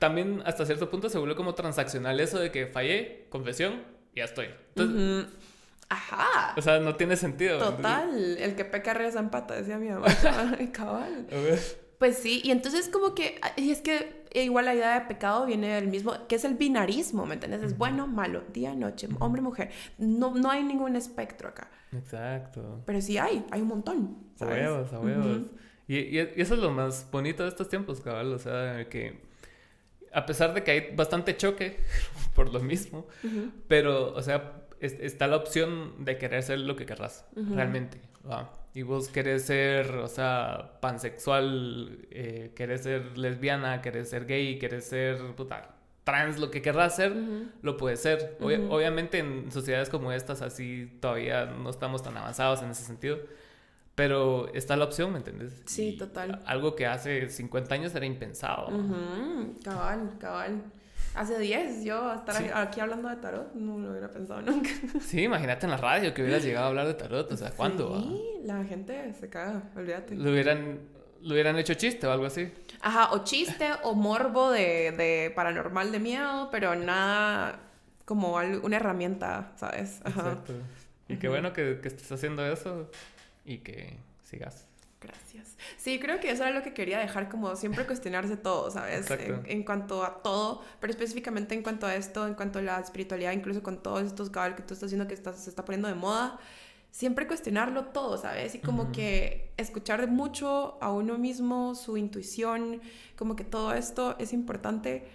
también 0.00 0.42
hasta 0.44 0.66
cierto 0.66 0.90
punto 0.90 1.08
se 1.08 1.18
vuelve 1.18 1.36
como 1.36 1.54
transaccional 1.54 2.18
eso 2.18 2.40
de 2.40 2.50
que 2.50 2.66
fallé, 2.66 3.28
confesión, 3.30 3.84
ya 4.16 4.24
estoy. 4.24 4.48
Entonces, 4.74 5.28
Ajá. 5.90 6.54
O 6.56 6.62
sea, 6.62 6.78
no 6.78 6.94
tiene 6.94 7.16
sentido. 7.16 7.58
Total. 7.58 8.38
El 8.38 8.54
que 8.54 8.64
peca 8.64 8.94
reza 8.94 9.18
en 9.18 9.28
pata, 9.28 9.54
decía 9.54 9.76
mi 9.78 9.88
mamá. 9.88 10.06
Cabal. 10.72 11.26
Pues 11.98 12.16
sí, 12.16 12.40
y 12.42 12.50
entonces 12.50 12.88
como 12.88 13.14
que, 13.14 13.38
y 13.56 13.70
es 13.70 13.82
que 13.82 14.24
igual 14.32 14.64
la 14.64 14.74
idea 14.74 14.98
de 14.98 15.06
pecado 15.06 15.44
viene 15.44 15.74
del 15.74 15.88
mismo, 15.88 16.14
que 16.28 16.36
es 16.36 16.44
el 16.44 16.54
binarismo, 16.54 17.26
¿me 17.26 17.34
entiendes? 17.34 17.62
Es 17.62 17.76
bueno, 17.76 18.06
malo, 18.06 18.42
día, 18.54 18.74
noche, 18.74 19.08
hombre, 19.18 19.42
mujer. 19.42 19.70
No, 19.98 20.34
no 20.34 20.50
hay 20.50 20.62
ningún 20.62 20.96
espectro 20.96 21.50
acá. 21.50 21.68
Exacto. 21.92 22.82
Pero 22.86 23.00
sí 23.02 23.18
hay, 23.18 23.44
hay 23.50 23.60
un 23.60 23.68
montón. 23.68 24.16
A 24.40 24.46
huevos, 24.46 24.92
a 24.92 25.00
huevos. 25.00 25.42
y, 25.88 25.96
y, 25.96 26.18
eso 26.18 26.54
es 26.54 26.60
lo 26.60 26.70
más 26.70 27.06
bonito 27.10 27.42
de 27.42 27.50
estos 27.50 27.68
tiempos, 27.68 28.00
cabal. 28.00 28.32
O 28.32 28.38
sea, 28.38 28.88
que 28.88 29.20
a 30.12 30.24
pesar 30.24 30.54
de 30.54 30.62
que 30.62 30.70
hay 30.70 30.94
bastante 30.94 31.36
choque 31.36 31.80
por 32.34 32.52
lo 32.52 32.60
mismo, 32.60 33.08
pero, 33.68 34.14
o 34.14 34.22
sea, 34.22 34.62
está 34.80 35.26
la 35.26 35.36
opción 35.36 36.04
de 36.04 36.18
querer 36.18 36.42
ser 36.42 36.60
lo 36.60 36.76
que 36.76 36.86
querrás, 36.86 37.26
realmente. 37.34 38.00
Y 38.72 38.82
vos 38.82 39.08
querés 39.08 39.46
ser, 39.46 39.96
o 39.96 40.08
sea, 40.08 40.78
pansexual, 40.80 42.06
eh, 42.10 42.52
querés 42.54 42.82
ser 42.82 43.18
lesbiana, 43.18 43.82
querés 43.82 44.10
ser 44.10 44.26
gay, 44.26 44.58
querés 44.58 44.84
ser 44.84 45.18
puta, 45.34 45.74
trans, 46.04 46.38
lo 46.38 46.50
que 46.50 46.62
querrás 46.62 46.96
ser, 46.96 47.14
lo 47.62 47.76
puedes 47.76 48.00
ser. 48.00 48.36
obviamente 48.40 49.18
en 49.18 49.50
sociedades 49.50 49.88
como 49.88 50.12
estas 50.12 50.42
así 50.42 50.98
todavía 51.00 51.46
no 51.46 51.70
estamos 51.70 52.02
tan 52.02 52.16
avanzados 52.16 52.62
en 52.62 52.70
ese 52.70 52.84
sentido. 52.84 53.18
Pero 53.96 54.48
está 54.54 54.76
la 54.76 54.84
opción, 54.86 55.12
¿me 55.12 55.18
entiendes? 55.18 55.62
Sí, 55.66 55.96
total. 55.98 56.40
Algo 56.46 56.74
que 56.74 56.86
hace 56.86 57.28
50 57.28 57.74
años 57.74 57.94
era 57.94 58.06
impensado. 58.06 58.68
Cabal, 59.62 60.16
cabal. 60.18 60.62
Hace 61.14 61.38
10, 61.38 61.84
yo 61.84 62.14
estar 62.14 62.36
aquí 62.54 62.80
hablando 62.80 63.08
de 63.08 63.16
tarot, 63.16 63.52
no 63.54 63.78
lo 63.78 63.90
hubiera 63.90 64.08
pensado 64.08 64.40
nunca. 64.42 64.70
Sí, 65.00 65.22
imagínate 65.22 65.66
en 65.66 65.70
la 65.72 65.76
radio 65.76 66.14
que 66.14 66.22
hubieras 66.22 66.44
llegado 66.44 66.66
a 66.66 66.68
hablar 66.68 66.86
de 66.86 66.94
tarot, 66.94 67.30
o 67.32 67.36
sea, 67.36 67.50
¿cuándo? 67.50 68.00
Sí, 68.00 68.22
la 68.44 68.64
gente 68.64 69.12
se 69.14 69.28
caga, 69.28 69.62
olvídate. 69.76 70.14
Lo 70.14 70.30
hubieran, 70.30 70.78
lo 71.22 71.34
hubieran 71.34 71.58
hecho 71.58 71.74
chiste 71.74 72.06
o 72.06 72.12
algo 72.12 72.26
así. 72.26 72.52
Ajá, 72.80 73.12
o 73.12 73.24
chiste 73.24 73.70
o 73.82 73.94
morbo 73.94 74.50
de, 74.50 74.92
de 74.92 75.32
paranormal 75.34 75.90
de 75.92 75.98
miedo, 75.98 76.48
pero 76.50 76.76
nada 76.76 77.58
como 78.04 78.34
una 78.34 78.76
herramienta, 78.76 79.52
¿sabes? 79.56 80.00
Ajá. 80.04 80.20
Exacto. 80.20 80.54
Y 81.08 81.16
qué 81.16 81.28
bueno 81.28 81.52
que, 81.52 81.80
que 81.82 81.88
estés 81.88 82.10
haciendo 82.12 82.46
eso 82.46 82.88
y 83.44 83.58
que 83.58 83.96
sigas. 84.22 84.69
Gracias. 85.00 85.56
Sí, 85.78 85.98
creo 85.98 86.20
que 86.20 86.30
eso 86.30 86.44
era 86.44 86.52
lo 86.52 86.62
que 86.62 86.74
quería 86.74 86.98
dejar, 86.98 87.30
como 87.30 87.56
siempre 87.56 87.86
cuestionarse 87.86 88.36
todo, 88.36 88.70
¿sabes? 88.70 89.10
En, 89.10 89.42
en, 89.46 89.64
cuanto 89.64 90.04
a 90.04 90.22
todo, 90.22 90.62
pero 90.78 90.90
específicamente 90.90 91.54
en 91.54 91.62
cuanto 91.62 91.86
a 91.86 91.94
esto, 91.94 92.26
en 92.26 92.34
cuanto 92.34 92.58
a 92.58 92.62
la 92.62 92.78
espiritualidad, 92.80 93.32
incluso 93.32 93.62
con 93.62 93.82
todos 93.82 94.02
estos 94.02 94.28
cabal 94.28 94.56
que 94.56 94.62
tú 94.62 94.74
estás 94.74 94.88
haciendo 94.88 95.08
que 95.08 95.16
se 95.16 95.48
está 95.50 95.64
poniendo 95.64 95.88
de 95.88 95.94
moda, 95.94 96.38
siempre 96.90 97.26
cuestionarlo 97.26 97.86
todo, 97.86 98.18
¿sabes? 98.18 98.54
Y 98.54 98.58
como 98.58 98.92
que 98.92 99.52
escuchar 99.56 100.06
mucho 100.08 100.76
a 100.82 100.92
uno 100.92 101.18
mismo, 101.18 101.74
su 101.74 101.96
intuición, 101.96 102.80
como 103.16 103.36
que 103.36 103.44
todo 103.44 103.72
esto 103.72 104.16
es 104.18 104.32
importante, 104.32 105.06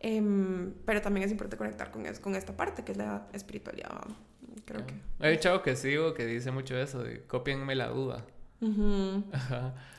em, 0.00 0.72
pero 0.84 1.00
también 1.00 1.24
es 1.24 1.32
importante 1.32 1.56
conectar 1.56 1.90
con, 1.90 2.04
con 2.20 2.34
esta 2.34 2.56
parte 2.56 2.84
que 2.84 2.92
es 2.92 2.98
la 2.98 3.26
espiritualidad. 3.32 4.04
Creo 4.64 4.86
que. 4.86 4.94
Hay 5.20 5.34
un 5.34 5.40
chavo 5.40 5.62
que 5.62 5.74
sigo 5.74 6.14
que 6.14 6.26
dice 6.26 6.50
mucho 6.50 6.76
eso, 6.76 7.02
de 7.02 7.22
copienme 7.24 7.74
la 7.74 7.88
duda. 7.88 8.24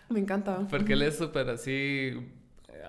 Me 0.10 0.20
encanta. 0.20 0.68
Porque 0.70 0.94
él 0.94 1.02
es 1.02 1.18
súper 1.18 1.50
así. 1.50 2.14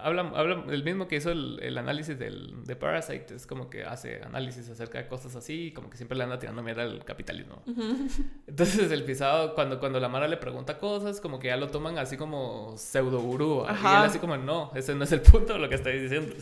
Habla, 0.01 0.33
habla, 0.35 0.65
el 0.71 0.83
mismo 0.83 1.09
que 1.09 1.17
hizo 1.17 1.31
el, 1.31 1.79
análisis 1.79 2.19
del, 2.19 2.65
de 2.65 2.77
Parasite, 2.77 3.37
es 3.37 3.47
como 3.47 3.71
que 3.71 3.85
hace 3.85 4.23
análisis 4.23 4.69
acerca 4.69 4.99
de 4.99 5.07
cosas 5.07 5.37
así, 5.37 5.73
como 5.73 5.89
que 5.89 5.97
siempre 5.97 6.19
le 6.19 6.25
anda 6.25 6.39
tirando 6.39 6.63
mierda 6.63 6.83
al 6.83 7.05
capitalismo. 7.05 7.63
Entonces, 8.47 8.91
el 8.91 9.05
pisado, 9.05 9.55
cuando, 9.55 9.79
cuando 9.79 10.01
la 10.01 10.09
Mara 10.09 10.27
le 10.27 10.37
pregunta 10.37 10.79
cosas, 10.79 11.21
como 11.21 11.39
que 11.39 11.49
ya 11.49 11.57
lo 11.57 11.69
toman 11.69 11.97
así 11.99 12.17
como 12.17 12.75
pseudo 12.77 13.21
gurú. 13.21 13.65
Y 13.67 13.71
él, 13.71 13.87
así 13.87 14.19
como, 14.19 14.37
no, 14.37 14.73
ese 14.75 14.95
no 14.95 15.05
es 15.05 15.13
el 15.13 15.23
punto 15.23 15.55
de 15.55 15.59
lo 15.61 15.69
que 15.69 15.77
estoy 15.77 15.99
diciendo. 15.99 16.35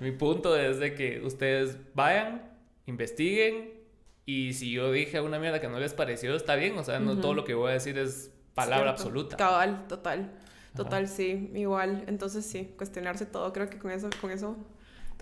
mi 0.00 0.12
punto 0.12 0.56
es 0.56 0.78
de 0.78 0.94
que 0.94 1.20
ustedes 1.24 1.78
vayan, 1.94 2.42
investiguen, 2.86 3.80
y 4.26 4.52
si 4.52 4.70
yo 4.70 4.92
dije 4.92 5.20
una 5.20 5.38
mierda 5.38 5.60
que 5.60 5.68
no 5.68 5.80
les 5.80 5.94
pareció, 5.94 6.36
está 6.36 6.54
bien. 6.54 6.78
O 6.78 6.84
sea, 6.84 7.00
no 7.00 7.18
todo 7.18 7.34
lo 7.34 7.44
que 7.44 7.54
voy 7.54 7.70
a 7.70 7.74
decir 7.74 7.98
es 7.98 8.30
palabra 8.54 8.90
absoluta. 8.90 9.36
Cabal, 9.36 9.86
total. 9.88 10.30
Total, 10.74 11.08
sí, 11.08 11.50
igual. 11.54 12.04
Entonces 12.06 12.46
sí, 12.46 12.72
cuestionarse 12.76 13.26
todo. 13.26 13.52
Creo 13.52 13.68
que 13.68 13.78
con 13.78 13.90
eso, 13.90 14.08
con 14.20 14.30
eso 14.30 14.56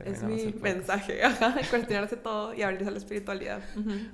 es 0.04 0.22
mi 0.22 0.52
mensaje. 0.60 1.20
cuestionarse 1.70 2.16
todo 2.16 2.54
y 2.54 2.62
abrirse 2.62 2.88
a 2.88 2.90
la 2.90 2.98
espiritualidad. 2.98 3.62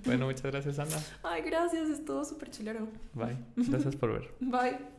Bueno, 0.04 0.26
muchas 0.26 0.44
gracias, 0.44 0.78
Ana. 0.78 0.96
Ay, 1.22 1.42
gracias, 1.42 1.88
estuvo 1.88 2.24
súper 2.24 2.50
chilero. 2.50 2.88
Bye. 3.14 3.36
Gracias 3.56 3.96
por 3.96 4.12
ver. 4.12 4.30
Bye. 4.40 4.93